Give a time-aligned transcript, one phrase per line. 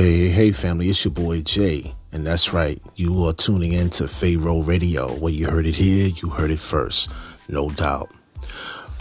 [0.00, 1.94] Hey, hey, family, it's your boy Jay.
[2.10, 5.12] And that's right, you are tuning in to Pharaoh Radio.
[5.16, 7.10] Where you heard it here, you heard it first,
[7.50, 8.10] no doubt.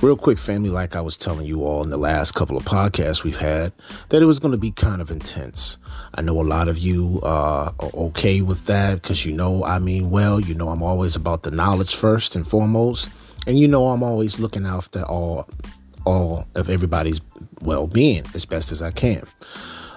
[0.01, 3.23] Real quick, family, like I was telling you all in the last couple of podcasts
[3.23, 3.71] we've had,
[4.09, 5.77] that it was going to be kind of intense.
[6.15, 9.79] I know a lot of you uh, are okay with that because you know I
[9.79, 10.41] mean well.
[10.41, 13.09] You know I'm always about the knowledge first and foremost.
[13.47, 15.49] And you know I'm always looking after all,
[16.03, 17.21] all of everybody's
[17.61, 19.23] well being as best as I can.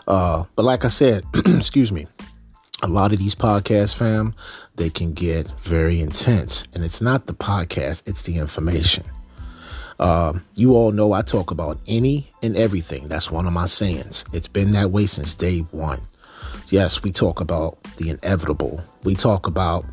[0.06, 2.06] Uh, but like I said, excuse me,
[2.82, 4.34] a lot of these podcasts, fam,
[4.76, 6.66] they can get very intense.
[6.74, 9.04] And it's not the podcast, it's the information.
[10.00, 13.06] Uh, you all know I talk about any and everything.
[13.08, 14.24] That's one of my sayings.
[14.32, 16.00] It's been that way since day one.
[16.68, 18.80] Yes, we talk about the inevitable.
[19.04, 19.84] We talk about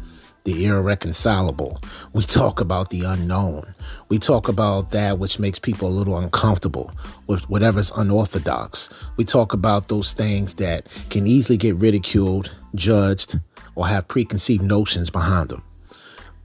[0.54, 1.80] the irreconcilable.
[2.14, 3.76] We talk about the unknown.
[4.10, 6.92] We talk about that which makes people a little uncomfortable
[7.28, 8.90] with whatever's unorthodox.
[9.16, 13.40] We talk about those things that can easily get ridiculed, judged,
[13.76, 15.62] or have preconceived notions behind them.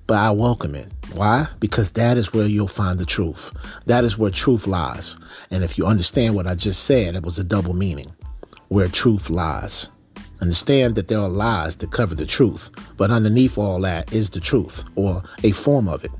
[0.06, 0.88] But I welcome it.
[1.14, 1.46] Why?
[1.58, 3.52] Because that is where you'll find the truth.
[3.86, 5.16] That is where truth lies.
[5.50, 8.12] And if you understand what I just said, it was a double meaning.
[8.68, 9.88] Where truth lies.
[10.40, 14.40] Understand that there are lies to cover the truth, but underneath all that is the
[14.40, 16.10] truth or a form of it.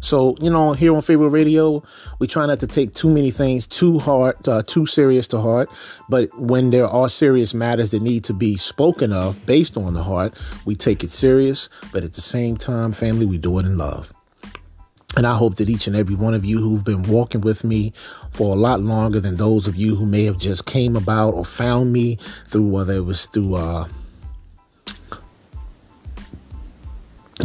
[0.00, 1.82] So, you know, here on Pharaoh Radio,
[2.18, 5.70] we try not to take too many things too hard, uh, too serious to heart.
[6.08, 10.02] But when there are serious matters that need to be spoken of based on the
[10.02, 11.68] heart, we take it serious.
[11.92, 14.12] But at the same time, family, we do it in love.
[15.16, 17.92] And I hope that each and every one of you who've been walking with me
[18.30, 21.44] for a lot longer than those of you who may have just came about or
[21.44, 22.16] found me
[22.48, 23.86] through whether it was through uh,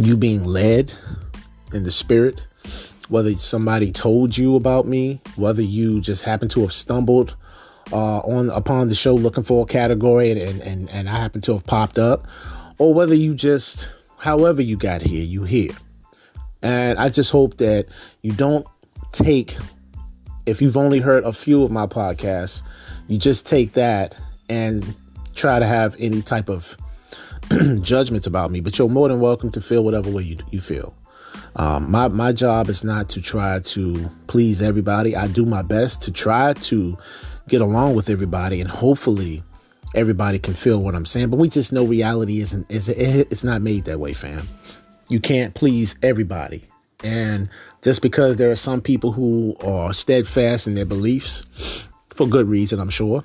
[0.02, 0.92] you being led
[1.72, 2.46] in the spirit,
[3.08, 7.36] whether somebody told you about me, whether you just happened to have stumbled
[7.92, 11.52] uh, on upon the show looking for a category and, and, and I happen to
[11.52, 12.26] have popped up,
[12.78, 15.70] or whether you just, however you got here, you here.
[16.62, 17.86] And I just hope that
[18.22, 18.66] you don't
[19.12, 19.56] take,
[20.46, 22.62] if you've only heard a few of my podcasts,
[23.08, 24.16] you just take that
[24.48, 24.94] and
[25.34, 26.76] try to have any type of
[27.80, 28.60] judgments about me.
[28.60, 30.94] But you're more than welcome to feel whatever way you, you feel.
[31.56, 35.16] Um, my, my job is not to try to please everybody.
[35.16, 36.96] I do my best to try to
[37.48, 39.42] get along with everybody and hopefully
[39.94, 41.30] everybody can feel what I'm saying.
[41.30, 44.46] But we just know reality isn't, is it's not made that way, fam
[45.10, 46.64] you can't please everybody.
[47.02, 47.48] And
[47.82, 52.78] just because there are some people who are steadfast in their beliefs, for good reason,
[52.78, 53.24] I'm sure,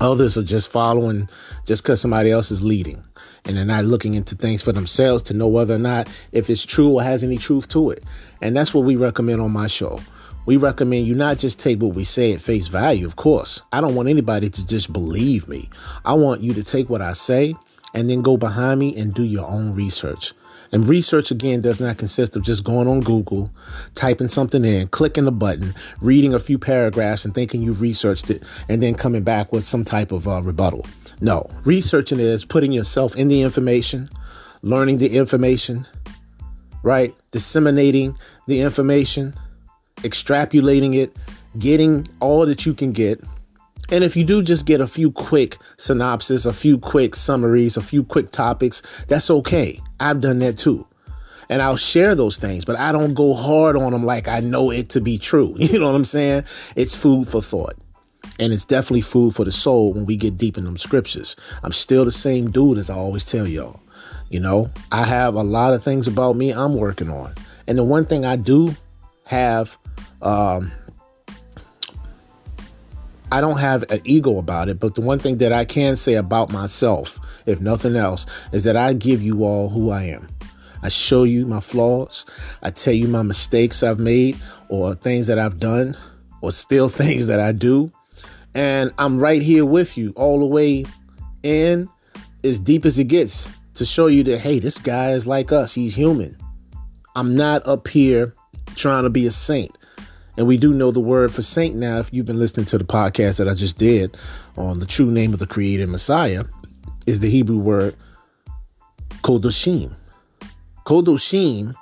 [0.00, 1.28] others are just following
[1.66, 3.04] just because somebody else is leading.
[3.44, 6.64] And they're not looking into things for themselves to know whether or not if it's
[6.64, 8.04] true or has any truth to it.
[8.40, 10.00] And that's what we recommend on my show.
[10.46, 13.62] We recommend you not just take what we say at face value, of course.
[13.72, 15.68] I don't want anybody to just believe me.
[16.04, 17.54] I want you to take what I say
[17.94, 20.32] and then go behind me and do your own research.
[20.72, 23.50] And research, again, does not consist of just going on Google,
[23.94, 28.48] typing something in, clicking a button, reading a few paragraphs, and thinking you've researched it,
[28.68, 30.86] and then coming back with some type of uh, rebuttal.
[31.20, 34.08] No, researching is putting yourself in the information,
[34.62, 35.86] learning the information,
[36.82, 37.12] right?
[37.32, 38.16] Disseminating
[38.48, 39.34] the information,
[39.98, 41.14] extrapolating it,
[41.58, 43.22] getting all that you can get,
[43.92, 47.82] and if you do just get a few quick synopses, a few quick summaries, a
[47.82, 49.78] few quick topics, that's okay.
[50.00, 50.86] I've done that too.
[51.50, 54.70] And I'll share those things, but I don't go hard on them like I know
[54.70, 55.54] it to be true.
[55.58, 56.44] You know what I'm saying?
[56.74, 57.74] It's food for thought.
[58.40, 61.36] And it's definitely food for the soul when we get deep in them scriptures.
[61.62, 63.78] I'm still the same dude as I always tell y'all.
[64.30, 67.34] You know, I have a lot of things about me I'm working on.
[67.68, 68.74] And the one thing I do
[69.26, 69.76] have
[70.22, 70.72] um,
[73.32, 76.16] I don't have an ego about it, but the one thing that I can say
[76.16, 80.28] about myself, if nothing else, is that I give you all who I am.
[80.82, 82.26] I show you my flaws.
[82.62, 84.36] I tell you my mistakes I've made
[84.68, 85.96] or things that I've done
[86.42, 87.90] or still things that I do.
[88.54, 90.84] And I'm right here with you all the way
[91.42, 91.88] in
[92.44, 95.72] as deep as it gets to show you that, hey, this guy is like us.
[95.72, 96.36] He's human.
[97.16, 98.34] I'm not up here
[98.74, 99.78] trying to be a saint.
[100.42, 102.00] And we do know the word for saint now.
[102.00, 104.16] If you've been listening to the podcast that I just did
[104.56, 106.42] on the true name of the created Messiah,
[107.06, 107.94] is the Hebrew word
[109.22, 109.92] kodoshim.
[110.84, 111.76] Kodoshim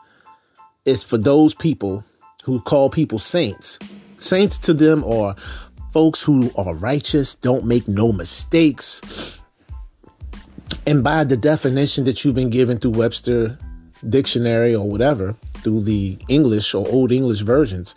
[0.84, 2.04] is for those people
[2.44, 3.78] who call people saints.
[4.16, 5.34] Saints to them are
[5.90, 9.40] folks who are righteous, don't make no mistakes.
[10.86, 13.58] And by the definition that you've been given through Webster
[14.10, 17.94] dictionary or whatever, through the English or Old English versions,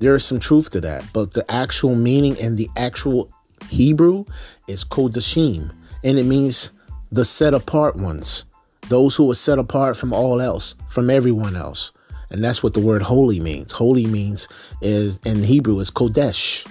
[0.00, 1.04] there is some truth to that.
[1.12, 3.30] But the actual meaning and the actual
[3.68, 4.24] Hebrew
[4.68, 5.70] is kodashim,
[6.02, 6.72] and it means
[7.12, 8.44] the set apart ones,
[8.88, 11.92] those who are set apart from all else, from everyone else.
[12.30, 13.70] And that's what the word holy means.
[13.70, 14.48] Holy means
[14.80, 16.66] is in Hebrew is kodesh.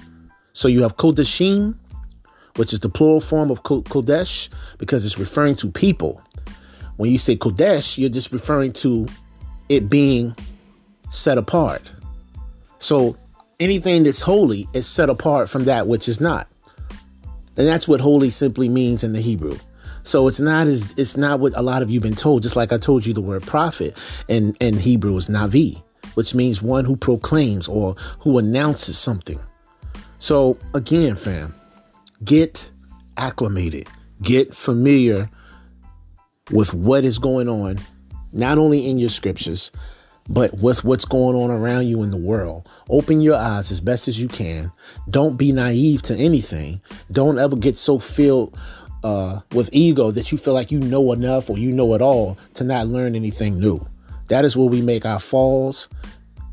[0.51, 1.75] So you have kodashim,
[2.57, 6.21] which is the plural form of kodesh because it's referring to people.
[6.97, 9.07] When you say kodesh, you're just referring to
[9.69, 10.35] it being
[11.09, 11.91] set apart.
[12.83, 13.15] So
[13.61, 16.49] anything that's holy is set apart from that which is not.
[17.55, 19.57] And that's what holy simply means in the Hebrew.
[20.03, 22.43] So it's not as it's not what a lot of you have been told.
[22.43, 23.97] Just like I told you, the word prophet
[24.27, 25.81] in in Hebrew is navi,
[26.15, 29.39] which means one who proclaims or who announces something.
[30.17, 31.55] So again, fam,
[32.25, 32.69] get
[33.15, 33.87] acclimated,
[34.21, 35.29] get familiar
[36.51, 37.79] with what is going on,
[38.33, 39.71] not only in your scriptures,
[40.29, 42.67] but with what's going on around you in the world.
[42.89, 44.71] Open your eyes as best as you can.
[45.09, 46.81] Don't be naive to anything.
[47.11, 48.57] Don't ever get so filled
[49.03, 52.37] uh, with ego that you feel like you know enough or you know it all
[52.53, 53.85] to not learn anything new.
[54.29, 55.89] That is where we make our falls,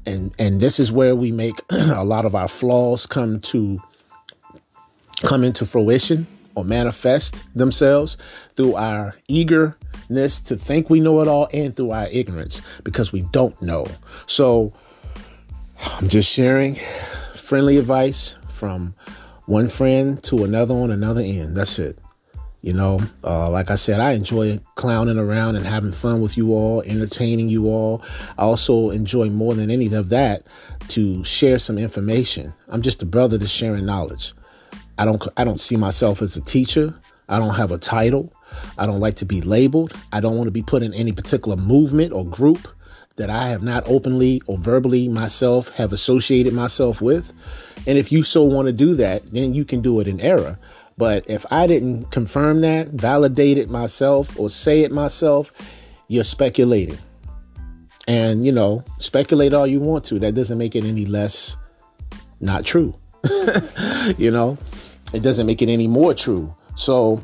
[0.05, 3.81] and and this is where we make a lot of our flaws come to
[5.23, 6.27] come into fruition
[6.57, 8.17] or manifest themselves
[8.57, 9.15] through our
[10.11, 13.87] to think we know it all and through our ignorance because we don't know.
[14.27, 14.73] So
[15.79, 16.75] I'm just sharing
[17.35, 18.95] friendly advice from
[19.47, 21.57] one friend to another on another end.
[21.57, 21.99] That's it.
[22.63, 26.53] You know, uh, like I said, I enjoy clowning around and having fun with you
[26.53, 28.03] all, entertaining you all.
[28.37, 30.47] I also enjoy more than any of that
[30.89, 32.53] to share some information.
[32.69, 34.35] I'm just a brother to sharing knowledge.
[34.99, 36.95] I don't I don't see myself as a teacher.
[37.31, 38.31] I don't have a title.
[38.79, 39.93] I don't like to be labeled.
[40.13, 42.69] I don't want to be put in any particular movement or group
[43.17, 47.33] that I have not openly or verbally myself have associated myself with.
[47.87, 50.59] And if you so want to do that, then you can do it in error.
[50.97, 55.53] But if I didn't confirm that, validate it myself, or say it myself,
[56.09, 56.99] you're speculating.
[58.07, 60.19] And, you know, speculate all you want to.
[60.19, 61.57] That doesn't make it any less
[62.41, 62.95] not true.
[64.19, 64.59] you know,
[65.13, 66.55] it doesn't make it any more true.
[66.75, 67.23] So,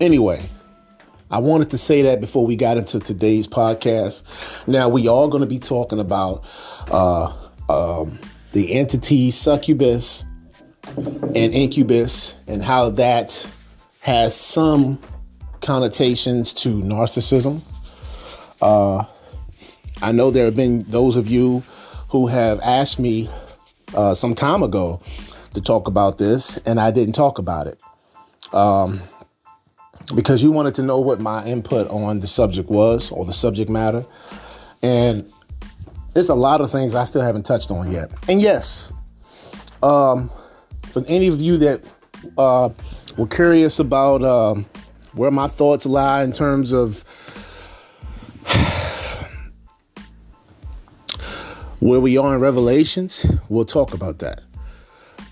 [0.00, 0.42] anyway,
[1.30, 4.66] I wanted to say that before we got into today's podcast.
[4.68, 6.44] Now, we are going to be talking about
[6.90, 7.32] uh,
[7.68, 8.18] um,
[8.52, 10.24] the entity succubus
[10.96, 13.46] and incubus and how that
[14.00, 15.00] has some
[15.60, 17.60] connotations to narcissism.
[18.62, 19.04] Uh,
[20.00, 21.64] I know there have been those of you
[22.08, 23.28] who have asked me
[23.94, 25.00] uh, some time ago
[25.54, 27.82] to talk about this, and I didn't talk about it.
[28.52, 29.00] Um,
[30.14, 33.70] because you wanted to know what my input on the subject was or the subject
[33.70, 34.04] matter.
[34.82, 35.30] And
[36.14, 38.12] there's a lot of things I still haven't touched on yet.
[38.28, 38.92] And yes,
[39.82, 40.30] um,
[40.82, 41.84] for any of you that
[42.38, 42.70] uh,
[43.16, 44.64] were curious about um,
[45.14, 47.04] where my thoughts lie in terms of
[51.80, 54.42] where we are in Revelations, we'll talk about that.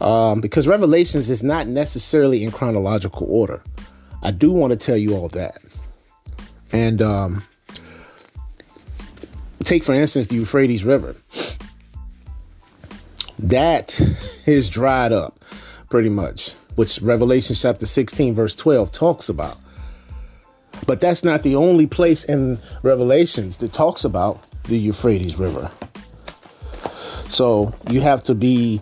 [0.01, 3.63] Um, because Revelations is not necessarily in chronological order.
[4.25, 5.59] I do want to tell you all that.
[6.73, 7.45] And um,
[9.63, 11.15] take, for instance, the Euphrates River.
[13.39, 14.01] That
[14.47, 15.39] is dried up
[15.91, 19.59] pretty much, which Revelation chapter 16, verse 12 talks about.
[20.87, 25.71] But that's not the only place in Revelations that talks about the Euphrates River.
[27.29, 28.81] So you have to be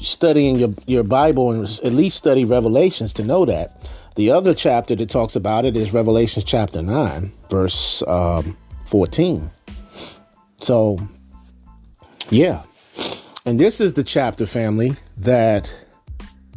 [0.00, 3.91] studying your, your Bible and at least study Revelations to know that.
[4.14, 9.48] The other chapter that talks about it is Revelation chapter 9, verse um, 14.
[10.60, 10.98] So,
[12.28, 12.62] yeah.
[13.46, 15.74] And this is the chapter, family, that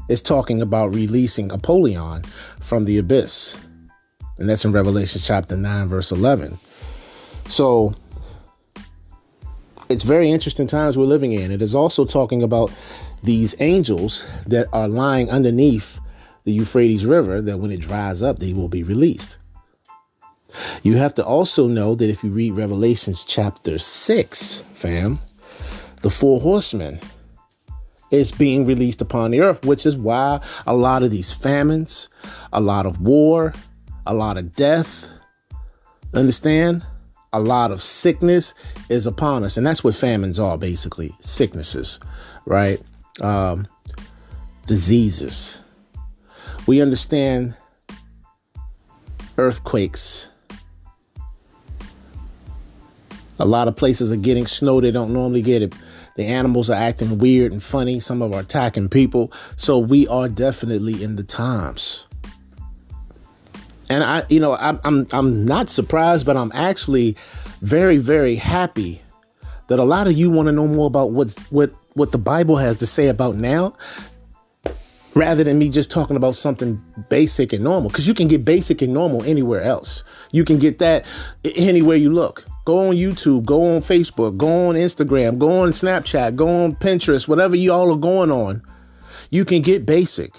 [0.09, 2.23] is talking about releasing Apollyon
[2.59, 3.57] from the abyss.
[4.37, 6.57] And that's in Revelation chapter 9, verse 11.
[7.47, 7.93] So
[9.87, 11.51] it's very interesting times we're living in.
[11.51, 12.71] It is also talking about
[13.23, 16.01] these angels that are lying underneath
[16.45, 19.37] the Euphrates River, that when it dries up, they will be released.
[20.83, 25.19] You have to also know that if you read Revelations chapter 6, fam,
[26.01, 26.99] the four horsemen
[28.11, 32.09] is being released upon the earth, which is why a lot of these famines,
[32.53, 33.53] a lot of war,
[34.05, 35.09] a lot of death,
[36.13, 36.83] understand?
[37.33, 38.53] A lot of sickness
[38.87, 39.57] is upon us.
[39.57, 41.99] And that's what famines are basically sicknesses,
[42.45, 42.79] right?
[43.21, 43.67] Um,
[44.67, 45.59] diseases.
[46.67, 47.55] We understand
[49.37, 50.29] earthquakes.
[53.37, 55.75] A lot of places are getting snow they don't normally get it.
[56.15, 57.99] The animals are acting weird and funny.
[57.99, 59.33] Some of are attacking people.
[59.57, 62.07] So we are definitely in the times.
[63.89, 67.17] And I, you know, I'm I'm I'm not surprised, but I'm actually
[67.61, 69.01] very very happy
[69.67, 72.55] that a lot of you want to know more about what what what the Bible
[72.55, 73.73] has to say about now
[75.15, 78.81] rather than me just talking about something basic and normal because you can get basic
[78.81, 80.03] and normal anywhere else.
[80.31, 81.07] You can get that
[81.55, 82.45] anywhere you look.
[82.65, 87.27] Go on YouTube, go on Facebook, go on Instagram, go on Snapchat, go on Pinterest,
[87.27, 88.61] whatever you all are going on.
[89.29, 90.33] You can get basic.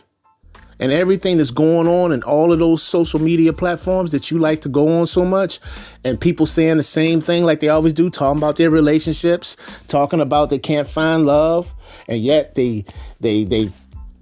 [0.79, 4.61] And everything that's going on in all of those social media platforms that you like
[4.61, 5.59] to go on so much,
[6.05, 9.57] and people saying the same thing like they always do, talking about their relationships,
[9.89, 11.75] talking about they can't find love,
[12.09, 12.85] and yet they
[13.21, 13.71] they they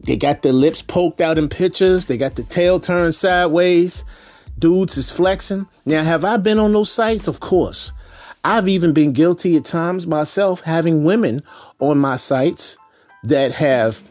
[0.05, 4.05] they got their lips poked out in pictures, they got the tail turned sideways,
[4.59, 5.67] dudes is flexing.
[5.87, 7.29] Now, have I been on those sites?
[7.29, 7.93] Of course.
[8.45, 11.43] I've even been guilty at times myself having women
[11.81, 12.77] on my sites
[13.23, 14.05] that have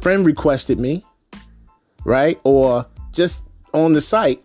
[0.00, 1.04] friend requested me,
[2.04, 2.40] right?
[2.44, 3.42] Or just
[3.74, 4.42] on the site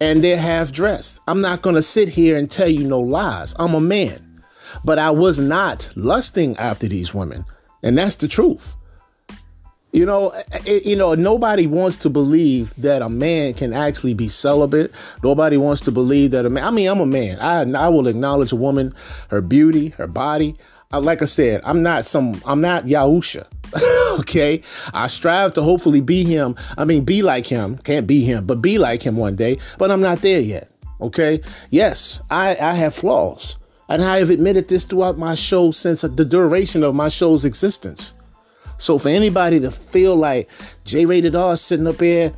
[0.00, 1.20] and they're half dressed.
[1.26, 3.54] I'm not going to sit here and tell you no lies.
[3.58, 4.22] I'm a man.
[4.84, 7.44] But I was not lusting after these women.
[7.82, 8.76] And that's the truth.
[9.92, 10.32] You know,
[10.66, 14.92] it, you know, nobody wants to believe that a man can actually be celibate.
[15.22, 16.64] Nobody wants to believe that a man.
[16.64, 17.38] I mean, I'm a man.
[17.40, 18.92] I I will acknowledge a woman,
[19.28, 20.54] her beauty, her body.
[20.92, 22.40] I, like I said, I'm not some.
[22.46, 23.46] I'm not Yahusha.
[24.20, 24.62] okay,
[24.92, 26.56] I strive to hopefully be him.
[26.78, 27.78] I mean, be like him.
[27.78, 29.58] Can't be him, but be like him one day.
[29.78, 30.70] But I'm not there yet.
[31.00, 31.40] Okay.
[31.70, 36.24] Yes, I I have flaws, and I have admitted this throughout my show since the
[36.24, 38.14] duration of my show's existence.
[38.78, 40.50] So for anybody to feel like
[40.84, 42.32] J Rated R sitting up here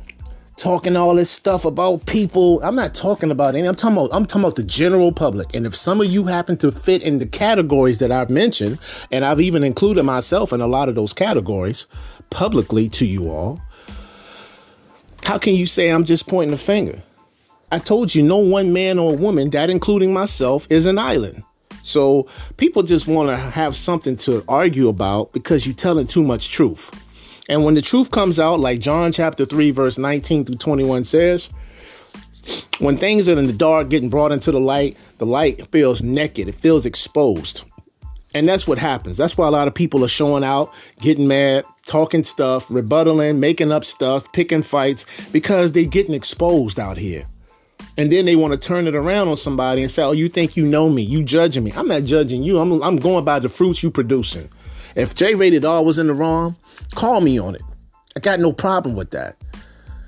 [0.57, 3.67] talking all this stuff about people, I'm not talking about any.
[3.67, 5.53] I'm talking about I'm talking about the general public.
[5.55, 8.79] And if some of you happen to fit in the categories that I've mentioned,
[9.11, 11.87] and I've even included myself in a lot of those categories
[12.29, 13.61] publicly to you all,
[15.25, 17.01] how can you say I'm just pointing a finger?
[17.71, 21.43] I told you no one man or woman, that including myself, is an island.
[21.89, 22.27] So
[22.57, 26.91] people just want to have something to argue about because you're telling too much truth.
[27.49, 31.49] And when the truth comes out, like John chapter 3, verse 19 through 21 says,
[32.77, 36.47] when things are in the dark getting brought into the light, the light feels naked,
[36.47, 37.63] it feels exposed.
[38.35, 39.17] And that's what happens.
[39.17, 43.71] That's why a lot of people are showing out, getting mad, talking stuff, rebuttaling, making
[43.71, 47.25] up stuff, picking fights, because they're getting exposed out here.
[47.99, 50.55] And then they want to turn it around on somebody and say, "Oh, you think
[50.55, 51.01] you know me?
[51.01, 51.73] You judging me?
[51.75, 52.57] I'm not judging you.
[52.57, 54.49] I'm I'm going by the fruits you producing.
[54.95, 56.55] If J Rated R was in the wrong,
[56.95, 57.61] call me on it.
[58.15, 59.35] I got no problem with that.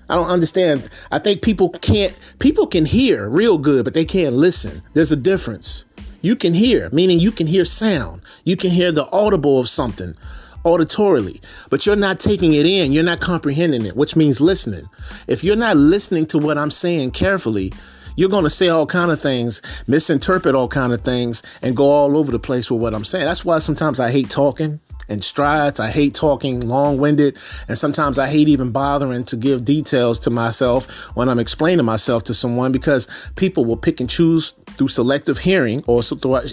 [0.08, 0.90] I don't understand.
[1.12, 2.18] I think people can't.
[2.40, 4.82] People can hear real good, but they can't listen.
[4.94, 5.84] There's a difference.
[6.22, 8.22] You can hear, meaning you can hear sound.
[8.46, 10.16] You can hear the audible of something
[10.64, 12.92] auditorily, but you're not taking it in.
[12.92, 14.88] You're not comprehending it, which means listening.
[15.28, 17.74] If you're not listening to what I'm saying carefully,
[18.18, 21.86] you're going to say all kind of things, misinterpret all kind of things, and go
[21.86, 23.26] all over the place with what I'm saying.
[23.26, 25.80] That's why sometimes I hate talking in strides.
[25.80, 27.38] I hate talking long-winded,
[27.70, 32.24] and sometimes I hate even bothering to give details to myself when I'm explaining myself
[32.24, 36.02] to someone because people will pick and choose through selective hearing, or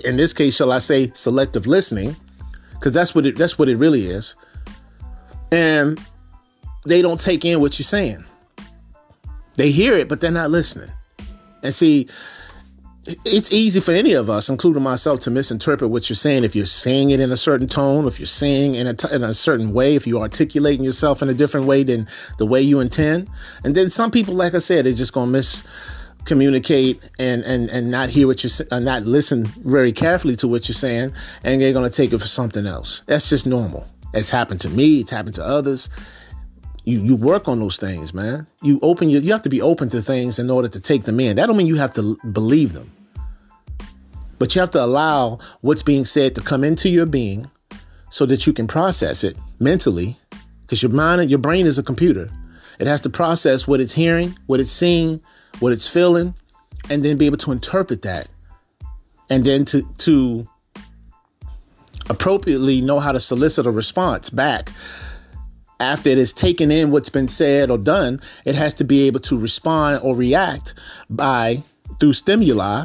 [0.04, 2.16] in this case, shall I say, selective listening
[2.78, 4.36] because that's what it that's what it really is.
[5.50, 6.00] And
[6.86, 8.24] they don't take in what you're saying.
[9.56, 10.90] They hear it, but they're not listening.
[11.62, 12.08] And see,
[13.24, 16.66] it's easy for any of us, including myself, to misinterpret what you're saying if you're
[16.66, 19.72] saying it in a certain tone, if you're saying in a, t- in a certain
[19.72, 22.06] way, if you're articulating yourself in a different way than
[22.36, 23.28] the way you intend.
[23.64, 25.64] And then some people, like I said, they're just gonna miss
[26.24, 30.68] communicate and and and not hear what you're uh, not listen very carefully to what
[30.68, 31.12] you're saying
[31.44, 34.68] and they're going to take it for something else that's just normal it's happened to
[34.68, 35.88] me it's happened to others
[36.88, 38.46] you you work on those things, man.
[38.62, 41.20] You open you you have to be open to things in order to take them
[41.20, 41.36] in.
[41.36, 42.90] That don't mean you have to believe them.
[44.38, 47.50] But you have to allow what's being said to come into your being
[48.10, 50.18] so that you can process it mentally
[50.62, 52.30] because your mind your brain is a computer.
[52.78, 55.20] It has to process what it's hearing, what it's seeing,
[55.60, 56.34] what it's feeling,
[56.90, 58.28] and then be able to interpret that.
[59.30, 60.48] And then to to
[62.10, 64.70] appropriately know how to solicit a response back
[65.80, 69.20] after it has taken in what's been said or done, it has to be able
[69.20, 70.74] to respond or react
[71.10, 71.62] by
[72.00, 72.84] through stimuli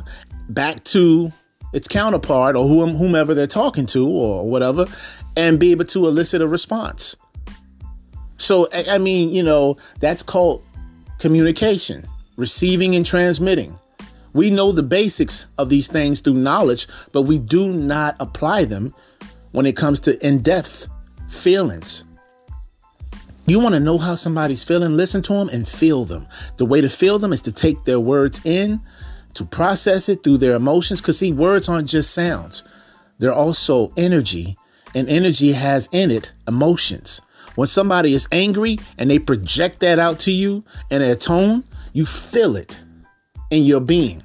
[0.49, 1.31] back to
[1.73, 4.85] its counterpart or whomever they're talking to or whatever,
[5.35, 7.15] and be able to elicit a response.
[8.37, 10.63] So, I mean, you know, that's called
[11.17, 13.77] communication, receiving and transmitting.
[14.33, 18.93] We know the basics of these things through knowledge, but we do not apply them
[19.51, 20.87] when it comes to in depth
[21.29, 22.03] feelings
[23.45, 24.95] you want to know how somebody's feeling?
[24.95, 26.27] Listen to them and feel them.
[26.57, 28.79] The way to feel them is to take their words in,
[29.33, 31.01] to process it through their emotions.
[31.01, 32.63] Because, see, words aren't just sounds,
[33.19, 34.57] they're also energy,
[34.95, 37.21] and energy has in it emotions.
[37.55, 42.05] When somebody is angry and they project that out to you in a tone, you
[42.05, 42.83] feel it
[43.49, 44.21] in your being.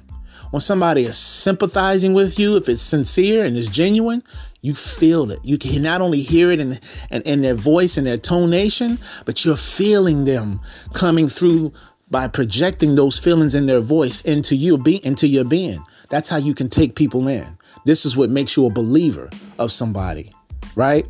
[0.51, 4.23] When somebody is sympathizing with you, if it's sincere and it's genuine,
[4.61, 5.39] you feel it.
[5.43, 6.79] You can not only hear it in,
[7.11, 10.59] in, in their voice and their tonation, but you're feeling them
[10.93, 11.71] coming through
[12.09, 15.83] by projecting those feelings in their voice into you, be into your being.
[16.09, 17.45] That's how you can take people in.
[17.85, 20.33] This is what makes you a believer of somebody,
[20.75, 21.07] right?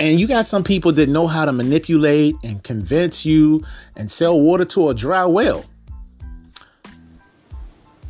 [0.00, 3.64] And you got some people that know how to manipulate and convince you
[3.96, 5.64] and sell water to a dry well.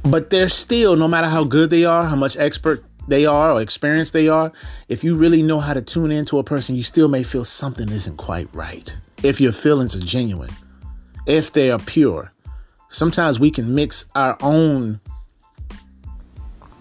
[0.02, 3.62] But they're still, no matter how good they are, how much expert they are or
[3.62, 4.52] experienced they are,
[4.88, 7.88] if you really know how to tune into a person, you still may feel something
[7.88, 8.94] isn't quite right.
[9.22, 10.50] If your feelings are genuine,
[11.26, 12.32] if they are pure.
[12.90, 15.00] Sometimes we can mix our own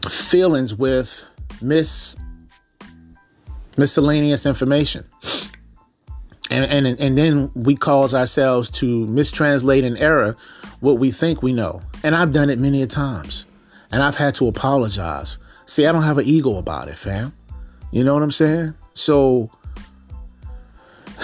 [0.10, 1.26] feelings with
[1.62, 2.16] mis
[3.78, 5.06] miscellaneous information.
[6.50, 10.36] And, and, and then we cause ourselves to mistranslate in error
[10.80, 11.82] what we think we know.
[12.04, 13.46] And I've done it many a times.
[13.92, 17.34] And I've had to apologize See, I don't have an ego about it, fam.
[17.92, 18.74] You know what I'm saying?
[18.94, 19.52] So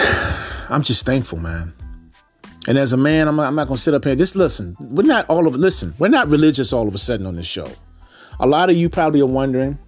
[0.69, 1.73] I'm just thankful, man.
[2.67, 4.15] And as a man, I'm I'm not going to sit up here.
[4.15, 4.75] Just listen.
[4.79, 5.93] We're not all of listen.
[5.97, 7.69] We're not religious all of a sudden on this show.
[8.41, 9.79] A lot of you probably are wondering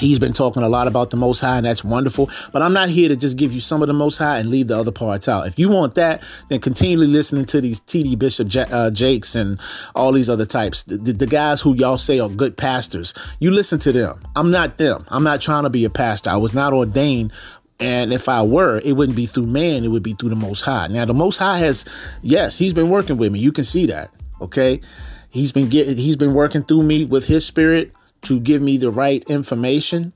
[0.00, 2.30] He's been talking a lot about the Most High, and that's wonderful.
[2.52, 4.68] But I'm not here to just give you some of the Most High and leave
[4.68, 5.46] the other parts out.
[5.46, 8.16] If you want that, then continually listening to these T.D.
[8.16, 9.60] Bishop J- uh, Jakes and
[9.94, 13.14] all these other types, the, the, the guys who y'all say are good pastors.
[13.38, 14.20] You listen to them.
[14.36, 15.04] I'm not them.
[15.08, 16.30] I'm not trying to be a pastor.
[16.30, 17.32] I was not ordained
[17.80, 20.62] and if I were, it wouldn't be through man, it would be through the Most
[20.62, 20.88] High.
[20.88, 21.86] Now, the Most High has,
[22.20, 23.38] yes, he's been working with me.
[23.38, 24.10] You can see that.
[24.40, 24.82] Okay.
[25.30, 28.90] He's been getting, he's been working through me with his spirit to give me the
[28.90, 30.12] right information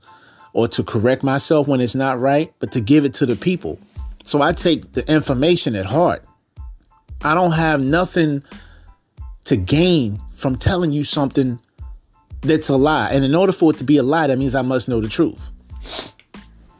[0.53, 3.79] or to correct myself when it's not right, but to give it to the people.
[4.23, 6.23] So I take the information at heart.
[7.23, 8.43] I don't have nothing
[9.45, 11.59] to gain from telling you something
[12.41, 13.09] that's a lie.
[13.09, 15.09] And in order for it to be a lie, that means I must know the
[15.09, 15.51] truth.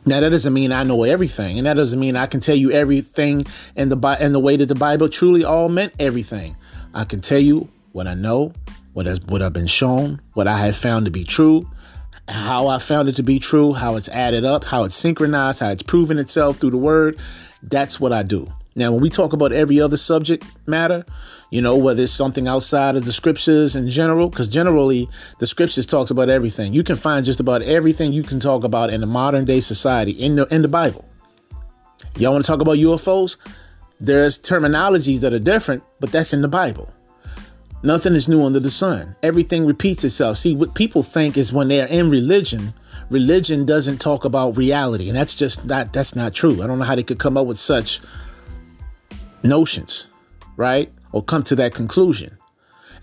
[0.07, 2.71] Now that doesn't mean I know everything, and that doesn't mean I can tell you
[2.71, 3.43] everything
[3.75, 6.55] in the in the way that the Bible truly all meant everything.
[6.93, 8.53] I can tell you what I know,
[8.95, 11.69] what has what I've been shown, what I have found to be true,
[12.29, 15.69] how I found it to be true, how it's added up, how it's synchronized, how
[15.69, 17.19] it's proven itself through the word.
[17.61, 18.49] That's what I do.
[18.73, 21.03] Now, when we talk about every other subject matter,
[21.51, 25.85] you know, whether it's something outside of the scriptures in general, because generally the scriptures
[25.85, 26.73] talks about everything.
[26.73, 30.11] You can find just about everything you can talk about in the modern day society
[30.11, 31.05] in the in the Bible.
[32.15, 33.35] Y'all want to talk about UFOs?
[33.99, 36.94] There's terminologies that are different, but that's in the Bible.
[37.85, 39.15] Nothing is new under the sun.
[39.21, 40.39] Everything repeats itself.
[40.39, 42.73] See, what people think is when they're in religion,
[43.11, 45.07] religion doesn't talk about reality.
[45.07, 46.63] And that's just not that's not true.
[46.63, 48.01] I don't know how they could come up with such
[49.43, 50.07] notions,
[50.57, 50.91] right?
[51.11, 52.35] Or come to that conclusion.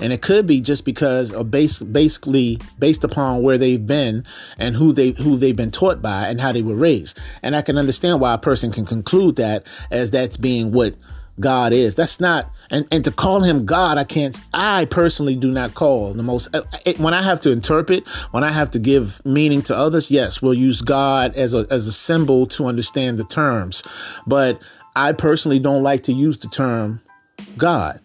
[0.00, 4.24] And it could be just because of base, basically based upon where they've been
[4.58, 7.20] and who they who they've been taught by and how they were raised.
[7.40, 10.96] And I can understand why a person can conclude that as that's being what
[11.40, 11.94] God is.
[11.94, 16.12] That's not, and, and to call him God, I can't, I personally do not call
[16.12, 19.62] the most, uh, it, when I have to interpret, when I have to give meaning
[19.62, 23.82] to others, yes, we'll use God as a, as a symbol to understand the terms.
[24.26, 24.62] But
[24.94, 27.00] I personally don't like to use the term
[27.56, 28.00] God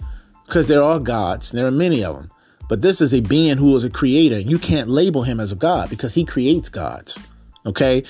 [0.46, 2.32] because there are gods, and there are many of them.
[2.70, 4.40] But this is a being who is a creator.
[4.40, 7.18] You can't label him as a God because he creates gods.
[7.66, 8.04] Okay.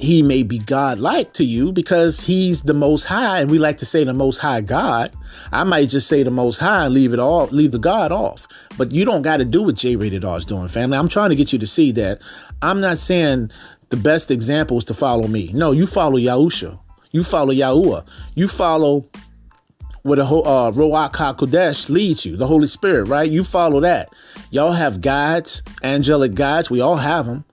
[0.00, 3.86] He may be God-like to you because he's the most high, and we like to
[3.86, 5.12] say the most high God.
[5.52, 8.46] I might just say the most high and leave it all, leave the God off.
[8.76, 10.96] But you don't got to do what J Rated R is doing, family.
[10.96, 12.20] I'm trying to get you to see that
[12.62, 13.50] I'm not saying
[13.88, 15.50] the best example is to follow me.
[15.52, 16.78] No, you follow Yahusha.
[17.10, 18.06] You follow Yahuwah.
[18.34, 19.08] You follow
[20.02, 23.30] where the uh, Ruach HaKodesh leads you, the Holy Spirit, right?
[23.30, 24.10] You follow that.
[24.50, 26.70] Y'all have guides, angelic guides.
[26.70, 27.44] We all have them.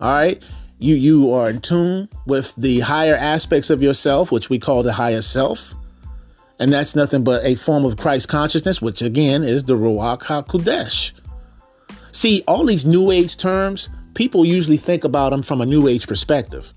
[0.00, 0.42] All right.
[0.78, 4.92] You you are in tune with the higher aspects of yourself, which we call the
[4.92, 5.74] higher self.
[6.58, 11.12] And that's nothing but a form of Christ consciousness, which again is the Ruach HaKodesh.
[12.12, 16.06] See, all these New Age terms, people usually think about them from a New Age
[16.06, 16.72] perspective.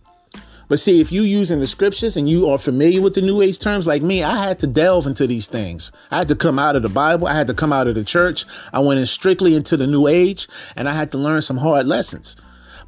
[0.70, 3.58] But see, if you using the scriptures and you are familiar with the New Age
[3.58, 5.92] terms like me, I had to delve into these things.
[6.12, 7.28] I had to come out of the Bible.
[7.28, 8.46] I had to come out of the church.
[8.72, 11.88] I went in strictly into the New Age and I had to learn some hard
[11.88, 12.36] lessons.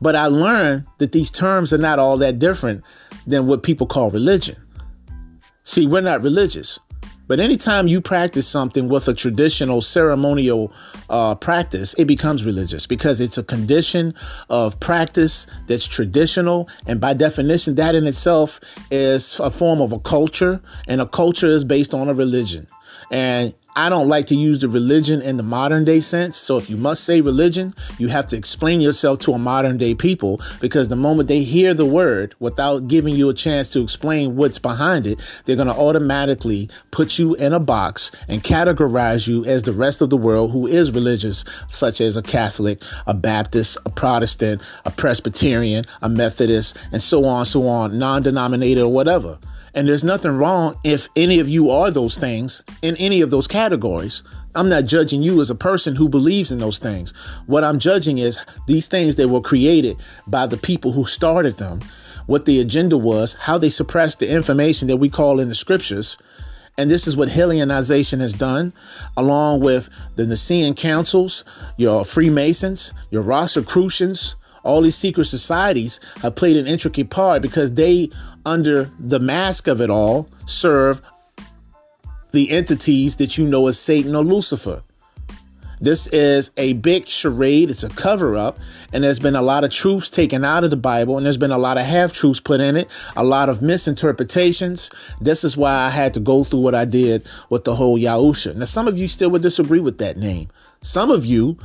[0.01, 2.83] But I learned that these terms are not all that different
[3.27, 4.55] than what people call religion.
[5.63, 6.79] See, we're not religious.
[7.27, 10.73] But anytime you practice something with a traditional ceremonial
[11.09, 14.13] uh, practice, it becomes religious because it's a condition
[14.49, 16.67] of practice that's traditional.
[16.87, 18.59] And by definition, that in itself
[18.89, 22.67] is a form of a culture, and a culture is based on a religion.
[23.11, 26.35] And I don't like to use the religion in the modern day sense.
[26.35, 29.95] So if you must say religion, you have to explain yourself to a modern day
[29.95, 34.35] people because the moment they hear the word without giving you a chance to explain
[34.35, 39.45] what's behind it, they're going to automatically put you in a box and categorize you
[39.45, 43.77] as the rest of the world who is religious, such as a Catholic, a Baptist,
[43.85, 49.39] a Protestant, a Presbyterian, a Methodist, and so on, so on, non denominated or whatever.
[49.73, 53.47] And there's nothing wrong if any of you are those things in any of those
[53.47, 54.23] categories.
[54.53, 57.13] I'm not judging you as a person who believes in those things.
[57.45, 61.79] What I'm judging is these things that were created by the people who started them,
[62.25, 66.17] what the agenda was, how they suppressed the information that we call in the scriptures.
[66.77, 68.73] And this is what Hellenization has done,
[69.15, 71.45] along with the Nicene councils,
[71.77, 78.09] your Freemasons, your Rosicrucians, all these secret societies have played an intricate part because they,
[78.45, 81.01] under the mask of it all, serve
[82.31, 84.83] the entities that you know as Satan or Lucifer.
[85.79, 87.71] This is a big charade.
[87.71, 88.59] It's a cover up.
[88.93, 91.51] And there's been a lot of truths taken out of the Bible, and there's been
[91.51, 94.91] a lot of half truths put in it, a lot of misinterpretations.
[95.19, 98.55] This is why I had to go through what I did with the whole Yahusha.
[98.55, 100.49] Now, some of you still would disagree with that name.
[100.81, 101.57] Some of you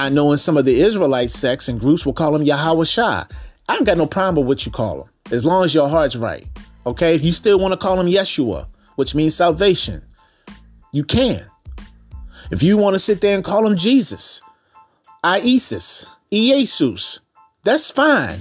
[0.00, 3.26] I know in some of the Israelite sects and groups will call him Yahweh Shah.
[3.68, 6.16] I ain't got no problem with what you call him, as long as your heart's
[6.16, 6.46] right.
[6.86, 8.66] Okay, if you still want to call him Yeshua,
[8.96, 10.02] which means salvation,
[10.92, 11.40] you can.
[12.50, 14.40] If you want to sit there and call him Jesus,
[15.22, 17.20] Isis, Jesus,
[17.62, 18.40] that's fine.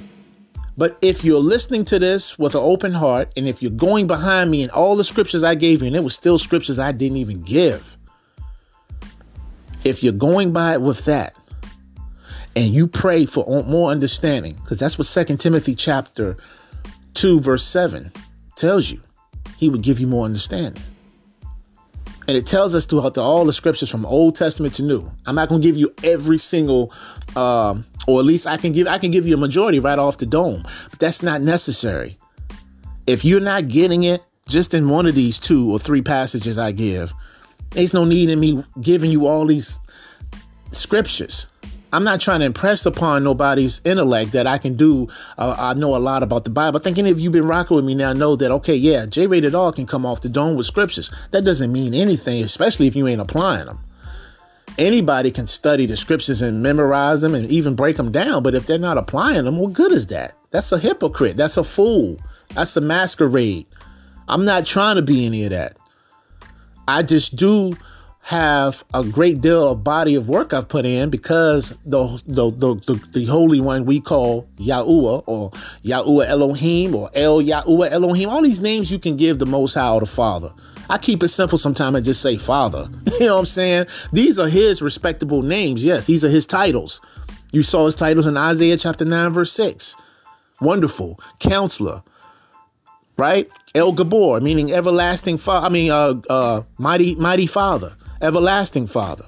[0.78, 4.50] But if you're listening to this with an open heart, and if you're going behind
[4.50, 7.18] me in all the scriptures I gave you, and it was still scriptures I didn't
[7.18, 7.98] even give,
[9.84, 11.36] if you're going by it with that,
[12.56, 16.38] and you pray for more understanding because that's what Second timothy chapter
[17.20, 18.10] 2 verse 7
[18.56, 19.02] tells you
[19.58, 20.82] he would give you more understanding.
[22.30, 25.12] And it tells us throughout the, all the scriptures from old testament to new.
[25.26, 26.94] I'm not going to give you every single
[27.36, 30.18] um, or at least i can give i can give you a majority right off
[30.18, 32.18] the dome but that's not necessary.
[33.06, 36.72] If you're not getting it just in one of these two or three passages i
[36.72, 37.14] give
[37.72, 39.78] there's no need in me giving you all these
[40.72, 41.50] scriptures
[41.92, 45.08] I'm not trying to impress upon nobody's intellect that I can do.
[45.38, 46.80] Uh, I know a lot about the Bible.
[46.80, 49.26] I think any of you been rocking with me now know that okay, yeah, J
[49.28, 51.12] rated R can come off the dome with scriptures.
[51.32, 53.80] That doesn't mean anything, especially if you ain't applying them.
[54.78, 58.68] Anybody can study the scriptures and memorize them and even break them down, but if
[58.68, 60.34] they're not applying them, what good is that?
[60.52, 61.38] That's a hypocrite.
[61.38, 62.18] That's a fool.
[62.54, 63.66] That's a masquerade.
[64.28, 65.76] I'm not trying to be any of that.
[66.88, 67.74] I just do
[68.30, 72.76] have a great deal of body of work I've put in because the the the,
[72.76, 75.50] the, the holy one we call Yahuwah or
[75.84, 79.90] Yahuwah Elohim or El Yahuwah Elohim, all these names you can give the Most High
[79.90, 80.54] or the Father.
[80.92, 82.88] I keep it simple sometimes and just say Father.
[83.20, 83.88] you know what I'm saying?
[84.14, 85.84] These are his respectable names.
[85.84, 87.02] Yes, these are his titles.
[87.52, 89.96] You saw his titles in Isaiah chapter 9, verse 6.
[90.62, 91.20] Wonderful.
[91.40, 92.04] Counselor.
[93.18, 93.50] Right?
[93.74, 95.66] El Gabor, meaning everlasting father.
[95.66, 99.26] I mean, uh, uh, mighty, mighty father everlasting Father,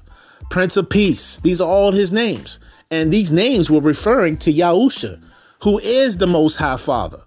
[0.50, 1.40] Prince of Peace.
[1.40, 2.60] These are all his names.
[2.90, 5.22] And these names were referring to Yahusha,
[5.64, 7.20] who is the Most High Father.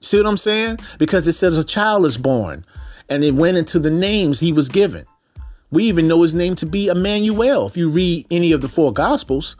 [0.00, 0.78] See what I'm saying?
[0.98, 2.64] Because it says a child is born,
[3.08, 5.04] and it went into the names he was given.
[5.70, 8.92] We even know his name to be Emmanuel if you read any of the four
[8.92, 9.56] Gospels.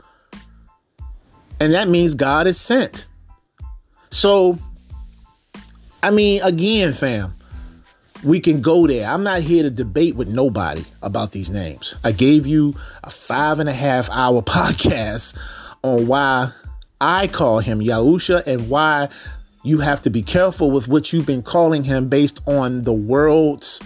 [1.59, 3.07] And that means God is sent.
[4.11, 4.59] So,
[6.03, 7.33] I mean, again, fam,
[8.23, 9.09] we can go there.
[9.09, 11.95] I'm not here to debate with nobody about these names.
[12.03, 15.37] I gave you a five and a half hour podcast
[15.83, 16.51] on why
[17.01, 19.09] I call him Yahusha and why
[19.63, 23.81] you have to be careful with what you've been calling him based on the world's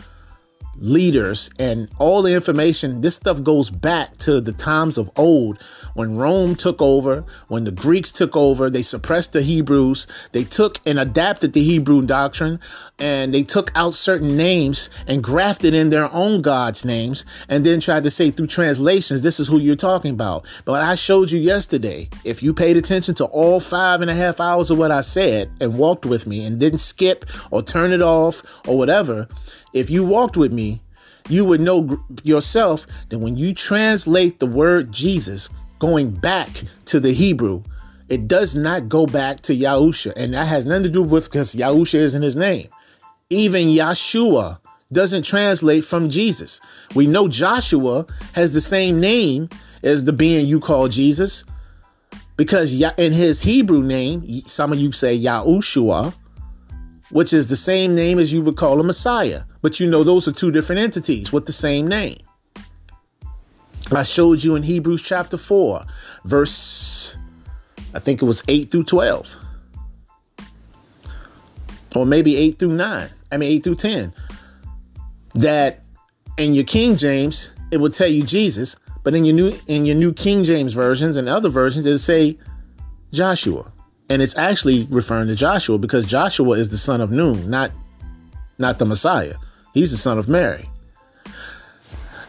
[0.79, 3.01] leaders and all the information.
[3.01, 5.59] This stuff goes back to the times of old
[5.97, 10.05] when Rome took over, when the Greeks took over, they suppressed the Hebrews.
[10.31, 12.59] They took and adapted the Hebrew doctrine
[12.99, 17.79] and they took out certain names and grafted in their own gods' names and then
[17.79, 20.45] tried to say through translations, this is who you're talking about.
[20.65, 24.39] But I showed you yesterday, if you paid attention to all five and a half
[24.39, 28.03] hours of what I said and walked with me and didn't skip or turn it
[28.03, 29.27] off or whatever,
[29.77, 30.81] if you walked with me,
[31.29, 36.49] you would know yourself that when you translate the word Jesus going back
[36.85, 37.63] to the Hebrew.
[38.09, 41.55] It does not go back to Yahusha, and that has nothing to do with because
[41.55, 42.69] Yahusha isn't his name.
[43.29, 44.59] Even Yahshua
[44.93, 46.61] doesn't translate from Jesus.
[46.95, 49.49] We know Joshua has the same name
[49.83, 51.43] as the being you call Jesus,
[52.37, 56.13] because in his Hebrew name, some of you say Yahushua,
[57.11, 59.43] which is the same name as you would call a Messiah.
[59.61, 62.17] But you know those are two different entities with the same name.
[63.91, 65.85] I showed you in Hebrews chapter 4,
[66.25, 67.15] verse,
[67.93, 69.35] I think it was 8 through 12.
[71.95, 73.09] Or maybe 8 through 9.
[73.31, 74.13] I mean, 8 through 10.
[75.35, 75.83] That
[76.37, 79.95] in your King James, it will tell you Jesus, but in your new in your
[79.95, 82.37] new King James versions and other versions, it'll say
[83.11, 83.71] Joshua.
[84.09, 87.71] And it's actually referring to Joshua because Joshua is the son of Nun, not
[88.57, 89.35] not the Messiah.
[89.73, 90.67] He's the son of Mary.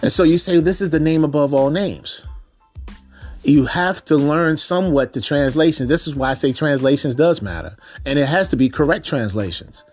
[0.02, 2.24] And so you say this is the name above all names.
[3.44, 5.88] You have to learn somewhat the translations.
[5.88, 7.76] This is why I say translations does matter.
[8.04, 9.84] And it has to be correct translations.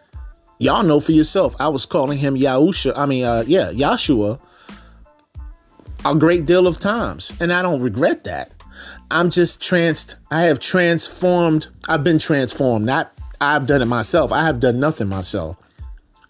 [0.60, 4.40] Y'all know for yourself, I was calling him Yahusha, I mean, uh, yeah, Yahshua
[6.06, 7.34] a great deal of times.
[7.40, 8.55] And I don't regret that.
[9.12, 12.86] I'm just trans, I have transformed, I've been transformed.
[12.86, 14.32] Not, I've done it myself.
[14.32, 15.58] I have done nothing myself.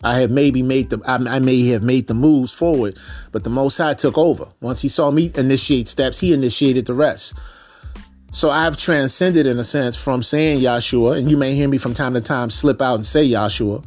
[0.04, 2.98] I have maybe made the I, I, may have made the moves forward,
[3.32, 4.48] but the Most High took over.
[4.62, 7.34] Once He saw me initiate steps, He initiated the rest.
[8.32, 11.94] So I've transcended in a sense from saying Yahshua, and you may hear me from
[11.94, 13.84] time to time slip out and say Yahshua.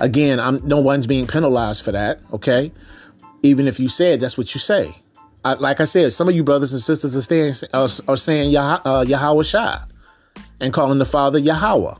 [0.00, 2.20] Again, I'm no one's being penalized for that.
[2.32, 2.70] Okay,
[3.42, 4.94] even if you said that's what you say.
[5.44, 8.50] I, like I said, some of you brothers and sisters are, staying, are, are saying
[8.50, 9.84] Yah, uh, Yahweh Shah
[10.60, 11.94] and calling the Father Yahweh.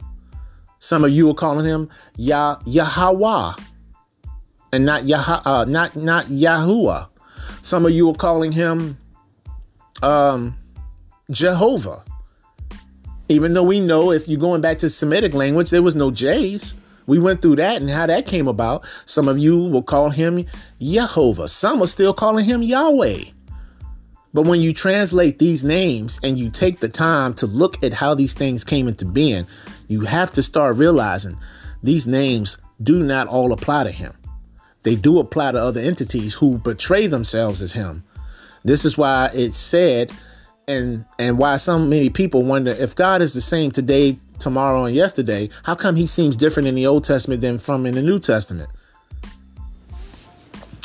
[0.78, 3.52] Some of you are calling him Yah Yahweh
[4.72, 7.08] and not Yah uh, not not Yahuwah.
[7.62, 8.98] Some of you are calling him
[10.02, 10.56] um,
[11.30, 12.04] Jehovah.
[13.28, 16.74] Even though we know if you're going back to Semitic language, there was no J's.
[17.06, 18.86] We went through that and how that came about.
[19.06, 20.44] Some of you will call him
[20.80, 21.48] Jehovah.
[21.48, 23.24] Some are still calling him Yahweh.
[24.32, 28.14] But when you translate these names and you take the time to look at how
[28.14, 29.46] these things came into being,
[29.88, 31.36] you have to start realizing
[31.82, 34.12] these names do not all apply to him.
[34.82, 38.04] They do apply to other entities who betray themselves as him.
[38.62, 40.12] This is why it's said
[40.70, 44.94] and and why so many people wonder if God is the same today, tomorrow, and
[44.94, 48.18] yesterday, how come he seems different in the Old Testament than from in the New
[48.18, 48.70] Testament?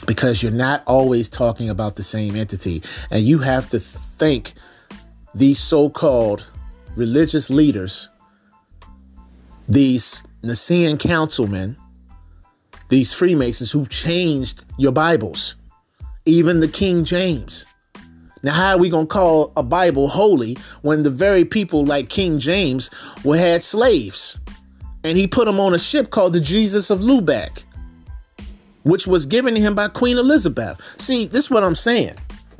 [0.08, 2.84] Because you're not always talking about the same entity.
[3.10, 4.54] And you have to thank
[5.34, 6.48] these so-called
[6.96, 8.10] religious leaders
[9.68, 11.76] these Nicene councilmen,
[12.90, 15.56] these Freemasons who changed your Bibles,
[16.26, 17.66] even the King James.
[18.46, 22.10] Now, how are we going to call a Bible holy when the very people like
[22.10, 22.92] King James
[23.24, 24.38] were had slaves?
[25.04, 27.64] And he put them on a ship called the Jesus of Lubeck,
[28.84, 30.80] which was given to him by Queen Elizabeth.
[31.02, 32.14] See, this is what I'm saying.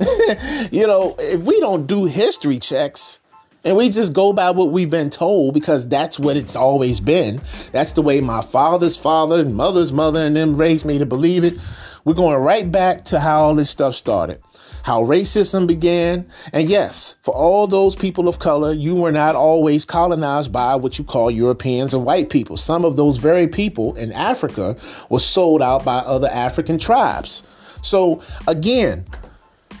[0.72, 3.20] you know, if we don't do history checks,
[3.64, 7.40] and we just go by what we've been told because that's what it's always been.
[7.70, 11.44] That's the way my father's father and mother's mother and them raised me to believe
[11.44, 11.58] it.
[12.04, 14.40] We're going right back to how all this stuff started,
[14.86, 16.24] how racism began.
[16.52, 20.96] And yes, for all those people of color, you were not always colonized by what
[20.96, 22.56] you call Europeans and white people.
[22.56, 24.76] Some of those very people in Africa
[25.10, 27.42] were sold out by other African tribes.
[27.82, 29.04] So again,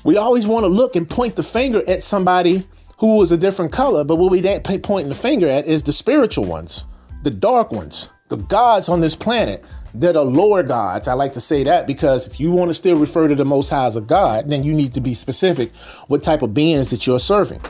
[0.02, 2.66] we always want to look and point the finger at somebody
[2.98, 6.46] who was a different color, but what we pointing the finger at is the spiritual
[6.46, 6.82] ones,
[7.22, 9.64] the dark ones, the gods on this planet
[10.00, 11.08] that are the lower gods.
[11.08, 13.68] I like to say that because if you want to still refer to the Most
[13.70, 15.74] High as a God, then you need to be specific
[16.08, 17.60] what type of beings that you're serving.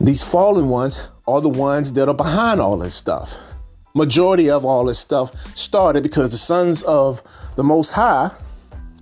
[0.00, 3.38] These fallen ones are the ones that are behind all this stuff.
[3.94, 7.22] Majority of all this stuff started because the sons of
[7.56, 8.30] the Most High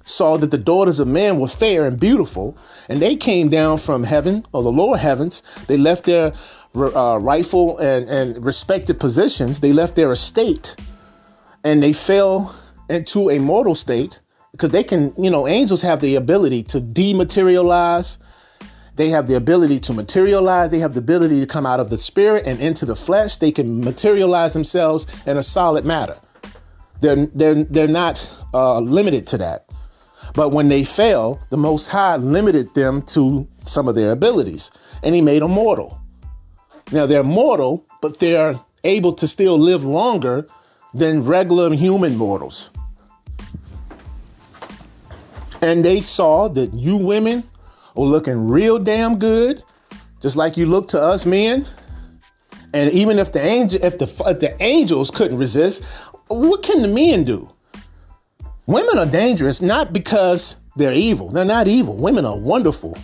[0.04, 2.56] saw that the daughters of man were fair and beautiful,
[2.88, 5.42] and they came down from heaven or the lower heavens.
[5.68, 6.32] They left their
[6.74, 10.76] uh, rightful and, and respected positions, they left their estate,
[11.64, 12.54] and they fell
[12.88, 14.20] into a mortal state
[14.52, 18.18] because they can, you know, angels have the ability to dematerialize.
[18.96, 20.70] They have the ability to materialize.
[20.70, 23.36] They have the ability to come out of the spirit and into the flesh.
[23.36, 26.18] They can materialize themselves in a solid matter.
[27.00, 29.66] They're they're they're not uh, limited to that.
[30.34, 34.70] But when they fell, the Most High limited them to some of their abilities,
[35.02, 35.98] and He made them mortal.
[36.92, 40.46] Now they're mortal, but they're able to still live longer
[40.94, 42.70] than regular human mortals.
[45.62, 47.44] And they saw that you women
[47.94, 49.62] were looking real damn good,
[50.20, 51.66] just like you look to us men.
[52.72, 55.82] And even if the angel, if the if the angels couldn't resist,
[56.28, 57.50] what can the men do?
[58.66, 61.28] Women are dangerous not because they're evil.
[61.28, 61.96] They're not evil.
[61.96, 62.96] Women are wonderful.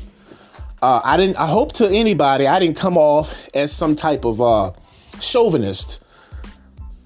[0.81, 1.37] Uh, I didn't.
[1.37, 4.73] I hope to anybody I didn't come off as some type of uh,
[5.21, 6.05] chauvinist.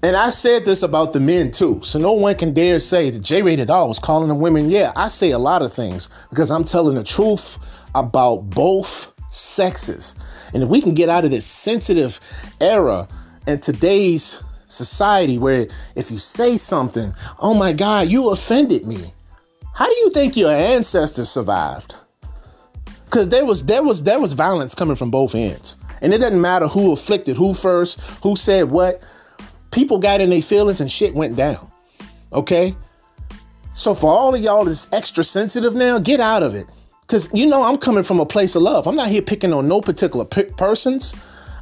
[0.03, 3.21] And I said this about the men too, so no one can dare say that
[3.21, 4.69] J Rated R was calling the women.
[4.69, 7.59] Yeah, I say a lot of things because I'm telling the truth
[7.93, 10.15] about both sexes.
[10.53, 12.19] And if we can get out of this sensitive
[12.59, 13.07] era
[13.45, 19.13] and today's society where if you say something, oh my God, you offended me.
[19.73, 21.95] How do you think your ancestors survived?
[23.05, 25.77] Because there was there was there was violence coming from both ends.
[26.01, 29.03] And it doesn't matter who afflicted who first, who said what.
[29.71, 31.71] People got in their feelings and shit went down.
[32.33, 32.75] Okay?
[33.73, 36.65] So for all of y'all that's extra sensitive now, get out of it.
[37.07, 38.87] Cause you know I'm coming from a place of love.
[38.87, 41.13] I'm not here picking on no particular p- persons.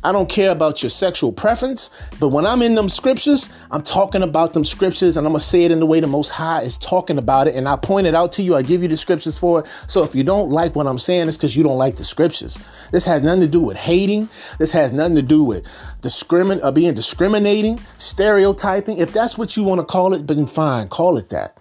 [0.03, 4.23] I don't care about your sexual preference, but when I'm in them scriptures, I'm talking
[4.23, 6.77] about them scriptures and I'm gonna say it in the way the Most High is
[6.77, 7.55] talking about it.
[7.55, 9.67] And I point it out to you, I give you the scriptures for it.
[9.87, 12.57] So if you don't like what I'm saying, it's because you don't like the scriptures.
[12.91, 15.65] This has nothing to do with hating, this has nothing to do with
[16.01, 18.99] discrimin- uh, being discriminating, stereotyping.
[18.99, 21.57] If that's what you wanna call it, then fine, call it that.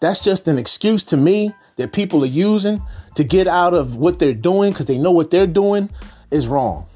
[0.00, 2.82] That's just an excuse to me that people are using
[3.14, 5.90] to get out of what they're doing because they know what they're doing
[6.30, 6.86] is wrong.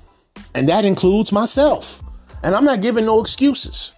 [0.55, 2.03] And that includes myself.
[2.43, 3.93] And I'm not giving no excuses.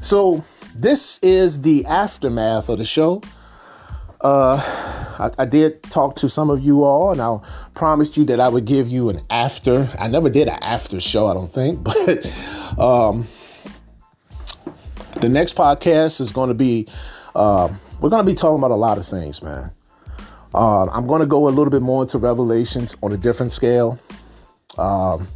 [0.00, 0.44] So,
[0.74, 3.20] this is the aftermath of the show.
[4.20, 4.56] Uh,
[5.18, 7.38] I, I, did talk to some of you all, and I
[7.74, 9.88] promised you that I would give you an after.
[9.98, 12.26] I never did an after show, I don't think, but
[12.78, 13.26] um,
[15.20, 16.86] the next podcast is going to be.
[17.34, 17.68] Uh,
[18.00, 19.70] we're going to be talking about a lot of things, man.
[20.54, 23.98] Uh, I'm going to go a little bit more into Revelations on a different scale.
[24.78, 25.28] Um,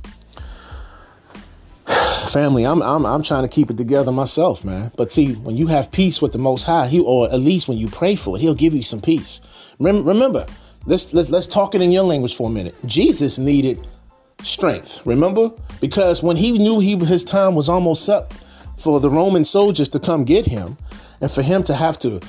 [2.33, 4.90] family, I'm, I'm I'm trying to keep it together myself, man.
[4.97, 7.79] But see, when you have peace with the Most High, He or at least when
[7.79, 9.40] you pray for it, He'll give you some peace.
[9.79, 10.47] Remember,
[10.87, 12.75] let's let's let's talk it in your language for a minute.
[12.87, 13.87] Jesus needed
[14.42, 15.01] strength.
[15.05, 18.33] Remember, because when he knew he his time was almost up
[18.77, 20.77] for the Roman soldiers to come get him,
[21.21, 22.21] and for him to have to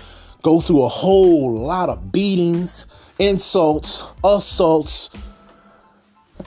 [0.42, 2.86] go through a whole lot of beatings,
[3.20, 5.10] insults, assaults,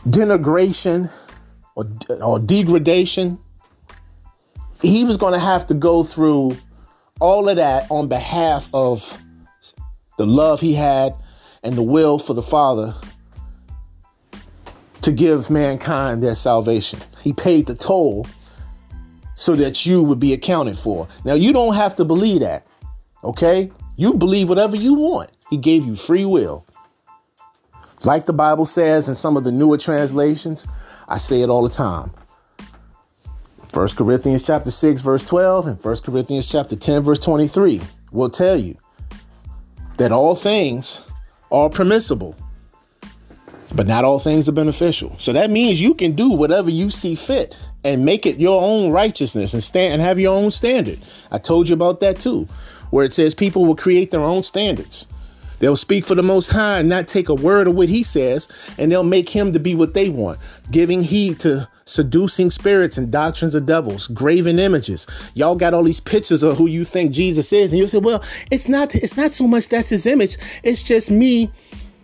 [0.08, 1.10] denigration,
[1.74, 1.86] or,
[2.22, 3.38] or degradation.
[4.82, 6.56] He was going to have to go through
[7.20, 9.22] all of that on behalf of
[10.18, 11.14] the love he had
[11.62, 12.94] and the will for the Father
[15.02, 17.00] to give mankind their salvation.
[17.22, 18.26] He paid the toll
[19.34, 21.06] so that you would be accounted for.
[21.24, 22.66] Now, you don't have to believe that,
[23.22, 23.70] okay?
[23.96, 25.30] You believe whatever you want.
[25.50, 26.66] He gave you free will.
[28.04, 30.66] Like the Bible says in some of the newer translations,
[31.08, 32.10] I say it all the time.
[33.76, 37.78] 1 Corinthians chapter 6 verse 12 and 1 Corinthians chapter 10 verse 23
[38.10, 38.74] will tell you
[39.98, 41.02] that all things
[41.52, 42.34] are permissible,
[43.74, 45.14] but not all things are beneficial.
[45.18, 47.54] So that means you can do whatever you see fit
[47.84, 50.98] and make it your own righteousness and stand and have your own standard.
[51.30, 52.48] I told you about that too
[52.88, 55.06] where it says people will create their own standards.
[55.58, 58.48] They'll speak for the Most High and not take a word of what He says,
[58.78, 60.38] and they'll make Him to be what they want,
[60.70, 65.06] giving heed to seducing spirits and doctrines of devils, graven images.
[65.34, 68.22] Y'all got all these pictures of who you think Jesus is, and you say, "Well,
[68.50, 68.94] it's not.
[68.94, 70.36] It's not so much that's His image.
[70.62, 71.50] It's just me.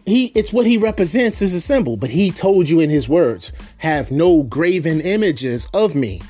[0.07, 0.33] He.
[0.35, 1.97] It's what He represents as a symbol.
[1.97, 6.23] But He told you in His words, have no graven images of me.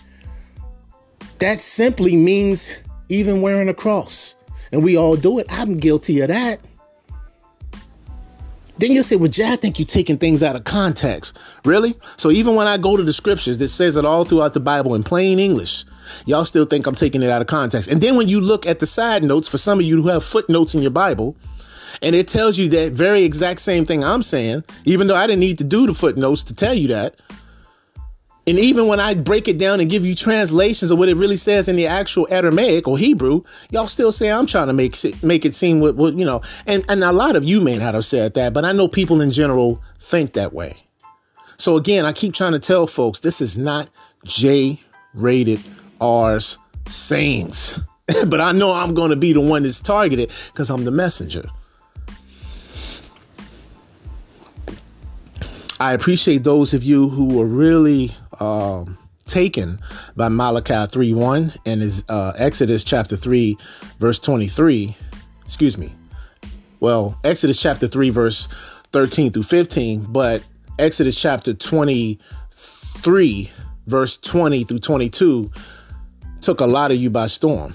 [1.38, 2.76] That simply means
[3.08, 4.34] even wearing a cross."
[4.72, 5.46] and we all do it.
[5.50, 6.60] I'm guilty of that.
[8.82, 11.38] Then you'll say, well, Jay, I think you're taking things out of context.
[11.64, 11.94] Really?
[12.16, 14.96] So even when I go to the scriptures that says it all throughout the Bible
[14.96, 15.84] in plain English,
[16.26, 17.88] y'all still think I'm taking it out of context.
[17.88, 20.24] And then when you look at the side notes, for some of you who have
[20.24, 21.36] footnotes in your Bible,
[22.02, 25.38] and it tells you that very exact same thing I'm saying, even though I didn't
[25.38, 27.14] need to do the footnotes to tell you that.
[28.46, 31.36] And even when I break it down and give you translations of what it really
[31.36, 35.22] says in the actual Aramaic or Hebrew, y'all still say I'm trying to make it,
[35.22, 36.42] make it seem what, what you know.
[36.66, 39.20] And and a lot of you may not have said that, but I know people
[39.20, 40.76] in general think that way.
[41.56, 43.88] So again, I keep trying to tell folks this is not
[44.24, 44.80] J
[45.14, 45.60] rated
[46.00, 47.78] R's sayings.
[48.26, 51.44] but I know I'm going to be the one that's targeted because I'm the messenger.
[55.78, 59.78] I appreciate those of you who are really um, taken
[60.16, 63.56] by Malachi 3 1 and is uh, Exodus chapter 3,
[63.98, 64.96] verse 23.
[65.44, 65.92] Excuse me.
[66.80, 68.48] Well, Exodus chapter 3, verse
[68.90, 70.44] 13 through 15, but
[70.78, 73.50] Exodus chapter 23,
[73.86, 75.50] verse 20 through 22
[76.40, 77.74] took a lot of you by storm.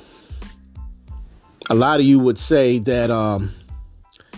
[1.69, 3.51] A lot of you would say that um,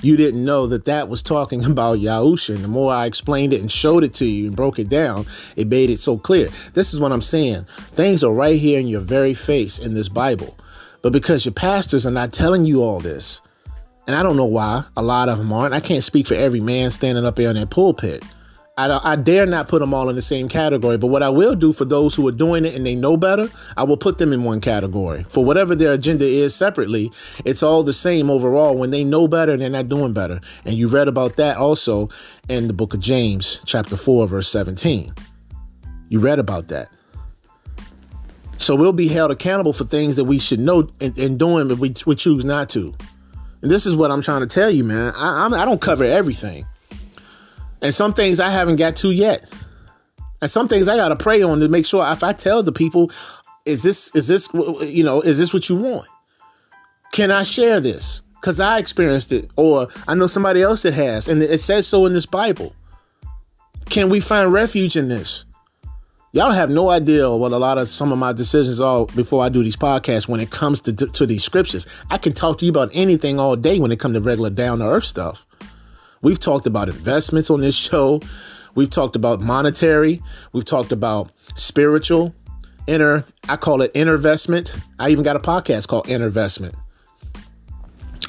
[0.01, 2.55] you didn't know that that was talking about Yahusha.
[2.55, 5.25] And the more I explained it and showed it to you and broke it down,
[5.55, 6.49] it made it so clear.
[6.73, 7.65] This is what I'm saying.
[7.91, 10.57] Things are right here in your very face in this Bible.
[11.01, 13.41] But because your pastors are not telling you all this,
[14.07, 15.73] and I don't know why, a lot of them aren't.
[15.73, 18.23] I can't speak for every man standing up there in that pulpit.
[18.79, 20.97] I, I, dare not put them all in the same category.
[20.97, 23.49] But what I will do for those who are doing it and they know better,
[23.75, 25.23] I will put them in one category.
[25.23, 27.11] For whatever their agenda is separately,
[27.43, 28.77] it's all the same overall.
[28.77, 30.39] When they know better, they're not doing better.
[30.63, 32.07] And you read about that also
[32.47, 35.13] in the book of James, chapter 4, verse 17.
[36.07, 36.89] You read about that.
[38.59, 41.79] So we'll be held accountable for things that we should know and, and doing, but
[41.79, 42.95] we, we choose not to.
[43.61, 45.13] And this is what I'm trying to tell you, man.
[45.17, 46.65] I, I'm, I don't cover everything.
[47.81, 49.51] And some things I haven't got to yet.
[50.41, 52.71] And some things I got to pray on to make sure if I tell the
[52.71, 53.11] people,
[53.65, 56.07] is this, is this, you know, is this what you want?
[57.11, 58.21] Can I share this?
[58.35, 62.05] Because I experienced it, or I know somebody else that has, and it says so
[62.05, 62.73] in this Bible.
[63.89, 65.45] Can we find refuge in this?
[66.31, 69.49] Y'all have no idea what a lot of some of my decisions are before I
[69.49, 71.87] do these podcasts when it comes to, to these scriptures.
[72.11, 74.79] I can talk to you about anything all day when it comes to regular down
[74.79, 75.45] to earth stuff.
[76.21, 78.21] We've talked about investments on this show.
[78.75, 80.21] We've talked about monetary.
[80.53, 82.35] We've talked about spiritual,
[82.87, 84.75] inner, I call it inner investment.
[84.99, 86.75] I even got a podcast called Investment.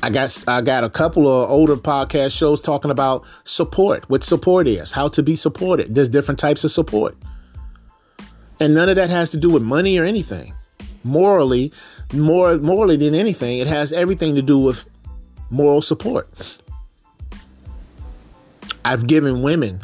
[0.02, 4.66] I got I got a couple of older podcast shows talking about support, what support
[4.66, 5.94] is, how to be supported.
[5.94, 7.16] There's different types of support.
[8.60, 10.54] And none of that has to do with money or anything.
[11.04, 11.72] Morally,
[12.14, 14.88] more morally than anything, it has everything to do with
[15.50, 16.28] moral support.
[18.84, 19.80] I've given women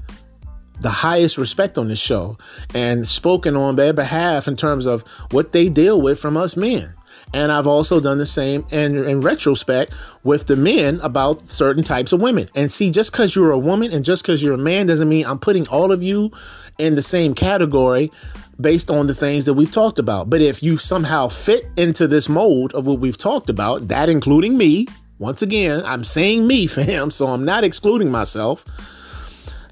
[0.81, 2.37] the highest respect on this show
[2.75, 6.93] and spoken on their behalf in terms of what they deal with from us men.
[7.35, 9.93] And I've also done the same in, in retrospect
[10.23, 12.49] with the men about certain types of women.
[12.55, 15.27] And see, just because you're a woman and just because you're a man doesn't mean
[15.27, 16.31] I'm putting all of you
[16.79, 18.13] in the same category
[18.61, 20.31] based on the things that we've talked about.
[20.31, 24.57] But if you somehow fit into this mold of what we've talked about, that including
[24.57, 24.87] me,
[25.19, 28.65] once again, I'm saying me, fam, so I'm not excluding myself,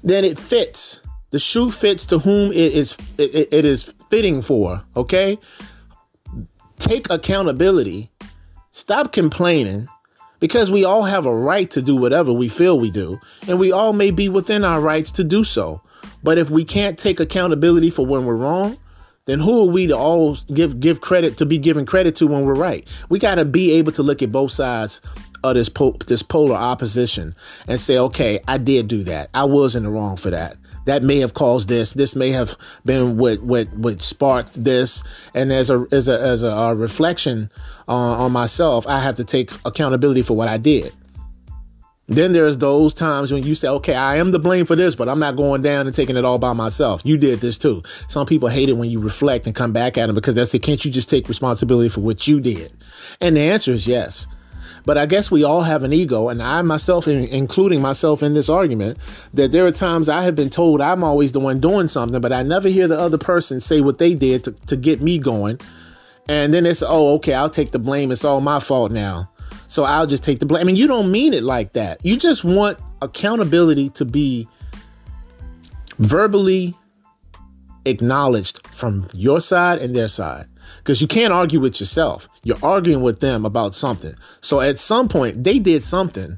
[0.03, 1.01] then it fits.
[1.31, 5.37] The shoe fits to whom it is it, it is fitting for, okay?
[6.77, 8.11] Take accountability.
[8.71, 9.87] Stop complaining
[10.39, 13.71] because we all have a right to do whatever we feel we do, and we
[13.71, 15.81] all may be within our rights to do so.
[16.23, 18.77] But if we can't take accountability for when we're wrong,
[19.25, 22.45] then who are we to all give give credit to be given credit to when
[22.45, 22.87] we're right?
[23.09, 25.01] We got to be able to look at both sides
[25.49, 27.35] of this po- this polar opposition
[27.67, 29.29] and say, okay, I did do that.
[29.33, 30.57] I was in the wrong for that.
[30.85, 31.93] That may have caused this.
[31.93, 35.03] This may have been what what what sparked this.
[35.33, 37.49] And as a as a as a, a reflection
[37.87, 40.93] uh, on myself, I have to take accountability for what I did.
[42.07, 45.09] Then there's those times when you say, okay, I am to blame for this, but
[45.09, 47.01] I'm not going down and taking it all by myself.
[47.03, 47.81] You did this too.
[48.07, 50.59] Some people hate it when you reflect and come back at them because they say,
[50.59, 52.71] can't you just take responsibility for what you did?
[53.21, 54.27] And the answer is yes.
[54.85, 58.49] But I guess we all have an ego, and I myself, including myself in this
[58.49, 58.99] argument,
[59.33, 62.31] that there are times I have been told I'm always the one doing something, but
[62.31, 65.59] I never hear the other person say what they did to, to get me going.
[66.29, 68.11] And then it's, oh, okay, I'll take the blame.
[68.11, 69.29] It's all my fault now.
[69.67, 70.61] So I'll just take the blame.
[70.61, 72.03] I mean, you don't mean it like that.
[72.05, 74.47] You just want accountability to be
[75.99, 76.75] verbally
[77.85, 80.47] acknowledged from your side and their side
[80.85, 82.29] because you can't argue with yourself.
[82.43, 84.13] You're arguing with them about something.
[84.41, 86.37] So at some point, they did something,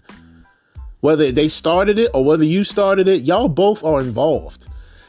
[1.02, 4.68] Whether they started it or whether you started it, y'all both are involved.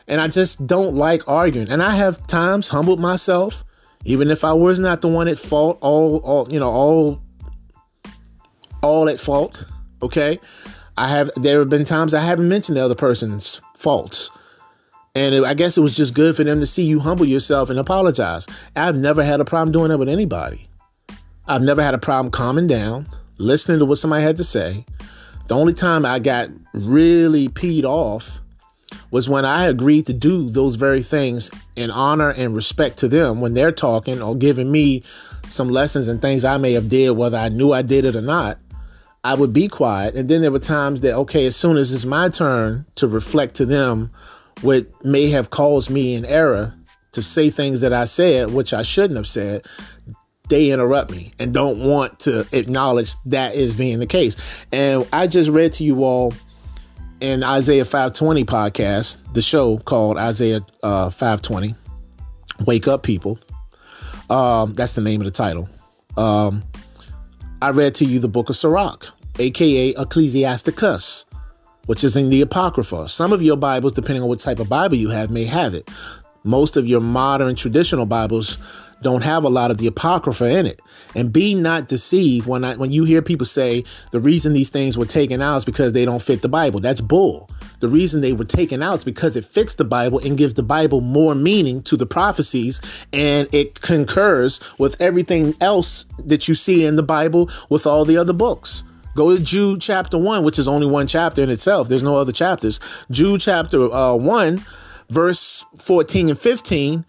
[0.08, 1.70] And I just don't like arguing.
[1.70, 3.64] And I have times humbled myself,
[4.04, 7.22] even if I was not the one at fault, all, all you know, all,
[8.82, 9.64] all at fault.
[10.02, 10.40] Okay,
[10.96, 11.30] I have.
[11.36, 14.30] There have been times I haven't mentioned the other person's faults.
[15.18, 17.70] And it, I guess it was just good for them to see you humble yourself
[17.70, 18.46] and apologize.
[18.76, 20.68] I've never had a problem doing that with anybody.
[21.48, 23.04] I've never had a problem calming down,
[23.38, 24.84] listening to what somebody had to say.
[25.48, 28.40] The only time I got really peed off
[29.10, 33.40] was when I agreed to do those very things in honor and respect to them
[33.40, 35.02] when they're talking or giving me
[35.48, 38.22] some lessons and things I may have did, whether I knew I did it or
[38.22, 38.58] not.
[39.24, 40.14] I would be quiet.
[40.14, 43.56] And then there were times that, okay, as soon as it's my turn to reflect
[43.56, 44.12] to them
[44.62, 46.74] what may have caused me an error
[47.12, 49.66] to say things that I said, which I shouldn't have said,
[50.48, 54.36] they interrupt me and don't want to acknowledge that is being the case.
[54.72, 56.32] And I just read to you all
[57.20, 61.74] in Isaiah 520 podcast, the show called Isaiah uh, 520,
[62.66, 63.38] Wake Up People.
[64.30, 65.68] Um, that's the name of the title.
[66.16, 66.62] Um,
[67.60, 69.06] I read to you the book of Sirach,
[69.38, 71.26] aka Ecclesiasticus,
[71.88, 73.08] which is in the Apocrypha.
[73.08, 75.88] Some of your Bibles, depending on what type of Bible you have, may have it.
[76.44, 78.58] Most of your modern traditional Bibles
[79.00, 80.82] don't have a lot of the apocrypha in it.
[81.14, 84.98] And be not deceived when I, when you hear people say the reason these things
[84.98, 86.78] were taken out is because they don't fit the Bible.
[86.78, 87.48] That's bull.
[87.80, 90.62] The reason they were taken out is because it fits the Bible and gives the
[90.62, 92.82] Bible more meaning to the prophecies
[93.14, 98.18] and it concurs with everything else that you see in the Bible with all the
[98.18, 98.84] other books.
[99.18, 101.88] Go to Jude chapter 1, which is only one chapter in itself.
[101.88, 102.78] There's no other chapters.
[103.10, 104.64] Jude chapter uh, 1,
[105.08, 107.04] verse 14 and 15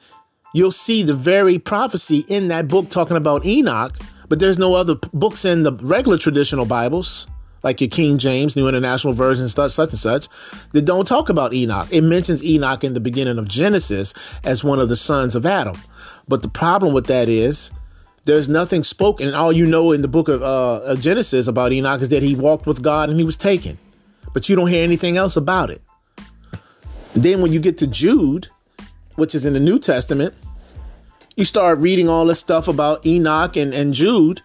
[0.55, 3.95] you'll see the very prophecy in that book talking about Enoch,
[4.27, 7.27] but there's no other books in the regular traditional Bibles,
[7.61, 10.27] like your King James, New International Version, such, such and such,
[10.73, 11.87] that don't talk about Enoch.
[11.91, 15.77] It mentions Enoch in the beginning of Genesis as one of the sons of Adam.
[16.27, 17.71] But the problem with that is
[18.29, 19.33] there's nothing spoken.
[19.33, 22.67] All you know in the book of uh, Genesis about Enoch is that he walked
[22.67, 23.77] with God and he was taken.
[24.33, 25.81] But you don't hear anything else about it.
[27.13, 28.47] Then when you get to Jude,
[29.15, 30.35] which is in the New Testament,
[31.35, 34.41] you start reading all this stuff about Enoch and, and Jude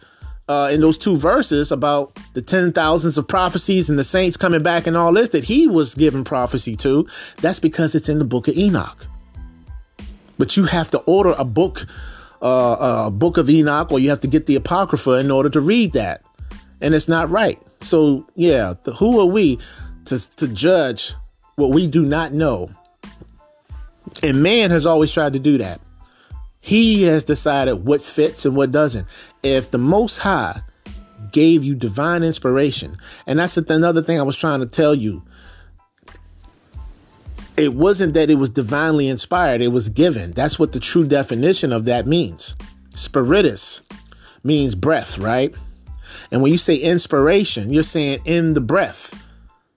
[0.48, 4.62] uh, in those two verses about the ten thousands of prophecies and the saints coming
[4.62, 7.06] back and all this that he was given prophecy to.
[7.42, 9.06] That's because it's in the book of Enoch.
[10.38, 11.86] But you have to order a book,
[12.44, 15.60] uh, a book of Enoch, or you have to get the Apocrypha in order to
[15.60, 16.22] read that.
[16.80, 17.58] And it's not right.
[17.80, 19.58] So, yeah, the, who are we
[20.04, 21.14] to, to judge
[21.56, 22.70] what we do not know?
[24.22, 25.80] And man has always tried to do that.
[26.60, 29.06] He has decided what fits and what doesn't.
[29.42, 30.60] If the Most High
[31.32, 35.22] gave you divine inspiration, and that's another thing I was trying to tell you.
[37.56, 40.32] It wasn't that it was divinely inspired, it was given.
[40.32, 42.56] That's what the true definition of that means.
[42.96, 43.82] Spiritus
[44.42, 45.54] means breath, right?
[46.32, 49.20] And when you say inspiration, you're saying in the breath.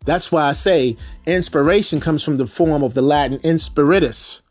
[0.06, 0.98] That's why I say
[1.28, 4.42] inspiration comes from the form of the Latin inspiritus,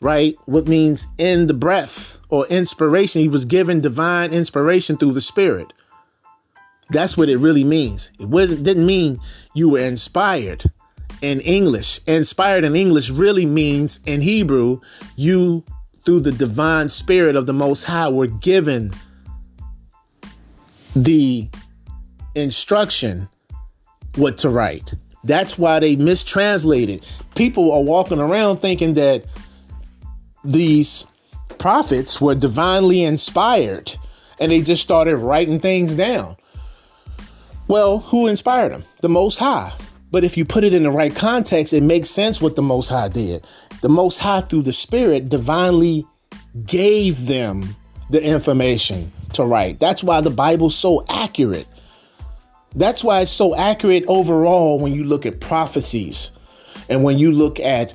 [0.00, 0.34] right?
[0.46, 3.20] What means in the breath or inspiration.
[3.20, 5.72] He was given divine inspiration through the Spirit.
[6.90, 8.10] That's what it really means.
[8.20, 9.18] It wasn't didn't mean
[9.54, 10.64] you were inspired
[11.22, 12.00] in English.
[12.06, 14.80] Inspired in English really means in Hebrew,
[15.16, 15.64] you
[16.04, 18.92] through the divine spirit of the most high were given
[20.94, 21.48] the
[22.36, 23.28] instruction
[24.14, 24.94] what to write.
[25.24, 27.04] That's why they mistranslated.
[27.34, 29.24] People are walking around thinking that
[30.44, 31.06] these
[31.58, 33.92] prophets were divinely inspired
[34.38, 36.36] and they just started writing things down.
[37.68, 38.84] Well, who inspired them?
[39.00, 39.72] The Most High.
[40.16, 42.88] But if you put it in the right context, it makes sense what the Most
[42.88, 43.44] High did.
[43.82, 46.06] The Most High, through the Spirit, divinely
[46.64, 47.76] gave them
[48.08, 49.78] the information to write.
[49.78, 51.68] That's why the Bible's so accurate.
[52.74, 56.32] That's why it's so accurate overall when you look at prophecies
[56.88, 57.92] and when you look at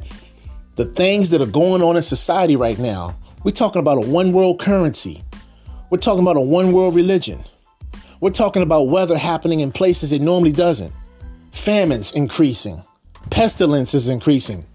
[0.75, 3.17] the things that are going on in society right now.
[3.43, 5.23] We're talking about a one world currency.
[5.89, 7.43] We're talking about a one world religion.
[8.19, 10.93] We're talking about weather happening in places it normally doesn't.
[11.51, 12.83] Famines increasing.
[13.29, 14.65] Pestilence is increasing.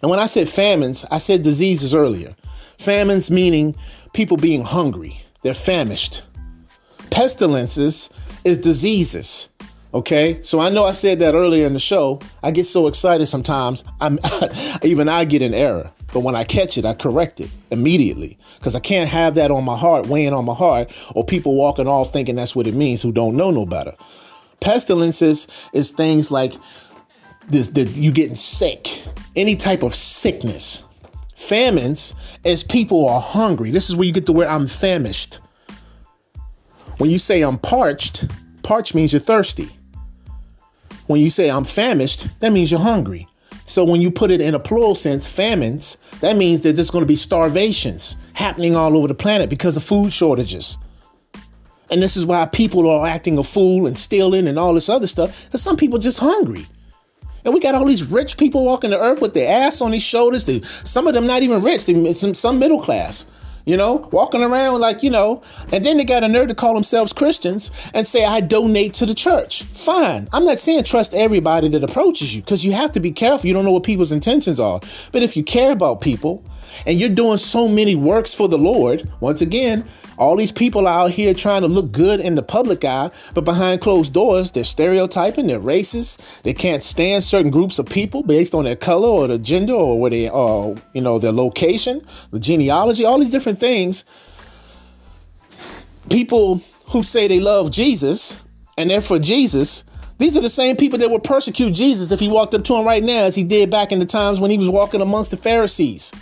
[0.00, 2.34] And when I said famines, I said diseases earlier.
[2.78, 3.76] Famines meaning
[4.12, 6.22] people being hungry, they're famished.
[7.10, 8.10] Pestilences
[8.44, 9.50] is diseases.
[9.94, 12.18] Okay, so I know I said that earlier in the show.
[12.42, 13.84] I get so excited sometimes.
[14.00, 14.18] I'm
[14.82, 18.74] even I get an error, but when I catch it, I correct it immediately because
[18.74, 22.10] I can't have that on my heart, weighing on my heart, or people walking off
[22.10, 23.92] thinking that's what it means who don't know no better.
[24.62, 26.54] Pestilences is things like
[27.48, 28.88] this that you getting sick,
[29.36, 30.84] any type of sickness.
[31.34, 33.70] Famines is people are hungry.
[33.72, 35.40] This is where you get the word I'm famished.
[36.98, 38.30] When you say I'm parched,
[38.62, 39.68] parched means you're thirsty.
[41.08, 43.26] When you say I'm famished, that means you're hungry.
[43.66, 47.02] So when you put it in a plural sense, famines, that means that there's going
[47.02, 50.78] to be starvations happening all over the planet because of food shortages.
[51.92, 55.06] And this is why people are acting a fool and stealing and all this other
[55.06, 55.44] stuff.
[55.44, 56.66] Because some people just hungry.
[57.44, 60.00] And we got all these rich people walking the earth with their ass on their
[60.00, 60.46] shoulders.
[60.46, 61.86] They, some of them not even rich.
[61.86, 63.26] They, some, some middle class
[63.64, 66.74] you know, walking around like, you know, and then they got a nerve to call
[66.74, 69.62] themselves Christians and say, I donate to the church.
[69.62, 70.28] Fine.
[70.32, 73.46] I'm not saying trust everybody that approaches you because you have to be careful.
[73.46, 74.80] You don't know what people's intentions are.
[75.12, 76.44] But if you care about people
[76.86, 79.84] and you're doing so many works for the Lord, once again,
[80.18, 83.80] all these people out here trying to look good in the public eye, but behind
[83.80, 88.64] closed doors, they're stereotyping, they're racist, they can't stand certain groups of people based on
[88.64, 93.04] their color or their gender or where they are, you know, their location, the genealogy,
[93.04, 94.04] all these different things.
[96.10, 98.40] People who say they love Jesus
[98.76, 99.84] and they're for Jesus,
[100.18, 102.86] these are the same people that would persecute Jesus if he walked up to him
[102.86, 105.36] right now, as he did back in the times when he was walking amongst the
[105.36, 106.12] Pharisees.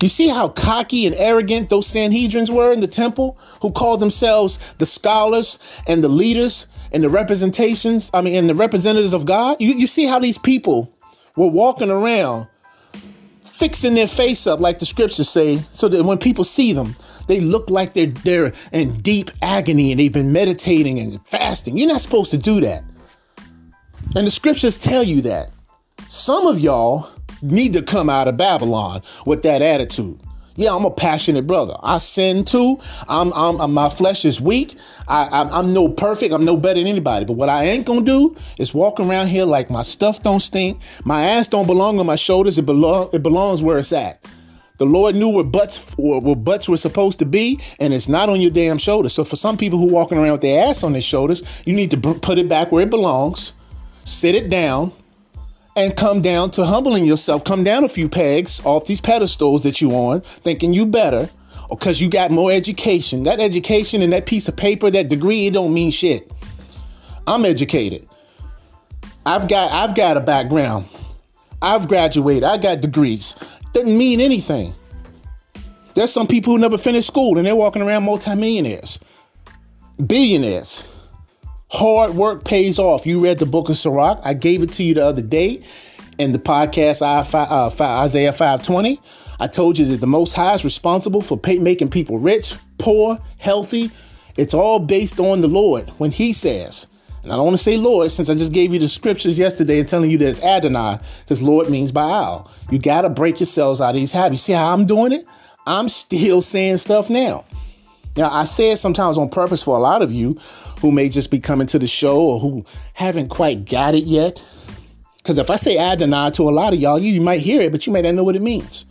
[0.00, 4.74] You see how cocky and arrogant those Sanhedrins were in the temple, who called themselves
[4.74, 9.56] the scholars and the leaders and the representations, I mean, and the representatives of God?
[9.60, 10.92] You, you see how these people
[11.36, 12.46] were walking around
[13.58, 16.94] fixing their face up, like the scriptures say, so that when people see them,
[17.26, 21.76] they look like they're, they're in deep agony and they've been meditating and fasting.
[21.76, 22.84] You're not supposed to do that.
[24.14, 25.50] And the scriptures tell you that.
[26.06, 27.10] Some of y'all
[27.42, 30.20] need to come out of Babylon with that attitude.
[30.58, 31.76] Yeah, I'm a passionate brother.
[31.84, 32.80] I sin too.
[33.08, 34.76] I'm, I'm, my flesh is weak.
[35.06, 36.34] I, I'm, I'm no perfect.
[36.34, 37.24] I'm no better than anybody.
[37.24, 40.80] But what I ain't gonna do is walk around here like my stuff don't stink.
[41.04, 42.58] My ass don't belong on my shoulders.
[42.58, 43.08] It belong.
[43.12, 44.24] It belongs where it's at.
[44.78, 48.40] The Lord knew where butts where butts were supposed to be, and it's not on
[48.40, 49.12] your damn shoulders.
[49.12, 51.92] So for some people who walking around with their ass on their shoulders, you need
[51.92, 53.52] to put it back where it belongs.
[54.04, 54.92] Sit it down
[55.78, 57.44] and come down to humbling yourself.
[57.44, 61.30] Come down a few pegs off these pedestals that you on, thinking you better,
[61.70, 63.22] because you got more education.
[63.22, 66.32] That education and that piece of paper, that degree, it don't mean shit.
[67.28, 68.08] I'm educated.
[69.24, 70.86] I've got I've got a background.
[71.62, 72.44] I've graduated.
[72.44, 73.36] I got degrees.
[73.72, 74.74] Doesn't mean anything.
[75.94, 78.98] There's some people who never finished school and they're walking around multimillionaires,
[80.04, 80.82] billionaires.
[81.70, 83.06] Hard work pays off.
[83.06, 84.20] You read the book of Sirach.
[84.24, 85.62] I gave it to you the other day
[86.16, 88.98] in the podcast uh, Isaiah 520.
[89.38, 93.18] I told you that the Most High is responsible for pay, making people rich, poor,
[93.36, 93.90] healthy.
[94.38, 96.86] It's all based on the Lord when He says.
[97.22, 99.78] And I don't want to say Lord since I just gave you the scriptures yesterday
[99.78, 102.50] and telling you that it's Adonai because Lord means Baal.
[102.70, 104.42] You got to break yourselves out of these habits.
[104.42, 105.26] See how I'm doing it?
[105.66, 107.44] I'm still saying stuff now.
[108.18, 110.36] Now, I say it sometimes on purpose for a lot of you
[110.80, 112.64] who may just be coming to the show or who
[112.94, 114.44] haven't quite got it yet.
[115.18, 117.70] Because if I say Adonai to a lot of y'all, you, you might hear it,
[117.70, 118.86] but you may not know what it means.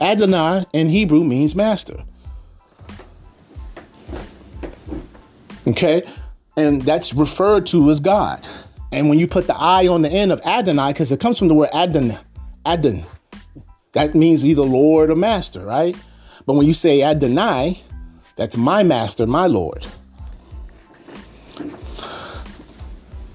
[0.00, 2.02] Adonai in Hebrew means master.
[5.66, 6.02] Okay?
[6.56, 8.48] And that's referred to as God.
[8.90, 11.48] And when you put the I on the end of Adonai, because it comes from
[11.48, 12.16] the word Adon,
[12.64, 13.04] Adon,
[13.92, 15.94] that means either Lord or master, right?
[16.46, 17.82] But when you say Adonai,
[18.36, 19.86] that's my master, my Lord.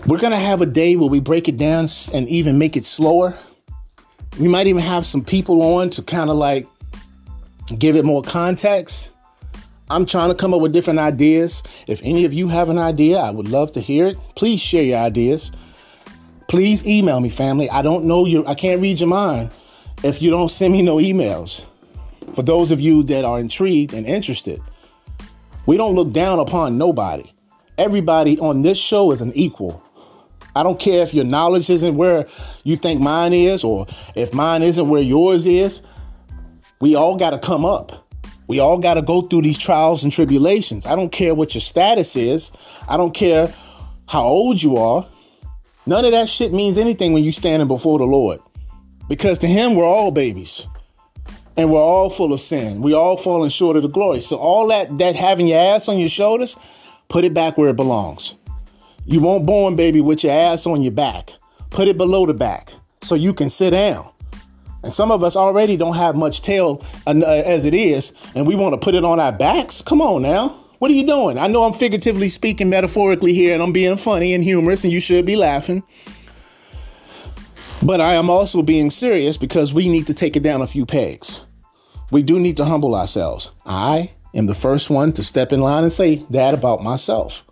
[0.08, 2.86] We're going to have a day where we break it down and even make it
[2.86, 3.36] slower.
[4.40, 6.68] We might even have some people on to kind of like
[7.78, 9.12] give it more context.
[9.90, 11.64] I'm trying to come up with different ideas.
[11.88, 14.18] If any of you have an idea, I would love to hear it.
[14.36, 15.52] Please share your ideas.
[16.48, 17.70] Please email me, family.
[17.70, 19.52] I don't know you, I can't read your mind
[20.04, 21.66] if you don't send me no emails.
[22.34, 24.62] For those of you that are intrigued and interested,
[25.72, 27.24] we don't look down upon nobody.
[27.78, 29.82] Everybody on this show is an equal.
[30.54, 32.28] I don't care if your knowledge isn't where
[32.66, 35.82] you think mine is or if mine isn't where yours is.
[36.82, 38.06] We all got to come up.
[38.50, 40.86] We all got to go through these trials and tribulations.
[40.86, 42.52] I don't care what your status is.
[42.90, 43.54] I don't care
[44.10, 45.08] how old you are.
[45.86, 48.42] None of that shit means anything when you standing before the Lord.
[49.08, 50.68] Because to him we're all babies.
[51.58, 52.82] And we're all full of sin.
[52.82, 54.22] We all falling short of the glory.
[54.22, 56.58] So all that that having your ass on your shoulders,
[57.10, 58.36] put it back where it belongs.
[59.06, 61.32] You won't born baby with your ass on your back.
[61.70, 64.12] Put it below the back so you can sit down.
[64.84, 68.56] And some of us already don't have much tail uh, as it is, and we
[68.56, 69.82] want to put it on our backs.
[69.82, 70.50] Come on now.
[70.80, 71.38] What are you doing?
[71.38, 75.00] I know I'm figuratively speaking metaphorically here and I'm being funny and humorous and you
[75.00, 75.84] should be laughing.
[77.84, 80.86] But I am also being serious because we need to take it down a few
[80.86, 81.46] pegs.
[82.12, 83.50] We do need to humble ourselves.
[83.66, 87.44] I am the first one to step in line and say that about myself.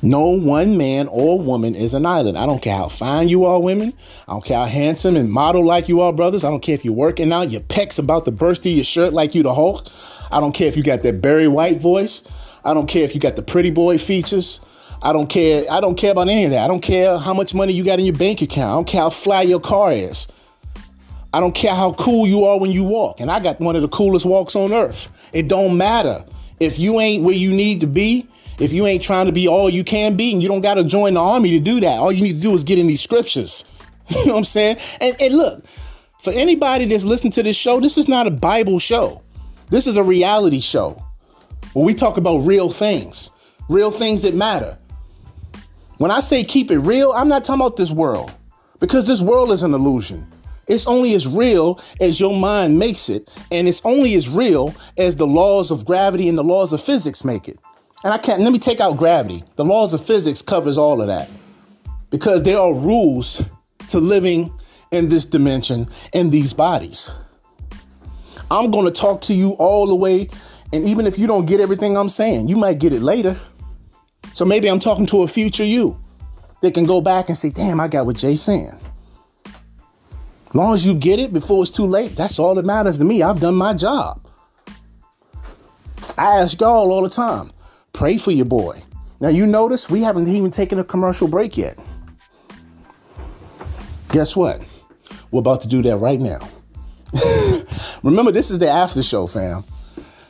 [0.00, 2.38] No one man or woman is an island.
[2.38, 3.92] I don't care how fine you are, women.
[4.28, 6.44] I don't care how handsome and model like you are, brothers.
[6.44, 9.12] I don't care if you're working out, your pecs about to burst through your shirt
[9.12, 9.88] like you the Hulk.
[10.30, 12.22] I don't care if you got that Barry White voice.
[12.64, 14.60] I don't care if you got the pretty boy features.
[15.02, 15.64] I don't care.
[15.70, 16.64] I don't care about any of that.
[16.64, 18.70] I don't care how much money you got in your bank account.
[18.70, 20.26] I don't care how fly your car is.
[21.32, 23.20] I don't care how cool you are when you walk.
[23.20, 25.08] And I got one of the coolest walks on earth.
[25.32, 26.24] It don't matter.
[26.58, 28.26] If you ain't where you need to be,
[28.58, 30.84] if you ain't trying to be all you can be, and you don't got to
[30.84, 33.00] join the army to do that, all you need to do is get in these
[33.00, 33.64] scriptures.
[34.08, 34.78] you know what I'm saying?
[35.00, 35.64] And, and look,
[36.20, 39.22] for anybody that's listening to this show, this is not a Bible show.
[39.68, 41.00] This is a reality show
[41.74, 43.30] where we talk about real things,
[43.68, 44.76] real things that matter.
[45.98, 48.32] When I say keep it real, I'm not talking about this world
[48.80, 50.26] because this world is an illusion.
[50.68, 55.16] It's only as real as your mind makes it, and it's only as real as
[55.16, 57.58] the laws of gravity and the laws of physics make it.
[58.04, 59.42] And I can't let me take out gravity.
[59.56, 61.28] The laws of physics covers all of that.
[62.10, 63.42] Because there are rules
[63.88, 64.52] to living
[64.92, 67.12] in this dimension in these bodies.
[68.50, 70.28] I'm going to talk to you all the way
[70.72, 73.38] and even if you don't get everything I'm saying, you might get it later.
[74.34, 75.98] So maybe I'm talking to a future you
[76.62, 78.76] that can go back and say, "Damn, I got what Jay's saying."
[80.48, 83.04] As long as you get it before it's too late, that's all that matters to
[83.04, 83.22] me.
[83.22, 84.20] I've done my job.
[86.16, 87.50] I ask y'all all the time,
[87.92, 88.80] Pray for your boy.
[89.20, 91.76] Now, you notice we haven't even taken a commercial break yet.
[94.10, 94.62] Guess what?
[95.32, 96.38] We're about to do that right now.
[98.04, 99.64] Remember, this is the after show, fam.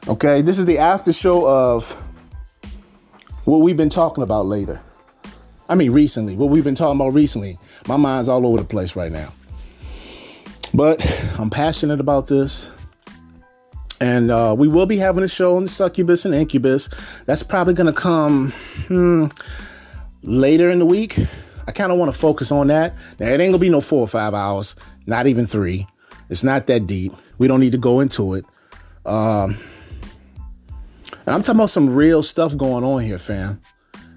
[0.09, 1.95] Okay, this is the after show of
[3.49, 4.81] what we've been talking about later.
[5.71, 7.59] I mean, recently, what we've been talking about recently.
[7.87, 9.33] My mind's all over the place right now.
[10.75, 11.01] But
[11.39, 12.71] I'm passionate about this.
[14.01, 16.89] And uh, we will be having a show on the succubus and incubus.
[17.25, 18.53] That's probably going to come
[18.87, 19.27] hmm,
[20.23, 21.19] later in the week.
[21.67, 22.95] I kind of want to focus on that.
[23.19, 24.77] Now, it ain't going to be no four or five hours,
[25.07, 25.87] not even three.
[26.29, 27.13] It's not that deep.
[27.39, 28.45] We don't need to go into it.
[29.07, 29.57] Um,
[31.29, 33.61] and I'm talking about some real stuff going on here, fam.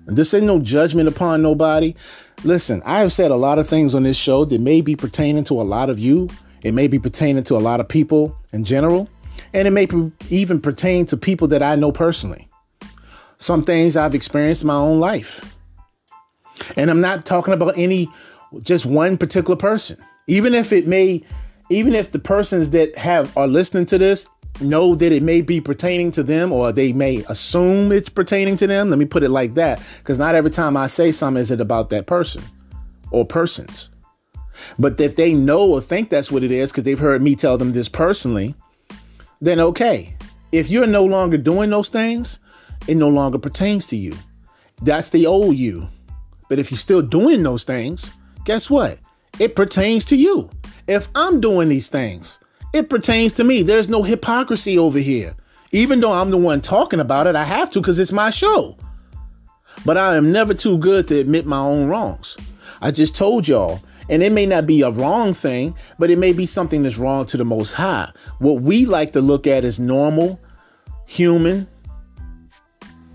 [0.08, 1.94] And this ain't no judgment upon nobody.
[2.46, 5.44] Listen, I have said a lot of things on this show that may be pertaining
[5.44, 6.30] to a lot of you.
[6.64, 9.10] It may be pertaining to a lot of people in general.
[9.54, 9.90] And it may
[10.30, 12.48] even pertain to people that I know personally.
[13.40, 15.58] Some things I've experienced in my own life.
[16.78, 18.08] And I'm not talking about any,
[18.64, 20.02] just one particular person.
[20.28, 21.22] Even if it may,
[21.70, 24.28] even if the persons that have are listening to this
[24.62, 28.68] know that it may be pertaining to them or they may assume it's pertaining to
[28.68, 28.90] them.
[28.90, 29.82] Let me put it like that.
[29.98, 32.44] Because not every time I say something is it about that person
[33.12, 33.90] or persons.
[34.78, 37.58] But if they know or think that's what it is because they've heard me tell
[37.58, 38.56] them this personally,
[39.40, 40.16] then okay.
[40.52, 42.40] If you're no longer doing those things,
[42.88, 44.16] it no longer pertains to you.
[44.84, 45.88] That's the old you.
[46.50, 48.12] But if you're still doing those things,
[48.44, 49.00] guess what?
[49.40, 50.50] It pertains to you.
[50.88, 52.40] If I'm doing these things,
[52.74, 53.62] it pertains to me.
[53.62, 55.36] There's no hypocrisy over here.
[55.72, 58.78] Even though I'm the one talking about it, I have to because it's my show.
[59.86, 62.38] But I am never too good to admit my own wrongs.
[62.82, 66.34] I just told y'all and it may not be a wrong thing, but it may
[66.34, 68.12] be something that's wrong to the Most High.
[68.40, 70.40] What we like to look at as normal,
[71.08, 71.68] human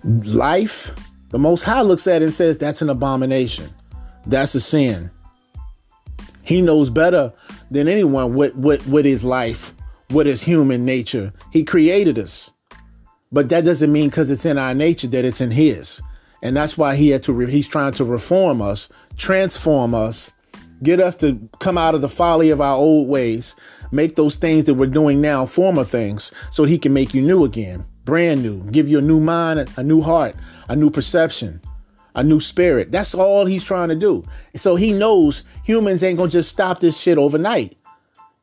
[0.05, 0.91] life,
[1.31, 3.69] the Most High looks at it and says that's an abomination.
[4.27, 5.11] That's a sin.
[6.43, 7.33] He knows better
[7.71, 9.75] than anyone with, with, what, what is life,
[10.11, 11.33] with his human nature.
[11.53, 12.53] He created us.
[13.33, 16.01] But that doesn't mean because it's in our nature that it's in his.
[16.43, 20.31] And that's why he had to re- he's trying to reform us, transform us,
[20.83, 23.57] Get us to come out of the folly of our old ways.
[23.93, 27.45] Make those things that we're doing now former things so he can make you new
[27.45, 30.37] again, brand new, give you a new mind, a new heart,
[30.69, 31.63] a new perception,
[32.17, 32.91] a new spirit.
[32.91, 34.25] That's all he's trying to do.
[34.57, 37.77] So he knows humans ain't gonna just stop this shit overnight.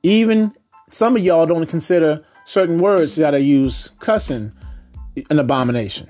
[0.03, 0.53] Even
[0.87, 4.53] some of y'all don't consider certain words that I use cussing
[5.29, 6.09] an abomination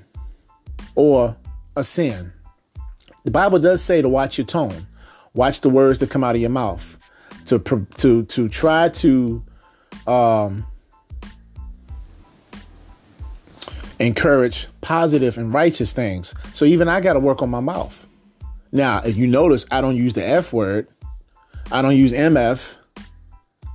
[0.96, 1.36] or
[1.76, 2.32] a sin.
[3.24, 4.86] The Bible does say to watch your tone.
[5.34, 7.00] Watch the words that come out of your mouth.
[7.46, 9.44] To to to try to
[10.08, 10.66] um,
[14.04, 16.36] encourage positive and righteous things.
[16.52, 18.08] So even I got to work on my mouth.
[18.72, 20.88] Now, if you notice, I don't use the F word.
[21.72, 22.78] I don't use MF.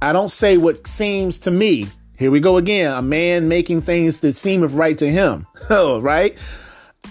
[0.03, 1.87] I don't say what seems to me.
[2.19, 2.97] Here we go again.
[2.97, 5.47] A man making things that seemeth right to him.
[5.71, 6.39] Oh, right?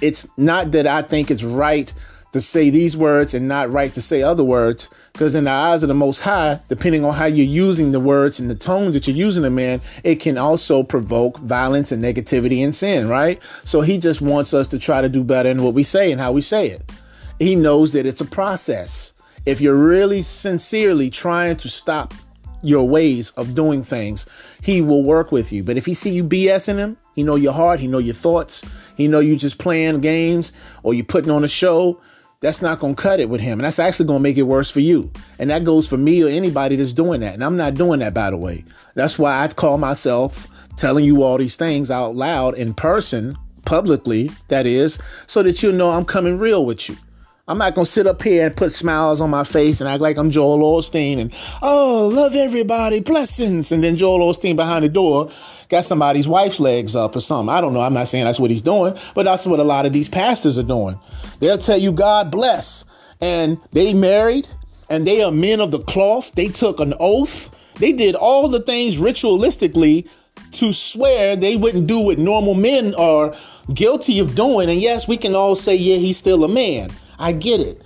[0.01, 1.93] It's not that I think it's right
[2.33, 5.81] to say these words and not right to say other words, because in the eyes
[5.81, 9.07] of the Most High, depending on how you're using the words and the tone that
[9.07, 13.41] you're using them in, it can also provoke violence and negativity and sin, right?
[13.63, 16.21] So he just wants us to try to do better in what we say and
[16.21, 16.91] how we say it.
[17.39, 19.13] He knows that it's a process.
[19.47, 22.13] If you're really sincerely trying to stop
[22.61, 24.27] your ways of doing things,
[24.61, 25.63] he will work with you.
[25.63, 28.63] But if he see you BSing him, he know your heart, he know your thoughts,
[28.95, 30.53] he know you just playing games
[30.83, 31.99] or you putting on a show,
[32.39, 33.59] that's not going to cut it with him.
[33.59, 35.11] And that's actually going to make it worse for you.
[35.39, 37.33] And that goes for me or anybody that's doing that.
[37.33, 38.63] And I'm not doing that, by the way.
[38.95, 43.35] That's why I call myself telling you all these things out loud in person,
[43.65, 46.95] publicly, that is, so that you know I'm coming real with you.
[47.49, 50.17] I'm not gonna sit up here and put smiles on my face and act like
[50.17, 55.31] I'm Joel Osteen and oh, love everybody, blessings, and then Joel Osteen behind the door
[55.69, 57.55] got somebody's wife's legs up or something.
[57.55, 57.79] I don't know.
[57.79, 60.57] I'm not saying that's what he's doing, but that's what a lot of these pastors
[60.57, 60.99] are doing.
[61.39, 62.83] They'll tell you God bless,
[63.21, 64.49] and they married,
[64.89, 66.33] and they are men of the cloth.
[66.33, 67.49] They took an oath.
[67.75, 70.09] They did all the things ritualistically
[70.51, 73.33] to swear they wouldn't do what normal men are
[73.73, 74.69] guilty of doing.
[74.69, 76.89] And yes, we can all say, yeah, he's still a man.
[77.19, 77.81] I get it.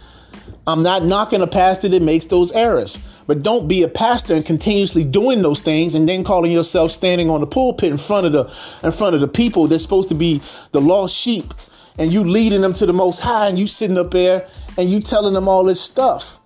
[0.68, 3.00] I'm not knocking a pastor that makes those errors.
[3.28, 7.30] But don't be a pastor and continuously doing those things and then calling yourself standing
[7.30, 8.44] on the pulpit in front of the
[8.86, 11.54] in front of the people that's supposed to be the lost sheep
[11.98, 15.00] and you leading them to the most high and you sitting up there and you
[15.00, 16.40] telling them all this stuff.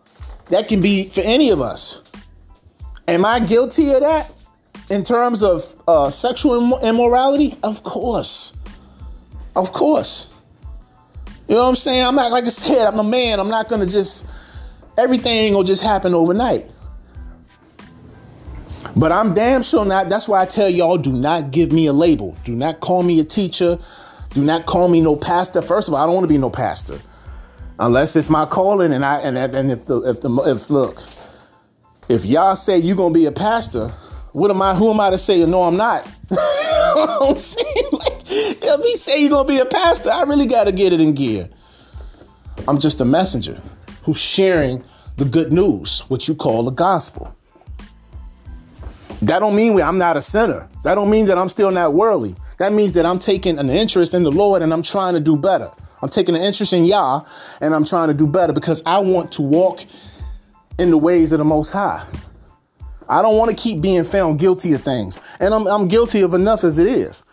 [0.49, 2.01] That can be for any of us.
[3.07, 4.31] Am I guilty of that
[4.89, 7.57] in terms of uh, sexual immorality?
[7.63, 8.55] Of course.
[9.55, 10.31] Of course.
[11.47, 12.03] You know what I'm saying?
[12.03, 13.39] I'm not, like I said, I'm a man.
[13.39, 14.25] I'm not to just,
[14.97, 16.71] everything will just happen overnight.
[18.95, 20.09] But I'm damn sure not.
[20.09, 22.37] That's why I tell y'all do not give me a label.
[22.43, 23.77] Do not call me a teacher.
[24.29, 25.61] Do not call me no pastor.
[25.61, 26.99] First of all, I don't want to be no pastor.
[27.77, 31.03] Unless it's my calling and I and, and if the if the if look,
[32.07, 33.89] if y'all say you're gonna be a pastor,
[34.31, 36.07] what am I who am I to say no I'm not?
[36.97, 37.65] I'm saying?
[37.91, 41.13] Like, if he say you're gonna be a pastor, I really gotta get it in
[41.13, 41.49] gear.
[42.67, 43.61] I'm just a messenger
[44.03, 44.83] who's sharing
[45.17, 47.35] the good news, what you call the gospel.
[49.21, 50.69] That don't mean I'm not a sinner.
[50.83, 52.35] That don't mean that I'm still not worldly.
[52.59, 55.37] That means that I'm taking an interest in the Lord and I'm trying to do
[55.37, 55.71] better.
[56.01, 57.23] I'm taking an interest in Yah
[57.61, 59.85] and I'm trying to do better because I want to walk
[60.77, 62.05] in the ways of the Most High.
[63.07, 65.19] I don't want to keep being found guilty of things.
[65.39, 67.23] And I'm, I'm guilty of enough as it is.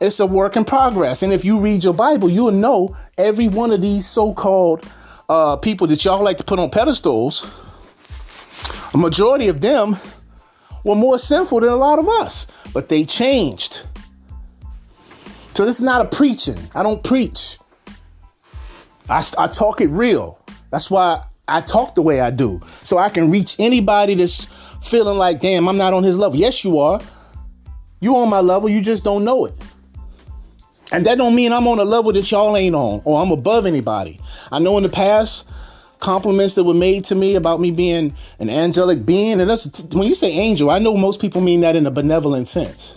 [0.00, 1.22] It's a work in progress.
[1.22, 4.84] And if you read your Bible, you'll know every one of these so called
[5.28, 7.46] uh, people that y'all like to put on pedestals,
[8.94, 9.98] a majority of them
[10.84, 13.80] were more sinful than a lot of us, but they changed.
[15.52, 16.58] So this is not a preaching.
[16.74, 17.58] I don't preach.
[19.10, 20.42] I, I talk it real.
[20.70, 22.62] That's why I talk the way I do.
[22.80, 24.46] So I can reach anybody that's
[24.82, 26.38] feeling like, damn, I'm not on his level.
[26.38, 27.00] Yes, you are.
[28.00, 29.52] You on my level, you just don't know it.
[30.92, 33.66] And that don't mean I'm on a level that y'all ain't on or I'm above
[33.66, 34.20] anybody.
[34.50, 35.48] I know in the past
[36.00, 40.08] compliments that were made to me about me being an angelic being and that's when
[40.08, 42.94] you say angel, I know most people mean that in a benevolent sense.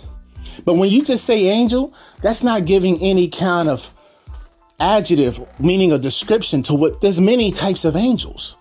[0.64, 3.92] But when you just say angel, that's not giving any kind of
[4.80, 8.56] adjective meaning a description to what there's many types of angels.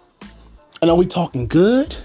[0.81, 1.95] And are we talking good?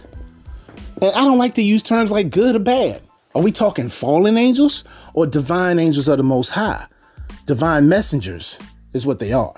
[1.02, 3.02] And I don't like to use terms like good or bad.
[3.34, 6.86] Are we talking fallen angels or divine angels of the most high?
[7.46, 8.58] Divine messengers,
[8.92, 9.54] is what they are.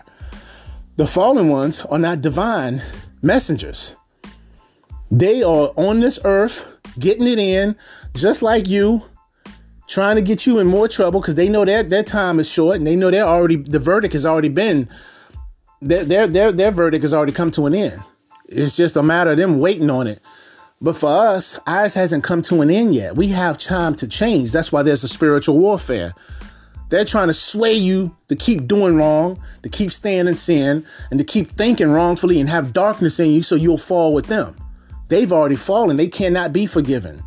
[0.96, 2.82] The fallen ones are not divine
[3.22, 3.96] messengers.
[5.10, 7.76] They are on this earth, getting it in,
[8.14, 9.02] just like you,
[9.88, 12.76] trying to get you in more trouble because they know that their time is short
[12.76, 14.88] and they know they're already the verdict has already been
[15.80, 18.00] their their their their verdict has already come to an end.
[18.48, 20.20] It's just a matter of them waiting on it.
[20.80, 23.16] But for us, ours hasn't come to an end yet.
[23.16, 24.52] We have time to change.
[24.52, 26.14] That's why there's a spiritual warfare.
[26.90, 31.18] They're trying to sway you to keep doing wrong, to keep staying in sin, and
[31.20, 34.56] to keep thinking wrongfully and have darkness in you so you'll fall with them.
[35.08, 35.96] They've already fallen.
[35.96, 37.22] They cannot be forgiven.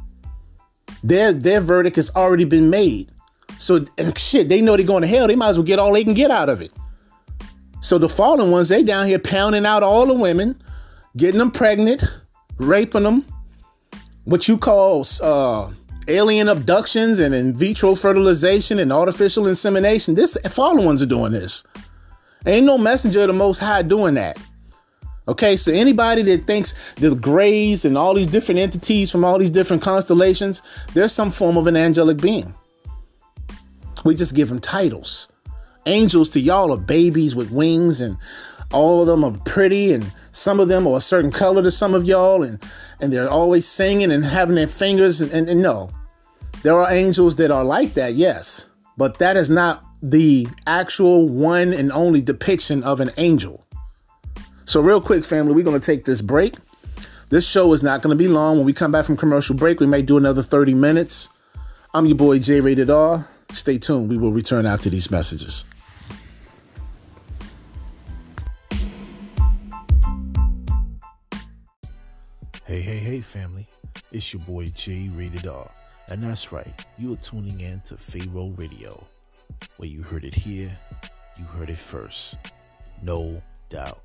[1.03, 3.11] Their their verdict has already been made.
[3.57, 5.28] So and shit, they know they're going to hell.
[5.28, 6.74] They might as well get all they can get out of it.
[7.80, 10.61] So the fallen ones, they down here pounding out all the women,
[11.18, 12.03] getting them pregnant,
[12.57, 13.26] raping them,
[14.24, 15.70] what you call uh,
[16.08, 20.16] alien abductions and in vitro fertilization and artificial insemination.
[20.16, 21.64] This fallen ones are doing this.
[22.45, 24.38] Ain't no messenger of the most high doing that.
[25.28, 29.49] Okay, so anybody that thinks the grays and all these different entities from all these
[29.49, 30.62] different constellations,
[30.93, 32.54] there's some form of an angelic being.
[34.04, 35.30] We just give them titles.
[35.86, 38.18] Angels to y'all are babies with wings, and
[38.74, 41.94] all of them are pretty, and some of them are a certain color to some
[41.94, 42.62] of y'all, and
[43.00, 45.22] and they're always singing and having their fingers.
[45.22, 45.90] And, and, and no,
[46.64, 48.68] there are angels that are like that, yes,
[48.98, 53.66] but that is not the actual one and only depiction of an angel.
[54.66, 56.56] So, real quick, family, we're going to take this break.
[57.30, 58.58] This show is not going to be long.
[58.58, 61.30] When we come back from commercial break, we may do another 30 minutes.
[61.94, 63.28] I'm your boy J Rated R.
[63.52, 64.10] Stay tuned.
[64.10, 65.66] We will return after these messages.
[72.74, 73.68] Hey, hey, hey, family.
[74.12, 75.70] It's your boy J Rated R.
[76.10, 79.04] And that's right, you are tuning in to Pharaoh Radio,
[79.78, 80.76] where you heard it here,
[81.38, 82.36] you heard it first.
[83.04, 84.02] No doubt.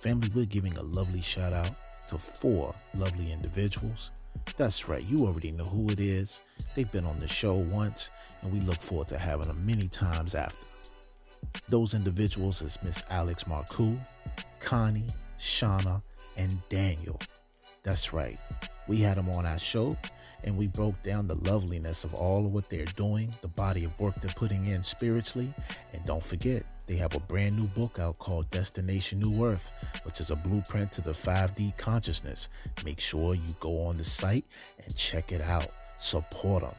[0.00, 1.72] Family, we're giving a lovely shout out
[2.08, 4.12] to four lovely individuals.
[4.56, 6.40] That's right, you already know who it is.
[6.74, 8.10] They've been on the show once,
[8.40, 10.66] and we look forward to having them many times after.
[11.68, 13.98] Those individuals is Miss Alex Marcoux,
[14.58, 15.04] Connie,
[15.38, 16.00] Shauna,
[16.38, 17.20] and Daniel.
[17.88, 18.38] That's right,
[18.86, 19.96] we had them on our show,
[20.44, 23.98] and we broke down the loveliness of all of what they're doing, the body of
[23.98, 25.54] work they're putting in spiritually,
[25.94, 29.72] and don't forget, they have a brand new book out called Destination New Earth,
[30.02, 32.50] which is a blueprint to the 5D consciousness.
[32.84, 34.44] Make sure you go on the site
[34.84, 35.68] and check it out.
[35.96, 36.74] Support them.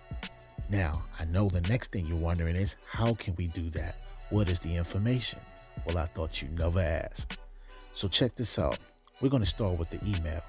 [0.69, 3.95] Now, I know the next thing you're wondering is how can we do that?
[4.29, 5.39] What is the information?
[5.87, 7.35] Well, I thought you'd never ask.
[7.93, 8.77] So check this out.
[9.21, 10.43] We're going to start with the email.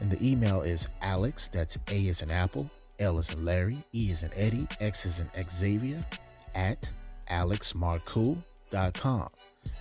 [0.00, 4.10] And the email is Alex, that's A is in Apple, L is in Larry, E
[4.10, 6.04] is in Eddie, X is in Xavier,
[6.54, 6.90] at
[7.28, 8.36] Alex Marcoux
[8.94, 9.28] com.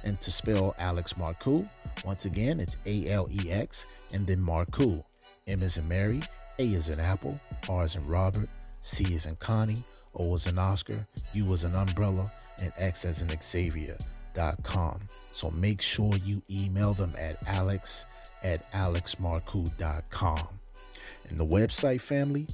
[0.03, 1.67] And to spell Alex Marcoux,
[2.05, 5.03] once again, it's A L E X and then Marcoux.
[5.47, 6.21] M is in Mary,
[6.59, 8.49] A is in Apple, R is in Robert,
[8.81, 9.83] C is in Connie,
[10.15, 14.99] O is in Oscar, U is an umbrella, and X as in Xavier.com.
[15.31, 18.05] So make sure you email them at alex
[18.43, 20.47] at alexmarcoux.com.
[21.29, 22.47] And the website family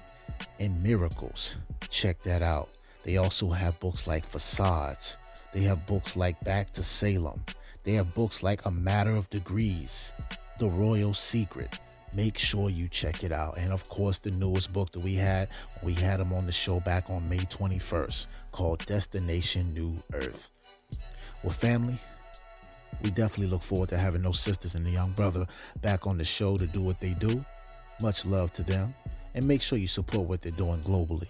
[0.59, 1.57] and miracles.
[1.89, 2.69] Check that out.
[3.03, 5.17] They also have books like Facades.
[5.53, 7.43] They have books like Back to Salem.
[7.83, 10.13] They have books like A Matter of Degrees,
[10.59, 11.79] The Royal Secret,
[12.13, 13.59] make sure you check it out.
[13.59, 15.49] And of course, the newest book that we had,
[15.83, 20.51] we had them on the show back on May 21st called Destination New Earth.
[21.43, 21.99] Well, family,
[23.03, 25.47] we definitely look forward to having those sisters and the young brother
[25.81, 27.45] back on the show to do what they do.
[28.01, 28.95] Much love to them.
[29.35, 31.29] And make sure you support what they're doing globally.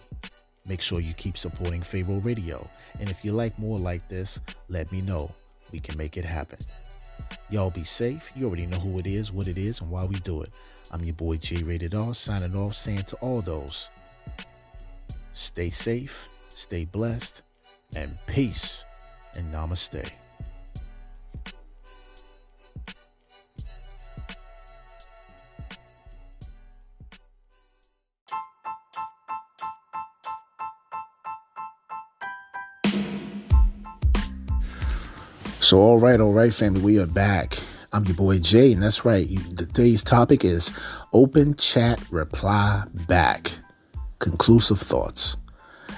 [0.71, 2.65] Make sure you keep supporting Pharaoh Radio.
[3.01, 5.35] And if you like more like this, let me know.
[5.73, 6.61] We can make it happen.
[7.51, 8.31] Y'all be safe.
[8.37, 10.51] You already know who it is, what it is, and why we do it.
[10.93, 13.91] I'm your boy J Rated R, signing off, saying to all those
[15.33, 17.43] stay safe, stay blessed,
[17.97, 18.85] and peace
[19.35, 20.09] and namaste.
[35.71, 37.57] So, all right, all right, family, we are back.
[37.93, 39.29] I'm your boy Jay, and that's right.
[39.57, 40.77] today's topic is
[41.13, 43.53] open chat reply back,
[44.19, 45.37] conclusive thoughts.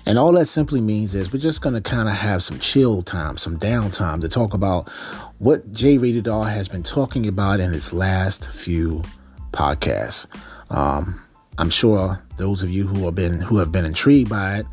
[0.04, 3.00] And all that simply means is we're just going to kind of have some chill
[3.00, 4.90] time, some downtime to talk about
[5.38, 9.02] what J Rated R has been talking about in his last few
[9.52, 10.26] podcasts.
[10.68, 11.18] Um,
[11.56, 14.66] I'm sure those of you who have been who have been intrigued by it,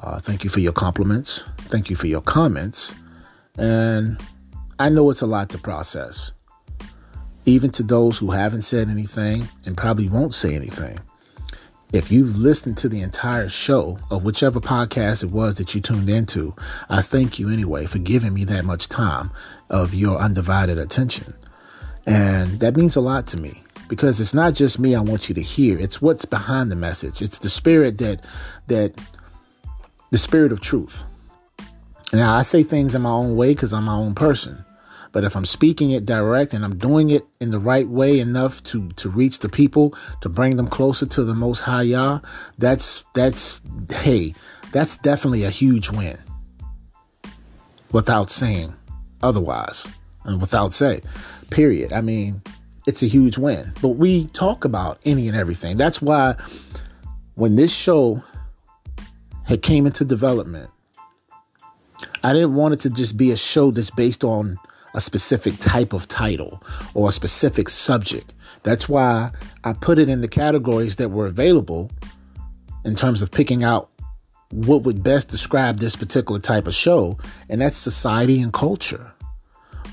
[0.00, 1.44] uh, thank you for your compliments.
[1.60, 2.92] Thank you for your comments.
[3.56, 4.18] And
[4.78, 6.32] I know it's a lot to process,
[7.44, 10.98] even to those who haven't said anything and probably won't say anything.
[11.92, 16.10] If you've listened to the entire show of whichever podcast it was that you tuned
[16.10, 16.56] into,
[16.90, 19.30] I thank you anyway for giving me that much time
[19.70, 21.32] of your undivided attention.
[22.04, 25.36] And that means a lot to me because it's not just me I want you
[25.36, 27.22] to hear, it's what's behind the message.
[27.22, 28.26] It's the spirit that
[28.66, 28.92] that
[30.10, 31.04] the spirit of truth
[32.14, 34.63] now, I say things in my own way because I'm my own person.
[35.14, 38.62] But if I'm speaking it direct and I'm doing it in the right way enough
[38.64, 42.20] to to reach the people, to bring them closer to the most high Yah,
[42.58, 44.34] that's that's hey,
[44.72, 46.18] that's definitely a huge win.
[47.92, 48.74] without saying
[49.22, 49.88] otherwise
[50.24, 51.00] and without say,
[51.50, 51.92] period.
[51.92, 52.42] I mean,
[52.86, 53.72] it's a huge win.
[53.80, 55.76] But we talk about any and everything.
[55.78, 56.34] That's why
[57.36, 58.22] when this show
[59.44, 60.70] had came into development,
[62.24, 64.58] I didn't want it to just be a show that's based on
[64.94, 66.62] a specific type of title
[66.94, 68.32] or a specific subject.
[68.62, 69.30] That's why
[69.64, 71.90] I put it in the categories that were available
[72.84, 73.90] in terms of picking out
[74.50, 77.18] what would best describe this particular type of show,
[77.48, 79.12] and that's society and culture.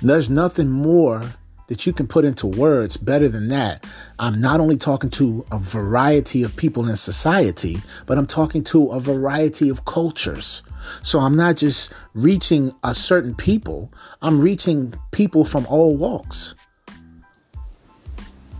[0.01, 1.21] There's nothing more
[1.67, 3.85] that you can put into words better than that.
[4.19, 8.87] I'm not only talking to a variety of people in society, but I'm talking to
[8.87, 10.63] a variety of cultures.
[11.01, 16.55] So I'm not just reaching a certain people, I'm reaching people from all walks.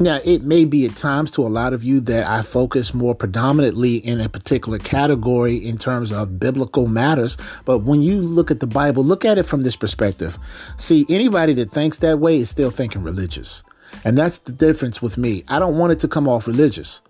[0.02, 3.14] Now, it may be at times to a lot of you that I focus more
[3.14, 7.38] predominantly in a particular category in terms of biblical matters.
[7.66, 10.40] But when you look at the Bible, look at it from this perspective.
[10.78, 13.62] See, anybody that thinks that way is still thinking religious.
[14.04, 15.44] And that's the difference with me.
[15.50, 17.04] I don't want it to come off religious.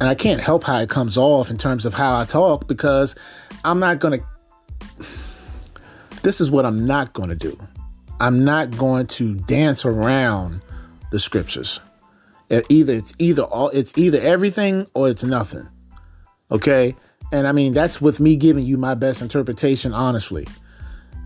[0.00, 3.14] And I can't help how it comes off in terms of how I talk because
[3.64, 4.26] I'm not going to.
[6.22, 7.58] This is what I'm not going to do.
[8.20, 10.60] I'm not going to dance around
[11.10, 11.80] the scriptures.
[12.50, 15.68] Either it's either all it's either everything or it's nothing.
[16.50, 16.94] Okay?
[17.32, 20.46] And I mean that's with me giving you my best interpretation honestly.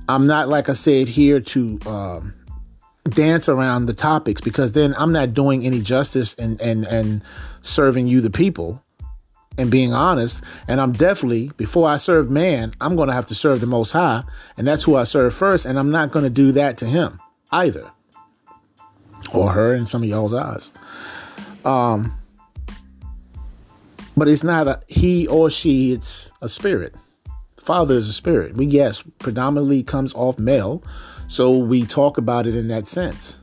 [0.08, 2.34] I'm not like I said here to um,
[3.04, 7.22] dance around the topics because then I'm not doing any justice and and and
[7.60, 8.82] serving you the people
[9.58, 10.44] and being honest.
[10.68, 13.92] And I'm definitely, before I serve man, I'm going to have to serve the Most
[13.92, 14.22] High.
[14.56, 15.66] And that's who I serve first.
[15.66, 17.20] And I'm not going to do that to him
[17.52, 17.90] either
[19.34, 20.72] or her in some of y'all's eyes.
[21.64, 22.16] Um,
[24.16, 26.94] but it's not a he or she, it's a spirit.
[27.56, 28.56] Father is a spirit.
[28.56, 30.82] We, yes, predominantly comes off male.
[31.28, 33.40] So we talk about it in that sense.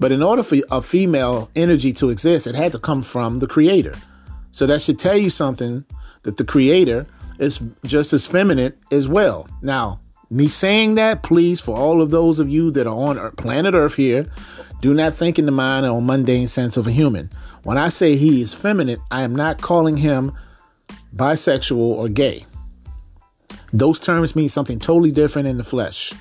[0.00, 3.46] But in order for a female energy to exist, it had to come from the
[3.46, 3.94] creator.
[4.60, 5.86] So that should tell you something
[6.24, 7.06] that the creator
[7.38, 9.48] is just as feminine as well.
[9.62, 13.74] Now, me saying that, please, for all of those of you that are on planet
[13.74, 14.26] Earth here,
[14.82, 17.30] do not think in the mind or mundane sense of a human.
[17.62, 20.30] When I say he is feminine, I am not calling him
[21.16, 22.44] bisexual or gay.
[23.72, 26.12] Those terms mean something totally different in the flesh.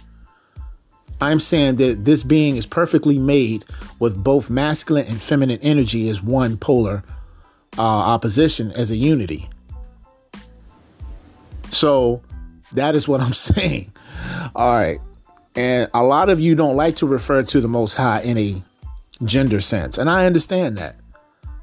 [1.20, 3.66] I'm saying that this being is perfectly made
[4.00, 7.04] with both masculine and feminine energy as one polar
[7.78, 9.50] uh, opposition, as a unity.
[11.70, 12.22] So
[12.74, 13.92] that is what I'm saying.
[14.56, 15.00] All right.
[15.56, 18.62] And a lot of you don't like to refer to the Most High in a
[19.24, 19.98] gender sense.
[19.98, 20.96] And I understand that.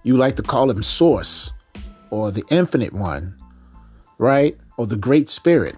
[0.02, 1.52] You like to call him Source
[2.10, 3.34] or the Infinite One,
[4.18, 4.56] right?
[4.76, 5.74] Or the Great Spirit.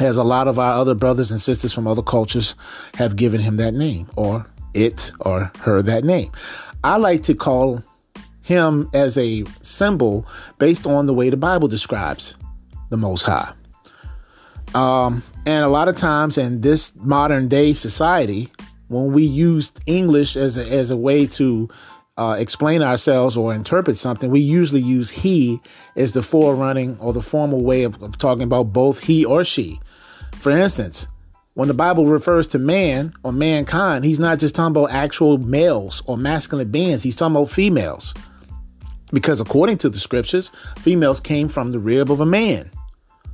[0.00, 2.54] As a lot of our other brothers and sisters from other cultures
[2.94, 6.30] have given him that name or it or her that name.
[6.84, 7.82] I like to call
[8.52, 10.26] him as a symbol
[10.58, 12.36] based on the way the Bible describes
[12.90, 13.52] the Most High.
[14.74, 18.48] Um, and a lot of times in this modern day society,
[18.88, 21.68] when we use English as a, as a way to
[22.18, 25.58] uh, explain ourselves or interpret something, we usually use he
[25.96, 29.80] as the forerunning or the formal way of, of talking about both he or she.
[30.34, 31.08] For instance,
[31.54, 36.02] when the Bible refers to man or mankind, he's not just talking about actual males
[36.06, 38.14] or masculine beings, he's talking about females.
[39.12, 42.70] Because according to the scriptures, females came from the rib of a man.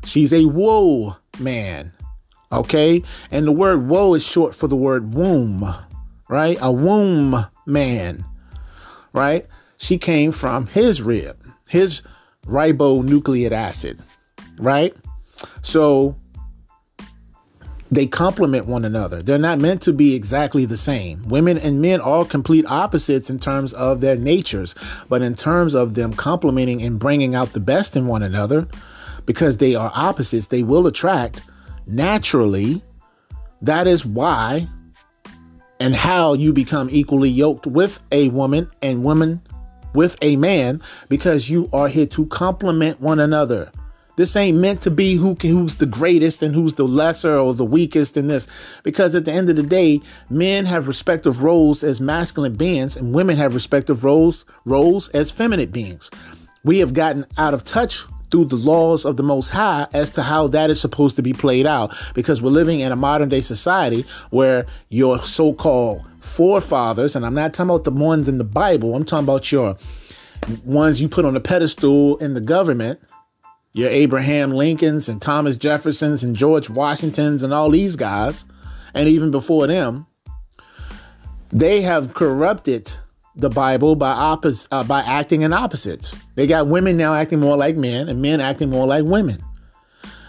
[0.05, 1.93] She's a woe man.
[2.51, 3.03] Okay?
[3.31, 5.65] And the word woe is short for the word womb,
[6.29, 6.59] right?
[6.61, 8.25] A womb man,
[9.13, 9.47] right?
[9.79, 11.37] She came from his rib,
[11.69, 12.03] his
[12.47, 14.01] ribonucleic acid,
[14.59, 14.97] right?
[15.63, 16.17] So
[17.90, 19.23] they complement one another.
[19.23, 21.27] They're not meant to be exactly the same.
[21.28, 24.74] Women and men are complete opposites in terms of their natures,
[25.09, 28.66] but in terms of them complementing and bringing out the best in one another,
[29.27, 31.43] because they are opposites, they will attract
[31.86, 32.82] naturally.
[33.62, 34.69] That is why
[35.81, 39.40] and how you become equally yoked with a woman and women
[39.94, 43.70] with a man because you are here to complement one another.
[44.19, 47.65] This ain't meant to be who who's the greatest and who's the lesser or the
[47.65, 48.49] weakest in this.
[48.82, 53.15] Because at the end of the day, men have respective roles as masculine beings and
[53.15, 56.11] women have respective roles roles as feminine beings.
[56.65, 60.24] We have gotten out of touch through the laws of the Most High as to
[60.24, 63.40] how that is supposed to be played out because we're living in a modern day
[63.40, 68.45] society where your so called forefathers, and I'm not talking about the ones in the
[68.45, 69.77] Bible, I'm talking about your
[70.65, 73.01] ones you put on a pedestal in the government,
[73.79, 78.45] Your Abraham Lincolns and Thomas Jeffersons and George Washingtons and all these guys,
[78.93, 80.05] and even before them,
[81.51, 82.91] they have corrupted
[83.37, 86.17] the Bible by oppos- uh, by acting in opposites.
[86.35, 89.41] They got women now acting more like men and men acting more like women.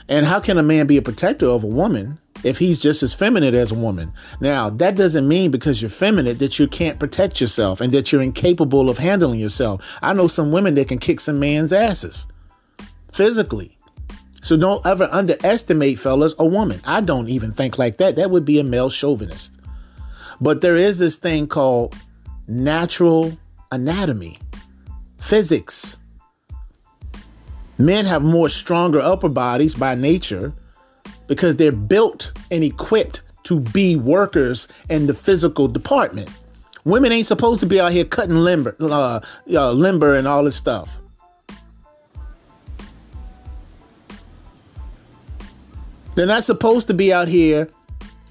[0.08, 3.16] And how can a man be a protector of a woman if he's just as
[3.16, 4.14] feminine as a woman?
[4.40, 8.22] Now, that doesn't mean because you're feminine that you can't protect yourself and that you're
[8.22, 9.98] incapable of handling yourself.
[10.04, 12.28] I know some women that can kick some man's asses
[13.12, 13.78] physically.
[14.42, 16.80] So don't ever underestimate, fellas, a woman.
[16.86, 18.16] I don't even think like that.
[18.16, 19.60] That would be a male chauvinist.
[20.42, 21.96] But there is this thing called
[22.48, 23.38] natural
[23.72, 24.38] anatomy,
[25.18, 25.98] physics.
[27.78, 30.54] Men have more stronger upper bodies by nature
[31.28, 36.30] because they're built and equipped to be workers in the physical department.
[36.86, 39.20] Women ain't supposed to be out here cutting limber, uh,
[39.52, 41.00] uh, limber and all this stuff.
[46.16, 47.70] They're not supposed to be out here,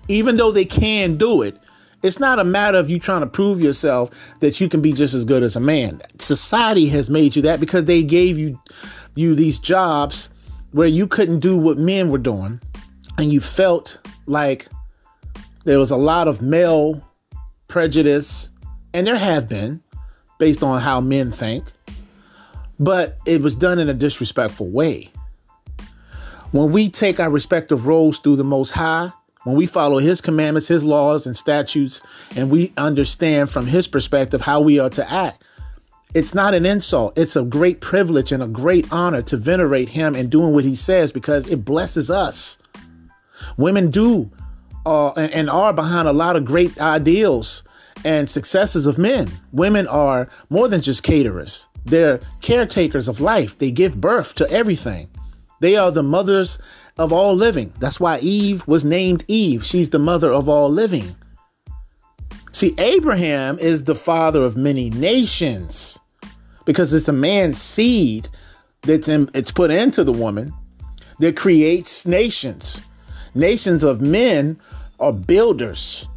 [0.09, 1.57] even though they can do it.
[2.03, 5.15] It's not a matter of you trying to prove yourself that you can be just
[5.15, 6.01] as good as a man.
[6.19, 8.59] Society has made you that because they gave you
[9.15, 10.31] you these jobs
[10.73, 12.61] where you couldn't do what men were doing
[13.19, 14.69] and you felt like
[15.65, 17.03] there was a lot of male
[17.67, 18.49] prejudice
[18.95, 19.83] and there have been
[20.39, 21.65] based on how men think
[22.79, 25.11] but it was done in a disrespectful way
[26.53, 29.13] when we take our respective roles through the most high
[29.49, 32.03] when we follow his commandments, his laws and statutes,
[32.37, 35.43] and we understand from his perspective how we are to act,
[36.15, 37.19] it's not an insult.
[37.19, 40.75] It's a great privilege and a great honor to venerate him and doing what he
[40.75, 42.59] says because it blesses us.
[43.57, 44.31] Women do
[44.85, 47.63] uh, and, and are behind a lot of great ideals
[48.05, 49.31] and successes of men.
[49.53, 53.57] Women are more than just caterers, they're caretakers of life.
[53.57, 55.09] They give birth to everything.
[55.61, 56.59] They are the mothers
[56.97, 57.73] of all living.
[57.79, 59.65] That's why Eve was named Eve.
[59.65, 61.17] She's the mother of all living.
[62.53, 65.99] See, Abraham is the father of many nations
[66.65, 68.29] because it's a man's seed
[68.83, 70.53] that's in, it's put into the woman
[71.19, 72.81] that creates nations.
[73.35, 74.59] Nations of men
[74.99, 76.09] are builders.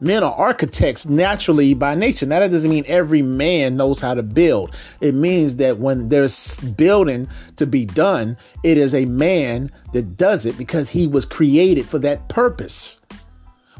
[0.00, 2.24] Men are architects naturally by nature.
[2.24, 4.76] Now, that doesn't mean every man knows how to build.
[5.00, 10.46] It means that when there's building to be done, it is a man that does
[10.46, 13.00] it because he was created for that purpose.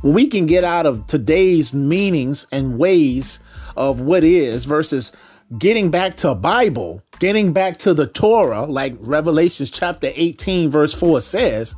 [0.00, 3.38] When we can get out of today's meanings and ways
[3.76, 5.12] of what is versus
[5.56, 11.20] getting back to Bible, getting back to the Torah, like Revelations chapter 18, verse 4
[11.20, 11.76] says,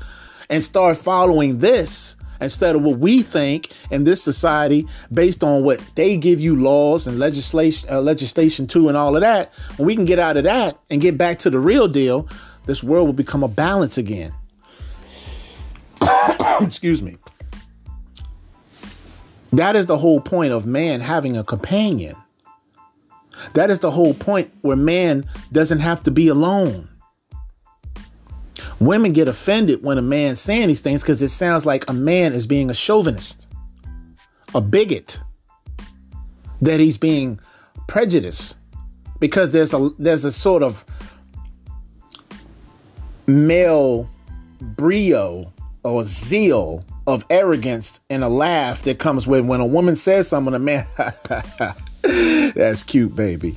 [0.49, 5.81] and start following this instead of what we think in this society based on what
[5.95, 9.53] they give you laws and legislation uh, legislation to and all of that.
[9.77, 12.29] When we can get out of that and get back to the real deal
[12.67, 14.33] this world will become a balance again.
[16.61, 17.17] Excuse me.
[19.53, 22.15] That is the whole point of man having a companion.
[23.55, 26.90] That is the whole point where man doesn't have to be alone
[28.81, 32.33] Women get offended when a man's saying these things because it sounds like a man
[32.33, 33.47] is being a chauvinist,
[34.55, 35.21] a bigot,
[36.61, 37.41] that he's being
[37.89, 38.57] prejudiced
[39.19, 40.85] because there's a there's a sort of
[43.27, 44.09] male
[44.61, 45.53] brio
[45.83, 50.55] or zeal of arrogance and a laugh that comes with when a woman says something
[50.55, 50.87] a man
[52.55, 53.57] that's cute baby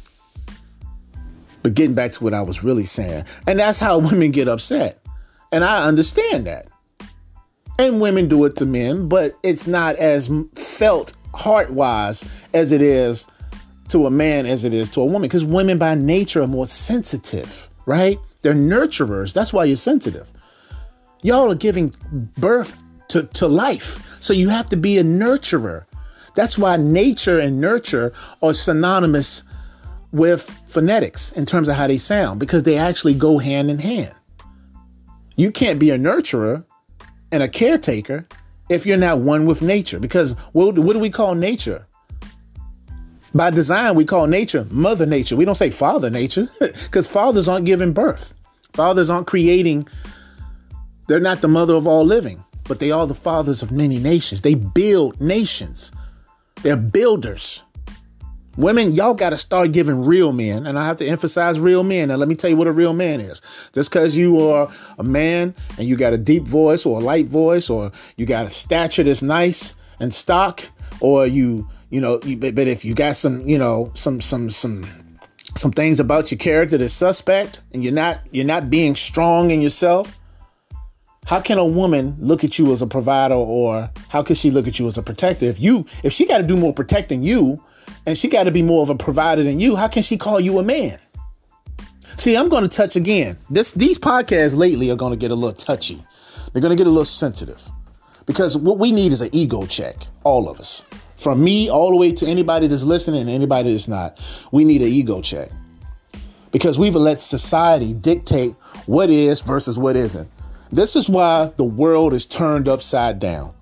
[1.63, 5.03] but getting back to what i was really saying and that's how women get upset
[5.53, 6.65] and I understand that.
[7.77, 12.25] And women do it to men, but it's not as felt heart wise
[12.55, 13.27] as it is
[13.89, 15.21] to a man as it is to a woman.
[15.21, 18.17] Because women by nature are more sensitive, right?
[18.41, 19.33] They're nurturers.
[19.33, 20.27] That's why you're sensitive.
[21.21, 21.91] Y'all are giving
[22.37, 22.75] birth
[23.09, 24.17] to, to life.
[24.21, 25.85] So you have to be a nurturer.
[26.35, 28.11] That's why nature and nurture
[28.41, 29.43] are synonymous
[30.13, 34.13] with phonetics in terms of how they sound, because they actually go hand in hand.
[35.35, 36.63] You can't be a nurturer
[37.31, 38.25] and a caretaker
[38.69, 39.99] if you're not one with nature.
[39.99, 41.87] Because what, what do we call nature?
[43.33, 45.35] By design, we call nature Mother Nature.
[45.35, 48.35] We don't say Father Nature because fathers aren't giving birth.
[48.73, 49.87] Fathers aren't creating,
[51.07, 54.41] they're not the mother of all living, but they are the fathers of many nations.
[54.41, 55.91] They build nations,
[56.61, 57.63] they're builders.
[58.55, 62.11] Women, y'all got to start giving real men, and I have to emphasize real men.
[62.11, 63.41] And let me tell you what a real man is.
[63.73, 64.69] Just because you are
[64.99, 68.45] a man and you got a deep voice or a light voice, or you got
[68.45, 70.61] a stature that's nice and stock,
[70.99, 74.85] or you, you know, you, but if you got some, you know, some, some, some
[75.55, 79.61] some things about your character that's suspect and you're not you're not being strong in
[79.61, 80.19] yourself,
[81.25, 84.67] how can a woman look at you as a provider or how can she look
[84.67, 85.45] at you as a protector?
[85.45, 87.63] If you if she got to do more protecting you
[88.05, 90.39] and she got to be more of a provider than you, how can she call
[90.39, 90.97] you a man?
[92.17, 93.37] See, I'm going to touch again.
[93.49, 96.03] This these podcasts lately are going to get a little touchy.
[96.51, 97.61] They're going to get a little sensitive.
[98.25, 100.85] Because what we need is an ego check, all of us.
[101.15, 104.19] From me all the way to anybody that's listening and anybody that's not.
[104.51, 105.49] We need an ego check.
[106.51, 108.53] Because we've let society dictate
[108.85, 110.29] what is versus what isn't.
[110.71, 113.53] This is why the world is turned upside down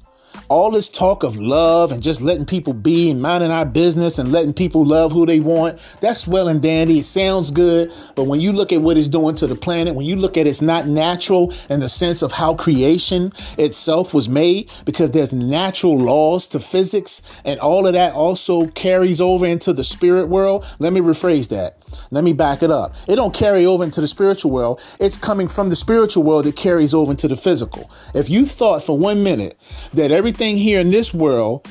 [0.51, 4.33] all this talk of love and just letting people be and minding our business and
[4.33, 6.99] letting people love who they want, that's well and dandy.
[6.99, 7.89] It sounds good.
[8.15, 10.47] But when you look at what it's doing to the planet, when you look at
[10.47, 15.97] it's not natural in the sense of how creation itself was made, because there's natural
[15.97, 20.65] laws to physics and all of that also carries over into the spirit world.
[20.79, 21.77] Let me rephrase that.
[22.11, 22.95] Let me back it up.
[23.07, 24.81] It don't carry over into the spiritual world.
[24.99, 27.89] It's coming from the spiritual world that carries over into the physical.
[28.13, 29.57] If you thought for one minute
[29.93, 31.67] that everything here in this world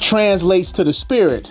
[0.00, 1.50] translates to the spirit,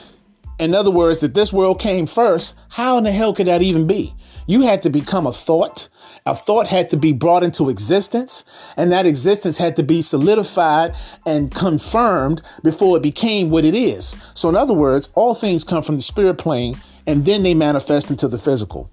[0.59, 3.87] in other words, that this world came first, how in the hell could that even
[3.87, 4.13] be?
[4.47, 5.87] You had to become a thought.
[6.25, 8.45] A thought had to be brought into existence,
[8.77, 10.95] and that existence had to be solidified
[11.25, 14.15] and confirmed before it became what it is.
[14.33, 16.75] So, in other words, all things come from the spirit plane
[17.07, 18.89] and then they manifest into the physical.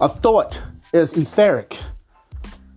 [0.00, 0.62] A thought
[0.92, 1.78] is etheric.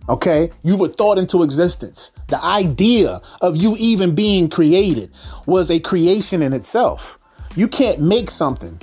[0.08, 2.12] Okay, you were thought into existence.
[2.28, 5.10] The idea of you even being created
[5.46, 7.18] was a creation in itself.
[7.56, 8.80] You can't make something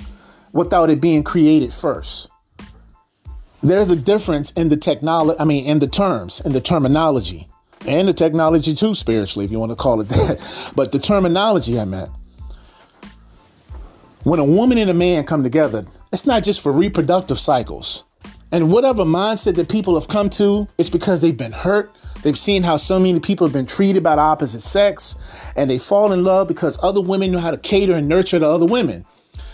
[0.51, 2.29] without it being created first.
[3.61, 7.47] There's a difference in the technology, I mean, in the terms, in the terminology,
[7.87, 10.71] and the technology too, spiritually, if you want to call it that.
[10.75, 12.11] But the terminology I meant
[14.23, 18.05] when a woman and a man come together, it's not just for reproductive cycles.
[18.53, 21.91] And whatever mindset that people have come to, it's because they've been hurt.
[22.21, 25.79] They've seen how so many people have been treated by the opposite sex, and they
[25.79, 29.05] fall in love because other women know how to cater and nurture the other women.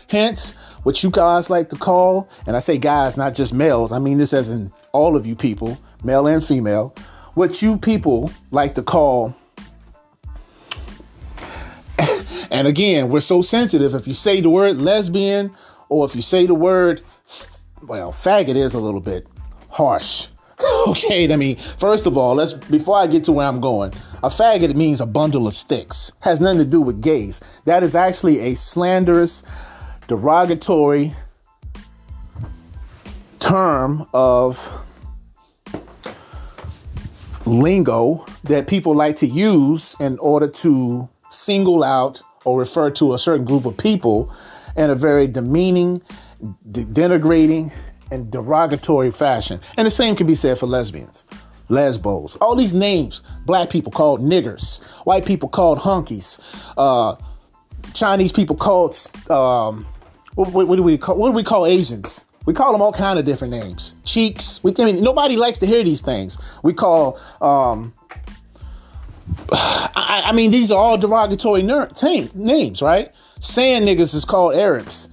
[0.10, 0.52] Hence,
[0.84, 4.18] what you guys like to call, and I say guys, not just males, I mean
[4.18, 6.94] this as in all of you people, male and female,
[7.36, 9.34] what you people like to call
[12.52, 13.94] and again, we're so sensitive.
[13.94, 15.52] If you say the word lesbian
[15.88, 17.02] or if you say the word,
[17.84, 19.28] well, faggot is a little bit
[19.70, 20.28] harsh.
[20.88, 23.94] okay, I mean, first of all, let's before I get to where I'm going,
[24.24, 26.12] a faggot means a bundle of sticks.
[26.22, 27.62] Has nothing to do with gays.
[27.66, 29.44] That is actually a slanderous,
[30.08, 31.14] derogatory
[33.40, 34.86] term of
[37.46, 43.18] lingo that people like to use in order to single out or refer to a
[43.18, 44.34] certain group of people
[44.76, 46.02] in a very demeaning,
[46.72, 47.72] de- denigrating,
[48.12, 49.60] and derogatory fashion.
[49.78, 51.26] And the same can be said for lesbians,
[51.70, 53.22] lesbos, all these names.
[53.46, 56.40] Black people called niggers, white people called hunkies,
[56.78, 57.16] uh,
[57.94, 58.96] Chinese people called
[59.30, 59.86] um,
[60.36, 62.26] what, what, do we call what do we call Asians?
[62.46, 63.94] We call them all kind of different names.
[64.06, 64.64] Cheeks.
[64.64, 66.60] We I mean nobody likes to hear these things.
[66.64, 67.94] We call um,
[69.52, 73.12] I, I, mean, these are all derogatory ner- t- names, right?
[73.40, 75.10] Saying niggas is called Arabs.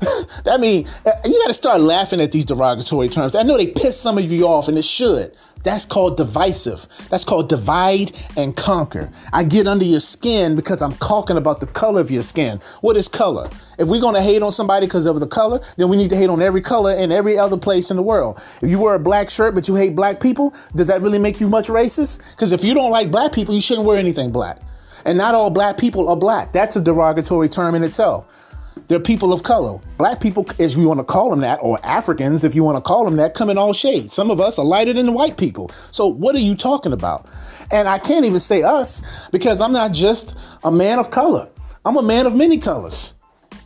[0.44, 3.34] that mean uh, you got to start laughing at these derogatory terms.
[3.34, 5.34] I know they piss some of you off, and it should.
[5.62, 6.86] That's called divisive.
[7.08, 9.10] That's called divide and conquer.
[9.32, 12.60] I get under your skin because I'm talking about the color of your skin.
[12.82, 13.50] What is color?
[13.76, 16.30] If we're gonna hate on somebody because of the color, then we need to hate
[16.30, 18.40] on every color in every other place in the world.
[18.62, 21.40] If you wear a black shirt but you hate black people, does that really make
[21.40, 22.20] you much racist?
[22.30, 24.58] Because if you don't like black people, you shouldn't wear anything black.
[25.04, 26.52] And not all black people are black.
[26.52, 28.45] That's a derogatory term in itself.
[28.88, 29.80] They're people of color.
[29.98, 32.80] Black people, if you want to call them that, or Africans, if you want to
[32.80, 34.12] call them that, come in all shades.
[34.12, 35.70] Some of us are lighter than the white people.
[35.90, 37.26] So what are you talking about?
[37.70, 41.48] And I can't even say us because I'm not just a man of color.
[41.84, 43.14] I'm a man of many colors.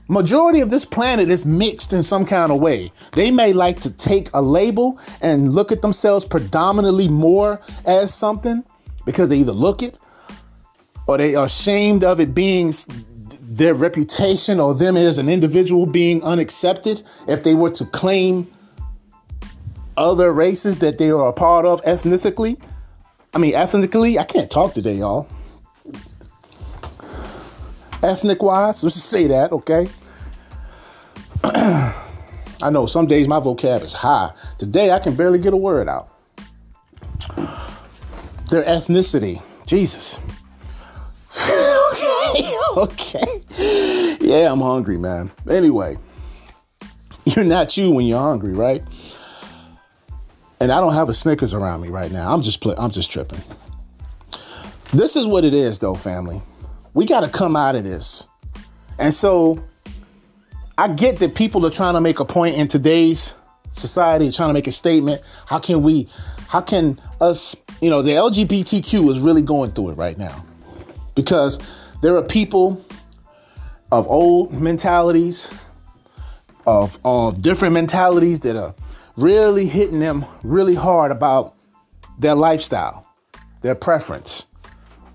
[0.08, 2.90] Majority of this planet is mixed in some kind of way.
[3.12, 8.64] They may like to take a label and look at themselves predominantly more as something
[9.04, 9.98] because they either look it
[11.06, 12.72] or they are ashamed of it being
[13.50, 18.48] their reputation or them as an individual being unaccepted if they were to claim
[19.96, 22.56] other races that they are a part of ethnically.
[23.34, 25.26] I mean, ethnically, I can't talk today, y'all.
[28.04, 29.88] Ethnic wise, let's just say that, okay?
[31.44, 34.30] I know some days my vocab is high.
[34.58, 36.08] Today I can barely get a word out.
[38.50, 40.20] Their ethnicity, Jesus.
[42.76, 43.42] okay.
[44.20, 45.30] Yeah, I'm hungry, man.
[45.48, 45.96] Anyway,
[47.24, 48.82] You're not you when you're hungry, right?
[50.58, 52.32] And I don't have a Snickers around me right now.
[52.32, 53.40] I'm just I'm just tripping.
[54.92, 56.42] This is what it is though, family.
[56.94, 58.26] We got to come out of this.
[58.98, 59.62] And so
[60.76, 63.34] I get that people are trying to make a point in today's
[63.72, 65.22] society, trying to make a statement.
[65.46, 66.08] How can we
[66.48, 70.44] how can us, you know, the LGBTQ is really going through it right now.
[71.14, 71.58] Because
[72.00, 72.82] there are people
[73.92, 75.48] of old mentalities,
[76.66, 76.98] of,
[77.42, 78.74] different mentalities that are
[79.16, 81.54] really hitting them really hard about
[82.18, 83.06] their lifestyle,
[83.62, 84.46] their preference,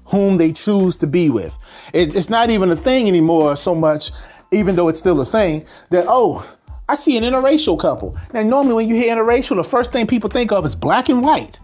[0.06, 1.58] whom they choose to be with.
[1.94, 4.12] It, it's not even a thing anymore so much,
[4.52, 6.48] even though it's still a thing, that, oh,
[6.88, 8.16] I see an interracial couple.
[8.34, 11.24] Now, normally when you hear interracial, the first thing people think of is black and
[11.24, 11.58] white.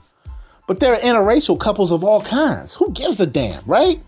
[0.68, 2.73] But there are interracial couples of all kinds.
[2.76, 4.02] Who gives a damn, right?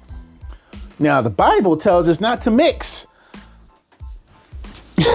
[1.04, 3.08] Now, the Bible tells us not to mix.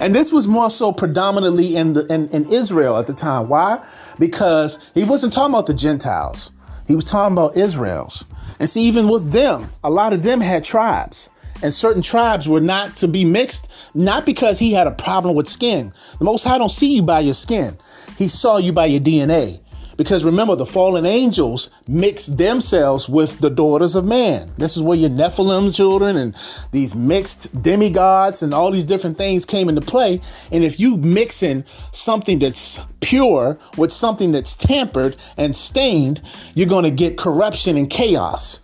[0.00, 3.48] and this was more so predominantly in, the, in, in Israel at the time.
[3.48, 3.86] Why?
[4.18, 6.50] Because he wasn't talking about the Gentiles,
[6.88, 8.24] he was talking about Israel's.
[8.58, 11.30] And see, even with them, a lot of them had tribes.
[11.62, 15.48] And certain tribes were not to be mixed, not because he had a problem with
[15.48, 15.92] skin.
[16.18, 17.78] The Most High don't see you by your skin.
[18.18, 19.60] He saw you by your DNA.
[20.00, 24.50] Because remember, the fallen angels mixed themselves with the daughters of man.
[24.56, 26.34] This is where your Nephilim children and
[26.72, 30.22] these mixed demigods and all these different things came into play.
[30.50, 36.22] And if you mixing something that's pure with something that's tampered and stained,
[36.54, 38.60] you're going to get corruption and chaos.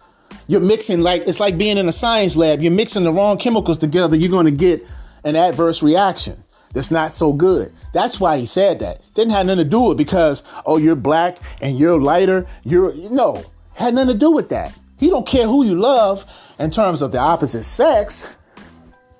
[0.48, 2.62] You're mixing like it's like being in a science lab.
[2.62, 4.16] You're mixing the wrong chemicals together.
[4.16, 4.86] You're going to get
[5.22, 6.42] an adverse reaction
[6.76, 7.72] that's not so good.
[7.94, 9.00] That's why he said that.
[9.14, 12.46] Didn't have nothing to do with because oh you're black and you're lighter.
[12.64, 13.42] You're no
[13.76, 14.76] had nothing to do with that.
[14.98, 16.26] He don't care who you love
[16.58, 18.34] in terms of the opposite sex.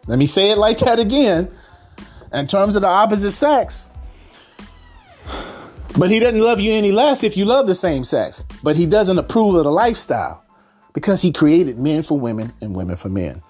[0.06, 1.50] Let me say it like that again.
[2.32, 3.90] In terms of the opposite sex.
[5.98, 8.44] But he doesn't love you any less if you love the same sex.
[8.62, 10.44] But he doesn't approve of the lifestyle
[10.92, 13.40] because he created men for women and women for men.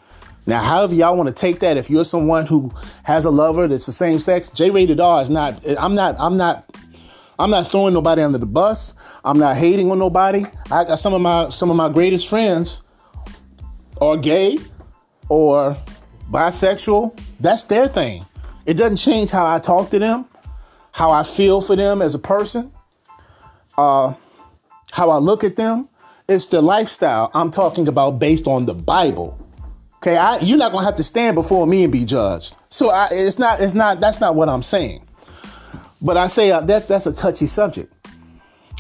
[0.47, 3.87] Now, however y'all want to take that, if you're someone who has a lover that's
[3.87, 6.65] the same sex, J rated R is not, I'm not, I'm not,
[7.39, 8.95] I'm not throwing nobody under the bus.
[9.25, 10.47] I'm not hating on nobody.
[10.71, 12.83] I got some of my some of my greatest friends
[14.01, 14.59] are gay
[15.29, 15.77] or
[16.31, 17.19] bisexual.
[17.41, 18.25] That's their thing.
[18.65, 20.25] It doesn't change how I talk to them,
[20.93, 22.73] how I feel for them as a person,
[23.77, 24.15] uh,
[24.93, 25.89] how I look at them.
[26.29, 29.39] It's the lifestyle I'm talking about based on the Bible.
[30.07, 32.55] Okay, I, you're not gonna have to stand before me and be judged.
[32.69, 35.05] So I, it's not, it's not, that's not what I'm saying.
[36.01, 37.93] But I say uh, that's that's a touchy subject.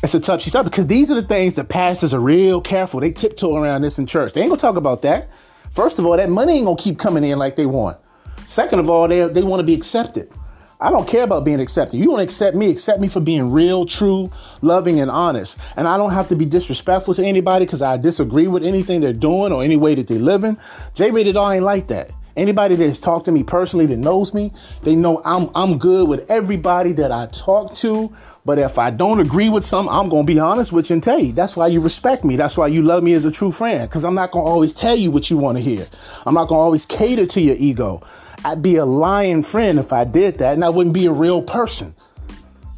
[0.05, 3.01] It's a touchy subject because these are the things that pastors are real careful.
[3.01, 4.35] They tiptoe around this in church.
[4.35, 5.28] They ain't gonna talk about that.
[5.73, 7.98] First of all, that money ain't gonna keep coming in like they want.
[8.47, 10.31] Second of all, they they want to be accepted.
[10.78, 11.97] I don't care about being accepted.
[11.97, 14.31] You to accept me, accept me for being real, true,
[14.61, 15.57] loving, and honest.
[15.77, 19.15] And I don't have to be disrespectful to anybody because I disagree with anything they're
[19.15, 20.59] doing or any way that they living.
[20.94, 22.11] J rated R ain't like that.
[22.36, 26.07] Anybody that has talked to me personally that knows me, they know I'm I'm good
[26.07, 28.12] with everybody that I talk to.
[28.44, 31.19] But if I don't agree with some, I'm gonna be honest with you and tell
[31.19, 31.32] you.
[31.32, 32.36] That's why you respect me.
[32.36, 33.89] That's why you love me as a true friend.
[33.89, 35.86] Because I'm not gonna always tell you what you want to hear.
[36.27, 38.03] I'm not gonna always cater to your ego.
[38.47, 41.43] I'd be a lying friend if I did that, and I wouldn't be a real
[41.43, 41.93] person.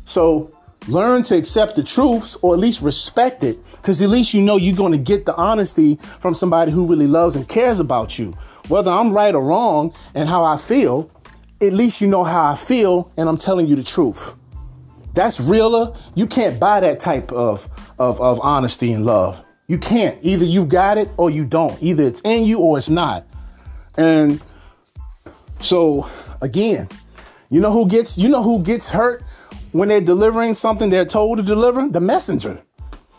[0.06, 0.50] So
[0.88, 4.56] learn to accept the truths or at least respect it, because at least you know
[4.56, 8.32] you're going to get the honesty from somebody who really loves and cares about you.
[8.68, 11.10] Whether I'm right or wrong and how I feel,
[11.60, 14.36] at least you know how I feel, and I'm telling you the truth.
[15.12, 15.94] That's realer.
[16.14, 17.68] You can't buy that type of,
[17.98, 19.44] of, of honesty and love.
[19.66, 20.18] You can't.
[20.22, 21.76] Either you got it or you don't.
[21.82, 23.26] Either it's in you or it's not.
[23.98, 24.40] And
[25.60, 26.08] so
[26.42, 26.88] again,
[27.50, 29.22] you know who gets you know who gets hurt
[29.72, 31.88] when they're delivering something they're told to deliver?
[31.88, 32.62] The messenger.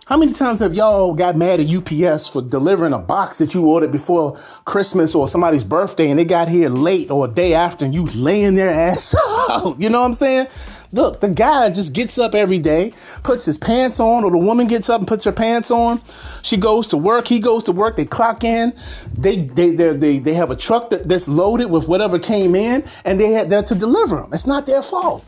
[0.09, 3.67] How many times have y'all got mad at UPS for delivering a box that you
[3.67, 4.35] ordered before
[4.65, 8.05] Christmas or somebody's birthday and they got here late or a day after and you
[8.05, 9.13] laying their ass
[9.51, 9.79] out?
[9.79, 10.47] You know what I'm saying?
[10.91, 12.93] Look, the guy just gets up every day,
[13.23, 16.01] puts his pants on, or the woman gets up and puts her pants on.
[16.41, 17.27] She goes to work.
[17.27, 17.95] He goes to work.
[17.95, 18.73] They clock in.
[19.15, 23.19] They they they they, have a truck that, that's loaded with whatever came in, and
[23.19, 24.33] they have there to deliver them.
[24.33, 25.23] It's not their fault.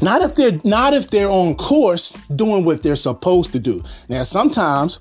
[0.00, 3.84] Not if they're not if they're on course doing what they're supposed to do.
[4.08, 5.00] Now, sometimes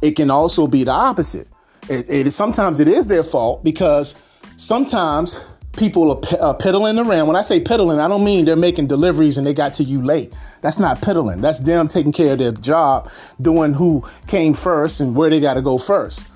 [0.00, 1.48] it can also be the opposite.
[1.88, 4.14] It, it sometimes it is their fault because
[4.56, 5.44] sometimes
[5.76, 7.26] people are uh, peddling around.
[7.26, 10.02] When I say peddling, I don't mean they're making deliveries and they got to you
[10.02, 10.34] late.
[10.62, 11.40] That's not peddling.
[11.40, 15.54] That's them taking care of their job, doing who came first and where they got
[15.54, 16.26] to go first.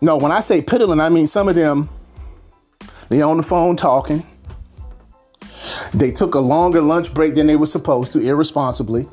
[0.00, 1.88] No, when I say peddling, I mean some of them,
[3.08, 4.26] They on the phone talking.
[5.94, 9.06] They took a longer lunch break than they were supposed to, irresponsibly.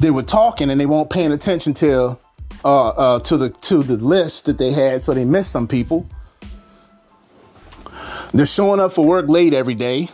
[0.00, 2.18] They were talking and they weren't paying attention to
[2.64, 6.06] uh, uh, to the to the list that they had, so they missed some people.
[8.34, 10.10] They're showing up for work late every day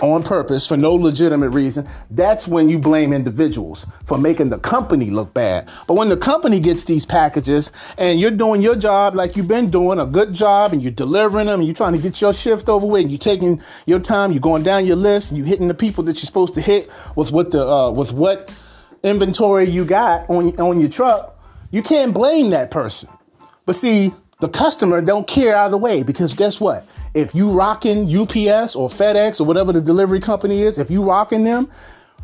[0.00, 5.10] on purpose for no legitimate reason, that's when you blame individuals for making the company
[5.10, 5.68] look bad.
[5.86, 9.70] But when the company gets these packages and you're doing your job like you've been
[9.70, 12.68] doing a good job and you're delivering them and you're trying to get your shift
[12.68, 15.68] over with and you're taking your time, you're going down your list and you're hitting
[15.68, 18.54] the people that you're supposed to hit with what the uh, with what
[19.02, 21.38] inventory you got on on your truck,
[21.70, 23.08] you can't blame that person.
[23.64, 24.12] But see,
[24.42, 26.84] the customer don't care either way because guess what?
[27.14, 31.44] If you rocking UPS or FedEx or whatever the delivery company is, if you rocking
[31.44, 31.70] them,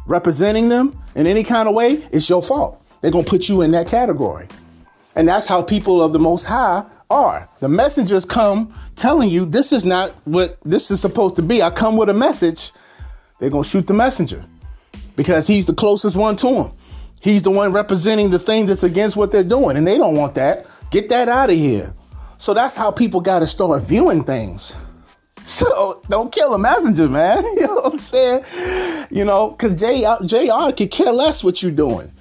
[0.09, 2.85] representing them in any kind of way, it's your fault.
[3.01, 4.49] They're gonna put you in that category.
[5.15, 7.49] And that's how people of the most high are.
[7.61, 11.63] The messengers come telling you this is not what this is supposed to be.
[11.63, 12.73] I come with a message,
[13.39, 14.45] they're gonna shoot the messenger
[15.15, 16.73] because he's the closest one to them.
[17.21, 20.35] He's the one representing the thing that's against what they're doing, and they don't want
[20.35, 20.67] that.
[20.91, 21.95] Get that out of here.
[22.39, 24.75] So that's how people got to start viewing things.
[25.45, 27.43] So don't kill a messenger, man.
[27.57, 28.45] you know what I'm saying?
[29.11, 32.13] You know, because JR, JR could care less what you're doing.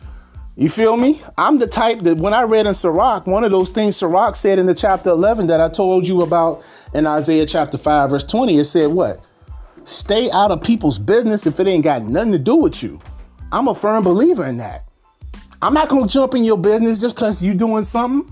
[0.56, 1.22] You feel me?
[1.38, 4.60] I'm the type that when I read in Sirach, one of those things Sirach said
[4.60, 8.60] in the chapter 11 that I told you about in Isaiah chapter 5, verse 20,
[8.60, 9.24] it said what?
[9.84, 13.00] Stay out of people's business if it ain't got nothing to do with you.
[13.52, 14.86] I'm a firm believer in that.
[15.62, 18.32] I'm not going to jump in your business just because you're doing something.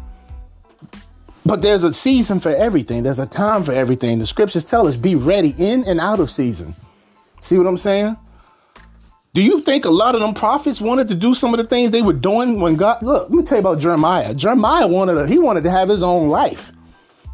[1.45, 3.03] But there's a season for everything.
[3.03, 4.17] There's a time for everything.
[4.17, 6.73] The scriptures tell us be ready in and out of season.
[7.39, 8.17] See what I'm saying?
[9.35, 11.91] Do you think a lot of them prophets wanted to do some of the things
[11.91, 14.33] they were doing when God look, let me tell you about Jeremiah.
[14.33, 16.71] Jeremiah wanted to, he wanted to have his own life.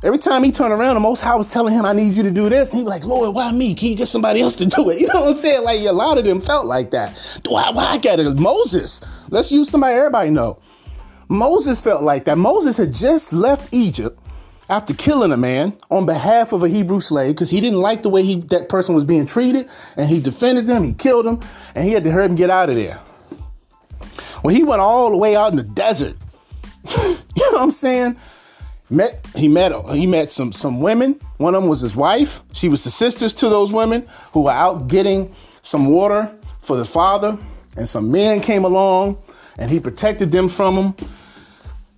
[0.03, 2.31] Every time he turned around, the most high was telling him, I need you to
[2.31, 2.71] do this.
[2.71, 3.75] And he was like, Lord, why me?
[3.75, 4.99] Can you get somebody else to do it?
[5.01, 5.63] You know what I'm saying?
[5.63, 7.39] Like a lot of them felt like that.
[7.45, 8.39] Why, why I got it?
[8.39, 9.01] Moses.
[9.29, 10.57] Let's use somebody everybody know.
[11.32, 12.38] Moses felt like that.
[12.38, 14.20] Moses had just left Egypt
[14.70, 18.10] after killing a man on behalf of a Hebrew slave because he didn't like the
[18.10, 21.40] way he, that person was being treated and he defended them, he killed him,
[21.74, 22.99] and he had to hurry him get out of there.
[24.44, 26.18] Well, he went all the way out in the desert.
[26.98, 28.18] you know what I'm saying?
[28.90, 31.18] Met he met he met some some women.
[31.38, 32.41] One of them was his wife.
[32.52, 36.30] She was the sisters to those women who were out getting some water
[36.60, 37.38] for the father.
[37.78, 39.18] And some men came along
[39.58, 40.95] and he protected them from them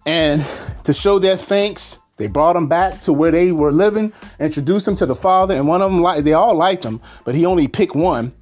[0.06, 0.46] and
[0.84, 4.96] to show their thanks, they brought him back to where they were living, introduced him
[4.98, 7.96] to the father, and one of them, they all liked him, but he only picked
[7.96, 8.34] one,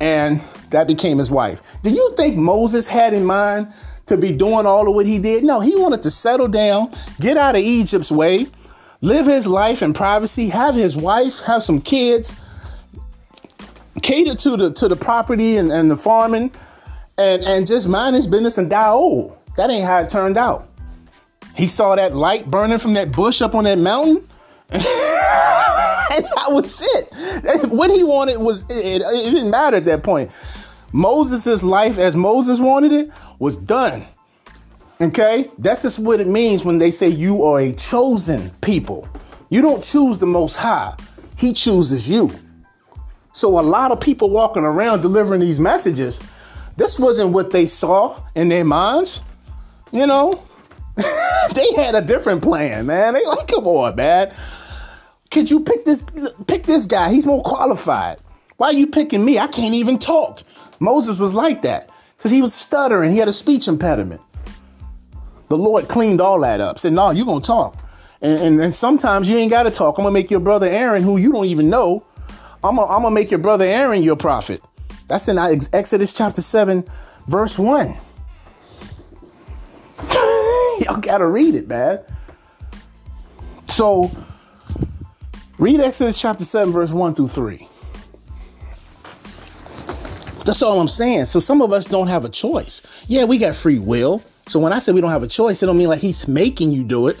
[0.00, 1.76] and that became his wife.
[1.82, 3.68] Do you think Moses had in mind
[4.06, 5.44] to be doing all of what he did?
[5.44, 8.46] No, he wanted to settle down, get out of Egypt's way,
[9.00, 12.34] live his life in privacy, have his wife, have some kids,
[14.02, 16.50] cater to the to the property and, and the farming,
[17.16, 19.38] and, and just mind his business and die old.
[19.56, 20.64] That ain't how it turned out.
[21.54, 24.28] He saw that light burning from that bush up on that mountain.
[24.70, 27.08] and that was it.
[27.70, 30.30] What he wanted was it, it didn't matter at that point.
[30.92, 34.06] Moses' life as Moses wanted it was done.
[35.00, 35.50] Okay?
[35.58, 39.08] That's just what it means when they say you are a chosen people.
[39.50, 40.96] You don't choose the most high.
[41.36, 42.32] He chooses you.
[43.32, 46.22] So a lot of people walking around delivering these messages,
[46.76, 49.20] this wasn't what they saw in their minds.
[49.92, 50.44] You know,
[51.54, 53.14] they had a different plan, man.
[53.14, 54.34] They like, come on, man.
[55.30, 56.04] Could you pick this
[56.46, 57.12] pick this guy?
[57.12, 58.18] He's more qualified.
[58.56, 59.38] Why are you picking me?
[59.38, 60.42] I can't even talk.
[60.78, 63.10] Moses was like that because he was stuttering.
[63.10, 64.20] He had a speech impediment.
[65.48, 66.78] The Lord cleaned all that up.
[66.78, 67.76] Said, "No, you're gonna talk."
[68.22, 69.98] And, and, and sometimes you ain't got to talk.
[69.98, 72.06] I'm gonna make your brother Aaron, who you don't even know,
[72.64, 74.62] I'm gonna, I'm gonna make your brother Aaron your prophet.
[75.06, 75.38] That's in
[75.74, 76.84] Exodus chapter seven,
[77.26, 77.94] verse one.
[80.80, 82.00] Y'all gotta read it, man.
[83.66, 84.10] So,
[85.58, 87.68] read Exodus chapter 7, verse 1 through 3.
[90.44, 91.24] That's all I'm saying.
[91.26, 92.82] So, some of us don't have a choice.
[93.08, 94.22] Yeah, we got free will.
[94.48, 96.72] So, when I say we don't have a choice, it don't mean like he's making
[96.72, 97.16] you do it.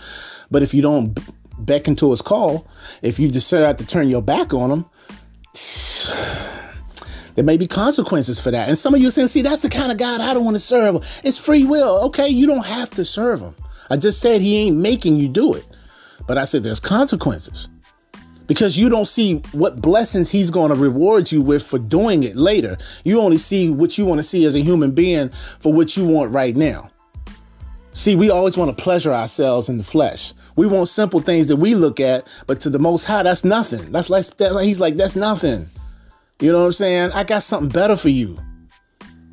[0.50, 1.18] But if you don't
[1.58, 2.68] beckon to his call,
[3.02, 4.84] if you decide to turn your back on him,
[7.34, 8.68] there may be consequences for that.
[8.68, 10.56] And some of you are saying, see, that's the kind of God I don't want
[10.56, 11.20] to serve.
[11.24, 12.00] It's free will.
[12.04, 13.54] Okay, you don't have to serve him.
[13.90, 15.64] I just said he ain't making you do it.
[16.26, 17.68] But I said there's consequences.
[18.46, 22.36] Because you don't see what blessings he's going to reward you with for doing it
[22.36, 22.76] later.
[23.02, 26.06] You only see what you want to see as a human being for what you
[26.06, 26.90] want right now.
[27.92, 30.34] See, we always want to pleasure ourselves in the flesh.
[30.56, 33.92] We want simple things that we look at, but to the Most High, that's nothing.
[33.92, 35.68] That's like that, he's like that's nothing.
[36.40, 37.12] You know what I'm saying?
[37.12, 38.38] I got something better for you.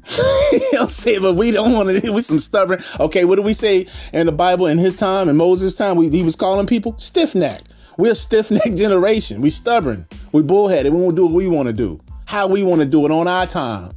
[0.72, 2.12] He'll say, but we don't want to.
[2.12, 2.82] We some stubborn.
[3.00, 5.96] Okay, what do we say in the Bible in his time in Moses' time?
[5.96, 7.62] We, he was calling people stiff neck.
[7.98, 9.42] We're a stiff neck generation.
[9.42, 10.08] We stubborn.
[10.32, 10.94] We bullheaded.
[10.94, 12.00] We won't do what we want to do.
[12.26, 13.92] How we want to do it on our time,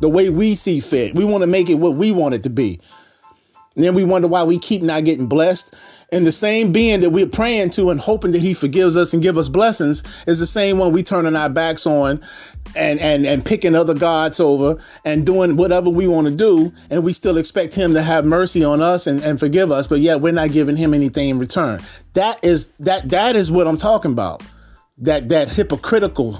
[0.00, 1.14] the way we see fit.
[1.14, 2.80] We want to make it what we want it to be.
[3.80, 5.74] And then we wonder why we keep not getting blessed.
[6.12, 9.22] And the same being that we're praying to and hoping that he forgives us and
[9.22, 12.20] give us blessings is the same one we turning our backs on
[12.76, 14.76] and and and picking other gods over
[15.06, 16.70] and doing whatever we want to do.
[16.90, 20.00] And we still expect him to have mercy on us and, and forgive us, but
[20.00, 21.80] yet we're not giving him anything in return.
[22.12, 24.42] That is that that is what I'm talking about.
[24.98, 26.38] That that hypocritical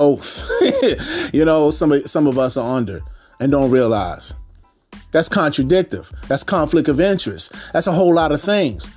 [0.00, 0.50] oath.
[1.32, 3.02] you know, some of some of us are under
[3.38, 4.34] and don't realize.
[5.12, 6.12] That's contradictive.
[6.28, 7.52] That's conflict of interest.
[7.72, 8.90] That's a whole lot of things.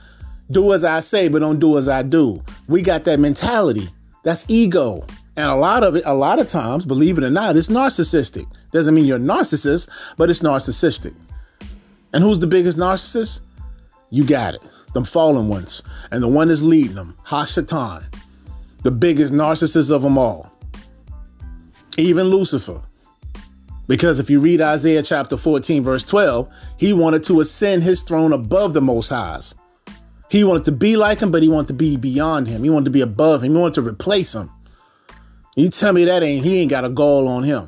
[0.51, 2.43] Do as I say, but don't do as I do.
[2.67, 3.89] We got that mentality.
[4.23, 5.05] That's ego.
[5.35, 8.45] And a lot of it, a lot of times, believe it or not, it's narcissistic.
[8.71, 11.15] Doesn't mean you're a narcissist, but it's narcissistic.
[12.13, 13.41] And who's the biggest narcissist?
[14.11, 14.69] You got it.
[14.93, 15.81] Them fallen ones.
[16.11, 18.05] And the one that's leading them, Hashatan,
[18.83, 20.51] the biggest narcissist of them all.
[21.97, 22.81] Even Lucifer.
[23.87, 28.33] Because if you read Isaiah chapter 14, verse 12, he wanted to ascend his throne
[28.33, 29.55] above the Most Highs.
[30.29, 32.63] He wanted to be like him, but he wanted to be beyond him.
[32.63, 33.53] He wanted to be above him.
[33.53, 34.49] He wanted to replace him.
[35.55, 37.67] You tell me that ain't he ain't got a gall on him.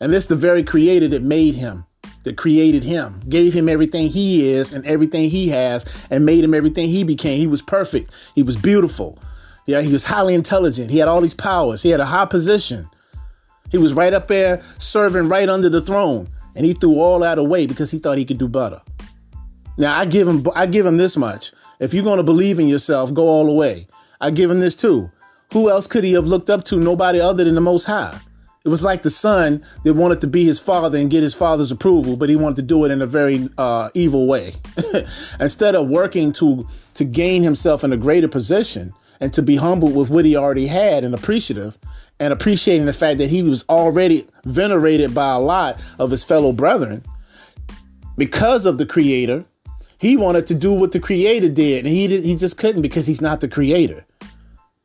[0.00, 1.84] And this the very creator that made him,
[2.22, 6.54] that created him, gave him everything he is and everything he has, and made him
[6.54, 7.38] everything he became.
[7.38, 8.12] He was perfect.
[8.34, 9.18] He was beautiful.
[9.66, 10.90] Yeah, he was highly intelligent.
[10.90, 11.82] He had all these powers.
[11.82, 12.88] He had a high position.
[13.70, 17.38] He was right up there serving right under the throne, and he threw all that
[17.38, 18.80] away because he thought he could do better.
[19.78, 21.52] Now I give him I give him this much.
[21.80, 23.86] If you're going to believe in yourself, go all the way.
[24.20, 25.10] I give him this too.
[25.52, 26.78] Who else could he have looked up to?
[26.78, 28.18] Nobody other than the Most High.
[28.64, 31.70] It was like the son that wanted to be his father and get his father's
[31.70, 34.54] approval, but he wanted to do it in a very uh, evil way.
[35.40, 39.90] Instead of working to to gain himself in a greater position and to be humble
[39.90, 41.78] with what he already had and appreciative,
[42.20, 46.52] and appreciating the fact that he was already venerated by a lot of his fellow
[46.52, 47.02] brethren.
[48.16, 49.44] Because of the creator
[49.98, 53.06] he wanted to do what the creator did and he did, he just couldn't because
[53.06, 54.04] he's not the creator.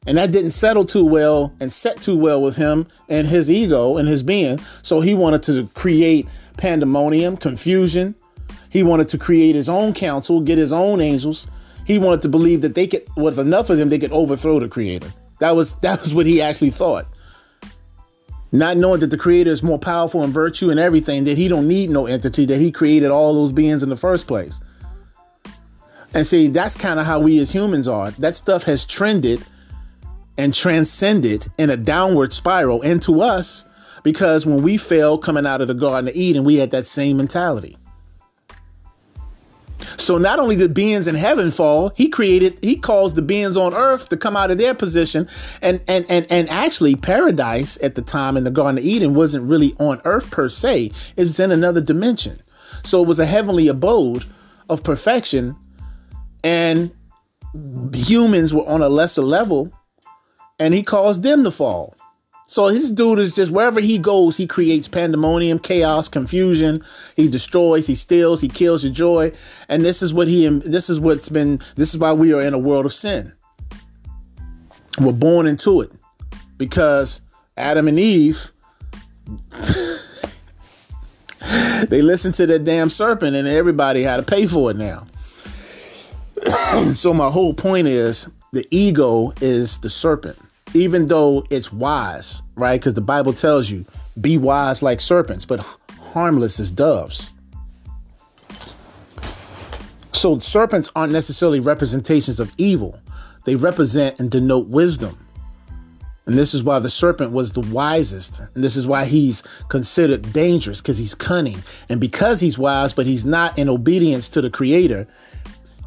[0.08, 3.98] And that didn't settle too well and set too well with him and his ego
[3.98, 4.58] and his being.
[4.82, 6.28] So he wanted to create
[6.58, 8.16] pandemonium confusion.
[8.70, 11.48] He wanted to create his own council get his own angels.
[11.86, 14.70] He wanted to believe that they could with enough of them they could overthrow the
[14.70, 15.12] creator.
[15.40, 17.06] That was that was what he actually thought
[18.52, 21.68] not knowing that the creator is more powerful in virtue and everything, that he don't
[21.68, 24.60] need no entity, that he created all those beings in the first place.
[26.14, 28.11] And see, that's kind of how we as humans are.
[28.11, 29.41] That stuff has trended
[30.38, 33.65] and transcended in a downward spiral into us
[34.03, 37.18] because when we fell coming out of the Garden of Eden, we had that same
[37.18, 37.78] mentality.
[39.98, 43.74] So not only did beings in heaven fall, he created, he caused the beings on
[43.74, 45.28] earth to come out of their position.
[45.62, 49.49] And and and and actually paradise at the time in the Garden of Eden wasn't
[49.49, 50.91] really on earth per se.
[51.16, 52.41] It was in another dimension.
[52.84, 54.26] So it was a heavenly abode
[54.70, 55.56] of perfection.
[56.44, 56.91] And
[57.94, 59.72] humans were on a lesser level,
[60.60, 61.95] and he caused them to fall.
[62.52, 66.84] So his dude is just wherever he goes, he creates pandemonium, chaos, confusion.
[67.15, 69.32] He destroys, he steals, he kills your joy.
[69.69, 72.53] And this is what he this is what's been this is why we are in
[72.53, 73.32] a world of sin.
[74.99, 75.94] We're born into it
[76.57, 77.22] because
[77.56, 78.52] Adam and Eve
[81.88, 85.06] they listened to that damn serpent and everybody had to pay for it now.
[86.95, 90.38] so my whole point is the ego is the serpent
[90.73, 92.80] even though it's wise, right?
[92.80, 93.85] Because the Bible tells you,
[94.19, 95.60] be wise like serpents, but
[96.14, 97.34] harmless as doves.
[100.11, 102.99] So serpents aren't necessarily representations of evil,
[103.45, 105.18] they represent and denote wisdom.
[106.27, 108.41] And this is why the serpent was the wisest.
[108.53, 111.61] And this is why he's considered dangerous because he's cunning.
[111.89, 115.07] And because he's wise, but he's not in obedience to the creator,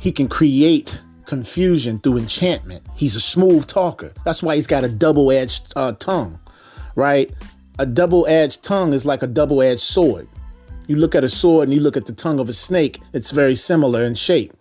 [0.01, 2.85] he can create confusion through enchantment.
[2.95, 4.13] He's a smooth talker.
[4.25, 6.39] That's why he's got a double edged uh, tongue,
[6.97, 7.33] right?
[7.79, 10.29] A double edged tongue is like a double edged sword.
[10.87, 13.31] You look at a sword and you look at the tongue of a snake, it's
[13.31, 14.53] very similar in shape.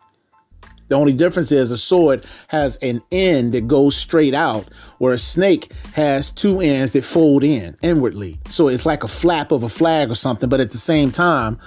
[0.90, 4.68] The only difference is a sword has an end that goes straight out,
[4.99, 8.40] where a snake has two ends that fold in inwardly.
[8.49, 11.57] So it's like a flap of a flag or something, but at the same time,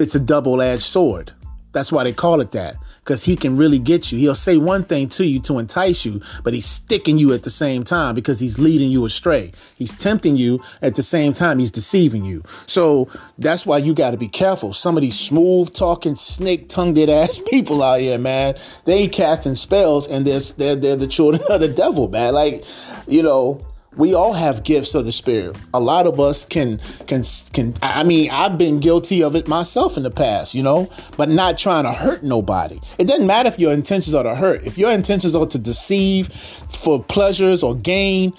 [0.00, 1.32] it's a double edged sword.
[1.72, 4.18] That's why they call it that, because he can really get you.
[4.18, 7.50] He'll say one thing to you to entice you, but he's sticking you at the
[7.50, 9.52] same time because he's leading you astray.
[9.76, 12.42] He's tempting you at the same time he's deceiving you.
[12.66, 13.08] So
[13.38, 14.72] that's why you got to be careful.
[14.72, 18.54] Some of these smooth talking, snake tongued ass people out here, man,
[18.84, 22.34] they casting spells and they're, they're, they're the children of the devil, man.
[22.34, 22.64] Like,
[23.08, 23.60] you know,
[23.96, 25.56] we all have gifts of the spirit.
[25.74, 29.96] A lot of us can can can i mean i've been guilty of it myself
[29.96, 32.80] in the past you know but not trying to hurt nobody.
[32.98, 34.66] It doesn't matter if your intentions are to hurt.
[34.66, 38.32] If your intentions are to deceive for pleasures or gain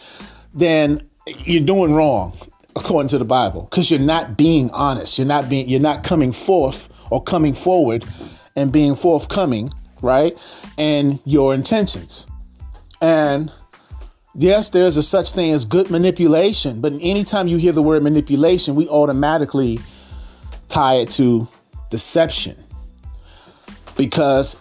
[0.54, 1.02] then
[1.46, 2.36] you're doing wrong
[2.76, 5.18] according to the bible because you're not being honest.
[5.18, 8.06] You're not being you're not coming forth or coming forward
[8.56, 9.72] and being forthcoming
[10.02, 10.38] right
[10.78, 12.28] and your intentions.
[13.02, 13.52] And
[14.36, 18.74] Yes, there's a such thing as good manipulation, but anytime you hear the word manipulation,
[18.74, 19.80] we automatically
[20.70, 21.48] tie it to
[21.92, 22.56] deception.
[23.96, 24.58] Because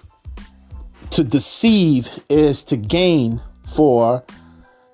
[1.10, 3.40] to deceive is to gain
[3.74, 4.22] for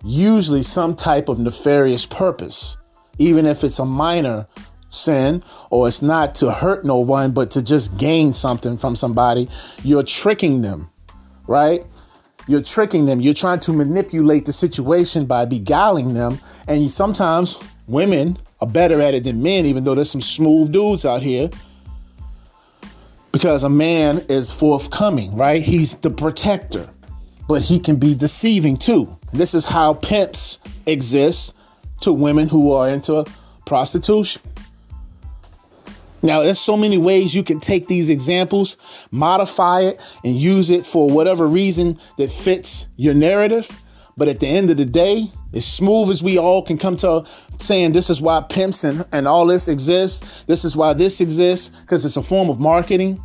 [0.04, 2.76] usually some type of nefarious purpose,
[3.18, 4.46] even if it's a minor
[4.90, 9.48] sin or it's not to hurt no one, but to just gain something from somebody,
[9.82, 10.88] you're tricking them,
[11.48, 11.84] right?
[12.48, 13.20] You're tricking them.
[13.20, 16.40] You're trying to manipulate the situation by beguiling them.
[16.66, 21.04] And sometimes women are better at it than men, even though there's some smooth dudes
[21.04, 21.50] out here.
[23.32, 25.62] Because a man is forthcoming, right?
[25.62, 26.88] He's the protector,
[27.46, 29.14] but he can be deceiving too.
[29.34, 31.54] This is how pimps exist
[32.00, 33.26] to women who are into
[33.66, 34.40] prostitution.
[36.22, 38.76] Now, there's so many ways you can take these examples,
[39.10, 43.70] modify it, and use it for whatever reason that fits your narrative.
[44.16, 47.24] But at the end of the day, as smooth as we all can come to
[47.60, 51.80] saying this is why pimps and, and all this exists, this is why this exists,
[51.80, 53.22] because it's a form of marketing,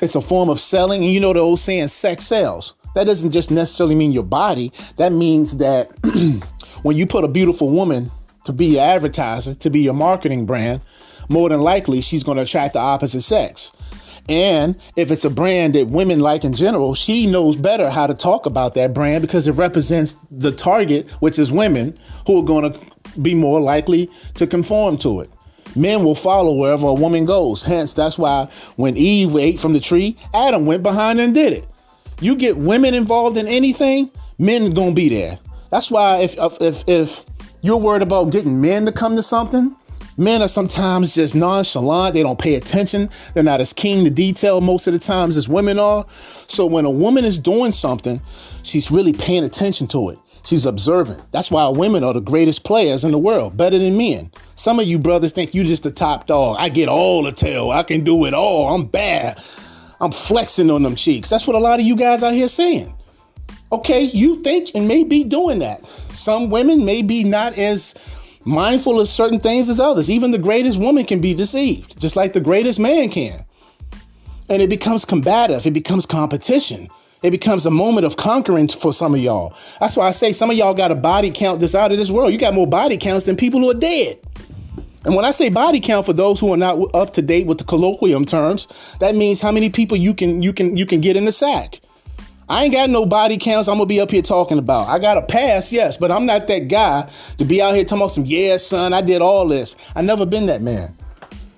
[0.00, 1.04] it's a form of selling.
[1.04, 2.74] And you know the old saying, sex sells.
[2.96, 5.92] That doesn't just necessarily mean your body, that means that
[6.82, 8.10] when you put a beautiful woman
[8.44, 10.80] to be your advertiser, to be your marketing brand,
[11.28, 13.72] more than likely she's going to attract the opposite sex.
[14.28, 18.14] And if it's a brand that women like in general, she knows better how to
[18.14, 22.72] talk about that brand because it represents the target, which is women who are going
[22.72, 22.80] to
[23.20, 25.30] be more likely to conform to it.
[25.74, 27.62] Men will follow wherever a woman goes.
[27.62, 31.66] Hence, that's why when Eve ate from the tree, Adam went behind and did it.
[32.20, 35.38] You get women involved in anything, men gonna be there.
[35.70, 37.24] That's why if if if
[37.62, 39.74] you're worried about getting men to come to something,
[40.18, 42.14] Men are sometimes just nonchalant.
[42.14, 43.08] They don't pay attention.
[43.34, 46.04] They're not as keen to detail most of the times as women are.
[46.48, 48.20] So when a woman is doing something,
[48.62, 50.18] she's really paying attention to it.
[50.44, 51.22] She's observant.
[51.30, 54.30] That's why women are the greatest players in the world, better than men.
[54.56, 56.56] Some of you brothers think you just the top dog.
[56.58, 57.70] I get all the tail.
[57.70, 58.74] I can do it all.
[58.74, 59.40] I'm bad.
[60.00, 61.28] I'm flexing on them cheeks.
[61.28, 62.92] That's what a lot of you guys out here saying.
[63.70, 65.86] Okay, you think and may be doing that.
[66.10, 67.94] Some women may be not as
[68.44, 70.10] mindful of certain things as others.
[70.10, 73.44] Even the greatest woman can be deceived, just like the greatest man can.
[74.48, 76.88] And it becomes combative, it becomes competition.
[77.22, 79.54] It becomes a moment of conquering for some of y'all.
[79.78, 82.10] That's why I say some of y'all got a body count that's out of this
[82.10, 82.32] world.
[82.32, 84.18] You got more body counts than people who are dead.
[85.04, 87.58] And when I say body count for those who are not up to date with
[87.58, 88.68] the colloquium terms,
[89.00, 91.80] that means how many people you can you can you can get in the sack.
[92.52, 94.86] I ain't got no body counts I'm gonna be up here talking about.
[94.86, 98.02] I got a pass, yes, but I'm not that guy to be out here talking
[98.02, 99.74] about some, yeah, son, I did all this.
[99.96, 100.94] I never been that man.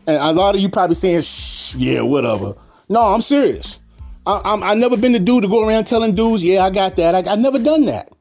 [0.07, 2.55] And a lot of you probably saying, shh, yeah, whatever.
[2.89, 3.81] No, I'm serious.
[4.25, 6.95] I, I'm, I never been the dude to go around telling dudes, yeah, I got
[6.95, 7.27] that.
[7.27, 8.13] I, I never done that.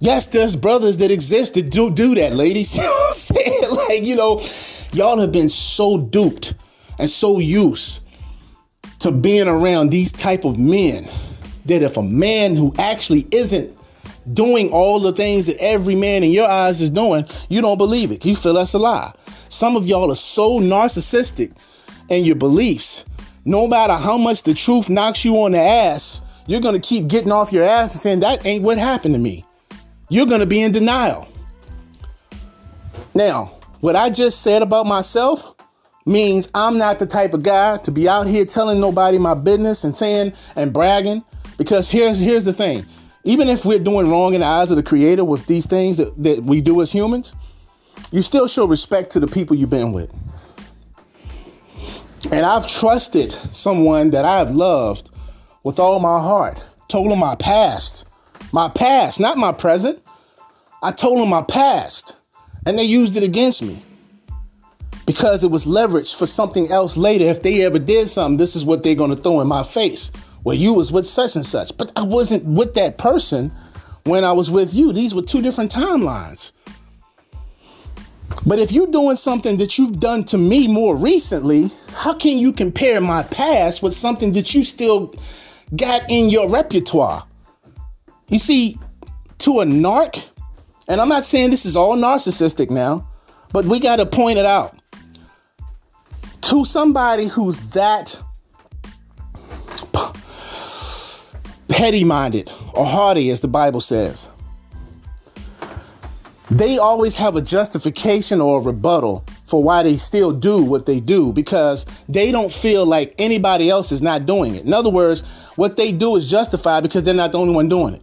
[0.00, 2.74] Yes, there's brothers that exist that do do that, ladies.
[2.76, 3.62] You know what I'm saying?
[3.70, 4.42] Like, you know,
[4.92, 6.54] y'all have been so duped
[6.98, 8.02] and so used
[8.98, 11.08] to being around these type of men
[11.68, 13.76] that if a man who actually isn't
[14.34, 18.10] doing all the things that every man in your eyes is doing, you don't believe
[18.10, 18.24] it.
[18.24, 19.12] You feel that's a lie.
[19.48, 21.52] Some of y'all are so narcissistic
[22.08, 23.04] in your beliefs.
[23.44, 27.08] No matter how much the truth knocks you on the ass, you're going to keep
[27.08, 29.44] getting off your ass and saying, That ain't what happened to me.
[30.10, 31.28] You're going to be in denial.
[33.14, 35.54] Now, what I just said about myself
[36.06, 39.84] means I'm not the type of guy to be out here telling nobody my business
[39.84, 41.22] and saying and bragging
[41.58, 42.86] because here's here's the thing.
[43.24, 46.22] Even if we're doing wrong in the eyes of the creator with these things that,
[46.22, 47.34] that we do as humans,
[48.12, 50.12] you still show respect to the people you've been with.
[52.32, 55.10] And I've trusted someone that I've loved
[55.64, 56.62] with all my heart.
[56.88, 58.06] Told them my past.
[58.52, 60.02] My past, not my present.
[60.82, 62.16] I told them my past.
[62.66, 63.82] And they used it against me.
[65.06, 67.24] because it was leveraged for something else later.
[67.24, 70.12] If they ever did something, this is what they're going to throw in my face.
[70.48, 73.52] Well, you was with such and such, but I wasn't with that person
[74.04, 74.94] when I was with you.
[74.94, 76.52] These were two different timelines.
[78.46, 82.54] But if you're doing something that you've done to me more recently, how can you
[82.54, 85.12] compare my past with something that you still
[85.76, 87.26] got in your repertoire?
[88.28, 88.78] You see,
[89.40, 90.30] to a narc,
[90.88, 93.06] and I'm not saying this is all narcissistic now,
[93.52, 94.74] but we got to point it out.
[96.40, 98.18] To somebody who's that
[101.78, 104.30] petty minded or haughty, as the Bible says,
[106.50, 110.98] they always have a justification or a rebuttal for why they still do what they
[110.98, 114.64] do because they don't feel like anybody else is not doing it.
[114.64, 115.20] In other words,
[115.54, 118.02] what they do is justified because they're not the only one doing it.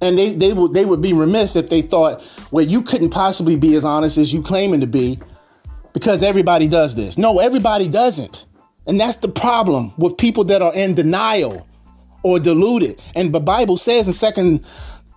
[0.00, 2.20] And they, they would they would be remiss if they thought,
[2.50, 5.20] well, you couldn't possibly be as honest as you claiming to be
[5.92, 7.16] because everybody does this.
[7.16, 8.44] No, everybody doesn't.
[8.88, 11.68] And that's the problem with people that are in denial
[12.24, 13.00] or deluded.
[13.14, 14.66] And the Bible says in Second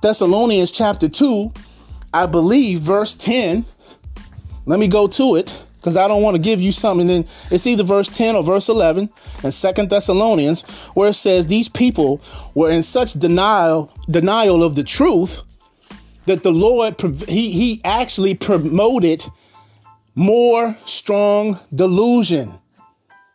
[0.04, 1.52] Thessalonians chapter 2
[2.14, 3.66] I believe, verse 10.
[4.66, 7.08] Let me go to it because I don't want to give you something.
[7.08, 9.10] Then it's either verse 10 or verse 11
[9.44, 10.64] in Second Thessalonians,
[10.94, 12.22] where it says these people
[12.56, 15.42] were in such denial, denial of the truth
[16.26, 19.24] that the Lord he he actually promoted
[20.16, 22.54] more strong delusion.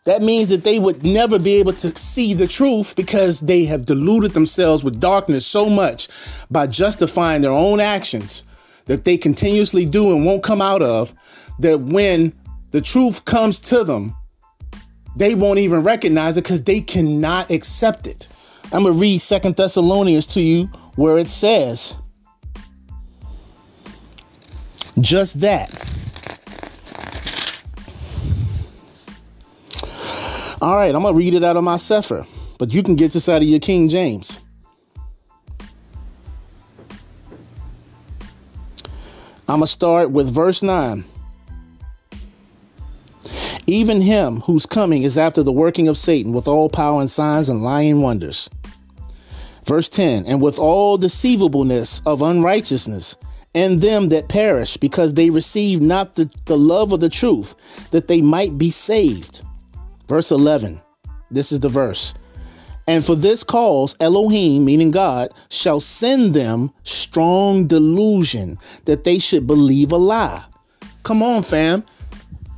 [0.05, 3.87] That means that they would never be able to see the truth because they have
[3.87, 6.09] deluded themselves with darkness so much
[6.51, 8.45] by justifying their own actions
[8.87, 11.15] that they continuously do and won't come out of,
[11.61, 12.33] that when
[12.73, 14.17] the truth comes to them,
[15.17, 18.27] they won't even recognize it because they cannot accept it.
[18.73, 20.65] I'm going to read Second Thessalonians to you
[20.97, 21.95] where it says
[25.01, 25.71] just that.
[30.63, 32.25] All right, I'm going to read it out of my Sefer,
[32.57, 34.39] but you can get this out of your King James.
[39.49, 41.03] I'm going to start with verse 9.
[43.67, 47.49] Even him whose coming is after the working of Satan with all power and signs
[47.49, 48.49] and lying wonders.
[49.65, 53.17] Verse 10 And with all deceivableness of unrighteousness,
[53.57, 57.57] and them that perish, because they receive not the, the love of the truth,
[57.91, 59.43] that they might be saved.
[60.09, 60.81] Verse 11.
[61.31, 62.15] This is the verse.
[62.89, 69.47] And for this cause, Elohim, meaning God, shall send them strong delusion that they should
[69.47, 70.45] believe a lie.
[71.05, 71.85] Come on, fam.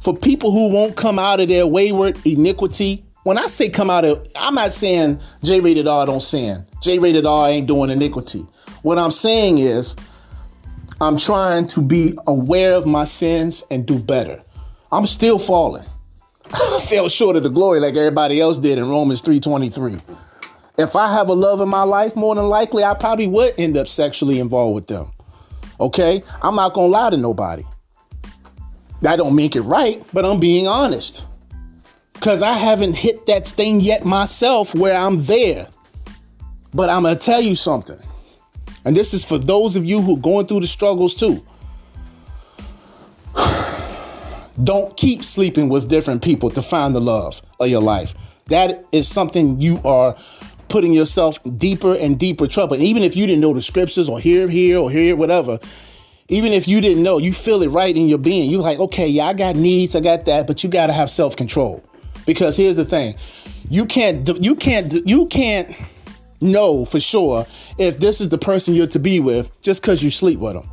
[0.01, 4.05] For people who won't come out of their wayward iniquity, when I say come out
[4.05, 6.67] of, I'm not saying J rated R don't sin.
[6.83, 8.47] J rated R ain't doing iniquity.
[8.83, 9.97] What I'm saying is,
[11.01, 14.43] I'm trying to be aware of my sins and do better.
[14.93, 15.85] I'm still falling.
[16.89, 20.01] Fell short of the glory like everybody else did in Romans 3:23.
[20.77, 23.77] If I have a love in my life, more than likely I probably would end
[23.77, 25.11] up sexually involved with them.
[25.81, 26.23] Okay?
[26.43, 27.65] I'm not gonna lie to nobody.
[29.03, 31.27] That don't make it right, but I'm being honest.
[32.21, 35.69] Cause I haven't hit that thing yet myself where I'm there.
[36.73, 37.99] But I'm gonna tell you something.
[38.85, 41.45] And this is for those of you who are going through the struggles too.
[44.63, 48.15] Don't keep sleeping with different people to find the love of your life.
[48.47, 50.17] That is something you are
[50.69, 52.75] putting yourself deeper and deeper trouble.
[52.75, 55.59] And even if you didn't know the scriptures or hear here or hear whatever,
[56.29, 58.49] even if you didn't know, you feel it right in your being.
[58.49, 61.11] You're like, okay, yeah, I got needs, I got that, but you got to have
[61.11, 61.83] self control.
[62.27, 63.17] Because here's the thing,
[63.69, 65.75] you can't, you can't, you can't
[66.41, 67.47] know for sure
[67.79, 70.71] if this is the person you're to be with just because you sleep with them.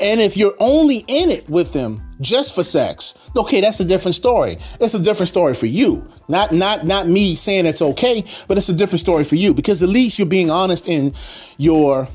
[0.00, 4.14] And if you're only in it with them just for sex, okay, that's a different
[4.14, 4.58] story.
[4.80, 6.06] It's a different story for you.
[6.28, 9.82] Not not not me saying it's okay, but it's a different story for you because
[9.82, 11.14] at least you're being honest in
[11.56, 12.08] your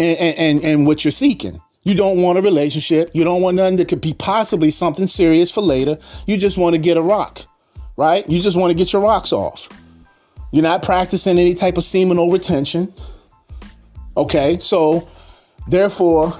[0.00, 1.60] and and, and what you're seeking.
[1.84, 3.10] You don't want a relationship.
[3.14, 5.98] You don't want nothing that could be possibly something serious for later.
[6.26, 7.42] You just want to get a rock,
[7.96, 8.28] right?
[8.28, 9.68] You just want to get your rocks off.
[10.52, 12.92] You're not practicing any type of seminal retention.
[14.16, 15.08] Okay, so
[15.68, 16.32] Therefore,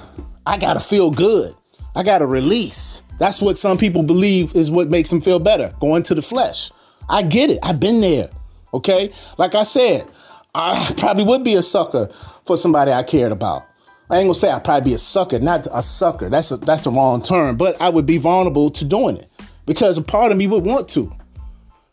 [0.46, 1.54] I got to feel good.
[1.94, 3.02] I got to release.
[3.18, 6.70] That's what some people believe is what makes them feel better, going to the flesh.
[7.08, 7.58] I get it.
[7.62, 8.30] I've been there.
[8.72, 9.12] Okay?
[9.36, 10.08] Like I said,
[10.54, 12.08] I probably would be a sucker
[12.46, 13.64] for somebody I cared about.
[14.10, 16.30] I ain't gonna say I'd probably be a sucker, not a sucker.
[16.30, 19.30] That's a, that's the wrong term, but I would be vulnerable to doing it
[19.66, 21.12] because a part of me would want to.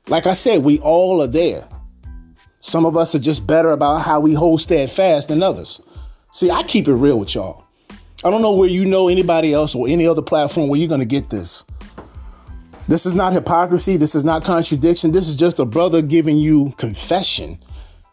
[0.07, 1.67] Like I said, we all are there.
[2.59, 5.81] Some of us are just better about how we hold steadfast than others.
[6.35, 7.63] See, I keep it real with y'all.
[8.25, 10.99] I don't know where you know anybody else or any other platform where you're going
[10.99, 11.63] to get this.
[12.89, 13.95] This is not hypocrisy.
[13.95, 15.11] This is not contradiction.
[15.11, 17.57] This is just a brother giving you confession.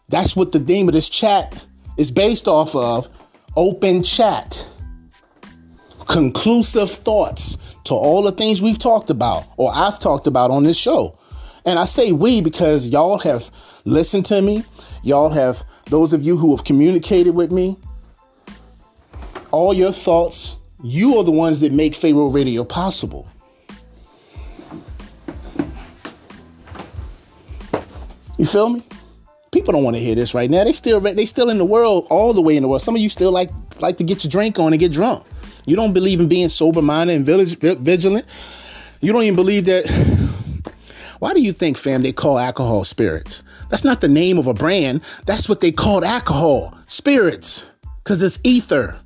[0.07, 1.65] That's what the theme of this chat
[1.97, 3.09] is based off of
[3.57, 4.65] open chat.
[6.07, 10.77] Conclusive thoughts to all the things we've talked about or I've talked about on this
[10.77, 11.19] show.
[11.65, 13.51] And I say we because y'all have
[13.83, 14.63] listened to me.
[15.03, 17.77] Y'all have, those of you who have communicated with me,
[19.53, 23.27] all your thoughts, you are the ones that make Pharaoh Radio possible.
[28.39, 28.83] You feel me?
[29.51, 30.63] People don't want to hear this right now.
[30.63, 32.81] They still they still in the world, all the way in the world.
[32.81, 35.23] Some of you still like like to get your drink on and get drunk.
[35.67, 38.25] You don't believe in being sober minded and vigilant.
[39.01, 39.85] You don't even believe that.
[41.19, 43.43] Why do you think, fam, they call alcohol spirits?
[43.69, 45.03] That's not the name of a brand.
[45.25, 47.65] That's what they called alcohol spirits
[48.03, 48.99] because it's ether.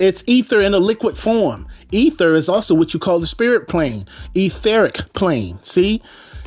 [0.00, 1.66] It's ether in a liquid form.
[1.90, 5.58] Ether is also what you call the spirit plane, etheric plane.
[5.62, 6.02] See,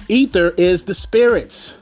[0.07, 1.75] ether is the spirits.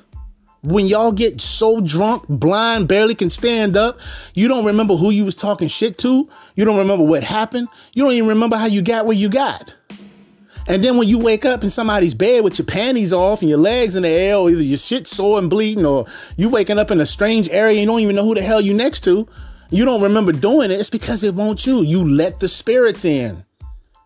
[0.61, 3.99] When y'all get so drunk, blind, barely can stand up,
[4.33, 6.27] you don't remember who you was talking shit to.
[6.55, 7.69] You don't remember what happened.
[7.93, 9.73] You don't even remember how you got where you got.
[10.67, 13.57] And then when you wake up in somebody's bed with your panties off and your
[13.57, 16.05] legs in the air, or either your shit sore and bleeding, or
[16.35, 18.73] you waking up in a strange area, you don't even know who the hell you
[18.73, 19.27] next to.
[19.69, 20.79] You don't remember doing it.
[20.79, 21.81] It's because it won't you.
[21.83, 23.43] You let the spirits in.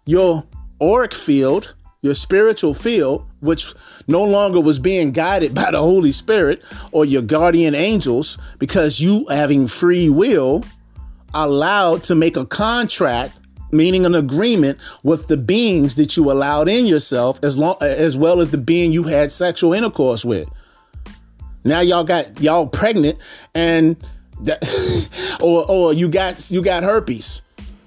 [0.06, 0.44] Your
[0.82, 1.74] auric field
[2.04, 3.74] your spiritual field, which
[4.08, 6.62] no longer was being guided by the Holy Spirit
[6.92, 10.64] or your guardian angels, because you having free will,
[11.34, 13.40] allowed to make a contract,
[13.72, 18.42] meaning an agreement with the beings that you allowed in yourself, as long as well
[18.42, 20.48] as the being you had sexual intercourse with.
[21.64, 23.18] Now y'all got y'all pregnant
[23.56, 23.96] and
[24.42, 27.42] that, or or you got you got herpes,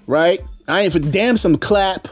[0.07, 0.41] right?
[0.67, 2.07] I ain't for damn some clap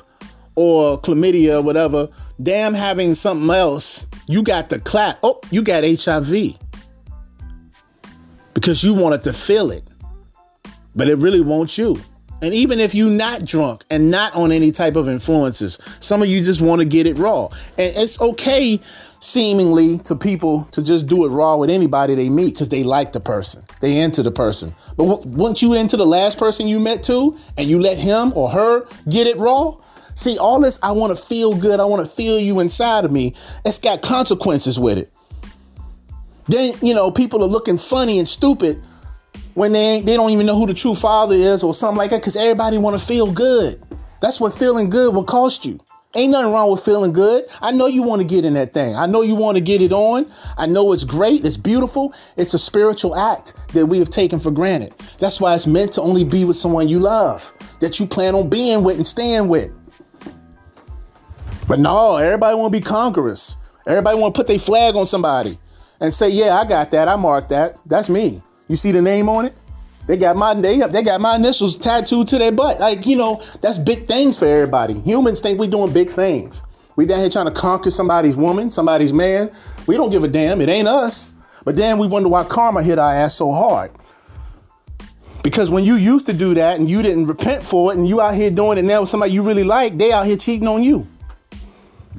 [0.55, 2.09] or chlamydia or whatever,
[2.41, 5.19] damn having something else, you got the clap.
[5.23, 6.57] Oh, you got HIV.
[8.53, 9.83] Because you wanted to feel it.
[10.95, 11.97] But it really won't you.
[12.41, 16.29] And even if you're not drunk and not on any type of influences, some of
[16.29, 17.45] you just want to get it raw.
[17.77, 18.79] And it's okay,
[19.19, 23.13] seemingly, to people to just do it raw with anybody they meet because they like
[23.13, 24.73] the person, they into the person.
[24.97, 28.49] But once you into the last person you met too, and you let him or
[28.49, 29.75] her get it raw,
[30.17, 31.81] See, all this, I want to feel good.
[31.81, 33.35] I want to feel you inside of me.
[33.65, 35.11] It's got consequences with it.
[36.47, 38.81] Then, you know, people are looking funny and stupid
[39.55, 42.21] when they they don't even know who the true father is or something like that
[42.21, 43.83] because everybody want to feel good.
[44.21, 45.79] That's what feeling good will cost you.
[46.15, 47.45] Ain't nothing wrong with feeling good.
[47.61, 48.95] I know you want to get in that thing.
[48.95, 50.31] I know you want to get it on.
[50.57, 51.43] I know it's great.
[51.45, 52.13] It's beautiful.
[52.37, 54.93] It's a spiritual act that we have taken for granted.
[55.19, 57.51] That's why it's meant to only be with someone you love,
[57.81, 59.71] that you plan on being with and staying with.
[61.67, 63.57] But no, everybody want to be conquerors.
[63.85, 65.57] Everybody want to put their flag on somebody
[65.99, 67.07] and say, "Yeah, I got that.
[67.09, 67.75] I marked that.
[67.85, 69.53] That's me." You see the name on it?
[70.07, 72.80] They got my they they got my initials tattooed to their butt.
[72.80, 74.94] Like you know, that's big things for everybody.
[75.02, 76.64] Humans think we doing big things.
[76.95, 79.52] We down here trying to conquer somebody's woman, somebody's man.
[79.88, 80.61] We don't give a damn.
[80.61, 81.34] It ain't us.
[81.65, 83.91] But then we wonder why karma hit our ass so hard.
[85.44, 88.22] Because when you used to do that and you didn't repent for it and you
[88.22, 90.82] out here doing it now with somebody you really like, they out here cheating on
[90.82, 91.07] you.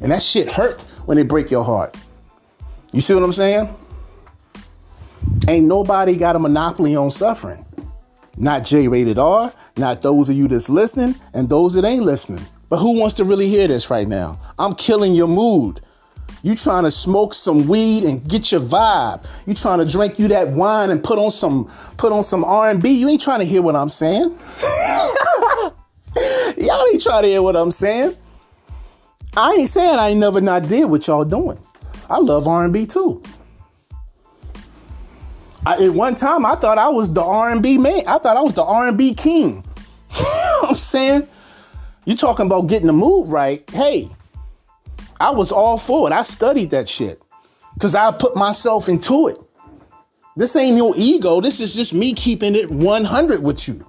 [0.00, 1.96] And that shit hurt when they break your heart.
[2.92, 3.74] You see what I'm saying?
[5.48, 7.65] Ain't nobody got a monopoly on suffering.
[8.36, 12.44] Not J rated R, not those of you that's listening, and those that ain't listening.
[12.68, 14.38] But who wants to really hear this right now?
[14.58, 15.80] I'm killing your mood.
[16.42, 19.26] You trying to smoke some weed and get your vibe.
[19.46, 22.88] You trying to drink you that wine and put on some put on some R&B.
[22.88, 24.38] You ain't trying to hear what I'm saying.
[26.56, 28.14] Y'all ain't trying to hear what I'm saying.
[29.36, 31.58] I ain't saying I ain't never not did what y'all doing.
[32.08, 33.22] I love R&B too.
[35.66, 38.04] I, at one time, I thought I was the R&B man.
[38.06, 39.64] I thought I was the R&B king.
[40.16, 41.26] you know I'm saying?
[42.04, 43.68] You talking about getting the move right?
[43.70, 44.08] Hey,
[45.18, 46.12] I was all for it.
[46.12, 47.20] I studied that shit
[47.74, 49.38] because I put myself into it.
[50.36, 51.40] This ain't no ego.
[51.40, 53.84] This is just me keeping it 100 with you.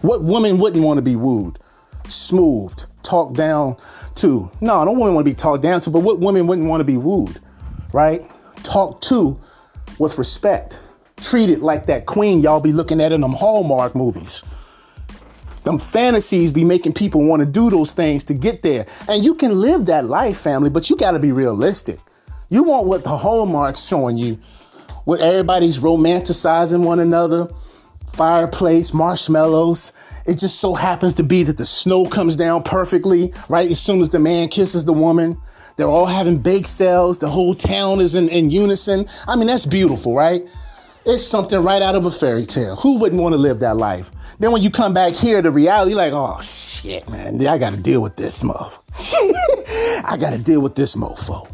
[0.00, 1.58] What woman wouldn't want to be wooed,
[2.06, 3.76] smoothed, talked down
[4.14, 4.50] to.
[4.62, 6.84] No, no woman want to be talked down to, but what woman wouldn't want to
[6.84, 7.38] be wooed,
[7.92, 8.22] right?
[8.62, 9.38] Talked to
[9.98, 10.80] with respect.
[11.16, 14.42] Treat it like that queen y'all be looking at in them Hallmark movies.
[15.64, 18.86] Them fantasies be making people want to do those things to get there.
[19.08, 21.98] And you can live that life, family, but you got to be realistic.
[22.48, 24.38] You want what the Hallmark's showing you,
[25.04, 27.48] what everybody's romanticizing one another,
[28.14, 29.92] fireplace, marshmallows.
[30.26, 33.70] It just so happens to be that the snow comes down perfectly, right?
[33.70, 35.38] As soon as the man kisses the woman.
[35.78, 37.18] They're all having bake sales.
[37.18, 39.06] The whole town is in, in unison.
[39.28, 40.42] I mean, that's beautiful, right?
[41.06, 42.74] It's something right out of a fairy tale.
[42.74, 44.10] Who wouldn't want to live that life?
[44.40, 47.76] Then when you come back here to reality, like, oh shit, man, I got to
[47.76, 50.02] deal with this motherfucker.
[50.04, 51.48] I got to deal with this mofo.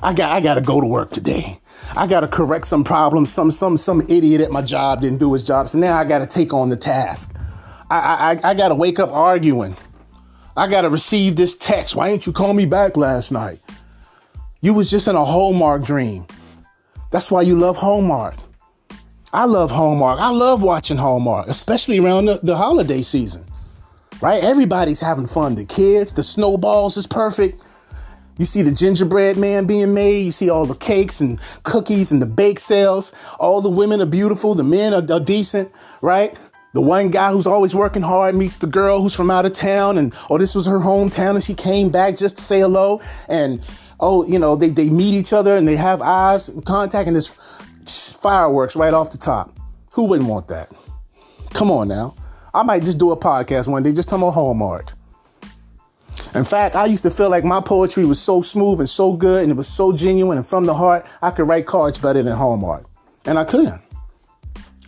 [0.00, 1.60] I got I got to go to work today.
[1.96, 3.32] I got to correct some problems.
[3.32, 6.20] Some some some idiot at my job didn't do his job, so now I got
[6.20, 7.34] to take on the task.
[7.90, 9.76] I I, I got to wake up arguing.
[10.60, 11.96] I got to receive this text.
[11.96, 13.60] Why didn't you call me back last night?
[14.60, 16.26] You was just in a Hallmark dream.
[17.10, 18.34] That's why you love Hallmark.
[19.32, 20.20] I love Hallmark.
[20.20, 23.42] I love watching Hallmark, especially around the, the holiday season.
[24.20, 24.44] Right?
[24.44, 25.54] Everybody's having fun.
[25.54, 27.66] The kids, the snowballs is perfect.
[28.36, 30.26] You see the gingerbread man being made.
[30.26, 33.14] You see all the cakes and cookies and the bake sales.
[33.38, 34.54] All the women are beautiful.
[34.54, 35.72] The men are, are decent,
[36.02, 36.38] right?
[36.72, 39.98] The one guy who's always working hard meets the girl who's from out of town,
[39.98, 43.00] and oh, this was her hometown, and she came back just to say hello.
[43.28, 43.60] And
[43.98, 47.32] oh, you know, they, they meet each other and they have eyes contact, and this
[48.20, 49.52] fireworks right off the top.
[49.92, 50.70] Who wouldn't want that?
[51.52, 52.14] Come on now.
[52.54, 54.92] I might just do a podcast one day, just talking about Hallmark.
[56.34, 59.42] In fact, I used to feel like my poetry was so smooth and so good
[59.42, 62.36] and it was so genuine and from the heart, I could write cards better than
[62.36, 62.84] Hallmark.
[63.26, 63.80] And I couldn't.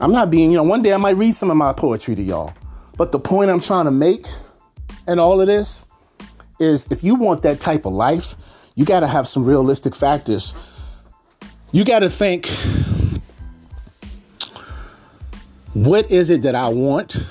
[0.02, 2.22] I'm not being, you know, one day I might read some of my poetry to
[2.22, 2.52] y'all.
[2.98, 4.26] But the point I'm trying to make
[5.06, 5.86] and all of this
[6.58, 8.34] is if you want that type of life,
[8.74, 10.54] you got to have some realistic factors.
[11.70, 12.48] You got to think
[15.74, 17.24] what is it that I want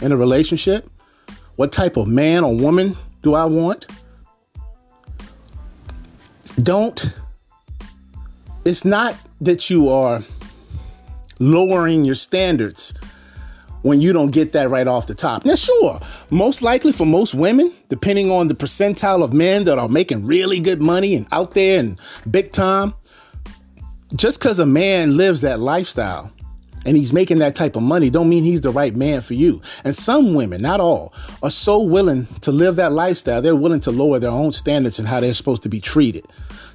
[0.00, 0.88] in a relationship?
[1.56, 3.86] What type of man or woman do I want?
[6.62, 7.12] Don't,
[8.64, 10.22] it's not that you are
[11.38, 12.94] lowering your standards
[13.82, 15.44] when you don't get that right off the top.
[15.44, 16.00] Now, sure,
[16.30, 20.58] most likely for most women, depending on the percentile of men that are making really
[20.58, 21.98] good money and out there and
[22.30, 22.94] big time,
[24.16, 26.32] just because a man lives that lifestyle
[26.84, 29.60] and he's making that type of money don't mean he's the right man for you.
[29.84, 33.90] And some women, not all, are so willing to live that lifestyle, they're willing to
[33.90, 36.26] lower their own standards and how they're supposed to be treated.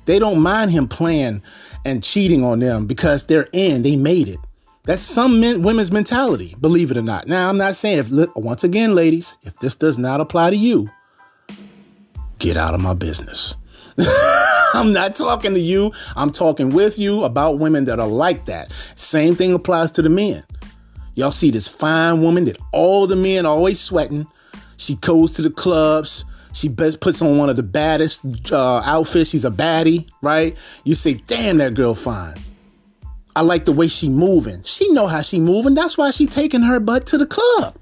[0.06, 1.42] They don't mind him playing
[1.86, 4.40] and cheating on them because they're in, they made it.
[4.84, 7.28] That's some men, women's mentality, believe it or not.
[7.28, 10.90] Now, I'm not saying if once again, ladies, if this does not apply to you,
[12.40, 13.56] get out of my business.
[14.74, 15.92] I'm not talking to you.
[16.16, 18.72] I'm talking with you about women that are like that.
[18.72, 20.44] Same thing applies to the men.
[21.14, 24.26] Y'all see this fine woman that all the men are always sweating.
[24.78, 26.26] She goes to the clubs.
[26.54, 29.30] She best puts on one of the baddest uh, outfits.
[29.30, 30.58] She's a baddie, right?
[30.84, 32.38] You say, "Damn, that girl fine."
[33.36, 34.62] I like the way she moving.
[34.64, 35.74] She know how she moving.
[35.74, 37.76] That's why she taking her butt to the club.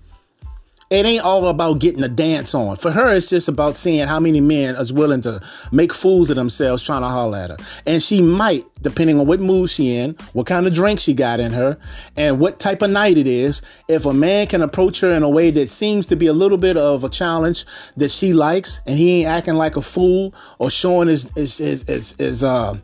[0.89, 2.75] It ain't all about getting a dance on.
[2.75, 5.39] For her, it's just about seeing how many men is willing to
[5.71, 7.57] make fools of themselves trying to holler at her.
[7.85, 11.39] And she might, depending on what mood she in, what kind of drink she got
[11.39, 11.77] in her,
[12.17, 15.29] and what type of night it is, if a man can approach her in a
[15.29, 17.65] way that seems to be a little bit of a challenge
[17.97, 21.83] that she likes, and he ain't acting like a fool or showing his his his,
[21.83, 22.75] his, his uh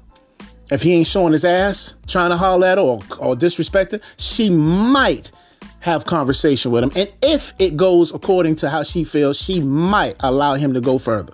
[0.72, 4.00] if he ain't showing his ass, trying to holler at her or, or disrespect her,
[4.18, 5.32] she might
[5.80, 6.92] have conversation with him.
[6.96, 10.98] And if it goes according to how she feels, she might allow him to go
[10.98, 11.34] further.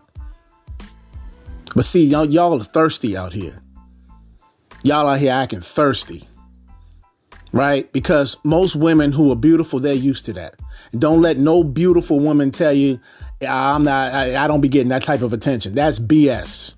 [1.74, 3.62] But see, y'all, y'all are thirsty out here.
[4.84, 6.28] Y'all out here acting thirsty.
[7.54, 7.92] Right?
[7.94, 10.56] Because most women who are beautiful, they're used to that.
[10.98, 13.00] Don't let no beautiful woman tell you,
[13.48, 15.74] ah, I'm not, I, I don't be getting that type of attention.
[15.74, 16.76] That's BS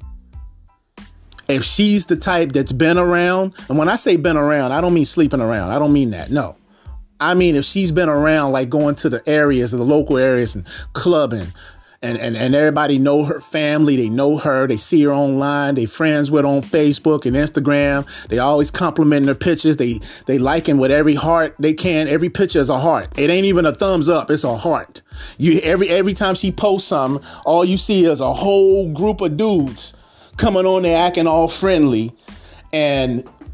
[1.53, 4.93] if she's the type that's been around, and when I say been around, I don't
[4.93, 5.71] mean sleeping around.
[5.71, 6.31] I don't mean that.
[6.31, 6.57] No.
[7.19, 10.65] I mean, if she's been around, like going to the areas, the local areas, and
[10.93, 11.47] clubbing,
[12.01, 15.85] and, and, and everybody know her family, they know her, they see her online, they
[15.85, 18.05] friends with on Facebook and Instagram.
[18.27, 19.77] They always complimenting her pictures.
[19.77, 22.09] They they liking with every heart they can.
[22.09, 23.17] Every picture is a heart.
[23.17, 25.01] It ain't even a thumbs up, it's a heart.
[25.37, 29.37] You every every time she posts something, all you see is a whole group of
[29.37, 29.93] dudes
[30.37, 32.11] coming on there acting all friendly
[32.71, 33.23] and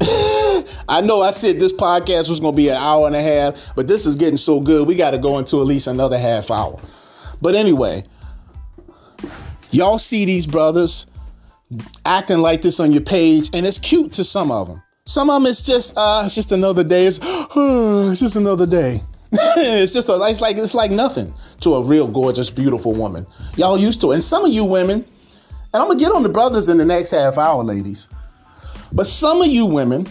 [0.88, 3.74] I know I said this podcast was going to be an hour and a half,
[3.76, 4.88] but this is getting so good.
[4.88, 6.80] We got to go into at least another half hour.
[7.42, 8.04] But anyway,
[9.70, 11.06] y'all see these brothers
[12.04, 14.82] acting like this on your page, and it's cute to some of them.
[15.04, 17.06] Some of them, it's just, uh, it's just another day.
[17.06, 19.02] It's, uh, it's just another day.
[19.32, 23.26] it's just, a, it's like, it's like nothing to a real gorgeous, beautiful woman.
[23.56, 24.14] Y'all used to it.
[24.14, 25.04] And some of you women,
[25.72, 28.08] and I'm gonna get on the brothers in the next half hour, ladies.
[28.92, 30.06] But some of you women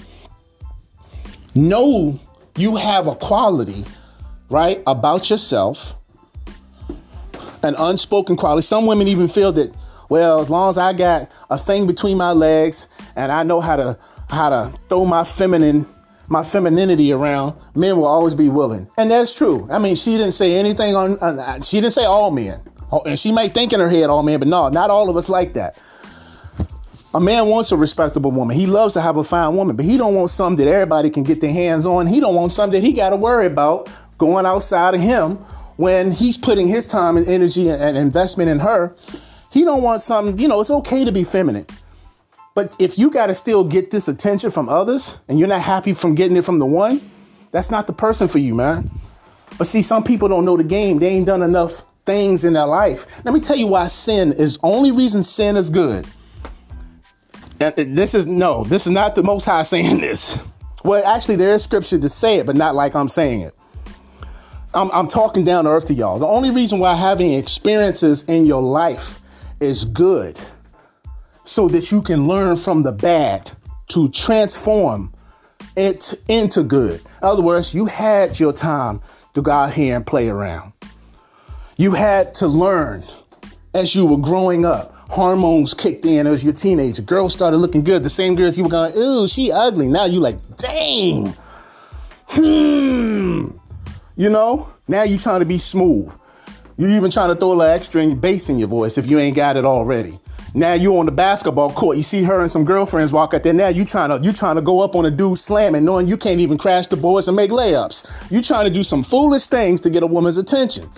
[1.55, 2.19] know
[2.57, 3.83] you have a quality,
[4.49, 5.95] right, about yourself,
[7.63, 8.65] an unspoken quality.
[8.65, 9.73] Some women even feel that,
[10.07, 13.75] well, as long as I got a thing between my legs and I know how
[13.75, 13.97] to
[14.29, 15.85] how to throw my feminine
[16.29, 18.87] my femininity around, men will always be willing.
[18.97, 19.67] And that's true.
[19.71, 22.61] I mean, she didn't say anything on, on she didn't say all men.
[22.91, 25.17] Oh, and she may think in her head oh man, but no, not all of
[25.17, 25.77] us like that.
[27.13, 28.55] A man wants a respectable woman.
[28.55, 31.23] He loves to have a fine woman, but he don't want something that everybody can
[31.23, 32.05] get their hands on.
[32.05, 33.89] He don't want something that he got to worry about
[34.19, 35.37] going outside of him
[35.77, 38.95] when he's putting his time and energy and investment in her.
[39.51, 41.65] He don't want something, you know, it's okay to be feminine.
[42.53, 45.93] But if you got to still get this attention from others and you're not happy
[45.93, 47.01] from getting it from the one,
[47.51, 48.91] that's not the person for you, man.
[49.57, 50.99] But see, some people don't know the game.
[50.99, 53.23] They ain't done enough things in their life.
[53.23, 56.05] Let me tell you why sin is only reason sin is good
[57.61, 60.37] and this is no, this is not the Most High saying this.
[60.83, 63.53] Well, actually, there is scripture to say it, but not like I'm saying it.
[64.73, 66.19] I'm, I'm talking down to earth to y'all.
[66.19, 69.19] The only reason why having experiences in your life
[69.59, 70.39] is good,
[71.43, 73.51] so that you can learn from the bad
[73.89, 75.13] to transform
[75.75, 77.01] it into good.
[77.21, 79.01] In other words, you had your time
[79.33, 80.71] to go out here and play around.
[81.79, 83.05] You had to learn
[83.73, 87.01] as you were growing up hormones kicked in as you're a teenager.
[87.01, 88.03] Girls started looking good.
[88.03, 89.87] The same girls you were going, ooh, she ugly.
[89.87, 91.33] Now you like, dang.
[92.27, 93.51] Hmm.
[94.17, 94.69] You know?
[94.89, 96.13] Now you trying to be smooth.
[96.75, 99.37] You even trying to throw a little extra bass in your voice if you ain't
[99.37, 100.19] got it already.
[100.53, 101.95] Now you on the basketball court.
[101.95, 103.53] You see her and some girlfriends walk out there.
[103.53, 106.17] Now you trying to you trying to go up on a dude slamming, knowing you
[106.17, 108.29] can't even crash the boards and make layups.
[108.29, 110.89] You trying to do some foolish things to get a woman's attention.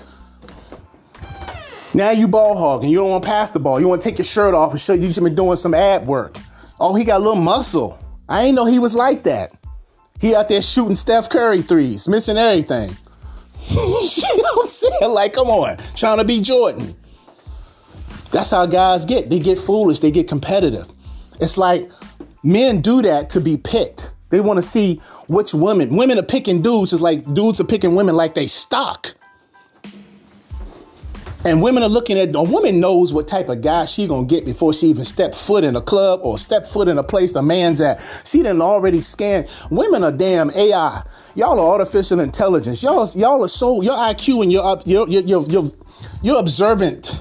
[1.94, 2.90] Now you ball hogging.
[2.90, 3.80] You don't want to pass the ball.
[3.80, 6.38] You want to take your shirt off and show you been doing some ad work.
[6.80, 8.00] Oh, he got a little muscle.
[8.30, 9.54] I ain't know he was like that.
[10.20, 12.96] He out there shooting Steph Curry threes, missing everything.
[13.70, 13.78] you
[14.38, 15.12] know what I'm saying?
[15.12, 16.96] Like, come on, trying to be Jordan.
[18.32, 19.30] That's how guys get.
[19.30, 20.00] They get foolish.
[20.00, 20.88] They get competitive.
[21.42, 21.92] It's like
[22.44, 24.14] men do that to be picked.
[24.30, 25.98] They want to see which women.
[25.98, 26.94] Women are picking dudes.
[26.94, 29.14] It's like dudes are picking women like they stock.
[31.44, 34.46] And women are looking at a woman knows what type of guy she gonna get
[34.46, 37.42] before she even step foot in a club or step foot in a place the
[37.42, 38.00] man's at.
[38.26, 39.48] She didn't already scan.
[39.72, 41.04] Women are damn AI.
[41.36, 42.84] Y'all are artificial intelligence.
[42.84, 45.72] Y'all, y'all are so your IQ and your your your your your,
[46.22, 47.20] your observant.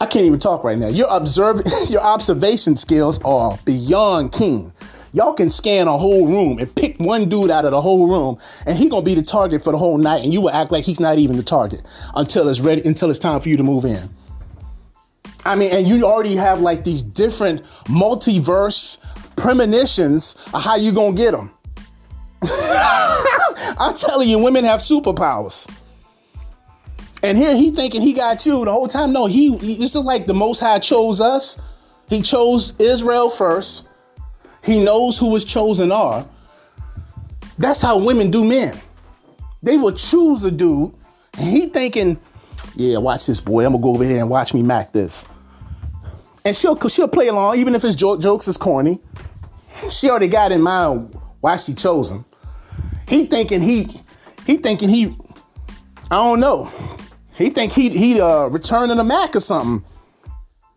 [0.00, 0.88] I can't even talk right now.
[0.88, 4.72] Your observe your observation skills are beyond keen.
[5.12, 8.38] Y'all can scan a whole room and pick one dude out of the whole room,
[8.66, 10.84] and he gonna be the target for the whole night, and you will act like
[10.84, 11.82] he's not even the target
[12.14, 14.08] until it's ready, until it's time for you to move in.
[15.44, 18.98] I mean, and you already have like these different multiverse
[19.36, 21.50] premonitions of how you gonna get them.
[23.78, 25.68] I'm telling you, women have superpowers.
[27.22, 29.12] And here he thinking he got you the whole time.
[29.12, 31.60] No, he, he this is like the Most High chose us.
[32.08, 33.86] He chose Israel first.
[34.64, 36.24] He knows who his chosen are.
[37.58, 38.78] That's how women do men.
[39.62, 40.94] They will choose a dude,
[41.38, 42.18] and he thinking,
[42.74, 43.64] yeah, watch this boy.
[43.64, 45.26] I'm gonna go over here and watch me mac this.
[46.44, 48.98] And she'll she'll play along, even if his jokes is corny.
[49.90, 52.24] She already got in mind why she chose him.
[53.08, 53.88] He thinking he
[54.46, 55.14] he thinking he
[56.10, 56.70] I don't know.
[57.34, 59.86] He think he he uh returning a Mac or something.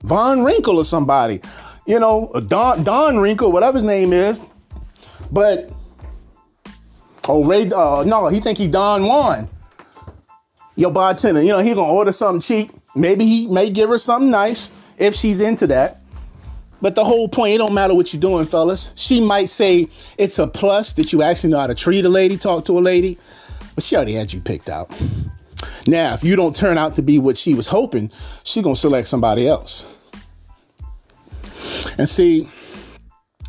[0.04, 1.42] Von Wrinkle or somebody
[1.86, 4.40] you know, Don Don Wrinkle, whatever his name is.
[5.32, 5.72] But
[7.28, 9.50] oh Ray, uh, no, he think he Don Juan.
[10.76, 12.72] Your bartender, you know, he gonna order something cheap.
[12.96, 16.04] Maybe he may give her something nice if she's into that.
[16.82, 18.92] But the whole point, it don't matter what you're doing, fellas.
[18.96, 19.88] She might say
[20.18, 22.82] it's a plus that you actually know how to treat a lady, talk to a
[22.82, 23.18] lady,
[23.74, 24.92] but she already had you picked out.
[25.88, 28.12] Now, if you don't turn out to be what she was hoping,
[28.44, 29.86] she gonna select somebody else.
[31.98, 32.50] And see,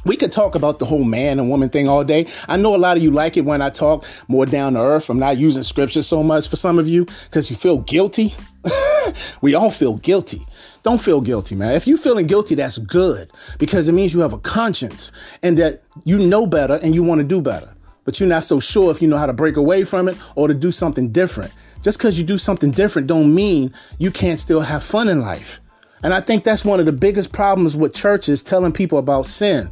[0.05, 2.27] we could talk about the whole man and woman thing all day.
[2.49, 5.09] I know a lot of you like it when I talk more down to earth.
[5.09, 8.35] I'm not using scripture so much for some of you because you feel guilty.
[9.41, 10.43] we all feel guilty.
[10.83, 11.75] Don't feel guilty, man.
[11.75, 15.83] If you're feeling guilty, that's good because it means you have a conscience and that
[16.05, 17.71] you know better and you want to do better.
[18.05, 20.49] But you're not so sure if you know how to break away from it or
[20.49, 21.53] to do something different.
[21.83, 25.61] Just because you do something different don't mean you can't still have fun in life.
[26.05, 29.71] And I think that's one of the biggest problems with churches telling people about sin.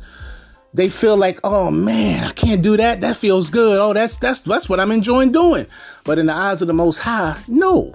[0.73, 3.03] They feel like, oh man, I can't do that.
[3.03, 3.79] That feels good.
[3.79, 5.67] Oh, that's that's that's what I'm enjoying doing.
[6.05, 7.95] But in the eyes of the most high, no.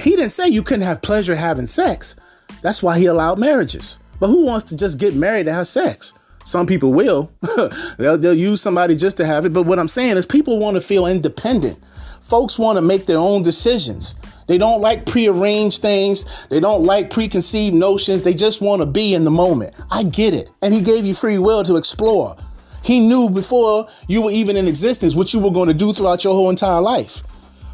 [0.00, 2.16] He didn't say you couldn't have pleasure having sex.
[2.62, 4.00] That's why he allowed marriages.
[4.18, 6.12] But who wants to just get married to have sex?
[6.44, 7.30] Some people will.
[7.98, 9.52] they'll, they'll use somebody just to have it.
[9.52, 11.78] But what I'm saying is people want to feel independent.
[12.20, 14.16] Folks want to make their own decisions.
[14.46, 16.46] They don't like prearranged things.
[16.48, 18.22] They don't like preconceived notions.
[18.22, 19.74] They just want to be in the moment.
[19.90, 20.50] I get it.
[20.62, 22.36] And he gave you free will to explore.
[22.82, 26.22] He knew before you were even in existence what you were going to do throughout
[26.22, 27.22] your whole entire life.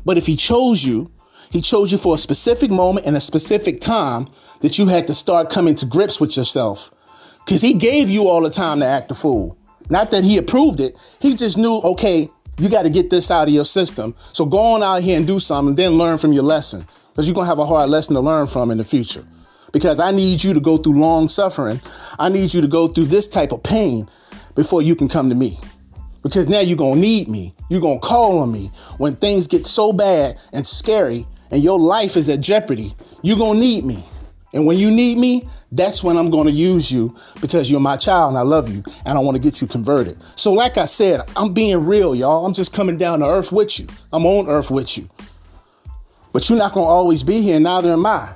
[0.05, 1.10] But if he chose you,
[1.51, 4.28] he chose you for a specific moment and a specific time
[4.60, 6.92] that you had to start coming to grips with yourself.
[7.44, 9.59] Because he gave you all the time to act a fool.
[9.88, 10.97] Not that he approved it.
[11.20, 12.28] He just knew, okay,
[12.61, 14.15] you got to get this out of your system.
[14.32, 16.87] So go on out here and do something, then learn from your lesson.
[17.11, 19.24] Because you're going to have a hard lesson to learn from in the future.
[19.73, 21.81] Because I need you to go through long suffering.
[22.19, 24.09] I need you to go through this type of pain
[24.55, 25.59] before you can come to me.
[26.23, 27.55] Because now you're going to need me.
[27.70, 31.78] You're going to call on me when things get so bad and scary and your
[31.78, 32.95] life is at jeopardy.
[33.23, 34.05] You're going to need me.
[34.52, 37.97] And when you need me, that's when I'm going to use you because you're my
[37.97, 40.18] child and I love you and I want to get you converted.
[40.35, 42.44] So, like I said, I'm being real, y'all.
[42.44, 43.86] I'm just coming down to earth with you.
[44.12, 45.09] I'm on earth with you.
[46.32, 48.32] But you're not going to always be here, neither am I.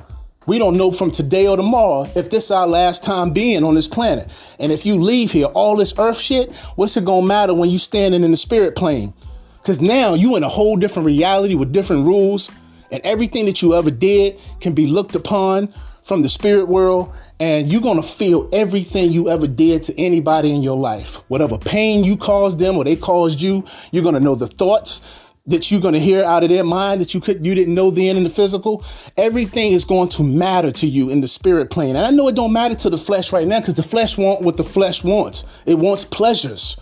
[0.46, 3.74] We don't know from today or tomorrow if this is our last time being on
[3.74, 4.30] this planet.
[4.58, 7.78] And if you leave here, all this earth shit, what's it gonna matter when you
[7.78, 9.14] standing in the spirit plane?
[9.62, 12.50] Because now you in a whole different reality with different rules,
[12.90, 15.72] and everything that you ever did can be looked upon
[16.04, 20.62] from the spirit world, and you're gonna feel everything you ever did to anybody in
[20.62, 21.16] your life.
[21.28, 25.70] Whatever pain you caused them or they caused you, you're gonna know the thoughts that
[25.70, 28.16] you're going to hear out of their mind that you could you didn't know then
[28.16, 28.82] in the physical.
[29.18, 31.96] Everything is going to matter to you in the spirit plane.
[31.96, 34.42] And i know it don't matter to the flesh right now because the flesh wants
[34.42, 35.44] what the flesh wants.
[35.66, 36.78] It wants pleasures.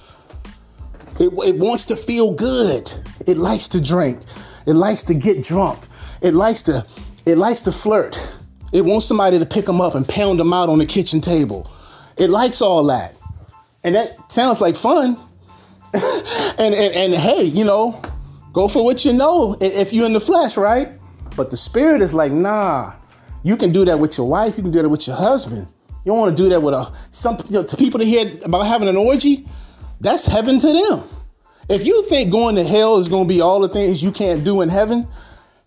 [1.19, 2.93] It, it wants to feel good.
[3.27, 4.23] It likes to drink.
[4.67, 5.81] It likes to get drunk.
[6.21, 6.87] It likes to
[7.27, 8.17] it likes to flirt
[8.73, 11.71] it wants somebody to pick them up and pound them out on the kitchen table
[12.17, 13.15] it likes all that
[13.85, 15.19] and that sounds like fun
[16.59, 18.01] and, and and hey you know
[18.53, 20.91] Go for what you know if you're in the flesh, right?
[21.37, 22.93] But the spirit is like, nah,
[23.43, 25.67] you can do that with your wife, you can do that with your husband.
[26.05, 28.31] You don't want to do that with a some you know, to people to hear
[28.45, 29.47] about having an orgy.
[30.01, 31.05] That's heaven to them.
[31.69, 34.45] If you think going to hell is going to be all the things you can't
[34.45, 35.07] do in heaven,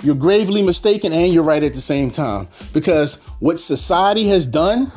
[0.04, 2.48] you're gravely mistaken and you're right at the same time.
[2.74, 4.92] Because what society has done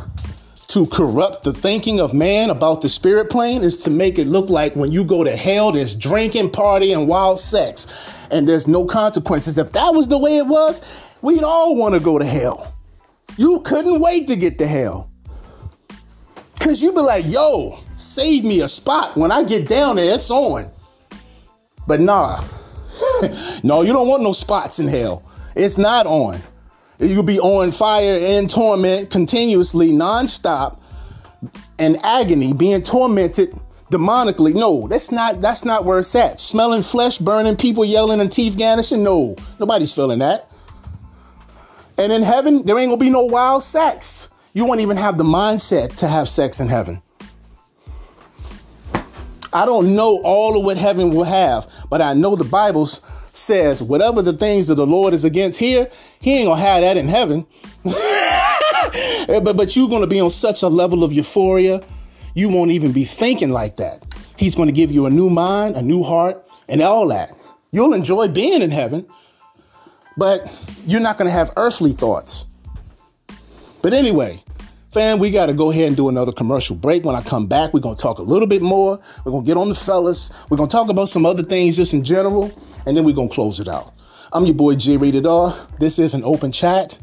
[0.69, 4.51] to corrupt the thinking of man about the spirit plane is to make it look
[4.51, 8.85] like when you go to hell, there's drinking, party, and wild sex, and there's no
[8.85, 9.57] consequences.
[9.57, 12.75] If that was the way it was, we'd all want to go to hell.
[13.39, 15.11] You couldn't wait to get to hell.
[16.53, 19.17] Because you'd be like, yo, save me a spot.
[19.17, 20.71] When I get down there, it's on.
[21.87, 22.43] But nah,
[23.63, 25.23] no, you don't want no spots in hell.
[25.57, 26.41] It's not on.
[26.99, 30.81] You'll be on fire and torment continuously, nonstop,
[31.79, 33.57] and agony, being tormented
[33.91, 34.55] demonically.
[34.55, 36.41] No, that's not that's not where it's at.
[36.41, 39.03] Smelling flesh burning, people yelling and teeth garnishing.
[39.03, 40.51] No, nobody's feeling that.
[41.99, 44.29] And in heaven, there ain't gonna be no wild sex.
[44.55, 47.03] You won't even have the mindset to have sex in heaven.
[49.53, 53.83] I don't know all of what heaven will have, but I know the Bible says,
[53.83, 55.89] whatever the things that the Lord is against here,
[56.21, 57.47] he ain't gonna have that in heaven.
[59.29, 61.83] Eh, but, but you're gonna be on such a level of euphoria,
[62.35, 64.03] you won't even be thinking like that.
[64.39, 67.33] He's gonna give you a new mind, a new heart, and all that.
[67.71, 69.07] You'll enjoy being in heaven,
[70.17, 70.51] but
[70.87, 72.47] you're not gonna have earthly thoughts.
[73.83, 74.43] But anyway,
[74.91, 77.05] Fam, we got to go ahead and do another commercial break.
[77.05, 78.99] When I come back, we're going to talk a little bit more.
[79.23, 80.47] We're going to get on the fellas.
[80.49, 82.51] We're going to talk about some other things just in general,
[82.87, 83.93] and then we're going to close it out.
[84.33, 85.55] I'm your boy J Rated R.
[85.79, 86.97] This is an open chat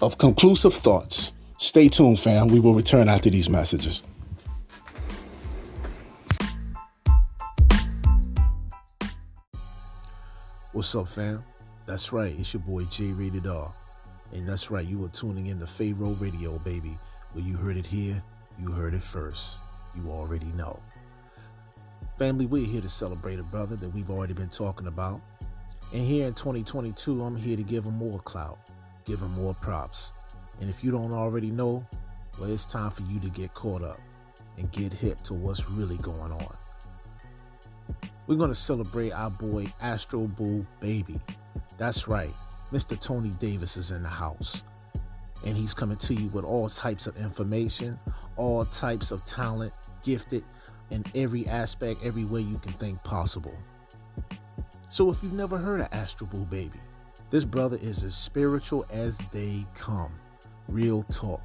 [0.00, 1.32] of conclusive thoughts.
[1.58, 2.48] Stay tuned, fam.
[2.48, 4.02] We will return after these messages.
[10.72, 11.44] What's up, fam?
[11.84, 12.34] That's right.
[12.38, 13.74] It's your boy J Rated R.
[14.32, 16.98] And that's right, you are tuning in to Pharaoh Radio, baby.
[17.32, 18.22] Where you heard it here,
[18.58, 19.58] you heard it first.
[19.94, 20.80] You already know.
[22.18, 25.20] Family, we're here to celebrate a brother that we've already been talking about.
[25.92, 28.58] And here in 2022, I'm here to give him more clout,
[29.04, 30.12] give him more props.
[30.60, 31.86] And if you don't already know,
[32.38, 34.00] well, it's time for you to get caught up
[34.56, 36.56] and get hip to what's really going on.
[38.26, 41.20] We're going to celebrate our boy Astro Boo Baby.
[41.76, 42.32] That's right.
[42.72, 42.98] Mr.
[42.98, 44.62] Tony Davis is in the house.
[45.46, 47.98] And he's coming to you with all types of information,
[48.36, 49.72] all types of talent,
[50.02, 50.44] gifted
[50.90, 53.56] in every aspect, every way you can think possible.
[54.88, 56.80] So if you've never heard of Astro Boo Baby,
[57.30, 60.12] this brother is as spiritual as they come.
[60.68, 61.42] Real talk.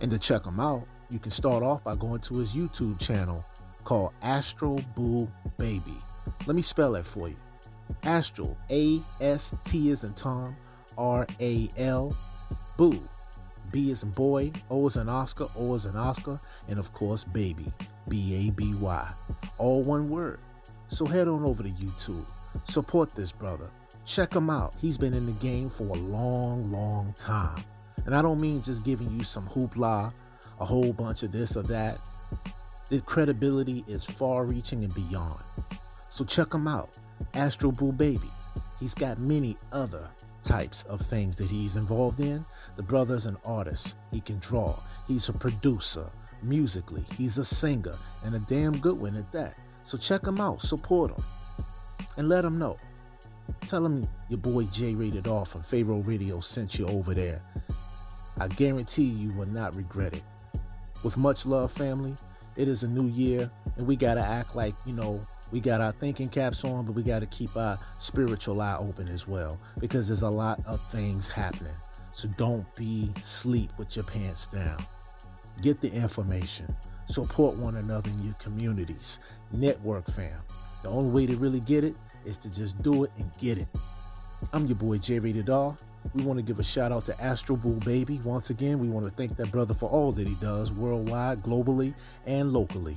[0.00, 3.44] And to check him out, you can start off by going to his YouTube channel
[3.84, 5.96] called Astral Boo Baby.
[6.46, 7.36] Let me spell that for you.
[8.02, 10.56] Astral, A S T is in Tom,
[10.96, 12.16] R A L,
[12.76, 13.00] Boo.
[13.72, 17.24] B is in boy, O is in Oscar, O is in Oscar, and of course,
[17.24, 17.66] baby,
[18.08, 19.08] B A B Y.
[19.58, 20.38] All one word.
[20.88, 22.30] So head on over to YouTube.
[22.64, 23.70] Support this brother.
[24.04, 24.76] Check him out.
[24.80, 27.64] He's been in the game for a long, long time.
[28.04, 30.12] And I don't mean just giving you some hoopla,
[30.60, 31.98] a whole bunch of this or that.
[32.88, 35.42] The credibility is far reaching and beyond.
[36.08, 36.96] So check him out.
[37.34, 38.30] Astro Boo Baby.
[38.80, 40.08] He's got many other
[40.42, 42.44] types of things that he's involved in.
[42.76, 43.96] The brother's an artist.
[44.12, 44.74] He can draw.
[45.08, 46.10] He's a producer.
[46.42, 47.94] Musically, he's a singer
[48.24, 49.54] and a damn good one at that.
[49.84, 51.24] So check him out, support him,
[52.16, 52.78] and let him know.
[53.66, 57.40] Tell him your boy J Rated R from Pharaoh Radio sent you over there.
[58.38, 60.22] I guarantee you will not regret it.
[61.02, 62.14] With much love, family,
[62.56, 65.92] it is a new year, and we gotta act like, you know, we got our
[65.92, 70.22] thinking caps on, but we gotta keep our spiritual eye open as well, because there's
[70.22, 71.74] a lot of things happening.
[72.12, 74.84] So don't be sleep with your pants down.
[75.62, 76.74] Get the information.
[77.08, 79.20] Support one another in your communities.
[79.52, 80.40] Network fam.
[80.82, 81.94] The only way to really get it
[82.24, 83.68] is to just do it and get it.
[84.52, 85.76] I'm your boy J Rated R.
[86.14, 88.20] We want to give a shout out to Astro Boo Baby.
[88.24, 91.94] Once again, we want to thank that brother for all that he does worldwide, globally,
[92.26, 92.96] and locally.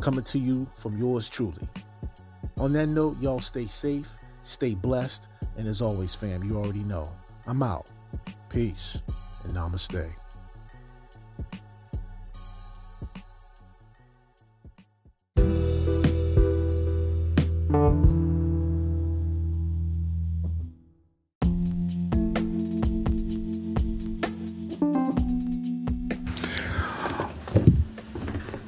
[0.00, 1.66] Coming to you from yours truly.
[2.58, 7.10] On that note, y'all stay safe, stay blessed, and as always, fam, you already know.
[7.46, 7.90] I'm out.
[8.48, 9.02] Peace
[9.44, 10.12] and namaste.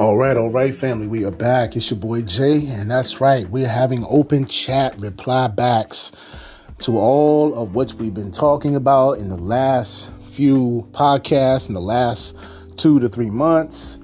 [0.09, 1.07] All right, all right, family.
[1.07, 1.77] We are back.
[1.77, 3.47] It's your boy Jay, and that's right.
[3.51, 6.13] We're having open chat reply backs
[6.79, 11.83] to all of what we've been talking about in the last few podcasts, in the
[11.83, 12.35] last
[12.79, 13.99] two to three months.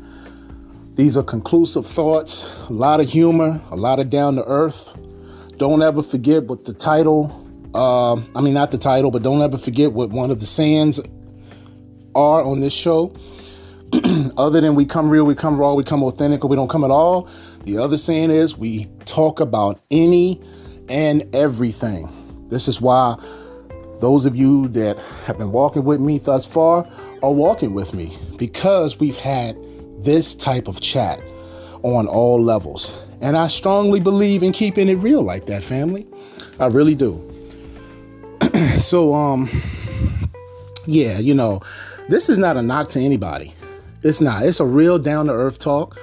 [0.95, 4.95] These are conclusive thoughts, a lot of humor, a lot of down to earth.
[5.57, 7.33] Don't ever forget what the title,
[7.75, 11.01] uh, I mean, not the title, but don't ever forget what one of the sands
[12.15, 13.17] are on this show
[14.37, 16.85] other than we come real, we come raw, we come authentic, or we don't come
[16.85, 17.29] at all.
[17.63, 20.41] The other saying is we talk about any
[20.89, 22.09] and everything.
[22.49, 23.17] This is why
[24.01, 26.89] those of you that have been walking with me thus far
[27.23, 29.57] are walking with me because we've had
[30.03, 31.21] this type of chat
[31.83, 33.01] on all levels.
[33.21, 36.07] And I strongly believe in keeping it real like that, family.
[36.59, 37.31] I really do.
[38.79, 39.49] so, um,
[40.87, 41.61] yeah, you know,
[42.09, 43.55] this is not a knock to anybody.
[44.05, 44.45] It's not.
[44.45, 45.99] It's a real down to earth talk.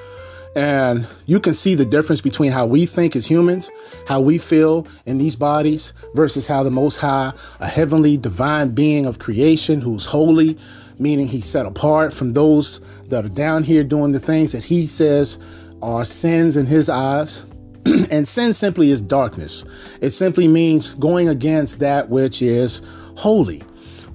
[0.55, 3.71] And you can see the difference between how we think as humans,
[4.07, 9.05] how we feel in these bodies, versus how the Most High, a heavenly divine being
[9.05, 10.57] of creation who's holy,
[10.99, 14.87] meaning he's set apart from those that are down here doing the things that he
[14.87, 15.39] says
[15.81, 17.45] are sins in his eyes.
[17.85, 19.63] and sin simply is darkness.
[20.01, 22.81] It simply means going against that which is
[23.15, 23.63] holy,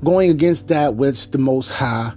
[0.05, 2.13] going against that which the Most High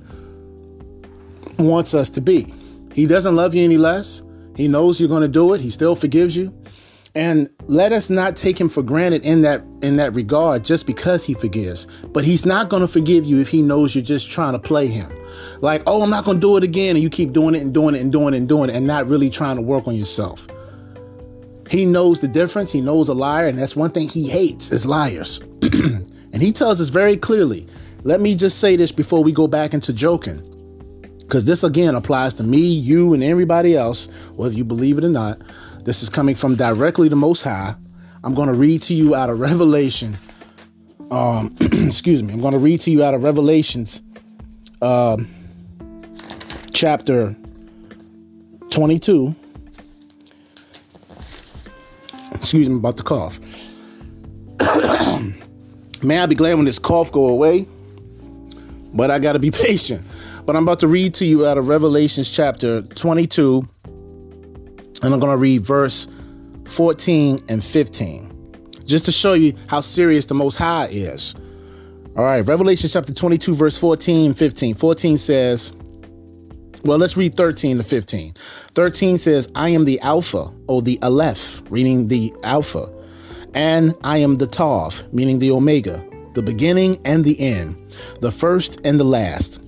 [1.60, 2.54] wants us to be.
[2.94, 4.24] He doesn't love you any less.
[4.56, 5.62] He knows you're going to do it.
[5.62, 6.54] He still forgives you.
[7.16, 11.26] And let us not take him for granted in that in that regard just because
[11.26, 11.86] he forgives.
[12.14, 14.86] But he's not going to forgive you if he knows you're just trying to play
[14.88, 15.12] him.
[15.62, 17.74] Like, "Oh, I'm not going to do it again." And you keep doing it and
[17.74, 19.96] doing it and doing it and doing it and not really trying to work on
[19.96, 20.48] yourself.
[21.70, 22.72] He knows the difference.
[22.72, 25.40] He knows a liar, and that's one thing he hates is liars.
[25.62, 27.66] and he tells us very clearly.
[28.04, 30.49] Let me just say this before we go back into joking
[31.30, 35.10] because this again applies to me, you, and everybody else, whether you believe it or
[35.10, 35.40] not.
[35.84, 37.76] This is coming from directly the Most High.
[38.24, 40.18] I'm going to read to you out of Revelation.
[41.12, 42.34] Um, excuse me.
[42.34, 44.02] I'm going to read to you out of Revelations,
[44.82, 45.30] um,
[46.74, 47.36] chapter
[48.72, 49.36] 22.
[52.34, 53.40] Excuse me about the cough.
[56.04, 57.68] May I be glad when this cough go away,
[58.96, 60.04] but I got to be patient.
[60.50, 65.32] But I'm about to read to you out of Revelations chapter 22, and I'm going
[65.32, 66.08] to read verse
[66.66, 71.36] 14 and 15, just to show you how serious the Most High is.
[72.18, 74.74] All right, Revelation chapter 22, verse 14, 15.
[74.74, 75.72] 14 says,
[76.84, 78.34] well, let's read 13 to 15.
[78.34, 82.92] 13 says, I am the Alpha, or the Aleph, reading the Alpha,
[83.54, 86.04] and I am the Tav, meaning the Omega,
[86.34, 89.62] the beginning and the end, the first and the last.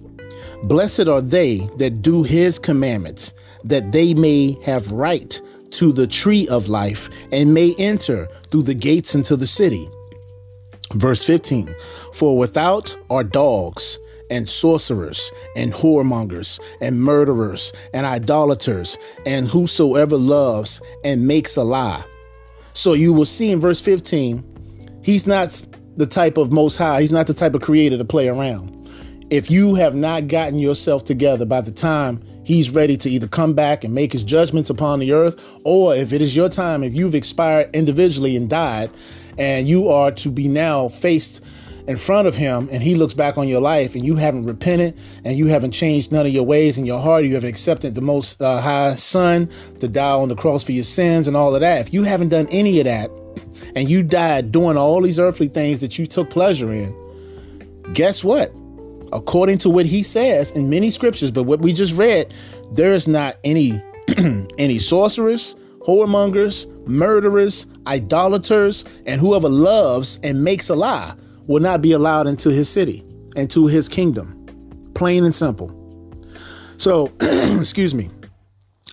[0.64, 3.34] Blessed are they that do his commandments,
[3.64, 8.74] that they may have right to the tree of life and may enter through the
[8.74, 9.90] gates into the city.
[10.94, 11.74] Verse 15
[12.14, 13.98] For without are dogs
[14.30, 22.04] and sorcerers and whoremongers and murderers and idolaters and whosoever loves and makes a lie.
[22.74, 25.66] So you will see in verse 15, he's not
[25.98, 28.81] the type of most high, he's not the type of creator to play around.
[29.32, 33.54] If you have not gotten yourself together by the time he's ready to either come
[33.54, 36.94] back and make his judgments upon the earth, or if it is your time, if
[36.94, 38.92] you've expired individually and died,
[39.38, 41.42] and you are to be now faced
[41.88, 45.00] in front of him and he looks back on your life and you haven't repented
[45.24, 48.02] and you haven't changed none of your ways in your heart you haven't accepted the
[48.02, 49.50] most uh, high son
[49.80, 52.30] to die on the cross for your sins and all of that if you haven't
[52.30, 53.10] done any of that
[53.76, 56.96] and you died doing all these earthly things that you took pleasure in
[57.94, 58.54] guess what
[59.14, 62.34] according to what he says in many scriptures but what we just read
[62.72, 63.82] there is not any
[64.58, 65.56] any sorcerers
[65.86, 71.16] whoremongers, murderers, idolaters, and whoever loves and makes a lie
[71.48, 73.04] will not be allowed into his city,
[73.36, 74.38] into his kingdom.
[74.94, 75.76] Plain and simple.
[76.78, 77.12] So,
[77.60, 78.10] excuse me.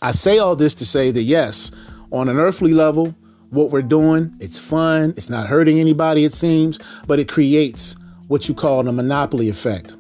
[0.02, 1.72] I say all this to say that yes,
[2.12, 3.14] on an earthly level,
[3.50, 7.96] what we're doing, it's fun, it's not hurting anybody, it seems, but it creates
[8.28, 9.96] what you call the monopoly effect.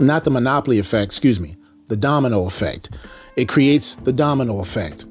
[0.00, 1.56] Not the monopoly effect, excuse me,
[1.88, 2.90] the domino effect.
[3.36, 5.04] It creates the domino effect.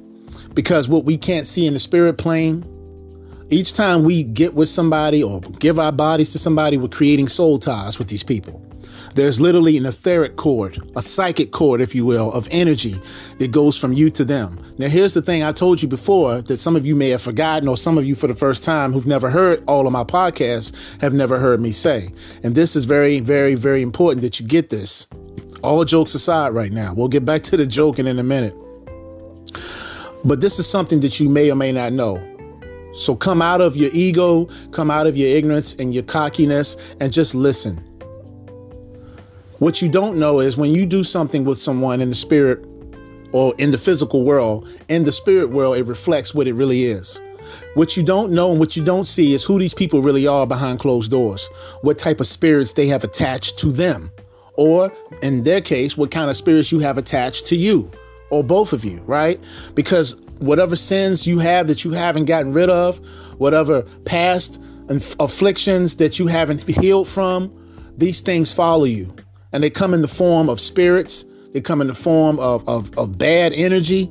[0.54, 2.66] Because what we can't see in the spirit plane,
[3.50, 7.60] each time we get with somebody or give our bodies to somebody, we're creating soul
[7.60, 8.66] ties with these people.
[9.14, 12.96] There's literally an etheric cord, a psychic cord, if you will, of energy
[13.40, 14.58] that goes from you to them.
[14.78, 17.68] Now, here's the thing I told you before that some of you may have forgotten,
[17.68, 21.02] or some of you for the first time who've never heard all of my podcasts
[21.02, 22.10] have never heard me say.
[22.44, 25.08] And this is very, very, very important that you get this.
[25.62, 28.56] All jokes aside, right now, we'll get back to the joking in a minute.
[30.24, 32.26] But this is something that you may or may not know.
[32.94, 37.12] So come out of your ego, come out of your ignorance and your cockiness, and
[37.12, 37.84] just listen.
[39.62, 42.66] What you don't know is when you do something with someone in the spirit
[43.32, 47.22] or in the physical world, in the spirit world, it reflects what it really is.
[47.76, 50.48] What you don't know and what you don't see is who these people really are
[50.48, 51.48] behind closed doors,
[51.84, 54.10] what type of spirits they have attached to them,
[54.56, 57.92] or in their case, what kind of spirits you have attached to you
[58.32, 59.40] or both of you, right?
[59.76, 62.98] Because whatever sins you have that you haven't gotten rid of,
[63.38, 64.60] whatever past
[65.20, 67.56] afflictions that you haven't healed from,
[67.96, 69.14] these things follow you.
[69.54, 72.98] And they come in the form of spirits, they come in the form of, of,
[72.98, 74.10] of bad energy,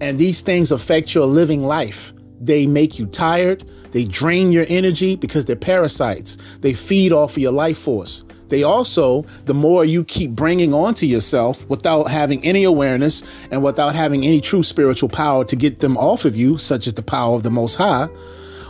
[0.00, 2.12] and these things affect your living life.
[2.40, 6.38] They make you tired, they drain your energy because they're parasites.
[6.60, 8.24] They feed off of your life force.
[8.48, 13.94] They also, the more you keep bringing onto yourself without having any awareness and without
[13.94, 17.36] having any true spiritual power to get them off of you, such as the power
[17.36, 18.06] of the Most High,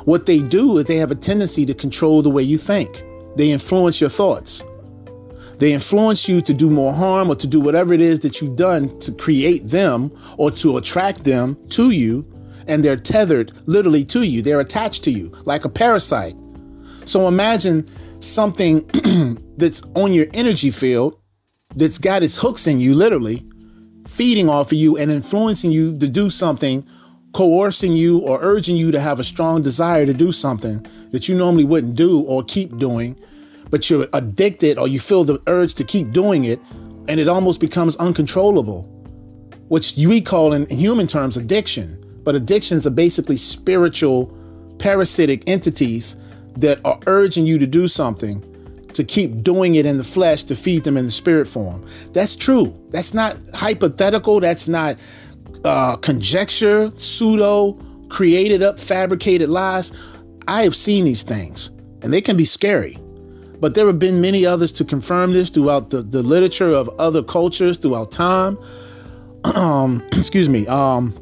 [0.05, 3.03] what they do is they have a tendency to control the way you think.
[3.37, 4.63] They influence your thoughts.
[5.61, 8.57] They influence you to do more harm or to do whatever it is that you've
[8.57, 12.27] done to create them or to attract them to you.
[12.67, 14.41] And they're tethered literally to you.
[14.41, 16.35] They're attached to you like a parasite.
[17.05, 17.87] So imagine
[18.21, 18.87] something
[19.59, 21.21] that's on your energy field
[21.77, 23.45] that's got its hooks in you, literally,
[24.07, 26.87] feeding off of you and influencing you to do something,
[27.35, 31.35] coercing you or urging you to have a strong desire to do something that you
[31.35, 33.15] normally wouldn't do or keep doing,
[33.71, 36.61] but you're addicted or you feel the urge to keep doing it,
[37.09, 38.83] and it almost becomes uncontrollable,
[39.69, 41.97] which we call in human terms addiction.
[42.23, 44.37] But addictions are basically spiritual
[44.79, 46.17] parasitic entities
[46.57, 48.45] that are urging you to do something
[48.93, 51.85] to keep doing it in the flesh to feed them in the spirit form.
[52.13, 52.77] That's true.
[52.91, 54.41] That's not hypothetical.
[54.41, 54.99] That's not
[55.65, 57.79] uh, conjecture, pseudo,
[58.09, 59.93] created up, fabricated lies.
[60.49, 61.71] I have seen these things
[62.03, 62.99] and they can be scary.
[63.61, 67.23] But there have been many others to confirm this throughout the, the literature of other
[67.23, 68.59] cultures throughout time.
[69.55, 70.67] Um, excuse me.
[70.67, 71.15] Um,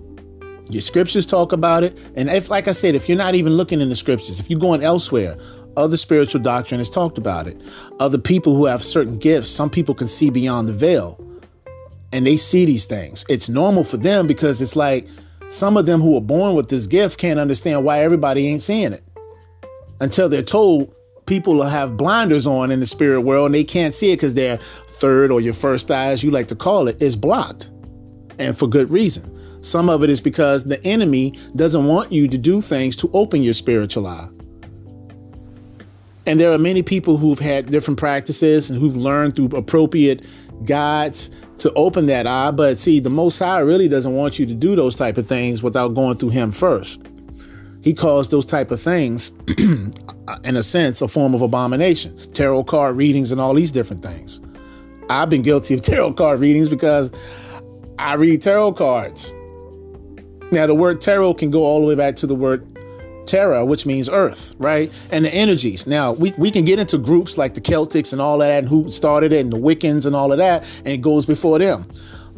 [0.70, 1.96] your scriptures talk about it.
[2.16, 4.58] And if, like I said, if you're not even looking in the scriptures, if you're
[4.58, 5.38] going elsewhere,
[5.76, 7.62] other spiritual doctrine has talked about it.
[8.00, 11.24] Other people who have certain gifts, some people can see beyond the veil
[12.12, 13.24] and they see these things.
[13.28, 15.06] It's normal for them because it's like
[15.48, 18.92] some of them who are born with this gift can't understand why everybody ain't seeing
[18.92, 19.02] it
[20.00, 20.92] until they're told
[21.28, 24.56] people have blinders on in the spirit world and they can't see it because their
[24.56, 27.70] third or your first eye, as you like to call it, is blocked.
[28.38, 29.34] And for good reason.
[29.62, 33.42] Some of it is because the enemy doesn't want you to do things to open
[33.42, 34.28] your spiritual eye.
[36.26, 40.26] And there are many people who've had different practices and who've learned through appropriate
[40.64, 42.50] guides to open that eye.
[42.52, 45.62] But see, the Most High really doesn't want you to do those type of things
[45.62, 47.00] without going through Him first.
[47.82, 52.16] He calls those type of things, in a sense, a form of abomination.
[52.32, 54.40] Tarot card readings and all these different things.
[55.08, 57.12] I've been guilty of tarot card readings because
[57.98, 59.32] I read tarot cards.
[60.50, 62.66] Now, the word tarot can go all the way back to the word
[63.26, 64.90] terra, which means earth, right?
[65.10, 65.86] And the energies.
[65.86, 68.90] Now, we, we can get into groups like the Celtics and all that, and who
[68.90, 71.86] started it, and the Wiccans and all of that, and it goes before them.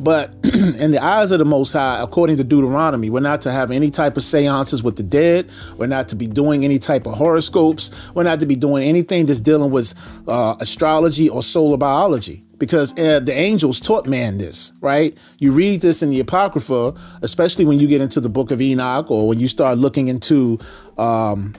[0.01, 3.71] But in the eyes of the Most High, according to Deuteronomy, we're not to have
[3.71, 5.51] any type of seances with the dead.
[5.77, 7.91] We're not to be doing any type of horoscopes.
[8.15, 9.95] We're not to be doing anything that's dealing with
[10.27, 15.17] uh, astrology or solar biology because uh, the angels taught man this, right?
[15.39, 19.11] You read this in the Apocrypha, especially when you get into the book of Enoch
[19.11, 20.59] or when you start looking into
[20.97, 21.55] um,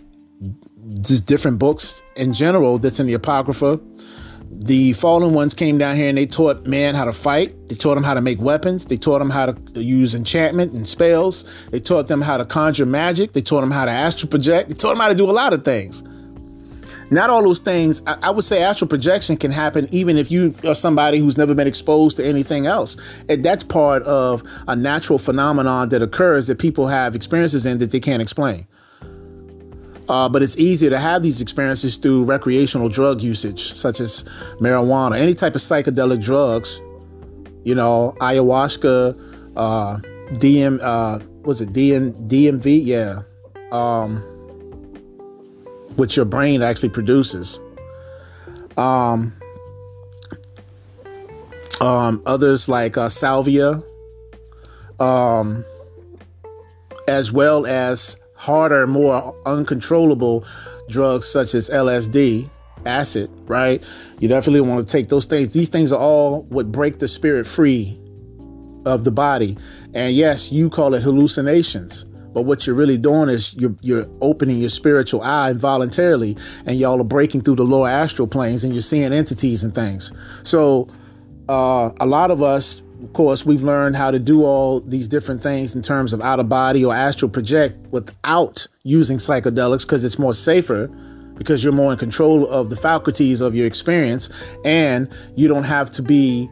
[1.02, 3.80] just different books in general that's in the Apocrypha.
[4.54, 7.56] The fallen ones came down here and they taught man how to fight.
[7.68, 8.86] They taught them how to make weapons.
[8.86, 11.46] They taught them how to use enchantment and spells.
[11.72, 13.32] They taught them how to conjure magic.
[13.32, 14.70] They taught them how to astral project.
[14.70, 16.04] They taught them how to do a lot of things.
[17.12, 20.74] Not all those things, I, would say astral projection can happen even if you are
[20.74, 22.96] somebody who's never been exposed to anything else.
[23.28, 27.92] And that's part of a natural phenomenon that occurs that people have experiences in that
[27.92, 28.66] they can't explain.
[30.12, 34.26] Uh, but it's easier to have these experiences through recreational drug usage, such as
[34.60, 36.82] marijuana, any type of psychedelic drugs.
[37.64, 39.18] You know, ayahuasca,
[39.56, 39.98] uh,
[40.34, 42.82] DM, uh, was it DM, DMT?
[42.84, 43.22] Yeah.
[43.72, 44.18] Um,
[45.96, 47.62] which your brain actually produces.
[48.76, 49.34] Um,
[51.80, 53.82] um, others like uh, salvia,
[55.00, 55.64] um,
[57.08, 60.44] as well as harder, more uncontrollable
[60.90, 62.50] drugs such as LSD,
[62.88, 63.84] acid, right?
[64.20, 65.54] You definitely want to take those things.
[65.54, 68.00] These things are all what break the spirit free
[68.88, 69.60] of the body.
[69.94, 72.04] And yes, you call it hallucinations.
[72.34, 76.36] But what you're really doing is you're you're opening your spiritual eye involuntarily,
[76.66, 80.12] and y'all are breaking through the lower astral planes, and you're seeing entities and things.
[80.42, 80.88] So,
[81.48, 85.42] uh, a lot of us, of course, we've learned how to do all these different
[85.42, 90.20] things in terms of out of body or astral project without using psychedelics because it's
[90.20, 90.88] more safer
[91.36, 94.30] because you're more in control of the faculties of your experience
[94.64, 96.48] and you don't have to be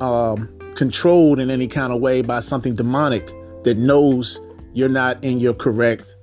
[0.00, 3.30] um, controlled in any kind of way by something demonic
[3.64, 4.40] that knows
[4.72, 6.16] you're not in your correct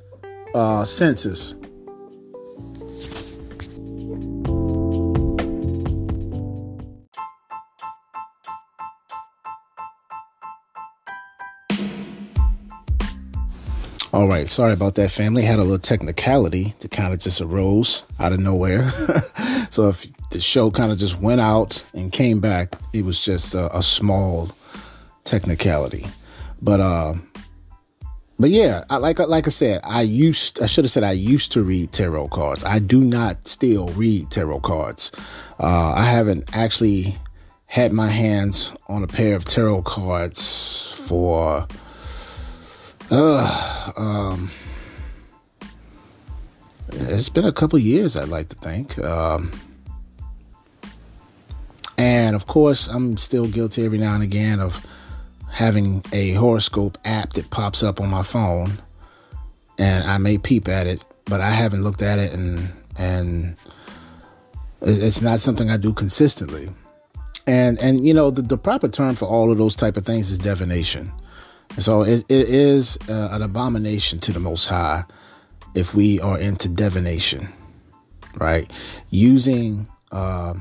[0.55, 1.55] uh, senses.
[14.19, 15.43] All right, sorry about that, family.
[15.43, 18.91] Had a little technicality that kind of just arose out of nowhere.
[19.69, 23.55] so if the show kind of just went out and came back, it was just
[23.55, 24.51] a, a small
[25.23, 26.05] technicality.
[26.61, 27.13] But uh,
[28.37, 31.53] but yeah, I, like like I said, I used I should have said I used
[31.53, 32.65] to read tarot cards.
[32.65, 35.13] I do not still read tarot cards.
[35.61, 37.15] Uh, I haven't actually
[37.67, 41.65] had my hands on a pair of tarot cards for
[43.11, 44.51] uh, um,
[46.91, 48.15] it's been a couple years.
[48.15, 48.97] I'd like to think.
[48.99, 49.51] Um,
[51.97, 54.85] and of course, I'm still guilty every now and again of
[55.51, 58.71] having a horoscope app that pops up on my phone
[59.77, 63.55] and I may peep at it, but I haven't looked at it and and
[64.81, 66.69] it's not something I do consistently.
[67.47, 70.31] And and you know the, the proper term for all of those type of things
[70.31, 71.11] is divination.
[71.79, 75.03] So it, it is uh, an abomination to the Most High
[75.75, 77.47] if we are into divination,
[78.35, 78.69] right?
[79.11, 80.55] Using uh,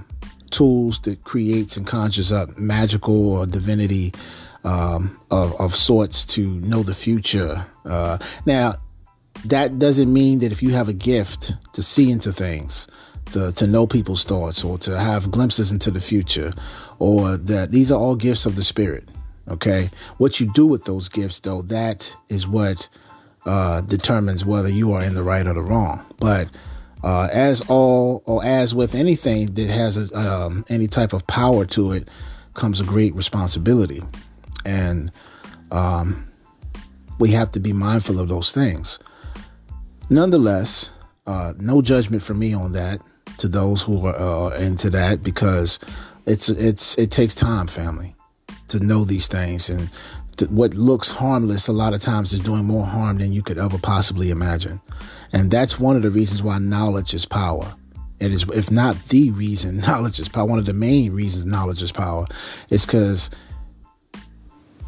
[0.50, 4.12] tools that creates and conjures up magical or divinity
[4.64, 7.64] um, of, of sorts to know the future.
[7.84, 8.74] Uh, now,
[9.44, 12.88] that doesn't mean that if you have a gift to see into things,
[13.32, 16.52] to, to know people's thoughts, or to have glimpses into the future,
[16.98, 19.08] or that these are all gifts of the Spirit.
[19.50, 19.90] Okay.
[20.18, 22.88] What you do with those gifts, though, that is what
[23.46, 26.04] uh, determines whether you are in the right or the wrong.
[26.18, 26.48] But
[27.02, 31.64] uh, as all, or as with anything that has a, um, any type of power
[31.66, 32.08] to it,
[32.54, 34.02] comes a great responsibility
[34.64, 35.10] and
[35.70, 36.28] um,
[37.18, 38.98] we have to be mindful of those things.
[40.10, 40.90] Nonetheless,
[41.26, 43.00] uh, no judgment for me on that
[43.38, 45.78] to those who are uh, into that because
[46.26, 48.14] it's it's it takes time, family,
[48.68, 49.88] to know these things and
[50.50, 53.76] what looks harmless a lot of times is doing more harm than you could ever
[53.76, 54.80] possibly imagine,
[55.32, 57.74] and that's one of the reasons why knowledge is power.
[58.20, 60.44] It is, if not the reason, knowledge is power.
[60.44, 62.26] One of the main reasons knowledge is power
[62.70, 63.30] is because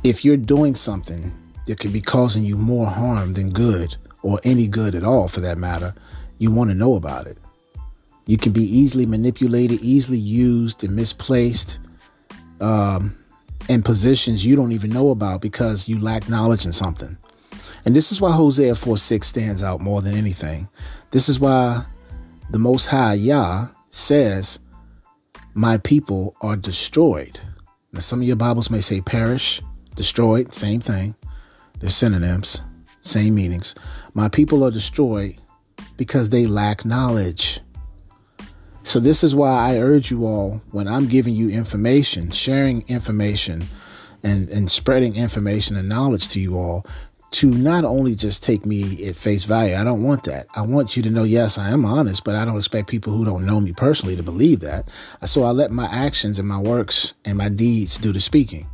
[0.04, 1.32] if you're doing something
[1.66, 5.40] that could be causing you more harm than good, or any good at all for
[5.40, 5.94] that matter,
[6.38, 7.38] you want to know about it.
[8.26, 11.78] You can be easily manipulated, easily used, and misplaced
[12.60, 13.16] um,
[13.70, 17.16] in positions you don't even know about because you lack knowledge in something.
[17.84, 20.68] And this is why Hosea 4 6 stands out more than anything.
[21.12, 21.84] This is why
[22.50, 24.58] the Most High Yah says,
[25.54, 27.38] My people are destroyed.
[27.92, 29.62] Now, some of your Bibles may say perish,
[29.94, 31.14] destroyed, same thing.
[31.78, 32.62] They're synonyms,
[33.02, 33.76] same meanings.
[34.14, 35.36] My people are destroyed
[35.96, 37.60] because they lack knowledge.
[38.82, 43.64] So, this is why I urge you all when I'm giving you information, sharing information,
[44.22, 46.86] and, and spreading information and knowledge to you all,
[47.32, 49.76] to not only just take me at face value.
[49.76, 50.46] I don't want that.
[50.54, 53.24] I want you to know, yes, I am honest, but I don't expect people who
[53.24, 54.88] don't know me personally to believe that.
[55.24, 58.68] So I let my actions and my works and my deeds do the speaking.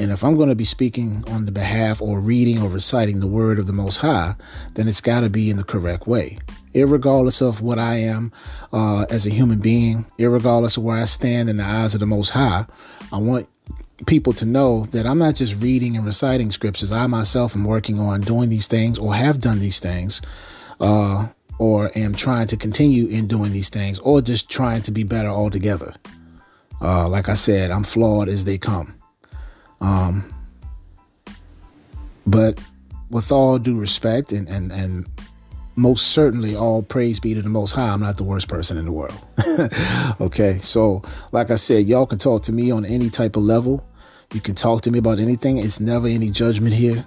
[0.00, 3.26] And if I'm going to be speaking on the behalf or reading or reciting the
[3.26, 4.34] word of the Most High,
[4.72, 6.38] then it's got to be in the correct way.
[6.74, 8.32] Irregardless of what I am
[8.72, 12.06] uh, as a human being, irregardless of where I stand in the eyes of the
[12.06, 12.64] Most High,
[13.12, 13.46] I want
[14.06, 16.92] people to know that I'm not just reading and reciting scriptures.
[16.92, 20.22] I myself am working on doing these things or have done these things,
[20.80, 21.26] uh,
[21.58, 25.28] or am trying to continue in doing these things, or just trying to be better
[25.28, 25.92] altogether.
[26.80, 28.94] Uh, like I said, I'm flawed as they come.
[29.80, 30.34] Um,
[32.26, 32.60] but
[33.10, 35.06] with all due respect and, and, and
[35.76, 38.84] most certainly all praise be to the most high i'm not the worst person in
[38.84, 39.18] the world
[40.20, 41.02] okay so
[41.32, 43.84] like i said y'all can talk to me on any type of level
[44.32, 45.58] you can talk to me about anything.
[45.58, 47.04] It's never any judgment here.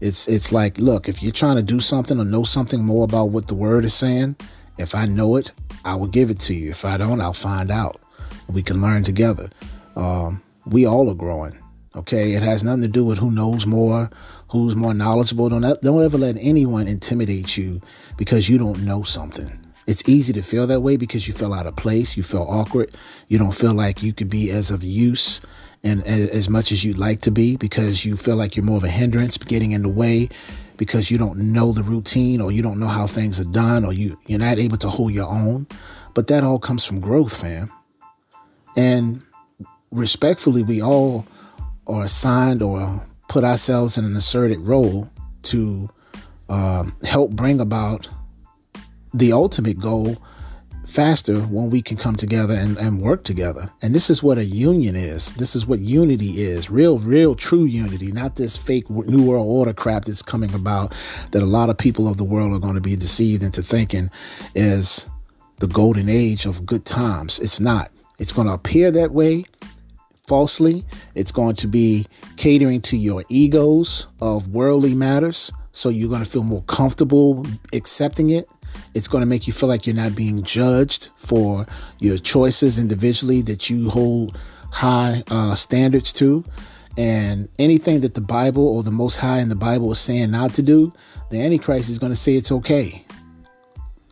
[0.00, 3.26] It's it's like, look, if you're trying to do something or know something more about
[3.26, 4.36] what the word is saying,
[4.78, 5.52] if I know it,
[5.84, 6.70] I will give it to you.
[6.70, 8.00] If I don't, I'll find out.
[8.48, 9.50] We can learn together.
[9.96, 11.58] Um, we all are growing.
[11.96, 14.10] Okay, it has nothing to do with who knows more,
[14.50, 15.48] who's more knowledgeable.
[15.48, 17.80] Don't don't ever let anyone intimidate you
[18.18, 19.58] because you don't know something.
[19.86, 22.94] It's easy to feel that way because you feel out of place, you feel awkward,
[23.28, 25.40] you don't feel like you could be as of use
[25.84, 28.84] and, as much as you'd like to be because you feel like you're more of
[28.84, 30.28] a hindrance getting in the way
[30.76, 33.92] because you don't know the routine or you don't know how things are done or
[33.92, 35.66] you, you're not able to hold your own.
[36.14, 37.70] But that all comes from growth, fam.
[38.76, 39.22] And
[39.92, 41.26] respectfully, we all
[41.86, 45.10] are assigned or put ourselves in an asserted role
[45.42, 45.88] to
[46.48, 48.08] um, help bring about
[49.14, 50.16] the ultimate goal
[50.84, 53.70] faster when we can come together and, and work together.
[53.82, 55.32] And this is what a union is.
[55.32, 56.70] This is what unity is.
[56.70, 60.94] Real, real, true unity, not this fake New World Order crap that's coming about
[61.32, 64.10] that a lot of people of the world are going to be deceived into thinking
[64.54, 65.08] is
[65.58, 67.38] the golden age of good times.
[67.40, 67.90] It's not.
[68.18, 69.44] It's going to appear that way
[70.26, 70.84] falsely.
[71.14, 72.06] It's going to be
[72.36, 75.52] catering to your egos of worldly matters.
[75.72, 78.48] So you're going to feel more comfortable accepting it
[78.94, 81.66] it's going to make you feel like you're not being judged for
[81.98, 84.38] your choices individually that you hold
[84.72, 86.44] high uh, standards to.
[86.96, 90.54] And anything that the Bible or the Most High in the Bible is saying not
[90.54, 90.92] to do,
[91.30, 93.04] the Antichrist is going to say it's okay.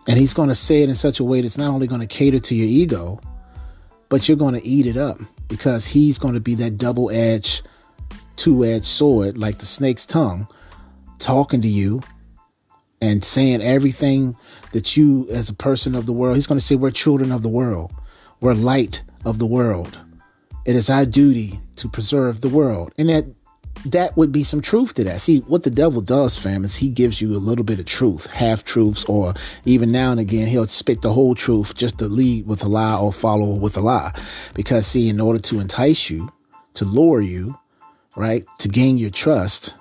[0.07, 2.07] And he's going to say it in such a way that's not only going to
[2.07, 3.21] cater to your ego,
[4.11, 7.67] but you're going to eat it up because he's going to be that double edged,
[8.37, 10.49] two edged sword, like the snake's tongue,
[11.19, 12.03] talking to you
[13.01, 14.37] and saying everything
[14.73, 17.43] that you, as a person of the world, he's going to say, We're children of
[17.43, 17.93] the world,
[18.41, 19.99] we're light of the world.
[20.65, 22.93] It is our duty to preserve the world.
[22.99, 23.27] And that
[23.87, 25.21] that would be some truth to that.
[25.21, 28.27] See, what the devil does, fam, is he gives you a little bit of truth,
[28.27, 32.47] half truths, or even now and again, he'll spit the whole truth just to lead
[32.47, 34.13] with a lie or follow with a lie.
[34.55, 36.33] Because, see, in order to entice you,
[36.75, 37.59] to lure you,
[38.17, 39.75] right, to gain your trust,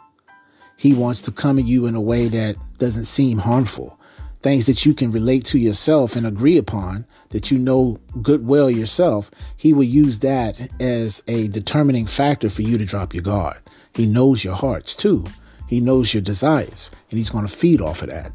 [0.78, 3.98] he wants to come at you in a way that doesn't seem harmful.
[4.40, 8.70] Things that you can relate to yourself and agree upon, that you know good well
[8.70, 13.58] yourself, he will use that as a determining factor for you to drop your guard.
[13.96, 15.26] He knows your hearts too.
[15.68, 18.32] He knows your desires, and he's going to feed off of that.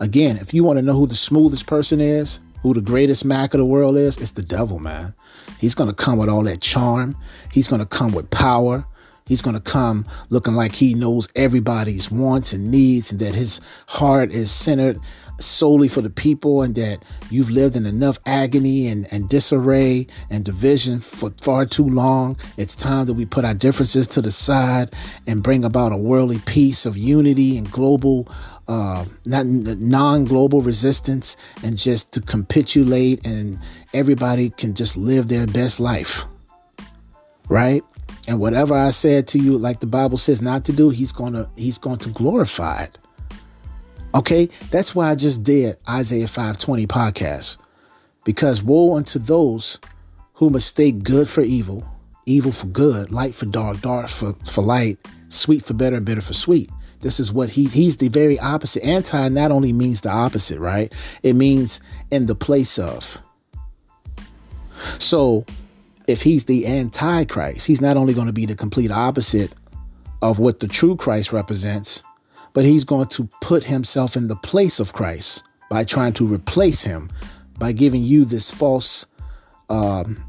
[0.00, 3.54] Again, if you want to know who the smoothest person is, who the greatest Mac
[3.54, 5.14] of the world is, it's the devil, man.
[5.58, 7.16] He's going to come with all that charm.
[7.52, 8.84] He's going to come with power.
[9.26, 13.60] He's going to come looking like he knows everybody's wants and needs and that his
[13.86, 14.98] heart is centered
[15.42, 20.44] solely for the people and that you've lived in enough agony and, and disarray and
[20.44, 22.36] division for far too long.
[22.56, 24.94] It's time that we put our differences to the side
[25.26, 28.28] and bring about a worldly peace of unity and global,
[28.68, 33.58] uh, not non-global resistance and just to capitulate and
[33.94, 36.24] everybody can just live their best life.
[37.48, 37.82] Right?
[38.28, 41.50] And whatever I said to you, like the Bible says not to do, he's gonna
[41.56, 42.98] he's going to glorify it.
[44.14, 47.56] Okay, that's why I just did Isaiah 520 podcast.
[48.24, 49.78] Because woe unto those
[50.34, 51.88] who mistake good for evil,
[52.26, 56.34] evil for good, light for dark, dark for, for light, sweet for better, bitter for
[56.34, 56.70] sweet.
[57.00, 58.84] This is what he's he's the very opposite.
[58.84, 60.92] Anti not only means the opposite, right?
[61.22, 63.20] It means in the place of.
[64.98, 65.44] So
[66.06, 69.52] if he's the antichrist, he's not only going to be the complete opposite
[70.20, 72.04] of what the true Christ represents,
[72.52, 76.82] but he's going to put himself in the place of Christ by trying to replace
[76.82, 77.10] him,
[77.58, 79.06] by giving you this false
[79.70, 80.24] um,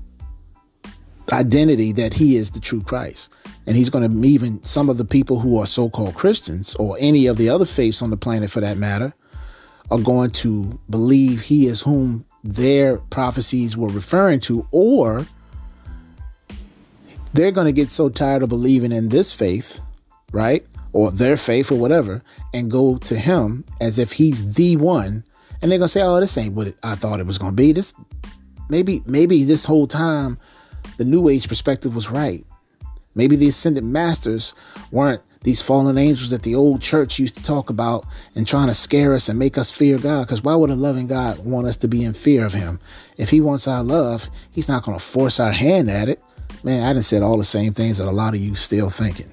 [1.31, 3.33] identity that he is the true Christ.
[3.65, 6.97] And he's going to even some of the people who are so called Christians or
[6.99, 9.13] any of the other faiths on the planet for that matter
[9.91, 15.25] are going to believe he is whom their prophecies were referring to, or
[17.33, 19.79] they're going to get so tired of believing in this faith,
[20.31, 20.65] right?
[20.93, 22.21] Or their faith or whatever
[22.53, 25.23] and go to him as if he's the one.
[25.61, 27.71] And they're gonna say oh this ain't what i thought it was gonna be.
[27.71, 27.93] This
[28.69, 30.37] maybe maybe this whole time
[30.97, 32.45] the new age perspective was right.
[33.15, 34.53] Maybe the ascended masters
[34.91, 38.05] weren't these fallen angels that the old church used to talk about
[38.35, 41.07] and trying to scare us and make us fear god because why would a loving
[41.07, 42.79] god want us to be in fear of him?
[43.17, 46.21] If he wants our love he's not going to force our hand at it.
[46.63, 49.32] Man i done said all the same things that a lot of you still thinking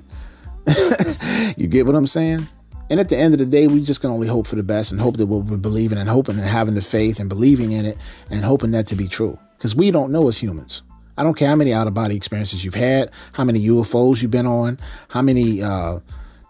[1.56, 2.46] you get what I'm saying?
[2.90, 4.90] And at the end of the day, we just can only hope for the best
[4.90, 7.84] and hope that what we're believing and hoping and having the faith and believing in
[7.86, 7.98] it
[8.30, 9.38] and hoping that to be true.
[9.56, 10.82] Because we don't know as humans.
[11.16, 14.30] I don't care how many out of body experiences you've had, how many UFOs you've
[14.30, 16.00] been on, how many uh,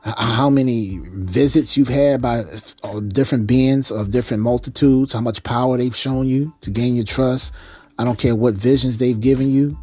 [0.02, 2.44] how many visits you've had by
[2.84, 7.04] uh, different beings of different multitudes, how much power they've shown you to gain your
[7.04, 7.52] trust.
[7.98, 9.78] I don't care what visions they've given you,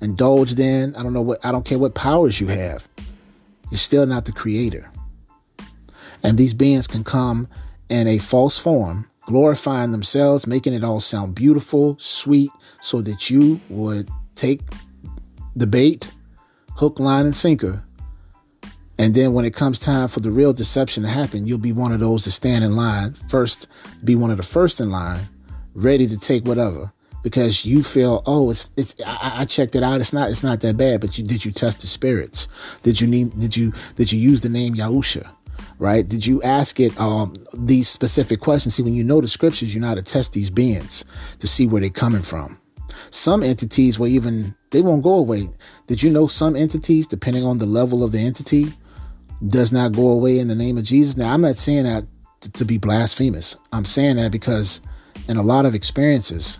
[0.00, 0.96] indulged in.
[0.96, 2.88] I don't know what I don't care what powers you have.
[3.70, 4.90] You're still not the creator.
[6.22, 7.48] And these beings can come
[7.88, 12.50] in a false form, glorifying themselves, making it all sound beautiful, sweet,
[12.80, 14.60] so that you would take
[15.56, 16.12] the bait,
[16.76, 17.82] hook, line, and sinker.
[18.98, 21.92] And then when it comes time for the real deception to happen, you'll be one
[21.92, 23.66] of those to stand in line first,
[24.04, 25.20] be one of the first in line,
[25.74, 26.92] ready to take whatever
[27.22, 28.94] because you feel, oh, it's it's.
[29.06, 30.00] I, I, checked it out.
[30.00, 31.00] It's not it's not that bad.
[31.00, 32.48] But you did you test the spirits?
[32.82, 35.30] Did you need did you did you use the name Yahusha?
[35.78, 36.06] Right?
[36.06, 38.74] Did you ask it um, these specific questions?
[38.74, 41.04] See, when you know the scriptures, you know how to test these beings
[41.38, 42.58] to see where they're coming from.
[43.10, 45.48] Some entities will even they won't go away.
[45.86, 48.66] Did you know some entities, depending on the level of the entity,
[49.48, 51.16] does not go away in the name of Jesus?
[51.16, 52.04] Now, I'm not saying that
[52.40, 53.56] to, to be blasphemous.
[53.72, 54.80] I'm saying that because
[55.28, 56.58] in a lot of experiences,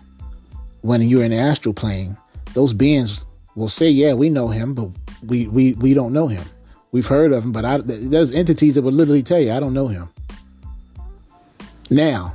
[0.82, 2.16] when you're in the astral plane,
[2.54, 4.88] those beings will say, "Yeah, we know him, but
[5.26, 6.44] we we we don't know him.
[6.92, 9.74] We've heard of him, but I, there's entities that would literally tell you, I don't
[9.74, 10.08] know him."
[11.90, 12.34] Now,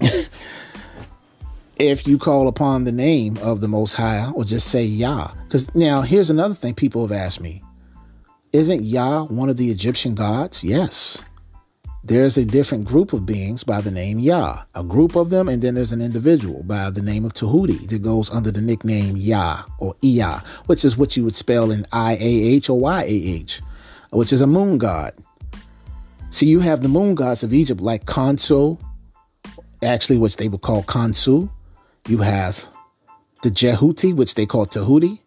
[1.78, 5.74] if you call upon the name of the Most High, or just say Yah, because
[5.74, 7.62] now here's another thing people have asked me:
[8.52, 10.62] Isn't Yah one of the Egyptian gods?
[10.62, 11.24] Yes
[12.06, 15.62] there's a different group of beings by the name Yah, a group of them, and
[15.62, 19.62] then there's an individual by the name of Tahuti that goes under the nickname Yah
[19.78, 23.06] or Iah, which is what you would spell in I A H or Y A
[23.06, 23.62] H,
[24.10, 25.14] which is a moon god.
[26.28, 28.78] See, you have the moon gods of Egypt like Khonsu,
[29.82, 31.48] actually, which they would call Khonsu.
[32.06, 32.66] You have
[33.42, 35.20] the Jehuti, which they call Tahuti.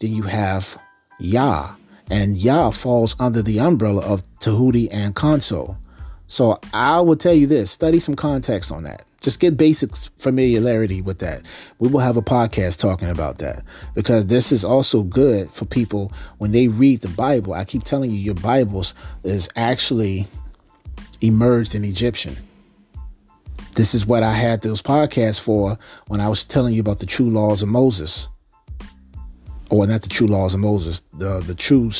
[0.00, 0.76] Then you have
[1.20, 1.76] Yah,
[2.10, 5.76] and Yah falls under the umbrella of Tahuti and Khonsu.
[6.28, 9.04] So I will tell you this study some context on that.
[9.20, 11.42] Just get basic familiarity with that.
[11.80, 16.12] We will have a podcast talking about that because this is also good for people
[16.36, 17.54] when they read the Bible.
[17.54, 20.28] I keep telling you, your Bibles is actually
[21.20, 22.36] emerged in Egyptian.
[23.74, 27.06] This is what I had those podcasts for when I was telling you about the
[27.06, 28.28] true laws of Moses.
[29.70, 31.90] Or not the true laws of Moses, the the true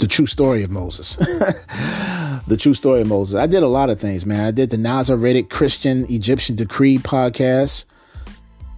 [0.00, 1.16] the true story of Moses.
[2.46, 3.36] the true story of Moses.
[3.36, 4.40] I did a lot of things, man.
[4.46, 7.84] I did the Nazaritic Christian Egyptian Decree podcast.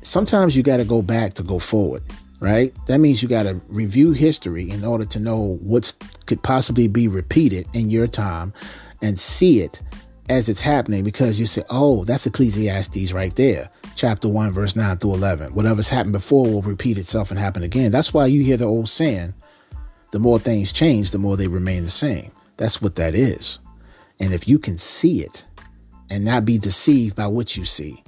[0.02, 2.02] Sometimes you got to go back to go forward.
[2.40, 2.74] right?
[2.86, 5.94] That means you got to review history in order to know what
[6.26, 8.52] could possibly be repeated in your time
[9.00, 9.80] and see it
[10.28, 14.96] as it's happening because you say, oh, that's Ecclesiastes right there, chapter 1, verse 9
[14.96, 15.54] through 11.
[15.54, 17.92] Whatever's happened before will repeat itself and happen again.
[17.92, 19.34] That's why you hear the old saying,
[20.12, 22.30] the more things change, the more they remain the same.
[22.58, 23.58] That's what that is.
[24.20, 25.44] And if you can see it
[26.10, 28.02] and not be deceived by what you see,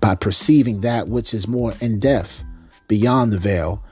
[0.00, 2.44] by perceiving that which is more in depth
[2.88, 3.84] beyond the veil,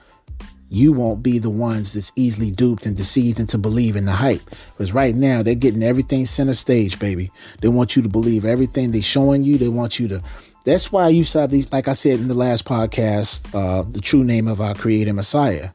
[0.71, 4.43] you won't be the ones that's easily duped and deceived into believing the hype.
[4.77, 7.31] Because right now they're getting everything center stage, baby.
[7.61, 9.59] They want you to believe everything they're showing you.
[9.59, 10.23] They want you to.
[10.65, 14.25] That's why you saw these, like I said in the last podcast, uh, the true
[14.25, 15.71] name of our Creator Messiah.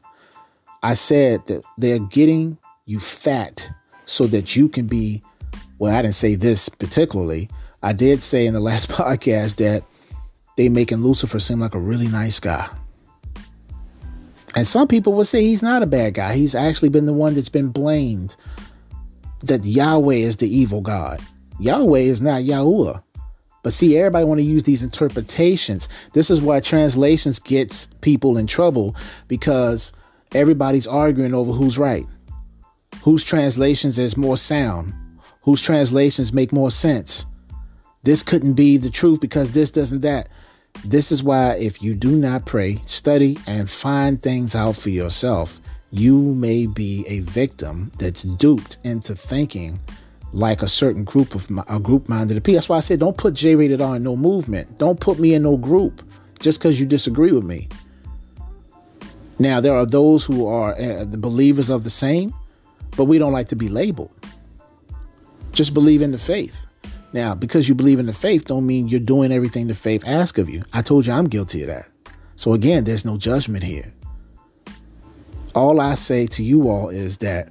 [0.82, 3.70] I said that they're getting you fat
[4.04, 5.22] so that you can be.
[5.78, 7.48] Well, I didn't say this particularly.
[7.82, 9.84] I did say in the last podcast that
[10.56, 12.68] they making Lucifer seem like a really nice guy.
[14.56, 16.34] And some people would say he's not a bad guy.
[16.34, 18.34] He's actually been the one that's been blamed
[19.40, 21.20] that Yahweh is the evil God.
[21.60, 23.00] Yahweh is not Yahuwah.
[23.62, 25.88] But see, everybody want to use these interpretations.
[26.12, 29.92] This is why translations gets people in trouble because
[30.34, 32.06] everybody's arguing over who's right.
[33.02, 34.94] Whose translations is more sound?
[35.42, 37.26] Whose translations make more sense?
[38.02, 40.28] This couldn't be the truth because this doesn't that.
[40.84, 45.60] This is why, if you do not pray, study, and find things out for yourself,
[45.90, 49.80] you may be a victim that's duped into thinking
[50.32, 52.54] like a certain group of a group minded people.
[52.54, 54.78] That's why I said don't put J rated R in no movement.
[54.78, 56.02] Don't put me in no group
[56.38, 57.68] just because you disagree with me.
[59.38, 62.34] Now there are those who are uh, the believers of the same,
[62.96, 64.12] but we don't like to be labeled.
[65.52, 66.66] Just believe in the faith.
[67.12, 70.38] Now, because you believe in the faith, don't mean you're doing everything the faith asks
[70.38, 70.62] of you.
[70.72, 71.88] I told you I'm guilty of that.
[72.36, 73.92] So again, there's no judgment here.
[75.54, 77.48] All I say to you all is that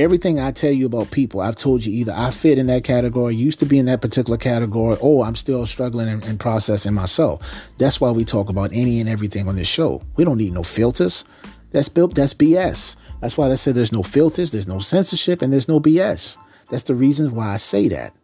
[0.00, 3.34] everything I tell you about people, I've told you either I fit in that category,
[3.34, 7.68] used to be in that particular category, or I'm still struggling and, processing myself.
[7.78, 10.02] That's why we talk about any and everything on this show.
[10.16, 11.24] We don't need no filters.
[11.70, 12.14] That's built.
[12.14, 12.96] That's BS.
[13.20, 16.38] That's why I said there's no filters, there's no censorship, and there's no BS.
[16.70, 18.14] That's the reason why I say that.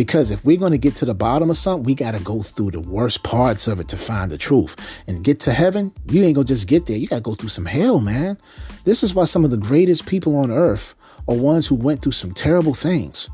[0.00, 2.40] Because if we're going to get to the bottom of something, we got to go
[2.40, 4.74] through the worst parts of it to find the truth.
[5.06, 6.96] And get to heaven, you ain't going to just get there.
[6.96, 8.38] You got to go through some hell, man.
[8.84, 10.94] This is why some of the greatest people on earth
[11.28, 13.28] are ones who went through some terrible things.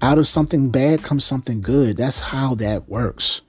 [0.00, 1.98] Out of something bad comes something good.
[1.98, 3.42] That's how that works.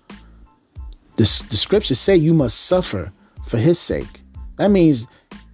[1.16, 3.10] The, the scriptures say you must suffer
[3.46, 4.22] for his sake.
[4.58, 5.08] That means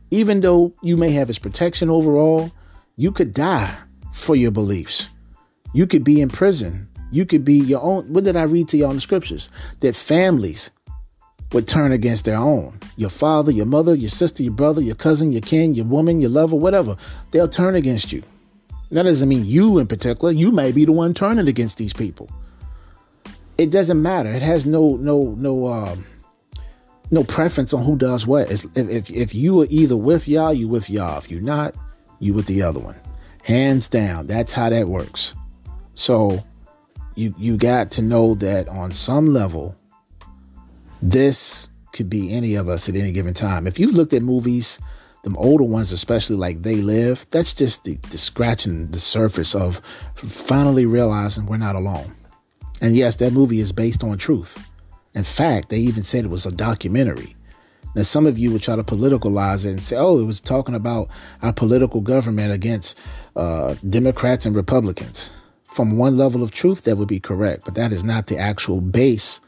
[0.10, 2.52] even though you may have his protection overall,
[2.96, 3.78] you could die
[4.12, 5.12] for your beliefs.
[5.74, 6.88] You could be in prison.
[7.12, 8.12] You could be your own.
[8.12, 9.50] What did I read to y'all in the scriptures?
[9.82, 10.72] That families
[11.52, 12.80] would turn against their own.
[12.98, 16.32] Your father, your mother, your sister, your brother, your cousin, your kin, your woman, your
[16.32, 16.96] lover, whatever.
[17.32, 18.24] They'll turn against you.
[18.92, 20.32] That doesn't mean you in particular.
[20.32, 22.30] You may be the one turning against these people.
[23.58, 24.32] It doesn't matter.
[24.32, 26.06] It has no no no um,
[27.12, 28.52] no preference on who does what.
[28.52, 31.18] if, if if you are either with y'all, you with y'all.
[31.20, 31.76] If you're not,
[32.20, 32.96] you with the other one.
[33.44, 35.36] Hands down, that's how that works.
[35.96, 36.44] So
[37.16, 39.76] you you got to know that on some level,
[41.02, 43.68] this could be any of us at any given time.
[43.68, 44.80] If you've looked at movies,
[45.24, 49.78] them older ones, especially like They Live, that's just the, the scratching the surface of
[50.16, 52.14] finally realizing we're not alone.
[52.82, 54.70] And yes, that movie is based on truth.
[55.14, 57.36] In fact, they even said it was a documentary.
[57.96, 60.74] Now, some of you would try to politicalize it and say, oh, it was talking
[60.76, 61.10] about
[61.44, 63.00] our political government against
[63.36, 65.30] uh, Democrats and Republicans.
[65.74, 68.80] From one level of truth, that would be correct, but that is not the actual
[68.80, 69.42] base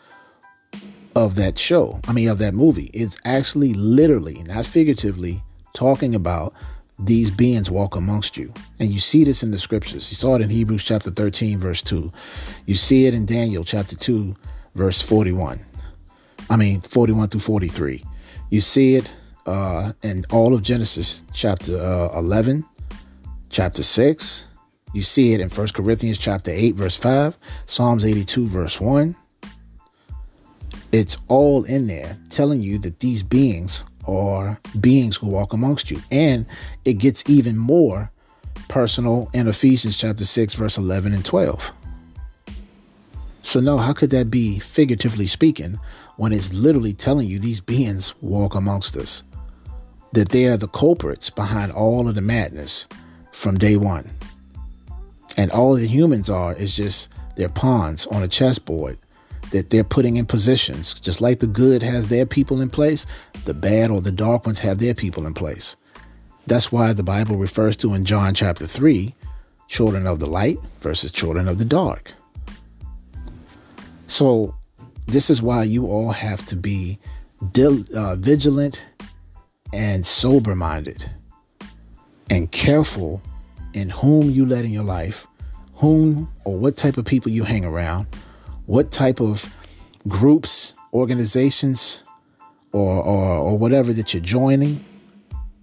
[1.16, 2.00] of that show.
[2.08, 2.90] I mean, of that movie.
[2.94, 6.54] It's actually literally, not figuratively, talking about
[6.98, 8.52] these beings walk amongst you.
[8.80, 10.10] And you see this in the scriptures.
[10.10, 12.12] You saw it in Hebrews chapter 13, verse 2.
[12.66, 14.36] You see it in Daniel chapter 2,
[14.74, 15.60] verse 41.
[16.50, 18.04] I mean, 41 through 43.
[18.50, 19.14] You see it
[19.46, 22.66] uh, in all of Genesis chapter uh, 11,
[23.50, 24.48] chapter 6.
[24.96, 29.14] You see it in 1 Corinthians chapter 8, verse 5, Psalms 82, verse 1.
[30.94, 36.00] It's all in there telling you that these beings are beings who walk amongst you.
[36.12, 36.46] And
[36.86, 38.10] it gets even more
[38.70, 41.74] personal in Ephesians chapter 6, verse 11 and 12.
[43.42, 45.78] So, no, how could that be figuratively speaking
[46.16, 49.26] when it's literally telling you these beings walk amongst us.
[50.14, 52.88] That they are the culprits behind all of the madness
[53.34, 54.10] from day one.
[55.38, 58.98] And all the humans are is just their pawns on a chessboard
[59.52, 60.94] that they're putting in positions.
[60.94, 63.06] Just like the good has their people in place,
[63.46, 65.76] the bad or the dark ones have their people in place.
[66.48, 69.14] That's why the Bible refers to in John chapter 3
[69.68, 72.14] children of the light versus children of the dark.
[74.08, 74.54] So,
[75.08, 77.00] this is why you all have to be
[77.52, 78.86] dil- uh, vigilant
[79.74, 81.10] and sober minded
[82.30, 83.22] and careful
[83.76, 85.28] in whom you let in your life,
[85.76, 88.08] whom or what type of people you hang around,
[88.68, 89.54] what type of
[90.08, 92.02] groups, organizations,
[92.72, 94.84] or, or, or whatever that you're joining.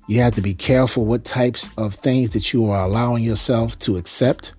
[0.08, 3.96] You have to be careful what types of things that you are allowing yourself to
[3.96, 4.52] accept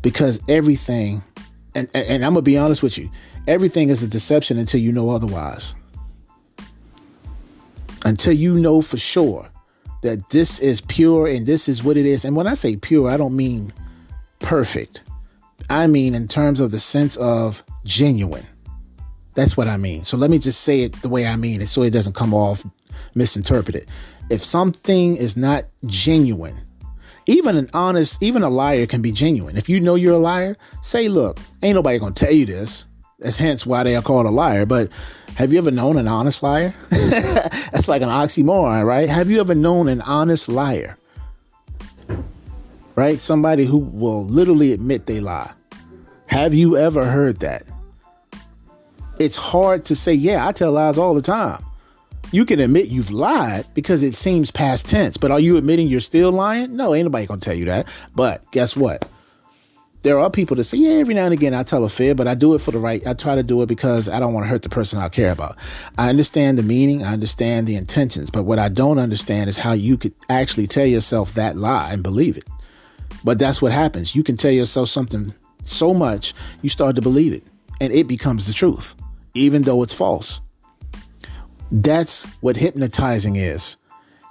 [0.00, 1.22] because everything,
[1.74, 3.10] and, and, and I'm going to be honest with you,
[3.46, 5.74] everything is a deception until you know otherwise.
[8.06, 9.50] Until you know for sure
[10.04, 12.26] that this is pure and this is what it is.
[12.26, 13.72] And when I say pure, I don't mean
[14.38, 15.02] perfect.
[15.70, 18.46] I mean in terms of the sense of genuine.
[19.34, 20.04] That's what I mean.
[20.04, 22.34] So let me just say it the way I mean it so it doesn't come
[22.34, 22.64] off
[23.14, 23.88] misinterpreted.
[24.30, 26.60] If something is not genuine,
[27.26, 29.56] even an honest, even a liar can be genuine.
[29.56, 32.86] If you know you're a liar, say, look, ain't nobody gonna tell you this.
[33.24, 34.66] That's hence why they are called a liar.
[34.66, 34.90] But
[35.36, 36.74] have you ever known an honest liar?
[36.90, 39.08] That's like an oxymoron, right?
[39.08, 40.98] Have you ever known an honest liar?
[42.96, 43.18] Right?
[43.18, 45.50] Somebody who will literally admit they lie.
[46.26, 47.62] Have you ever heard that?
[49.18, 51.64] It's hard to say, yeah, I tell lies all the time.
[52.30, 56.00] You can admit you've lied because it seems past tense, but are you admitting you're
[56.00, 56.76] still lying?
[56.76, 57.88] No, ain't nobody gonna tell you that.
[58.14, 59.08] But guess what?
[60.04, 62.28] There are people that say, yeah, every now and again I tell a fib, but
[62.28, 63.04] I do it for the right.
[63.06, 65.32] I try to do it because I don't want to hurt the person I care
[65.32, 65.56] about.
[65.96, 69.72] I understand the meaning, I understand the intentions, but what I don't understand is how
[69.72, 72.44] you could actually tell yourself that lie and believe it.
[73.24, 74.14] But that's what happens.
[74.14, 77.44] You can tell yourself something so much, you start to believe it,
[77.80, 78.94] and it becomes the truth,
[79.32, 80.42] even though it's false.
[81.72, 83.78] That's what hypnotizing is.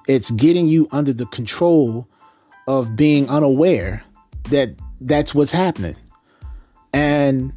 [0.08, 2.08] It's getting you under the control
[2.68, 4.03] of being unaware
[4.52, 5.95] that that's what's happening.
[6.93, 7.53] And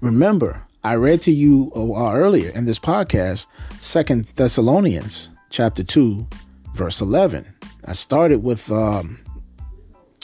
[0.00, 3.46] remember, I read to you uh, earlier in this podcast,
[3.78, 6.26] Second Thessalonians chapter 2,
[6.74, 7.46] verse 11.
[7.86, 9.18] I started with, um,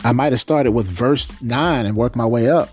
[0.04, 2.70] I might have started with verse 9 and worked my way up.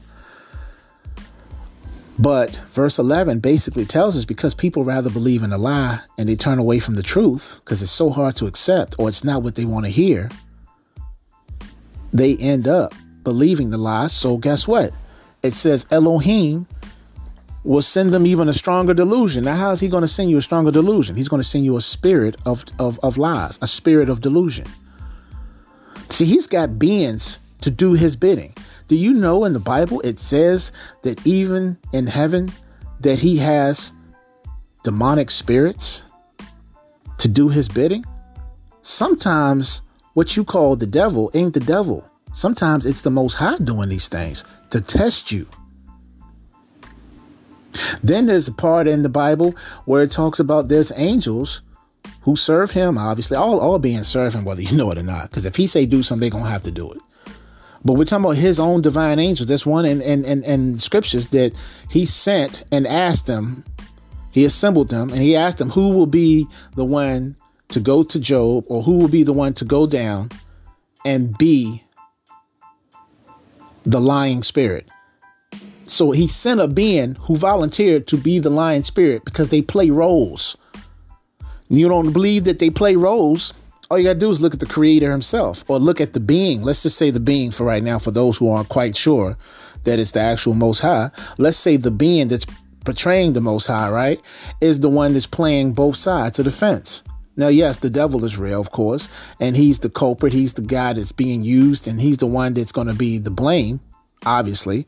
[2.20, 6.36] But verse 11 basically tells us because people rather believe in a lie and they
[6.36, 9.56] turn away from the truth because it's so hard to accept or it's not what
[9.56, 10.30] they want to hear,
[12.12, 12.94] they end up
[13.30, 14.12] believing the lies.
[14.12, 14.90] So guess what?
[15.44, 16.66] It says Elohim
[17.64, 19.44] will send them even a stronger delusion.
[19.44, 21.16] Now, how is he going to send you a stronger delusion?
[21.16, 24.66] He's going to send you a spirit of, of, of lies, a spirit of delusion.
[26.10, 28.56] See, he's got beings to do his bidding.
[28.88, 30.72] Do you know in the Bible it says
[31.04, 32.52] that even in heaven
[33.02, 33.94] that he has
[34.84, 36.02] demonic spirits
[37.20, 38.04] to do his bidding?
[38.82, 39.84] Sometimes
[40.16, 42.09] what you call the devil ain't the devil.
[42.34, 45.48] Sometimes it's the Most High doing these things to test you.
[48.04, 51.62] Then there's a part in the Bible where it talks about there's angels
[52.22, 52.98] who serve him.
[52.98, 55.30] Obviously, all all being serve him, whether you know it or not.
[55.30, 57.00] Because if he say do something, they're gonna have to do it.
[57.86, 59.48] But we're talking about his own divine angels.
[59.48, 61.54] There's one in, in, in, in scriptures that
[61.90, 63.64] he sent and asked them,
[64.32, 67.38] he assembled them, and he asked them who will be the one
[67.70, 70.30] to go to Job or who will be the one to go down
[71.06, 71.84] and be
[73.90, 74.88] the lying spirit.
[75.84, 79.90] So he sent a being who volunteered to be the lying spirit because they play
[79.90, 80.56] roles.
[81.70, 83.54] You don't believe that they play roles?
[83.90, 86.62] All you gotta do is look at the creator himself or look at the being.
[86.62, 89.36] Let's just say the being for right now, for those who aren't quite sure
[89.84, 91.10] that it's the actual most high.
[91.40, 92.46] Let's say the being that's
[92.86, 94.22] portraying the most high, right,
[94.62, 97.02] is the one that's playing both sides of the fence.
[97.36, 99.10] Now, yes, the devil is real, of course,
[99.40, 100.34] and he's the culprit.
[100.34, 103.32] He's the guy that's being used, and he's the one that's going to be the
[103.32, 103.80] blame,
[104.26, 104.86] obviously.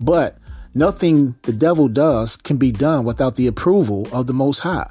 [0.00, 0.38] But
[0.74, 4.90] nothing the devil does can be done without the approval of the Most High.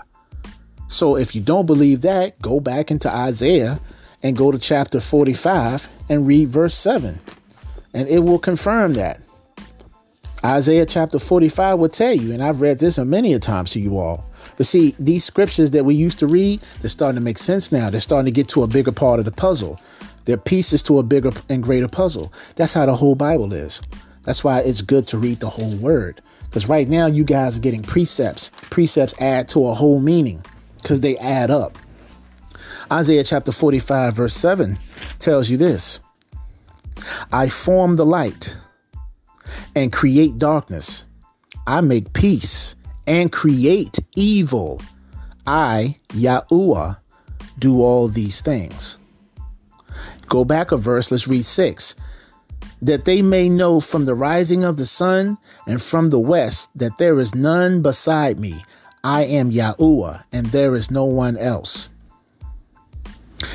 [0.87, 3.79] So if you don't believe that, go back into Isaiah
[4.21, 7.19] and go to chapter 45 and read verse 7,
[7.93, 9.19] and it will confirm that.
[10.45, 13.97] Isaiah chapter 45 will tell you, and I've read this many a times to you
[13.97, 14.28] all
[14.59, 17.89] but see, these scriptures that we used to read, they're starting to make sense now.
[17.89, 19.79] They're starting to get to a bigger part of the puzzle.
[20.25, 22.33] They're pieces to a bigger and greater puzzle.
[22.57, 23.81] That's how the whole Bible is.
[24.23, 26.19] That's why it's good to read the whole word.
[26.43, 28.51] Because right now, you guys are getting precepts.
[28.69, 30.43] Precepts add to a whole meaning
[30.81, 31.77] because they add up.
[32.91, 34.77] Isaiah chapter 45, verse 7
[35.19, 36.01] tells you this
[37.31, 38.57] I form the light
[39.73, 41.05] and create darkness.
[41.65, 42.75] I make peace
[43.09, 44.79] and create evil.
[45.47, 46.99] I, Yahuwah,
[47.57, 48.99] do all these things.
[50.27, 51.95] Go back a verse, let's read 6.
[52.83, 56.97] That they may know from the rising of the sun and from the west that
[56.99, 58.61] there is none beside me.
[59.03, 61.89] I am Yahuwah, and there is no one else.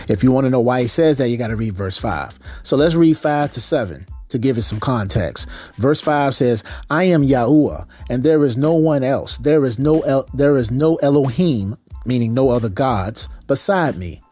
[0.08, 2.38] If you want to know why he says that, you got to read verse 5.
[2.64, 5.48] So let's read 5 to 7 to give it some context.
[5.76, 9.38] Verse 5 says, I am Yahuwah, and there is no one else.
[9.38, 14.22] There is no El- there is no Elohim, meaning no other gods, beside me.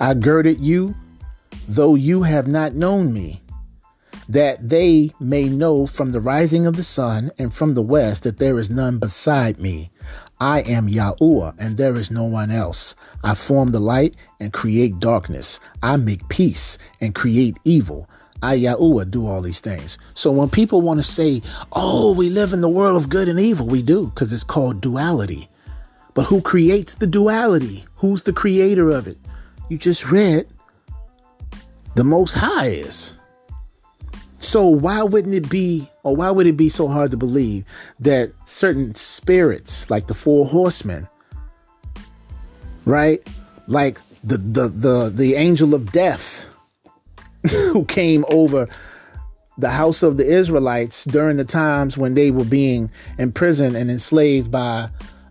[0.00, 0.94] I girded you,
[1.68, 3.42] though you have not known me,
[4.28, 8.38] that they may know from the rising of the sun and from the west that
[8.38, 9.90] there is none beside me.
[10.40, 12.94] I am Yahuwah, and there is no one else.
[13.24, 15.58] I form the light and create darkness.
[15.82, 18.08] I make peace and create evil.
[18.42, 19.98] I, do all these things.
[20.14, 23.38] So when people want to say, oh, we live in the world of good and
[23.38, 25.48] evil, we do, because it's called duality.
[26.14, 27.84] But who creates the duality?
[27.96, 29.18] Who's the creator of it?
[29.68, 30.46] You just read
[31.94, 33.16] the Most High is.
[34.38, 37.64] So why wouldn't it be, or why would it be so hard to believe
[38.00, 41.06] that certain spirits, like the four horsemen,
[42.86, 43.22] right,
[43.66, 46.46] like the the the the angel of death,
[47.72, 48.68] who came over
[49.58, 54.50] the house of the Israelites during the times when they were being imprisoned and enslaved
[54.50, 54.88] by,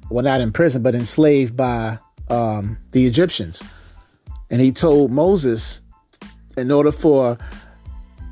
[0.09, 1.97] well, not imprisoned, but enslaved by
[2.29, 3.63] um, the Egyptians,
[4.49, 5.81] and he told Moses,
[6.57, 7.37] in order for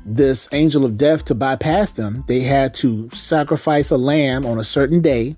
[0.04, 4.64] this angel of death to bypass them, they had to sacrifice a lamb on a
[4.64, 5.36] certain day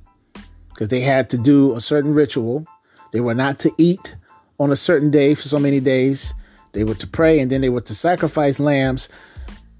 [0.68, 2.66] because they had to do a certain ritual.
[3.12, 4.16] They were not to eat
[4.58, 6.34] on a certain day for so many days.
[6.72, 9.08] They were to pray and then they were to sacrifice lambs,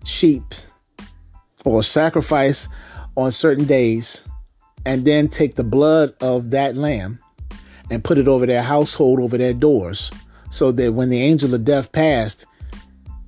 [0.05, 0.43] sheep,
[1.65, 2.69] or sacrifice
[3.17, 4.29] on certain days
[4.87, 7.19] and then take the blood of that lamb
[7.91, 10.11] and put it over their household, over their doors,
[10.51, 12.47] so that when the angel of death passed,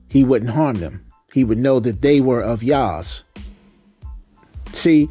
[0.09, 3.25] he wouldn't harm them he would know that they were of Yah's.
[4.73, 5.09] See,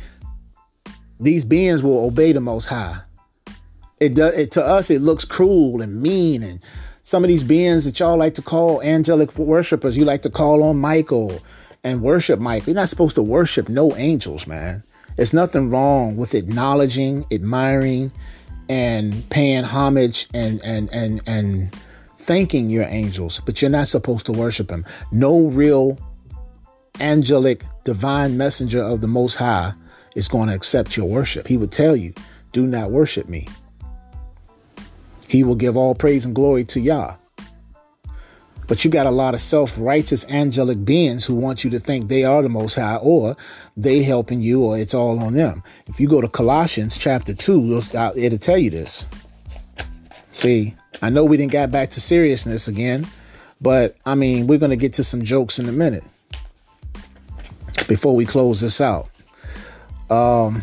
[1.19, 3.01] these beings will obey the Most High.
[3.99, 4.89] It does it, to us.
[4.89, 6.59] It looks cruel and mean, and
[7.11, 10.63] some of these beings that y'all like to call angelic worshipers, you like to call
[10.63, 11.41] on Michael
[11.83, 12.69] and worship Michael.
[12.69, 14.81] You're not supposed to worship no angels, man.
[15.17, 18.13] There's nothing wrong with acknowledging, admiring,
[18.69, 21.75] and paying homage and and and and
[22.15, 24.85] thanking your angels, but you're not supposed to worship them.
[25.11, 25.97] No real
[27.01, 29.73] angelic divine messenger of the Most High
[30.15, 31.45] is going to accept your worship.
[31.45, 32.13] He would tell you,
[32.53, 33.49] do not worship me.
[35.31, 37.15] He will give all praise and glory to Yah.
[38.67, 42.09] But you got a lot of self righteous angelic beings who want you to think
[42.09, 43.37] they are the Most High or
[43.77, 45.63] they helping you or it's all on them.
[45.87, 47.81] If you go to Colossians chapter 2,
[48.17, 49.05] it'll tell you this.
[50.33, 53.07] See, I know we didn't get back to seriousness again,
[53.61, 56.03] but I mean, we're going to get to some jokes in a minute
[57.87, 59.07] before we close this out.
[60.09, 60.61] Um,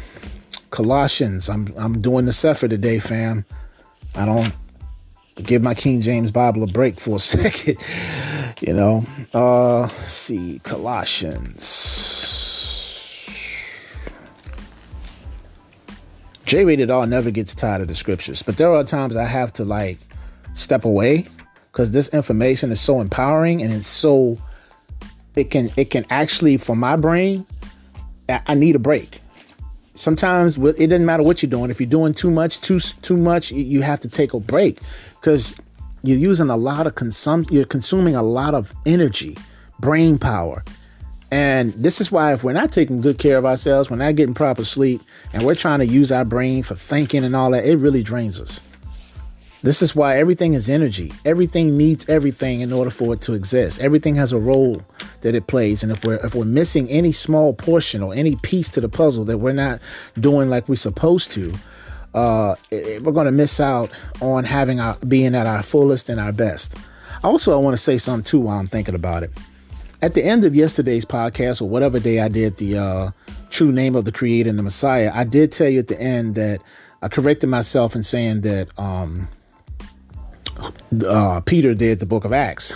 [0.70, 1.48] Colossians.
[1.48, 3.46] I'm I'm doing the Sefer today, fam.
[4.18, 4.52] I don't
[5.36, 7.76] give my King James Bible a break for a second.
[8.60, 9.04] you know.
[9.32, 11.64] Uh see, Colossians.
[16.44, 19.52] J rated R never gets tired of the scriptures, but there are times I have
[19.54, 19.98] to like
[20.54, 21.26] step away
[21.70, 24.36] because this information is so empowering and it's so
[25.36, 27.46] it can it can actually for my brain
[28.28, 29.20] i need a break
[29.98, 31.70] sometimes it doesn't matter what you're doing.
[31.70, 34.80] If you're doing too much too too much you have to take a break.
[35.20, 35.56] Because
[36.02, 39.36] you're using a lot of consum you're consuming a lot of energy
[39.80, 40.64] brain power.
[41.30, 44.34] And this is why if we're not taking good care of ourselves we're not getting
[44.34, 45.00] proper sleep
[45.32, 48.40] and we're trying to use our brain for thinking and all that it really drains
[48.40, 48.60] us
[49.62, 51.12] this is why everything is energy.
[51.24, 53.80] Everything needs everything in order for it to exist.
[53.80, 54.82] Everything has a role
[55.22, 55.82] that it plays.
[55.82, 59.24] And if we're if we're missing any small portion or any piece to the puzzle
[59.24, 59.80] that we're not
[60.20, 61.52] doing like we're supposed to,
[62.14, 66.20] uh, it, we're going to miss out on having our being at our fullest and
[66.20, 66.76] our best.
[67.24, 69.32] Also, I want to say something too while I'm thinking about it.
[70.00, 73.10] At the end of yesterday's podcast or whatever day I did the uh,
[73.50, 76.36] true name of the Creator and the Messiah, I did tell you at the end
[76.36, 76.62] that
[77.02, 78.68] I corrected myself in saying that.
[78.78, 79.26] Um,
[81.06, 82.74] uh, Peter did the book of Acts.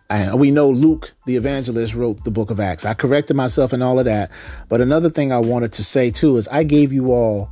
[0.10, 2.84] and we know Luke, the evangelist, wrote the book of Acts.
[2.84, 4.30] I corrected myself and all of that.
[4.68, 7.50] But another thing I wanted to say too is I gave you all,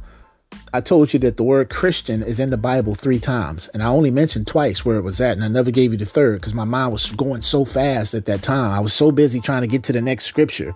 [0.72, 3.68] I told you that the word Christian is in the Bible three times.
[3.68, 5.32] And I only mentioned twice where it was at.
[5.36, 8.26] And I never gave you the third because my mind was going so fast at
[8.26, 8.72] that time.
[8.72, 10.74] I was so busy trying to get to the next scripture.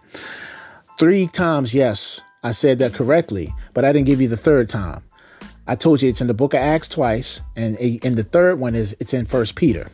[0.99, 5.03] Three times, yes, I said that correctly, but I didn't give you the third time.
[5.71, 8.75] I told you it's in the book of Acts twice, and in the third one
[8.75, 9.89] is it's in First Peter.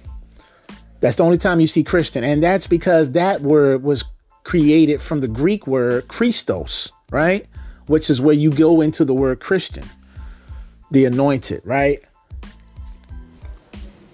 [1.00, 4.02] That's the only time you see Christian, and that's because that word was
[4.42, 7.44] created from the Greek word Christos, right?
[7.88, 9.84] Which is where you go into the word Christian,
[10.92, 12.00] the anointed, right?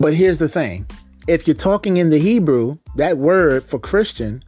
[0.01, 0.85] But here's the thing
[1.29, 4.43] if you're talking in the Hebrew, that word for Christian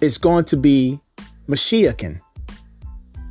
[0.00, 0.98] is going to be
[1.48, 2.22] Mashiachin,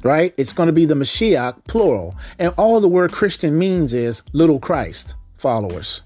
[0.08, 0.34] right?
[0.38, 2.16] It's going to be the Mashiach, plural.
[2.40, 6.02] And all the word Christian means is little Christ followers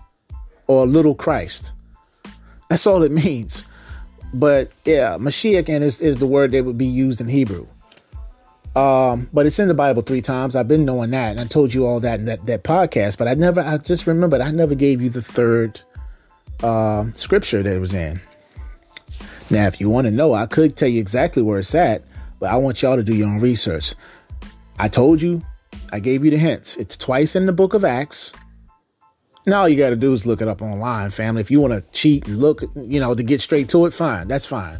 [0.67, 1.71] or little Christ.
[2.67, 3.63] That's all it means.
[4.33, 7.67] But yeah, Mashiachin is, is the word that would be used in Hebrew.
[8.75, 10.55] Um, but it's in the Bible three times.
[10.55, 13.17] I've been knowing that, and I told you all that in that, that podcast.
[13.17, 15.81] But I never, I just remembered I never gave you the third
[16.63, 18.21] uh, scripture that it was in.
[19.49, 22.03] Now, if you want to know, I could tell you exactly where it's at,
[22.41, 23.93] but I want y'all to do your own research.
[24.79, 25.43] I told you,
[25.93, 26.75] I gave you the hints.
[26.75, 28.33] It's twice in the book of Acts.
[29.45, 31.41] Now all you got to do is look it up online, family.
[31.41, 34.27] If you want to cheat and look, you know, to get straight to it, fine.
[34.27, 34.79] That's fine.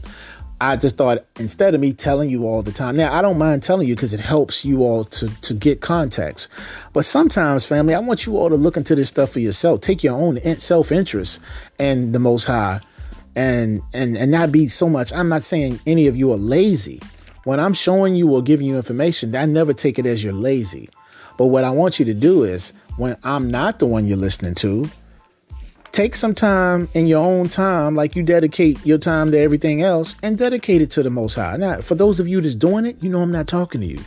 [0.59, 3.61] I just thought instead of me telling you all the time, now I don't mind
[3.61, 6.49] telling you because it helps you all to, to get context.
[6.93, 9.81] But sometimes, family, I want you all to look into this stuff for yourself.
[9.81, 11.40] Take your own self interest
[11.77, 12.80] and the Most High,
[13.35, 15.14] and and and not be so much.
[15.14, 17.01] I'm not saying any of you are lazy.
[17.44, 20.90] When I'm showing you or giving you information, I never take it as you're lazy.
[21.38, 24.53] But what I want you to do is when I'm not the one you're listening
[24.56, 24.88] to,
[25.92, 30.16] take some time in your own time, like you dedicate your time to everything else,
[30.22, 31.58] and dedicate it to the Most High.
[31.58, 34.00] Now, for those of you that's doing it, you know I'm not talking to you.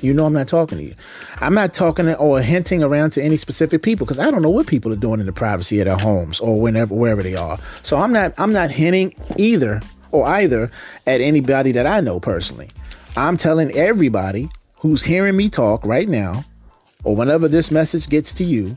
[0.00, 0.94] You know I'm not talking to you.
[1.38, 4.66] I'm not talking or hinting around to any specific people because I don't know what
[4.66, 7.58] people are doing in the privacy of their homes or whenever wherever they are.
[7.84, 9.80] So I'm not I'm not hinting either
[10.12, 10.70] or either
[11.06, 12.70] at anybody that I know personally.
[13.16, 16.44] I'm telling everybody who's hearing me talk right now
[17.04, 18.76] or whenever this message gets to you,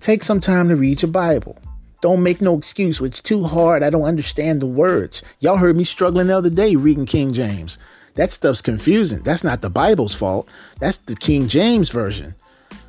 [0.00, 1.58] take some time to read your Bible.
[2.00, 3.00] Don't make no excuse.
[3.00, 3.82] It's too hard.
[3.82, 5.22] I don't understand the words.
[5.40, 7.78] Y'all heard me struggling the other day reading King James.
[8.14, 9.22] That stuff's confusing.
[9.22, 10.48] That's not the Bible's fault.
[10.78, 12.34] That's the King James version,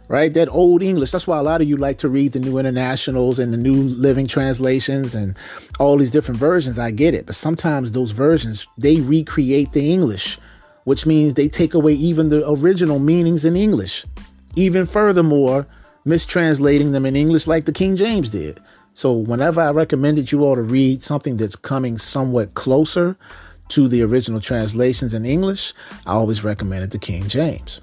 [0.07, 0.33] right?
[0.33, 1.11] That old English.
[1.11, 3.75] That's why a lot of you like to read the new internationals and the new
[3.75, 5.37] living translations and
[5.79, 6.79] all these different versions.
[6.79, 7.25] I get it.
[7.25, 10.37] But sometimes those versions, they recreate the English,
[10.83, 14.05] which means they take away even the original meanings in English.
[14.55, 15.67] Even furthermore,
[16.05, 18.59] mistranslating them in English like the King James did.
[18.93, 23.17] So whenever I recommended you all to read something that's coming somewhat closer
[23.69, 25.73] to the original translations in English,
[26.05, 27.81] I always recommended the King James.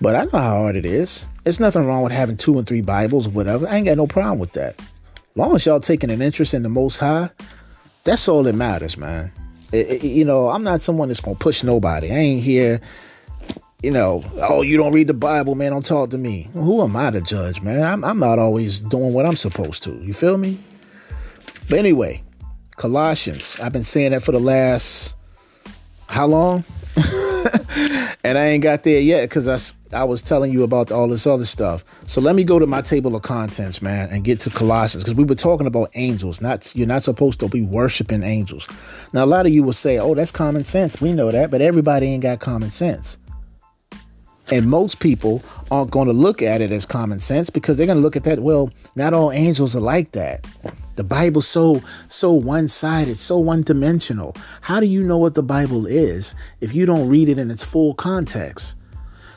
[0.00, 1.26] But I know how hard it is.
[1.44, 3.68] There's nothing wrong with having two and three Bibles or whatever.
[3.68, 4.80] I ain't got no problem with that.
[5.34, 7.30] Long as y'all taking an interest in the Most High,
[8.04, 9.30] that's all that matters, man.
[9.72, 12.10] It, it, you know, I'm not someone that's gonna push nobody.
[12.10, 12.80] I ain't here
[13.82, 16.48] you know, oh, you don't read the Bible, man, don't talk to me.
[16.52, 17.82] Who am I to judge, man?
[17.82, 19.92] I'm, I'm not always doing what I'm supposed to.
[20.02, 20.58] You feel me?
[21.68, 22.22] But anyway,
[22.76, 23.58] Colossians.
[23.60, 25.14] I've been saying that for the last,
[26.08, 26.64] how long?
[28.22, 31.26] and I ain't got there yet because I, I was telling you about all this
[31.26, 31.84] other stuff.
[32.06, 35.16] So let me go to my table of contents, man, and get to Colossians because
[35.16, 36.40] we were talking about angels.
[36.40, 38.70] Not You're not supposed to be worshiping angels.
[39.12, 41.00] Now, a lot of you will say, oh, that's common sense.
[41.00, 43.18] We know that, but everybody ain't got common sense.
[44.52, 47.98] And most people aren't going to look at it as common sense because they're going
[47.98, 50.44] to look at that, well, not all angels are like that.
[50.96, 54.34] The Bible's so so one-sided, so one-dimensional.
[54.60, 57.64] How do you know what the Bible is if you don't read it in its
[57.64, 58.76] full context?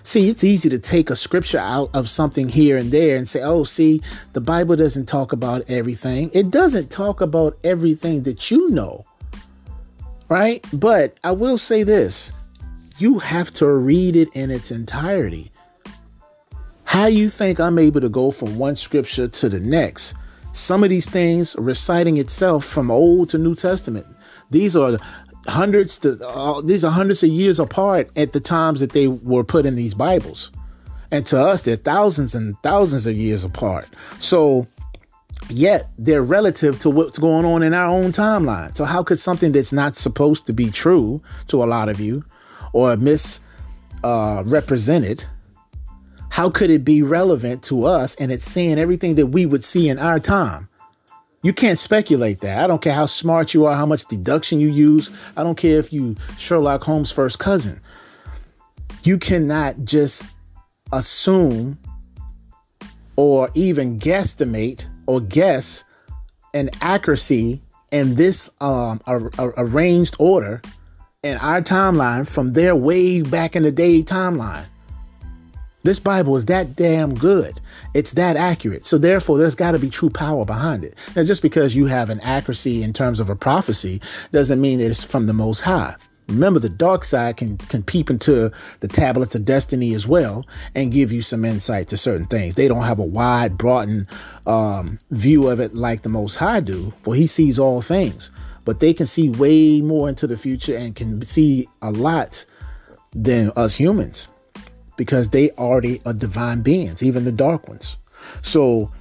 [0.05, 3.41] See, it's easy to take a scripture out of something here and there and say,
[3.41, 4.01] oh, see,
[4.33, 6.29] the Bible doesn't talk about everything.
[6.33, 9.05] It doesn't talk about everything that you know,
[10.27, 10.65] right?
[10.73, 12.33] But I will say this
[13.03, 15.51] you have to read it in its entirety.
[16.85, 20.15] How you think I'm able to go from one scripture to the next?
[20.53, 24.07] Some of these things reciting itself from Old to New Testament.
[24.51, 24.97] These are
[25.47, 29.43] hundreds to uh, these are hundreds of years apart at the times that they were
[29.43, 30.49] put in these Bibles.
[31.11, 33.89] And to us, they're thousands and thousands of years apart.
[34.19, 34.65] So
[35.49, 38.73] yet they're relative to what's going on in our own timeline.
[38.77, 42.23] So how could something that's not supposed to be true to a lot of you
[42.73, 45.27] or misrepresented, uh,
[46.29, 49.87] how could it be relevant to us and it's seeing everything that we would see
[49.87, 50.67] in our time?
[51.43, 52.63] You can't speculate that.
[52.63, 55.11] I don't care how smart you are, how much deduction you use.
[55.37, 57.79] I don't care if you Sherlock Holmes' first cousin.
[59.03, 60.25] You cannot just
[60.93, 61.77] assume
[63.15, 65.83] or even guesstimate or guess
[66.53, 67.61] an accuracy
[67.91, 70.61] in this um, arranged order
[71.23, 74.65] in our timeline from their way back in the day timeline.
[75.83, 77.59] This Bible is that damn good.
[77.93, 78.83] It's that accurate.
[78.85, 80.95] So therefore, there's got to be true power behind it.
[81.15, 85.03] Now, just because you have an accuracy in terms of a prophecy doesn't mean it's
[85.03, 85.95] from the Most High.
[86.29, 90.91] Remember, the dark side can, can peep into the tablets of destiny as well and
[90.91, 92.55] give you some insight to certain things.
[92.55, 94.07] They don't have a wide, broadened
[94.47, 98.31] um, view of it like the Most High do, for He sees all things.
[98.65, 102.45] But they can see way more into the future and can see a lot
[103.13, 104.29] than us humans
[104.95, 107.97] because they already are divine beings, even the dark ones.
[108.41, 108.91] So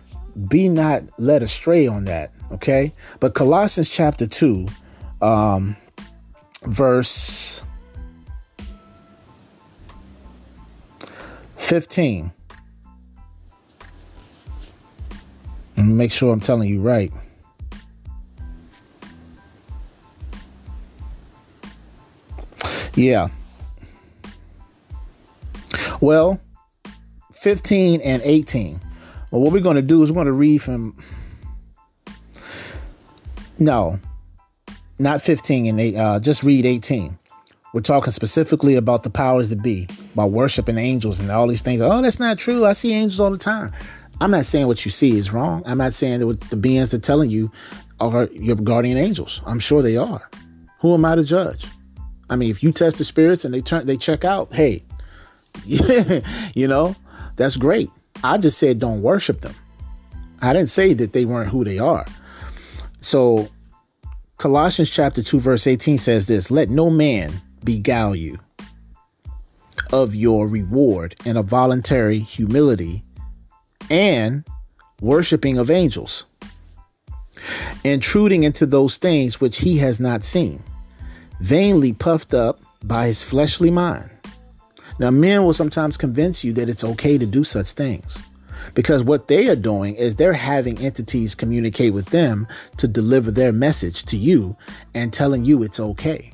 [0.49, 2.93] be not led astray on that, okay?
[3.21, 4.67] But Colossians chapter 2,
[5.21, 5.77] um,
[6.65, 7.65] verse
[11.57, 12.33] 15.
[15.85, 17.13] Make sure I'm telling you right.
[22.95, 23.29] Yeah.
[26.01, 26.41] Well,
[27.33, 28.81] 15 and 18.
[29.31, 30.97] Well, what we're going to do is we're going to read from.
[33.59, 33.99] No,
[34.99, 37.19] not 15 and 8, uh, just read 18.
[37.75, 41.81] We're talking specifically about the powers that be, about worshiping angels and all these things.
[41.81, 42.67] Oh, that's not true.
[42.67, 43.73] I see angels all the time.
[44.21, 45.63] I'm not saying what you see is wrong.
[45.67, 47.51] I'm not saying that the beings that are telling you
[48.01, 49.41] are your guardian angels.
[49.47, 50.29] I'm sure they are.
[50.81, 51.67] Who am I to judge?
[52.33, 54.53] I mean, if you test the spirits and they turn, they check out.
[54.55, 54.83] Hey,
[55.65, 56.97] you know,
[57.37, 57.91] that's great.
[58.25, 59.55] I just said don't worship them.
[60.41, 62.07] I didn't say that they weren't who they are.
[63.03, 63.49] So
[64.39, 67.33] Colossians chapter 2 verse 18 says this, let no man
[67.65, 68.39] beguile you
[69.93, 73.03] of your reward in a voluntary humility
[73.91, 74.43] and
[75.01, 76.25] worshiping of angels,
[77.85, 80.63] intruding into those things which he has not seen,
[81.43, 84.09] vainly puffed up by his fleshly mind.
[85.01, 88.17] Now, men will sometimes convince you that it's okay to do such things.
[88.75, 92.47] Because what they are doing is they're having entities communicate with them
[92.77, 94.57] to deliver their message to you
[94.95, 96.33] and telling you it's okay.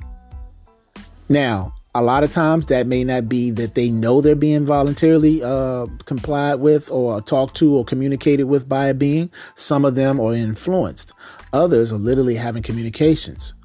[1.27, 5.43] Now, a lot of times that may not be that they know they're being voluntarily
[5.43, 9.31] uh, complied with or talked to or communicated with by a being.
[9.55, 11.13] Some of them are influenced.
[11.51, 13.55] Others are literally having communications.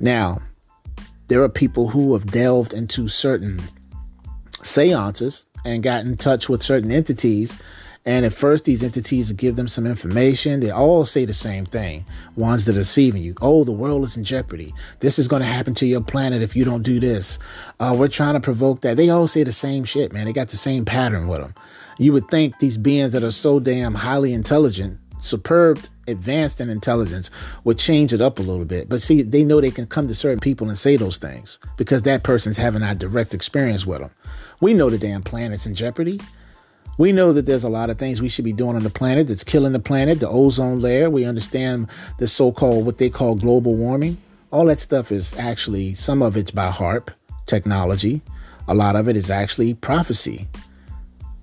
[0.00, 0.38] Now,
[1.28, 3.60] there are people who have delved into certain
[4.62, 7.60] seances and got in touch with certain entities
[8.06, 10.60] and at first, these entities give them some information.
[10.60, 12.06] They all say the same thing.
[12.36, 13.34] Ones that are deceiving you.
[13.42, 14.72] Oh, the world is in jeopardy.
[15.00, 17.40] This is going to happen to your planet if you don't do this.
[17.80, 18.96] Uh, we're trying to provoke that.
[18.96, 20.26] They all say the same shit, man.
[20.26, 21.52] They got the same pattern with them.
[21.98, 27.30] You would think these beings that are so damn highly intelligent, superb, advanced in intelligence,
[27.64, 28.88] would change it up a little bit.
[28.88, 32.02] But see, they know they can come to certain people and say those things because
[32.02, 34.10] that person's having a direct experience with them.
[34.60, 36.20] We know the damn planet's in jeopardy.
[36.98, 39.28] We know that there's a lot of things we should be doing on the planet
[39.28, 41.10] that's killing the planet, the ozone layer.
[41.10, 44.16] We understand the so called, what they call global warming.
[44.50, 47.10] All that stuff is actually, some of it's by HAARP
[47.44, 48.22] technology,
[48.68, 50.48] a lot of it is actually prophecy.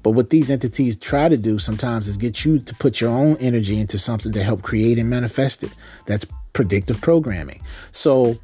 [0.04, 3.38] But what these entities try to do sometimes is get you to put your own
[3.38, 5.74] energy into something to help create and manifest it.
[6.06, 7.62] That's predictive programming.
[7.94, 8.38] So,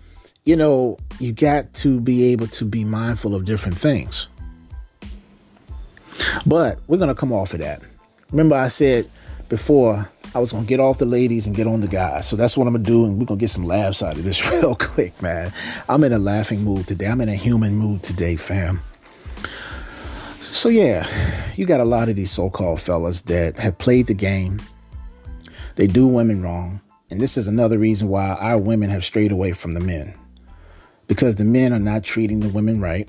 [0.45, 4.29] you know, you got to be able to be mindful of different things.
[6.45, 7.81] But we're going to come off of that.
[8.31, 9.09] Remember, I said
[9.49, 12.27] before I was going to get off the ladies and get on the guys.
[12.27, 13.05] So that's what I'm going to do.
[13.05, 15.51] And we're going to get some laughs out of this real quick, man.
[15.89, 17.07] I'm in a laughing mood today.
[17.07, 18.79] I'm in a human mood today, fam.
[20.51, 21.07] So, yeah,
[21.55, 24.59] you got a lot of these so called fellas that have played the game.
[25.75, 26.81] They do women wrong.
[27.11, 30.13] And this is another reason why our women have strayed away from the men.
[31.07, 33.07] Because the men are not treating the women right.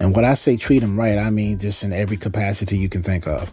[0.00, 3.02] And when I say treat them right, I mean just in every capacity you can
[3.02, 3.52] think of.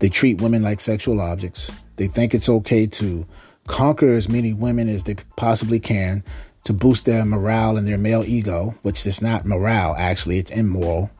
[0.00, 1.70] They treat women like sexual objects.
[1.96, 3.26] They think it's okay to
[3.66, 6.22] conquer as many women as they possibly can
[6.64, 11.10] to boost their morale and their male ego, which is not morale, actually, it's immoral.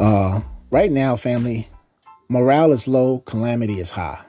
[0.00, 1.68] Uh, right now, family,
[2.28, 4.20] morale is low, calamity is high.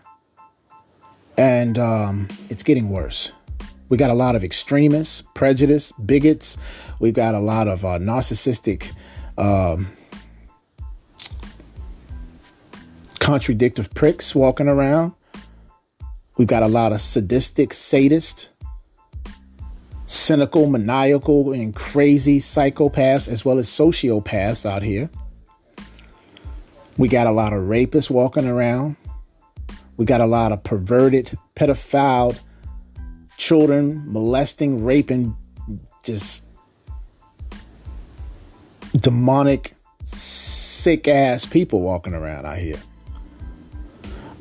[1.38, 3.31] And um, it's getting worse.
[3.89, 6.57] We got a lot of extremists, prejudice, bigots.
[6.99, 8.91] We've got a lot of uh, narcissistic
[9.38, 9.88] um,
[13.19, 15.14] contradictive pricks walking around.
[16.38, 18.49] We've got a lot of sadistic sadist,
[20.06, 25.09] cynical, maniacal, and crazy psychopaths, as well as sociopaths out here.
[26.99, 28.97] We got a lot of rapists walking around.
[29.95, 32.37] We got a lot of perverted, pedophile
[33.37, 35.33] children molesting, raping,
[36.03, 36.43] just
[38.97, 39.71] demonic,
[40.03, 42.81] sick ass people walking around out here.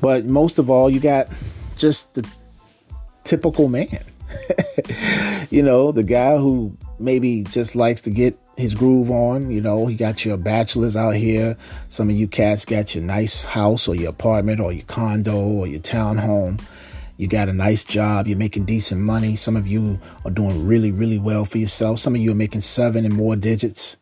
[0.00, 1.28] But most of all, you got
[1.76, 2.28] just the
[3.22, 4.02] typical man.
[5.50, 9.50] you know, the guy who maybe just likes to get his groove on.
[9.50, 11.56] You know, he got your bachelors out here.
[11.88, 15.66] Some of you cats got your nice house or your apartment or your condo or
[15.66, 16.60] your townhome.
[17.16, 18.28] You got a nice job.
[18.28, 19.34] You're making decent money.
[19.36, 21.98] Some of you are doing really, really well for yourself.
[21.98, 23.96] Some of you are making seven and more digits.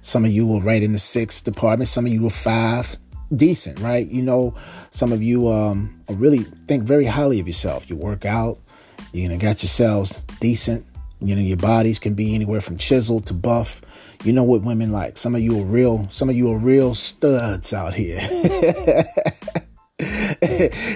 [0.00, 1.88] Some of you are right in the sixth department.
[1.88, 2.96] Some of you are five.
[3.34, 4.06] Decent, right?
[4.08, 4.54] You know,
[4.90, 7.88] some of you um, really think very highly of yourself.
[7.88, 8.58] You work out.
[9.12, 10.84] You know, got yourselves decent.
[11.26, 13.80] You know, your bodies can be anywhere from chiseled to buff.
[14.24, 15.16] You know what women like.
[15.16, 18.20] Some of you are real, some of you are real studs out here.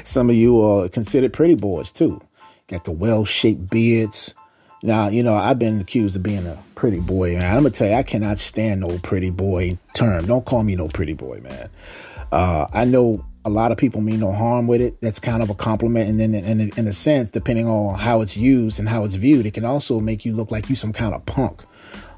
[0.04, 2.20] some of you are considered pretty boys too.
[2.68, 4.34] Got the well-shaped beards.
[4.82, 7.44] Now, you know, I've been accused of being a pretty boy, man.
[7.44, 10.26] I'm gonna tell you, I cannot stand no pretty boy term.
[10.26, 11.68] Don't call me no pretty boy, man.
[12.30, 15.00] Uh, I know a lot of people mean no harm with it.
[15.00, 16.10] That's kind of a compliment.
[16.10, 19.14] And then, in, in, in a sense, depending on how it's used and how it's
[19.14, 21.62] viewed, it can also make you look like you some kind of punk.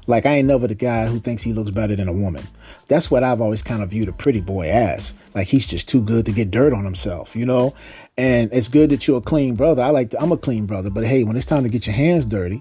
[0.07, 2.43] Like I ain't never the guy who thinks he looks better than a woman.
[2.87, 5.13] That's what I've always kind of viewed a pretty boy as.
[5.35, 7.75] Like he's just too good to get dirt on himself, you know?
[8.17, 9.83] And it's good that you're a clean brother.
[9.83, 11.95] I like to, I'm a clean brother, but hey, when it's time to get your
[11.95, 12.59] hands dirty,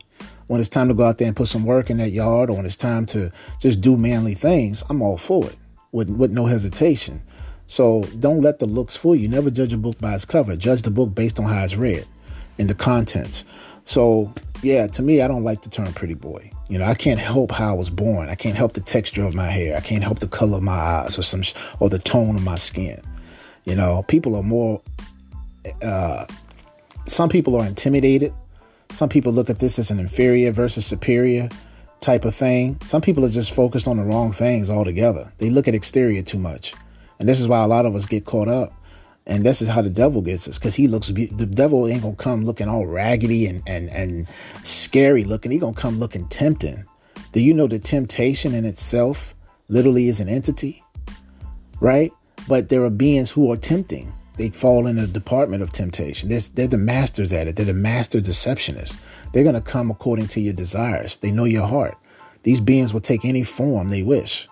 [0.49, 2.57] when it's time to go out there and put some work in that yard, or
[2.57, 5.57] when it's time to just do manly things, I'm all for it
[5.91, 7.23] with with no hesitation.
[7.69, 9.29] So don't let the looks fool you.
[9.29, 10.57] Never judge a book by its cover.
[10.57, 12.07] Judge the book based on how it's read
[12.59, 13.45] and the contents.
[13.85, 14.33] So
[14.63, 16.51] yeah, to me, I don't like the term pretty boy.
[16.69, 18.31] You know, I can't help how I was born.
[18.31, 19.77] I can't help the texture of my hair.
[19.77, 21.43] I can't help the color of my eyes or some
[21.79, 23.01] or the tone of my skin.
[23.65, 24.81] You know, people are more.
[25.83, 26.25] Uh,
[27.05, 28.33] some people are intimidated.
[28.91, 31.51] Some people look at this as an inferior versus superior
[32.01, 32.79] type of thing.
[32.83, 35.31] Some people are just focused on the wrong things altogether.
[35.37, 36.75] They look at exterior too much,
[37.19, 38.73] and this is why a lot of us get caught up
[39.29, 42.17] and this is how the devil gets us because he looks the devil ain't gonna
[42.17, 44.27] come looking all raggedy and and and
[44.65, 45.53] scary looking.
[45.53, 46.83] He gonna come looking tempting.
[47.33, 49.35] Do you know the temptation in itself
[49.69, 50.83] literally is an entity?
[51.81, 52.11] Right?
[52.49, 54.13] But there are beings who are tempting.
[54.39, 56.29] They fall in the department of temptation.
[56.29, 57.57] They're, they're the masters at it.
[57.57, 58.97] They're the master deceptionists.
[59.33, 61.17] They're gonna come according to your desires.
[61.17, 61.99] They know your heart.
[62.45, 64.49] These beings will take any form they wish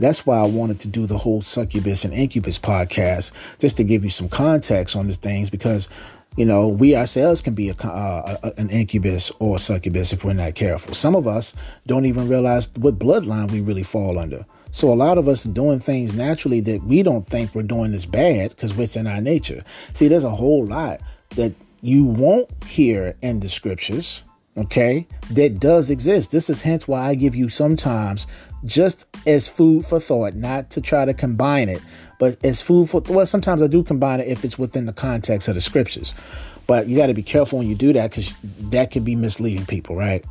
[0.00, 4.02] that's why I wanted to do the whole succubus and incubus podcast, just to give
[4.02, 5.88] you some context on these things, because
[6.36, 10.24] you know we ourselves can be a, uh, a, an incubus or a succubus if
[10.24, 10.94] we're not careful.
[10.94, 11.54] Some of us
[11.86, 14.44] don't even realize what bloodline we really fall under.
[14.72, 17.92] So a lot of us are doing things naturally that we don't think we're doing
[17.92, 19.62] is bad because it's in our nature.
[19.94, 24.22] See, there's a whole lot that you won't hear in the scriptures
[24.56, 26.32] okay, that does exist.
[26.32, 28.26] This is hence why I give you sometimes
[28.64, 31.82] just as food for thought, not to try to combine it,
[32.18, 35.48] but as food for well, sometimes I do combine it if it's within the context
[35.48, 36.14] of the scriptures.
[36.66, 38.34] But you got to be careful when you do that because
[38.70, 40.24] that could be misleading people, right?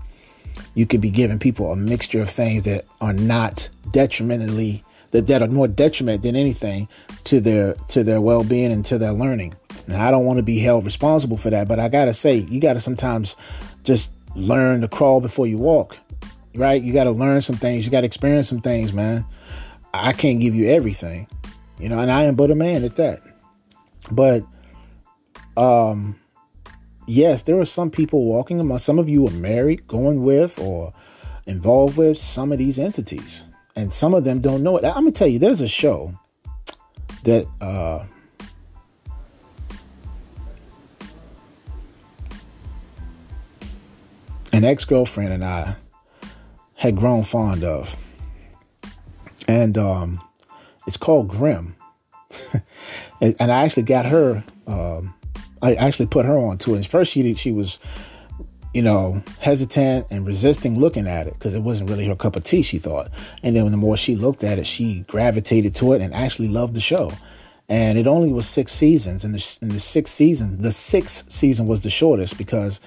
[0.73, 5.41] You could be giving people a mixture of things that are not detrimentally that, that
[5.41, 6.87] are more detriment than anything
[7.25, 9.53] to their to their well-being and to their learning.
[9.87, 12.59] Now, I don't want to be held responsible for that, but I gotta say, you
[12.59, 13.35] gotta sometimes
[13.83, 15.97] just learn to crawl before you walk,
[16.55, 16.81] right?
[16.81, 17.85] You gotta learn some things.
[17.85, 19.25] You gotta experience some things, man.
[19.93, 21.27] I can't give you everything,
[21.79, 23.21] you know, and I am but a man at that.
[24.11, 24.43] But,
[25.57, 26.19] um,
[27.07, 28.77] yes, there are some people walking among.
[28.79, 30.93] Some of you are married, going with, or
[31.47, 34.85] involved with some of these entities, and some of them don't know it.
[34.85, 36.13] I'm gonna tell you, there's a show
[37.23, 37.47] that.
[37.61, 38.05] uh
[44.59, 45.77] an ex girlfriend and I
[46.75, 47.95] had grown fond of.
[49.47, 50.21] And um,
[50.85, 51.77] it's called Grimm.
[53.21, 55.15] and, and, I actually got her, um,
[55.61, 56.85] I actually put her on to it.
[56.85, 57.79] First, she, she was,
[58.73, 62.43] you know, hesitant and resisting looking at it because it wasn't really her cup of
[62.43, 63.09] tea, she thought.
[63.41, 66.73] And then the more she looked at it, she gravitated to it and actually loved
[66.73, 67.13] the show.
[67.69, 69.23] And it only was six seasons.
[69.23, 72.81] And the, in the sixth season, the sixth season was the shortest because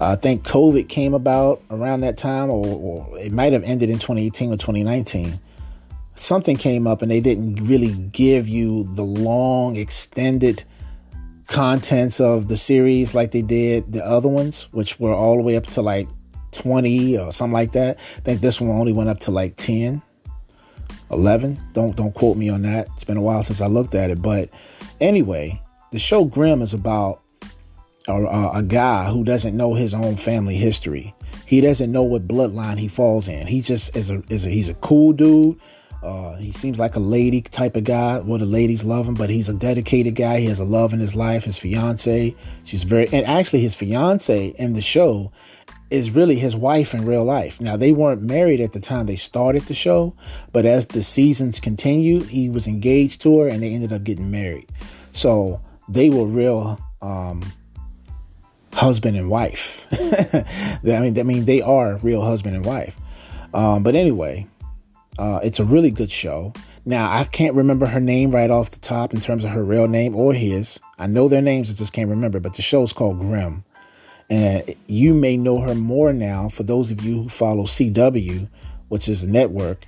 [0.00, 3.98] I think COVID came about around that time, or, or, it might have ended in
[3.98, 5.38] 2018 or 2019.
[6.14, 10.64] Something came up, and they didn't really give you the long, extended
[11.48, 15.56] contents of the series like they did the other ones, which were all the way
[15.56, 16.08] up to like
[16.52, 17.98] 20 or something like that.
[17.98, 20.00] I think this one only went up to like 10,
[21.10, 21.58] 11.
[21.72, 22.86] Don't don't quote me on that.
[22.94, 24.48] It's been a while since I looked at it, but
[25.00, 25.60] anyway,
[25.92, 27.20] the show Grimm is about
[28.08, 31.14] a, a guy who doesn't know his own family history.
[31.46, 33.46] He doesn't know what bloodline he falls in.
[33.46, 35.58] He just is a, is a he's a cool dude.
[36.02, 38.18] Uh, he seems like a lady type of guy.
[38.20, 40.38] Well, the ladies love him, but he's a dedicated guy.
[40.38, 41.44] He has a love in his life.
[41.44, 45.30] His fiance, she's very, and actually his fiance in the show
[45.90, 47.60] is really his wife in real life.
[47.60, 50.14] Now, they weren't married at the time they started the show,
[50.52, 54.30] but as the seasons continued, he was engaged to her and they ended up getting
[54.30, 54.70] married.
[55.12, 57.42] So they were real um,
[58.72, 59.86] husband and wife.
[60.84, 62.96] I mean, I mean, they are real husband and wife.
[63.52, 64.46] Um, but anyway,
[65.18, 66.52] uh, it's a really good show.
[66.86, 69.86] Now, I can't remember her name right off the top in terms of her real
[69.86, 70.80] name or his.
[70.98, 73.64] I know their names, I just can't remember, but the show's called Grimm.
[74.30, 78.48] And you may know her more now for those of you who follow CW,
[78.88, 79.86] which is a network.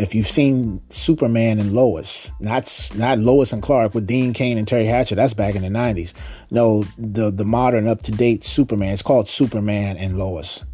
[0.00, 4.66] If you've seen Superman and Lois, not not Lois and Clark with Dean Cain and
[4.66, 6.14] Teri Hatcher, that's back in the 90s.
[6.50, 8.94] No, the the modern up to date Superman.
[8.94, 10.64] It's called Superman and Lois.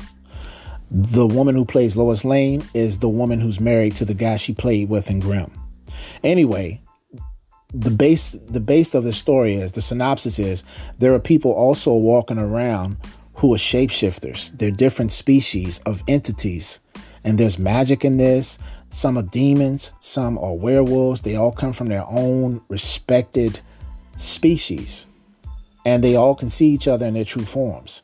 [0.92, 4.54] The woman who plays Lois Lane is the woman who's married to the guy she
[4.54, 5.50] played with in Grimm.
[6.22, 6.80] Anyway,
[7.74, 10.62] the base the base of the story is the synopsis is
[11.00, 12.96] there are people also walking around
[13.34, 14.56] who are shapeshifters.
[14.56, 16.80] They're different species of entities.
[17.22, 18.58] And there's magic in this.
[18.90, 21.20] Some are demons, some are werewolves.
[21.20, 23.60] They all come from their own respected
[24.16, 25.06] species.
[25.84, 28.02] And they all can see each other in their true forms.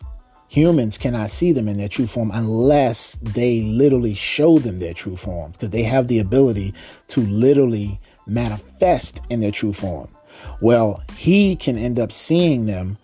[0.49, 5.17] Humans cannot see them in their true form unless they literally show them their true
[5.17, 6.75] form because they have the ability
[7.09, 10.09] to literally manifest in their true form.
[10.61, 12.99] Well, he can end up seeing them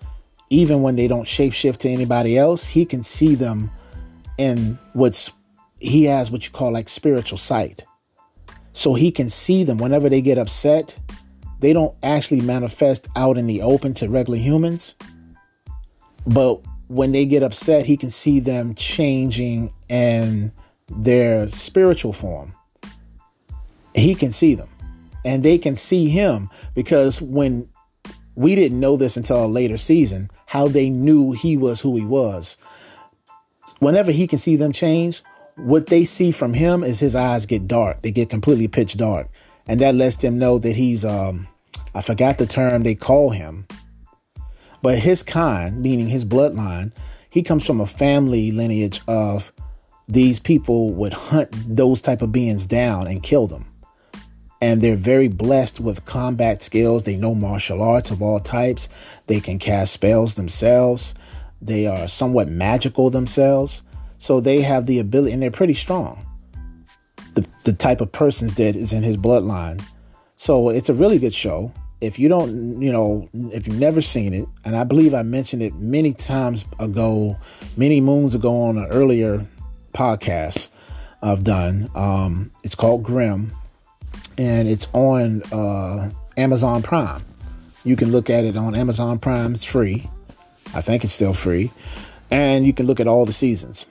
[0.50, 2.66] even when they don't shapeshift to anybody else.
[2.66, 3.70] He can see them
[4.36, 5.32] in what's
[5.80, 7.84] he has what you call like spiritual sight.
[8.72, 10.98] So he can see them whenever they get upset.
[11.60, 14.94] They don't actually manifest out in the open to regular humans.
[16.26, 20.52] But when they get upset, he can see them changing in
[20.88, 22.52] their spiritual form.
[23.94, 24.68] He can see them
[25.24, 27.68] and they can see him because when
[28.34, 32.06] we didn't know this until a later season, how they knew he was who he
[32.06, 32.56] was.
[33.80, 35.22] Whenever he can see them change,
[35.58, 38.02] what they see from him is his eyes get dark.
[38.02, 39.28] They get completely pitch dark.
[39.66, 41.46] And that lets them know that he's, um,
[41.94, 43.66] I forgot the term they call him,
[44.82, 46.92] but his kind, meaning his bloodline,
[47.28, 49.52] he comes from a family lineage of
[50.06, 53.66] these people would hunt those type of beings down and kill them
[54.60, 57.04] and they're very blessed with combat skills.
[57.04, 58.88] They know martial arts of all types.
[59.26, 61.14] They can cast spells themselves.
[61.62, 63.82] They are somewhat magical themselves.
[64.18, 66.24] So they have the ability, and they're pretty strong.
[67.34, 69.82] The, the type of persons that is in his bloodline.
[70.36, 71.72] So it's a really good show.
[72.00, 75.62] If you don't, you know, if you've never seen it, and I believe I mentioned
[75.62, 77.36] it many times ago,
[77.76, 79.44] many moons ago on an earlier
[79.94, 80.70] podcast
[81.22, 81.90] I've done.
[81.94, 83.52] Um, it's called Grimm
[84.38, 87.22] and it's on uh, Amazon Prime.
[87.84, 89.52] You can look at it on Amazon Prime.
[89.52, 90.08] It's free.
[90.74, 91.72] I think it's still free.
[92.30, 93.86] And you can look at all the seasons.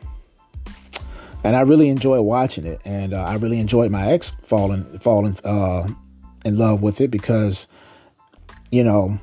[1.44, 2.82] And I really enjoy watching it.
[2.86, 5.88] And uh, I really enjoyed my ex falling falling uh,
[6.46, 7.68] in love with it because,
[8.72, 9.18] you know,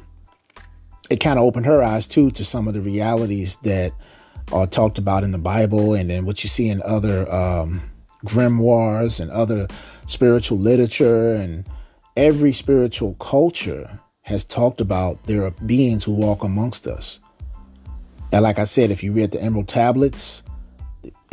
[1.11, 3.93] it kind of opened her eyes too to some of the realities that
[4.53, 7.81] are talked about in the Bible and then what you see in other um,
[8.25, 9.67] grimoires and other
[10.07, 11.67] spiritual literature and
[12.17, 17.21] every spiritual culture has talked about there are beings who walk amongst us.
[18.33, 20.43] And like I said, if you read the Emerald Tablets,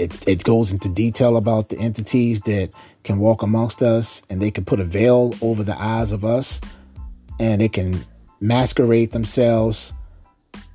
[0.01, 2.73] it, it goes into detail about the entities that
[3.03, 6.59] can walk amongst us and they can put a veil over the eyes of us
[7.39, 8.03] and they can
[8.39, 9.93] masquerade themselves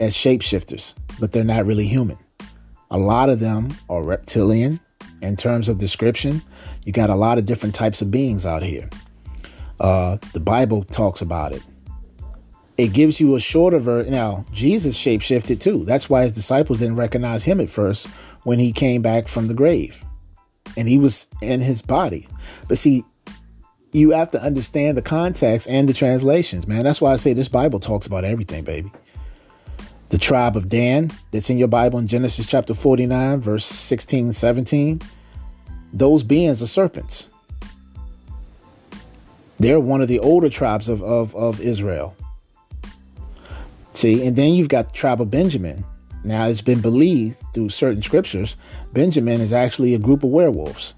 [0.00, 2.16] as shapeshifters, but they're not really human.
[2.90, 4.80] A lot of them are reptilian,
[5.22, 6.42] in terms of description,
[6.84, 8.88] you got a lot of different types of beings out here.
[9.80, 11.62] Uh, the Bible talks about it.
[12.78, 14.12] It gives you a shorter version.
[14.12, 15.84] Now, Jesus shapeshifted too.
[15.84, 18.06] That's why his disciples didn't recognize him at first
[18.44, 20.04] when he came back from the grave.
[20.76, 22.28] And he was in his body.
[22.68, 23.04] But see,
[23.92, 26.84] you have to understand the context and the translations, man.
[26.84, 28.92] That's why I say this Bible talks about everything, baby
[30.08, 35.00] the tribe of Dan that's in your Bible in Genesis chapter 49, verse 16 17,
[35.92, 37.28] those beings are serpents.
[39.58, 42.14] They're one of the older tribes of, of, of Israel.
[43.96, 45.82] See, and then you've got the tribe of Benjamin.
[46.22, 48.58] Now, it's been believed through certain scriptures,
[48.92, 50.94] Benjamin is actually a group of werewolves.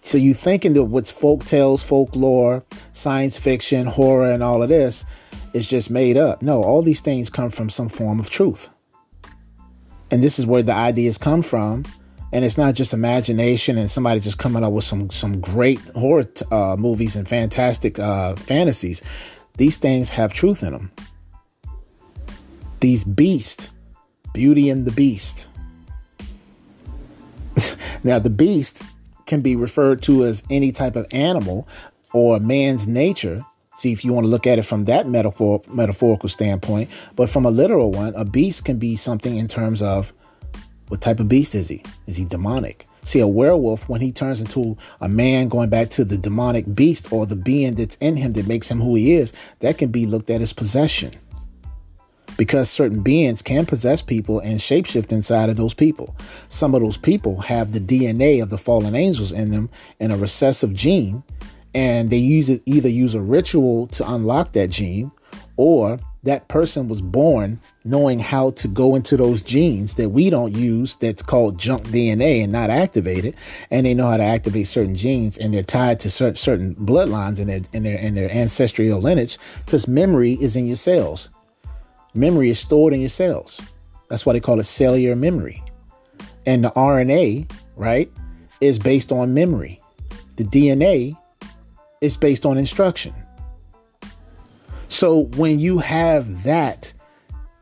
[0.00, 5.06] So you thinking that what's folk tales, folklore, science fiction, horror, and all of this
[5.54, 6.42] is just made up.
[6.42, 8.74] No, all these things come from some form of truth.
[10.10, 11.84] And this is where the ideas come from.
[12.32, 16.24] And it's not just imagination and somebody just coming up with some some great horror
[16.50, 19.00] uh, movies and fantastic uh, fantasies.
[19.58, 20.90] These things have truth in them.
[22.80, 23.70] These beasts,
[24.32, 25.48] Beauty and the Beast.
[28.04, 28.82] now, the beast
[29.26, 31.68] can be referred to as any type of animal
[32.12, 33.44] or man's nature
[33.80, 36.90] See if you want to look at it from that metaphor, metaphorical standpoint.
[37.16, 40.12] But from a literal one, a beast can be something in terms of
[40.88, 41.82] what type of beast is he?
[42.06, 42.86] Is he demonic?
[43.04, 47.10] See, a werewolf, when he turns into a man, going back to the demonic beast
[47.10, 50.04] or the being that's in him that makes him who he is, that can be
[50.04, 51.12] looked at as possession.
[52.36, 56.16] Because certain beings can possess people and shapeshift inside of those people.
[56.48, 59.68] Some of those people have the DNA of the fallen angels in them
[59.98, 61.22] in a recessive gene
[61.74, 65.10] and they use it either use a ritual to unlock that gene
[65.56, 70.54] or that person was born knowing how to go into those genes that we don't
[70.54, 73.34] use that's called junk DNA and not activated
[73.70, 77.40] and they know how to activate certain genes and they're tied to certain certain bloodlines
[77.40, 81.30] in their in their in their ancestral lineage because memory is in your cells
[82.14, 83.60] memory is stored in your cells
[84.08, 85.62] that's why they call it cellular memory
[86.46, 88.10] and the RNA right
[88.60, 89.80] is based on memory
[90.36, 91.16] the DNA
[92.00, 93.14] is based on instruction.
[94.88, 96.92] So when you have that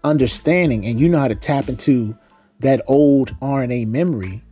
[0.04, 2.16] understanding and you know how to tap into
[2.60, 4.42] that old RNA memory,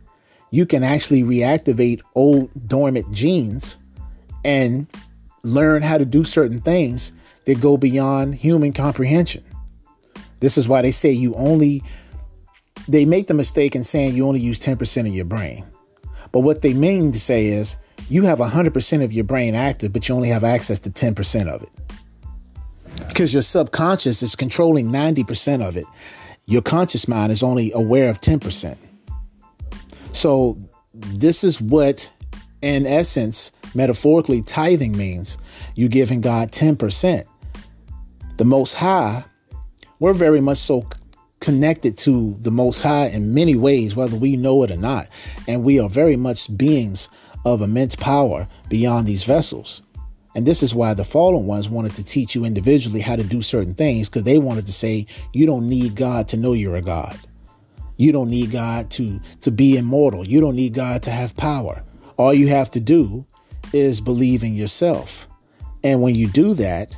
[0.51, 3.77] you can actually reactivate old dormant genes
[4.43, 4.87] and
[5.43, 7.13] learn how to do certain things
[7.45, 9.43] that go beyond human comprehension.
[10.39, 11.83] This is why they say you only,
[12.87, 15.65] they make the mistake in saying you only use 10% of your brain.
[16.31, 17.77] But what they mean to say is
[18.09, 21.63] you have 100% of your brain active, but you only have access to 10% of
[21.63, 21.69] it.
[23.07, 25.85] Because your subconscious is controlling 90% of it.
[26.45, 28.77] Your conscious mind is only aware of 10%.
[30.13, 30.57] So,
[30.93, 32.09] this is what,
[32.61, 35.37] in essence, metaphorically, tithing means.
[35.75, 37.25] You giving God 10%.
[38.37, 39.25] The Most High,
[39.99, 40.87] we're very much so
[41.39, 45.09] connected to the Most High in many ways, whether we know it or not.
[45.47, 47.09] And we are very much beings
[47.45, 49.81] of immense power beyond these vessels.
[50.35, 53.41] And this is why the fallen ones wanted to teach you individually how to do
[53.41, 56.81] certain things because they wanted to say, you don't need God to know you're a
[56.81, 57.17] God.
[57.97, 60.27] You don't need God to, to be immortal.
[60.27, 61.83] You don't need God to have power.
[62.17, 63.25] All you have to do
[63.73, 65.27] is believe in yourself.
[65.83, 66.95] And when you do that,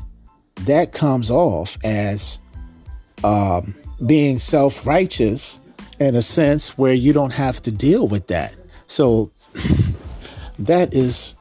[0.61, 2.39] that comes off as
[3.23, 3.75] um,
[4.05, 5.59] being self righteous
[5.99, 8.53] in a sense where you don't have to deal with that.
[8.87, 9.31] So
[10.59, 11.35] that is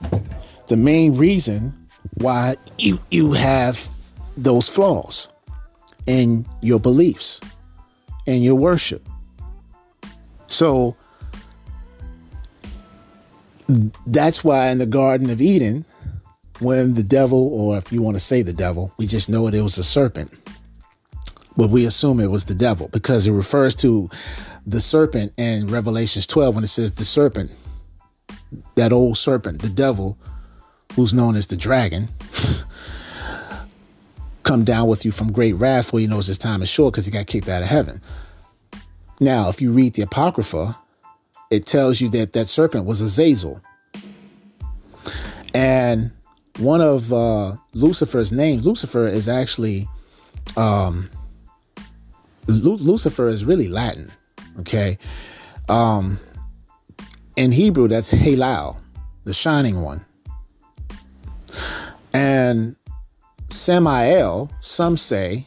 [0.67, 1.75] the main reason
[2.15, 3.89] why you you have
[4.37, 5.29] those flaws
[6.07, 7.41] in your beliefs
[8.27, 9.07] and your worship.
[10.47, 10.97] So
[14.07, 15.85] that's why in the Garden of Eden,
[16.61, 19.55] when the devil, or if you want to say the devil, we just know it,
[19.55, 20.33] it was a serpent.
[21.59, 24.09] But we assume it was the devil because it refers to
[24.67, 27.51] the serpent in Revelations 12 when it says the serpent
[28.77, 30.17] that old serpent, the devil,
[30.95, 32.09] who's known as the dragon,
[34.43, 37.05] come down with you from great wrath for he knows his time is short because
[37.05, 38.01] he got kicked out of heaven.
[39.21, 40.79] Now, if you read the Apocrypha,
[41.51, 43.61] it tells you that that serpent was Azazel.
[45.55, 46.13] And
[46.59, 49.89] one of uh, Lucifer's names, Lucifer is actually,
[50.57, 51.11] um,
[52.49, 54.11] Lu- Lucifer is really Latin.
[54.61, 54.99] Okay.
[55.69, 56.19] Um,
[57.37, 58.77] in Hebrew, that's Halal,
[59.25, 60.05] the shining one.
[62.13, 62.75] And
[63.51, 65.47] Samael, some say,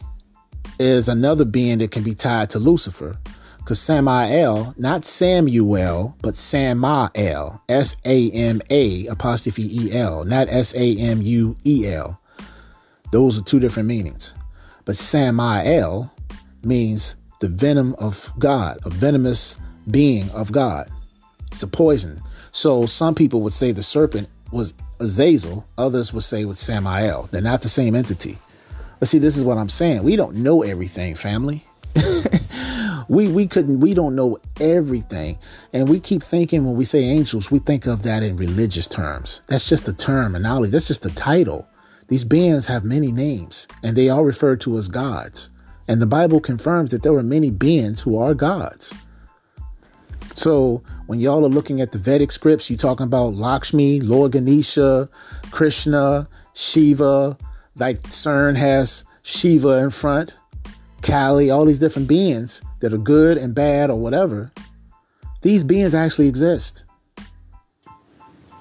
[0.79, 3.17] is another being that can be tied to Lucifer.
[3.57, 10.73] Because Samael, not Samuel, but Samael, S A M A apostrophe E L, not S
[10.75, 12.19] A M U E L.
[13.11, 14.33] Those are two different meanings.
[14.85, 16.11] But Samael
[16.63, 19.59] means the venom of God, a venomous
[19.89, 20.87] being of God.
[21.51, 22.21] It's a poison.
[22.51, 25.65] So some people would say the serpent was Azazel.
[25.77, 27.29] Others would say was Samael.
[27.31, 28.37] They're not the same entity.
[28.99, 30.03] But see, this is what I'm saying.
[30.03, 31.65] We don't know everything, family.
[33.09, 35.37] we we couldn't we don't know everything
[35.73, 39.41] and we keep thinking when we say angels we think of that in religious terms
[39.47, 41.67] that's just a terminology that's just a title
[42.07, 45.49] these beings have many names and they are referred to as gods
[45.91, 48.93] and the bible confirms that there were many beings who are gods
[50.33, 55.09] so when y'all are looking at the Vedic scripts, you're talking about Lakshmi, Lord Ganesha,
[55.51, 57.37] Krishna, Shiva,
[57.75, 60.37] like CERN has Shiva in front,
[61.01, 64.51] Kali, all these different beings that are good and bad or whatever,
[65.41, 66.85] these beings actually exist.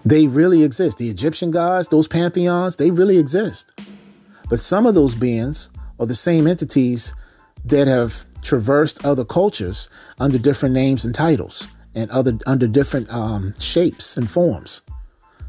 [0.04, 0.98] They really exist.
[0.98, 3.78] The Egyptian gods, those pantheons, they really exist.
[4.48, 5.68] But some of those beings
[6.00, 7.14] are the same entities
[7.66, 9.88] that have traversed other cultures
[10.18, 14.82] under different names and titles and other under different um, shapes and forms.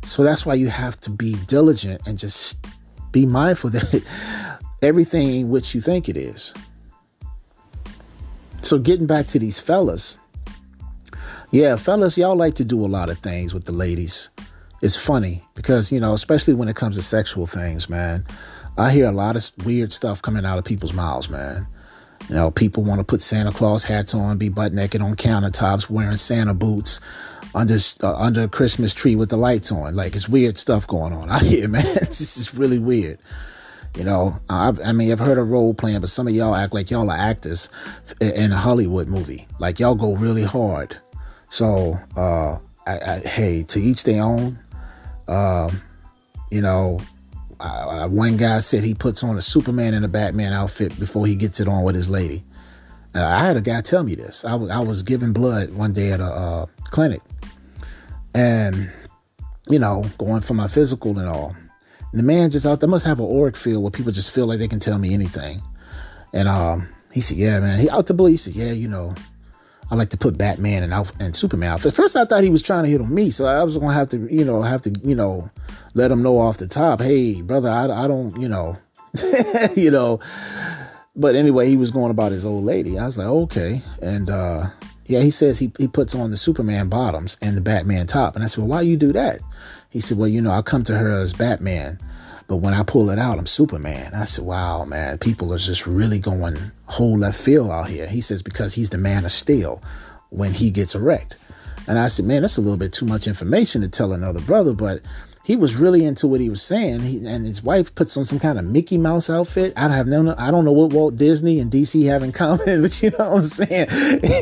[0.03, 2.57] So that's why you have to be diligent and just
[3.11, 4.03] be mindful that
[4.81, 6.53] everything which you think it is.
[8.61, 10.17] So getting back to these fellas,
[11.51, 14.29] yeah, fellas, y'all like to do a lot of things with the ladies.
[14.81, 18.25] It's funny because, you know, especially when it comes to sexual things, man.
[18.81, 21.67] I hear a lot of weird stuff coming out of people's mouths, man.
[22.29, 25.87] You know, people want to put Santa Claus hats on, be butt naked on countertops,
[25.87, 26.99] wearing Santa boots
[27.53, 29.95] under uh, under a Christmas tree with the lights on.
[29.95, 31.83] Like it's weird stuff going on out here, man.
[31.83, 33.19] this is really weird.
[33.95, 36.73] You know, I, I, mean, I've heard of role playing, but some of y'all act
[36.73, 37.67] like y'all are actors
[38.21, 39.45] in a Hollywood movie.
[39.59, 40.97] Like y'all go really hard.
[41.49, 44.57] So, uh, I, I, hey, to each their own.
[45.27, 45.69] Uh,
[46.51, 46.99] you know,
[48.07, 51.59] one guy said he puts on a Superman and a Batman outfit before he gets
[51.59, 52.43] it on with his lady.
[53.13, 54.45] Uh, I had a guy tell me this.
[54.45, 57.21] I was giving blood one day at a uh, clinic,
[58.33, 58.89] and
[59.69, 61.55] you know, going for my physical and all.
[62.11, 64.45] And the man just out there must have an auric field where people just feel
[64.45, 65.61] like they can tell me anything.
[66.33, 69.13] And um, he said, "Yeah, man." He out to blue, he said, "Yeah, you know,
[69.91, 72.63] I like to put Batman and and Superman out." At first, I thought he was
[72.63, 74.93] trying to hit on me, so I was gonna have to, you know, have to,
[75.03, 75.49] you know,
[75.93, 78.77] let him know off the top, "Hey, brother, I, I don't, you know,
[79.75, 80.19] you know."
[81.15, 82.97] But anyway, he was going about his old lady.
[82.97, 84.67] I was like, "Okay," and uh,
[85.11, 88.35] yeah, he says he, he puts on the Superman bottoms and the Batman top.
[88.35, 89.39] And I said, Well, why you do that?
[89.89, 91.99] He said, Well, you know, I come to her as Batman,
[92.51, 94.11] but when I pull it out, I'm Superman.
[94.13, 98.05] I said, Wow, man, people are just really going whole left field out here.
[98.05, 99.81] He says, Because he's the man of steel
[100.31, 101.37] when he gets erect.
[101.87, 104.73] And I said, Man, that's a little bit too much information to tell another brother,
[104.73, 104.99] but
[105.45, 107.03] he was really into what he was saying.
[107.03, 109.71] He, and his wife puts on some kind of Mickey Mouse outfit.
[109.77, 113.01] I have no, I don't know what Walt Disney and DC have in common, but
[113.01, 113.87] you know what I'm saying.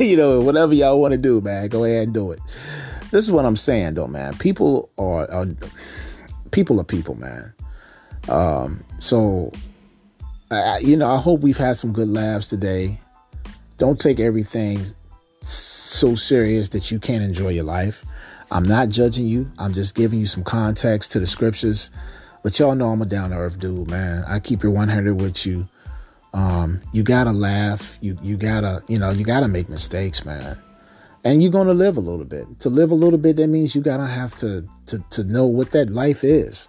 [0.00, 2.40] you know, whatever y'all want to do, man, go ahead and do it.
[3.12, 4.36] This is what I'm saying, though, man.
[4.38, 5.46] People are, are
[6.50, 7.54] people are people, man.
[8.30, 9.52] Um, so,
[10.50, 12.98] I, you know, I hope we've had some good laughs today.
[13.78, 14.82] Don't take everything
[15.42, 18.04] so serious that you can't enjoy your life.
[18.50, 19.46] I'm not judging you.
[19.58, 21.90] I'm just giving you some context to the scriptures.
[22.42, 24.24] But y'all know I'm a down to earth dude, man.
[24.26, 25.68] I keep it 100 with you.
[26.32, 27.98] Um, you gotta laugh.
[28.00, 30.56] You you gotta you know you gotta make mistakes, man.
[31.24, 32.60] And you're gonna live a little bit.
[32.60, 35.72] To live a little bit, that means you gotta have to to to know what
[35.72, 36.68] that life is.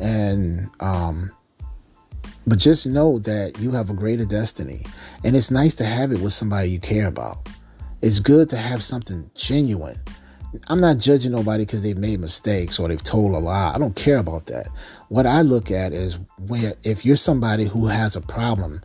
[0.00, 1.30] And um,
[2.46, 4.84] but just know that you have a greater destiny,
[5.24, 7.48] and it's nice to have it with somebody you care about.
[8.00, 10.00] It's good to have something genuine
[10.68, 13.72] I'm not judging nobody because they've made mistakes or they've told a lie.
[13.74, 14.68] I don't care about that.
[15.08, 18.80] What I look at is where if you're somebody who has a problem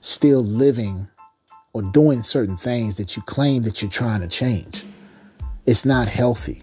[0.00, 1.08] still living
[1.72, 4.84] or doing certain things that you claim that you're trying to change,
[5.66, 6.62] it's not healthy.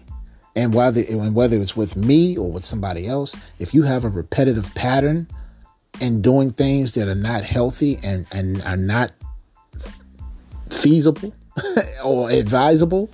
[0.56, 4.08] And whether and whether it's with me or with somebody else, if you have a
[4.08, 5.28] repetitive pattern
[6.00, 9.12] and doing things that are not healthy and, and are not
[10.70, 11.34] feasible
[12.04, 13.10] or advisable,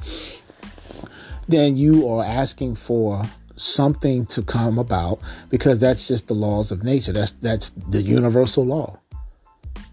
[1.48, 3.24] then you are asking for
[3.56, 5.18] something to come about
[5.50, 7.12] because that's just the laws of nature.
[7.12, 8.98] That's that's the universal law.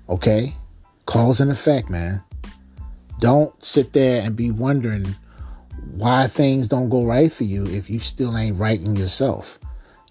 [0.10, 0.54] Okay?
[1.06, 2.24] Cause and effect, man.
[3.20, 5.16] Don't sit there and be wondering
[5.96, 9.60] why things don't go right for you if you still ain't right in yourself.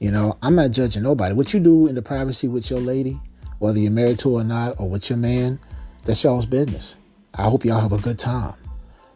[0.00, 1.34] You know, I'm not judging nobody.
[1.34, 3.20] What you do in the privacy with your lady,
[3.58, 5.60] whether you're married to her or not, or with your man,
[6.04, 6.96] that's y'all's business.
[7.34, 8.54] I hope y'all have a good time.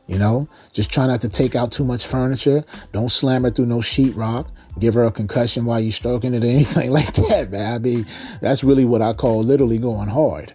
[0.07, 2.65] You know, just try not to take out too much furniture.
[2.93, 4.47] Don't slam her through no sheetrock.
[4.79, 7.75] Give her a concussion while you're stroking it or anything like that, man.
[7.75, 8.07] I mean,
[8.41, 10.53] that's really what I call literally going hard.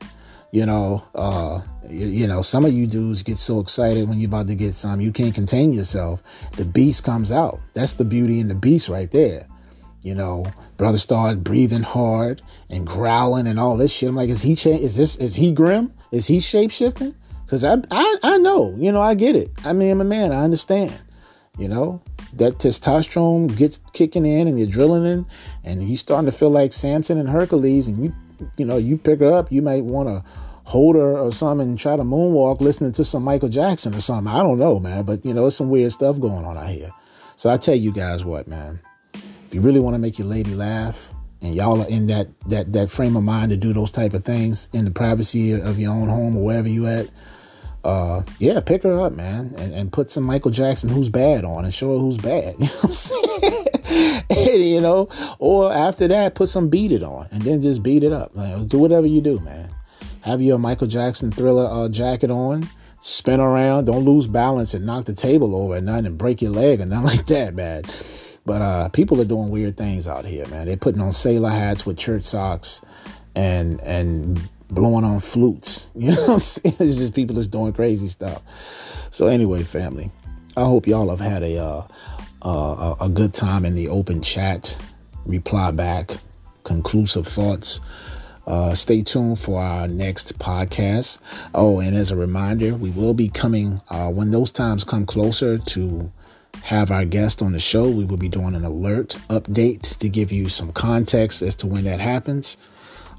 [0.51, 4.27] You know, uh, you, you know, some of you dudes get so excited when you're
[4.27, 6.21] about to get some, you can't contain yourself.
[6.57, 7.59] The beast comes out.
[7.73, 9.47] That's the beauty in the beast right there.
[10.03, 10.45] You know,
[10.77, 14.09] brother started breathing hard and growling and all this shit.
[14.09, 15.93] I'm like, is he cha- is this is he grim?
[16.11, 17.15] Is he shape shifting?
[17.45, 19.51] Because I, I, I know, you know, I get it.
[19.63, 20.31] I mean, I'm a man.
[20.31, 21.01] I understand.
[21.57, 22.01] You know,
[22.33, 25.25] that testosterone gets kicking in and you're drilling in
[25.63, 28.15] and you starting to feel like Samson and Hercules and you,
[28.57, 30.23] you know, you pick her up, you might want to
[30.63, 34.31] hold her or something and try to moonwalk listening to some Michael Jackson or something.
[34.31, 36.91] I don't know, man, but you know, it's some weird stuff going on out here.
[37.35, 38.79] So I tell you guys what, man,
[39.13, 41.11] if you really want to make your lady laugh
[41.41, 44.23] and y'all are in that, that, that frame of mind to do those type of
[44.23, 47.09] things in the privacy of your own home or wherever you at,
[47.83, 51.65] uh, yeah, pick her up, man, and, and put some Michael Jackson who's bad on
[51.65, 52.55] and show her who's bad.
[52.59, 53.67] You know what I'm saying?
[54.29, 58.03] and, you know, or after that, put some beat it on and then just beat
[58.03, 58.35] it up.
[58.35, 59.69] Like, do whatever you do, man.
[60.21, 62.69] Have your Michael Jackson thriller uh, jacket on,
[62.99, 66.51] spin around, don't lose balance and knock the table over and nothing and break your
[66.51, 67.83] leg or nothing like that, man.
[68.45, 70.67] But uh, people are doing weird things out here, man.
[70.67, 72.81] They're putting on sailor hats with church socks
[73.35, 75.91] and and blowing on flutes.
[75.95, 76.75] You know what I'm saying?
[76.79, 78.41] It's just people just doing crazy stuff.
[79.11, 80.09] So anyway, family,
[80.57, 81.87] I hope y'all have had a uh,
[82.41, 84.77] uh, a good time in the open chat.
[85.25, 86.11] Reply back,
[86.63, 87.81] conclusive thoughts.
[88.47, 91.19] Uh, stay tuned for our next podcast.
[91.53, 95.59] Oh, and as a reminder, we will be coming uh, when those times come closer
[95.59, 96.11] to
[96.63, 97.89] have our guest on the show.
[97.89, 101.83] We will be doing an alert update to give you some context as to when
[101.83, 102.57] that happens.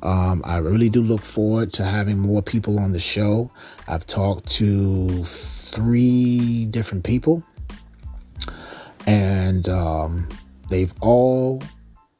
[0.02, 3.50] Um, I really do look forward to having more people on the show.
[3.86, 7.42] I've talked to three different people,
[9.06, 10.28] and um,
[10.68, 11.62] they've all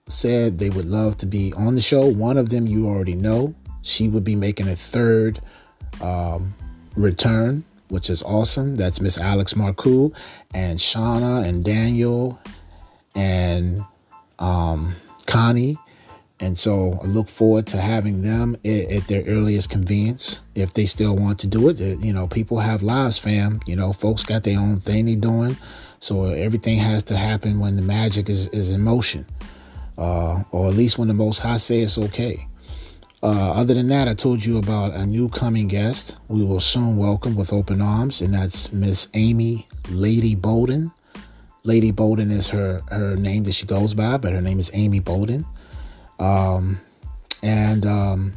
[0.08, 2.06] said they would love to be on the show.
[2.06, 3.54] One of them you already know.
[3.82, 5.40] She would be making a third
[6.00, 6.54] um,
[6.94, 8.76] return, which is awesome.
[8.76, 10.14] That's Miss Alex Marcoux
[10.54, 12.38] and Shauna and Daniel
[13.16, 13.80] and
[14.38, 14.94] um,
[15.26, 15.76] Connie
[16.42, 21.14] and so I look forward to having them at, their earliest convenience if they still
[21.14, 21.78] want to do it.
[21.78, 23.60] You know, people have lives, fam.
[23.64, 25.56] You know, folks got their own thing they're doing.
[26.00, 29.24] So everything has to happen when the magic is, is in motion,
[29.96, 32.44] uh, or at least when the Most High say it's okay.
[33.22, 36.96] Uh, other than that, I told you about a new coming guest we will soon
[36.96, 40.90] welcome with open arms, and that's Miss Amy Lady Bolden.
[41.62, 44.98] Lady Bolden is her, her name that she goes by, but her name is Amy
[44.98, 45.46] Bolden.
[46.22, 46.80] Um,
[47.42, 48.32] and um,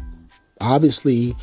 [0.60, 1.36] obviously,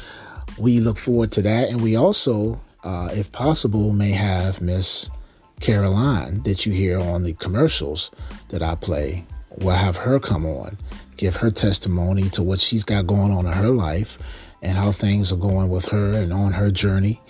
[0.59, 1.71] we look forward to that.
[1.71, 5.09] And we also, uh, if possible, may have Miss
[5.61, 8.11] Caroline that you hear on the commercials
[8.49, 9.25] that I play.
[9.59, 10.77] We'll have her come on,
[11.17, 14.19] give her testimony to what she's got going on in her life
[14.62, 17.21] and how things are going with her and on her journey.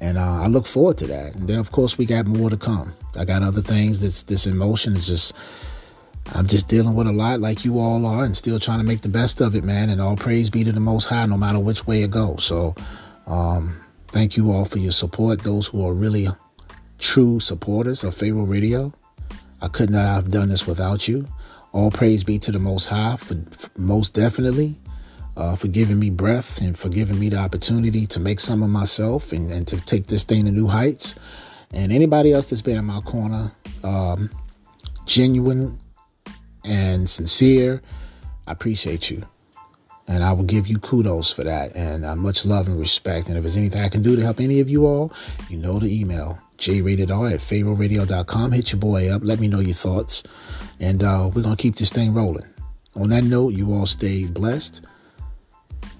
[0.00, 1.34] And uh, I look forward to that.
[1.34, 2.94] And then, of course, we got more to come.
[3.16, 4.96] I got other things that's this in motion.
[4.96, 5.34] It's just
[6.34, 9.00] I'm just dealing with a lot like you all are and still trying to make
[9.00, 9.90] the best of it, man.
[9.90, 12.44] And all praise be to the Most High, no matter which way it goes.
[12.44, 12.74] So,
[13.26, 15.42] um, thank you all for your support.
[15.42, 16.28] Those who are really
[16.98, 18.92] true supporters of Pharaoh Radio.
[19.60, 21.26] I could not have done this without you.
[21.72, 24.78] All praise be to the Most High for, for most definitely
[25.36, 28.70] uh, for giving me breath and for giving me the opportunity to make some of
[28.70, 31.16] myself and, and to take this thing to new heights.
[31.72, 33.50] And anybody else that's been in my corner,
[33.82, 34.30] um,
[35.06, 35.80] genuine
[36.64, 37.82] and sincere.
[38.46, 39.22] I appreciate you.
[40.08, 43.28] And I will give you kudos for that and uh, much love and respect.
[43.28, 45.12] And if there's anything I can do to help any of you all,
[45.48, 48.52] you know the email, jratedr at pharaohradio.com.
[48.52, 49.22] Hit your boy up.
[49.24, 50.24] Let me know your thoughts.
[50.80, 52.46] And uh, we're going to keep this thing rolling.
[52.96, 54.84] On that note, you all stay blessed,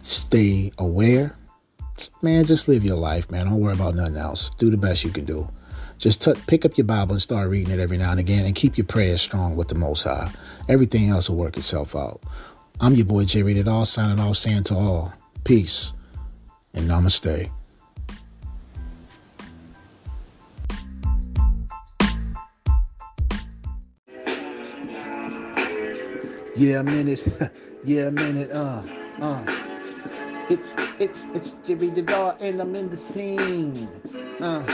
[0.03, 1.35] stay aware.
[2.21, 3.47] Man, just live your life, man.
[3.47, 4.51] Don't worry about nothing else.
[4.59, 5.49] Do the best you can do.
[6.03, 8.57] Just t- pick up your Bible and start reading it every now and again and
[8.57, 10.33] keep your prayers strong with the Most High.
[10.69, 12.21] Everything else will work itself out.
[12.81, 15.13] I'm your boy J Rated R, signing off, saying to all,
[15.45, 15.93] peace
[16.75, 17.49] and namaste.
[26.57, 27.25] Yeah, a minute.
[27.85, 28.51] yeah, a minute.
[28.51, 28.83] Uh,
[29.21, 29.45] uh.
[30.51, 33.89] It's it's it's Jimmy the Dog, and I'm in the scene.
[34.41, 34.67] Uh.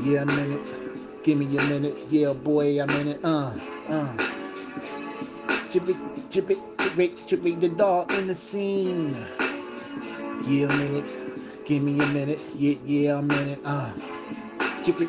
[0.00, 1.22] Yeah, a minute.
[1.22, 1.98] Give me a minute.
[2.10, 3.20] Yeah, boy, I'm in it.
[3.24, 3.52] Uh,
[3.88, 4.16] uh.
[5.68, 5.94] Chippy,
[6.30, 9.14] chippy, chippy, chippy the dog in the scene.
[10.46, 11.64] Yeah, a minute.
[11.64, 12.40] Give me a minute.
[12.56, 13.60] Yeah, yeah, I'm in it.
[13.64, 13.92] Uh.
[14.82, 15.06] Chippy,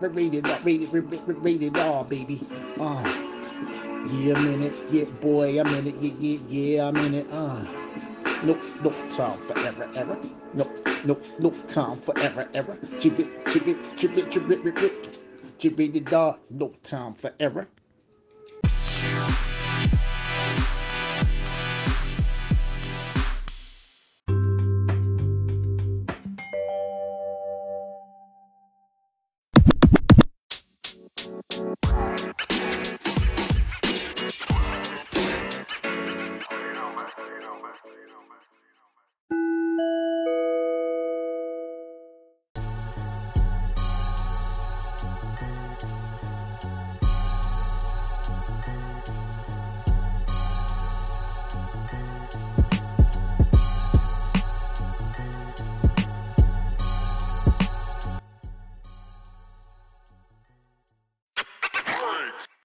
[0.00, 0.92] rated R, rated,
[1.28, 2.40] rated R, baby.
[2.78, 3.02] Uh.
[4.12, 4.74] Yeah, a minute.
[4.90, 5.96] Yeah, boy, I'm in it.
[6.00, 7.26] Yeah, yeah, yeah, I'm in it.
[7.32, 7.64] Uh.
[8.36, 8.46] Time.
[11.04, 12.78] No, no time for error, error.
[12.98, 15.18] Chip it, chip it, chip it, chip it, chip it, chip it,
[15.58, 16.38] chip it, dog.
[16.50, 17.68] No time for error.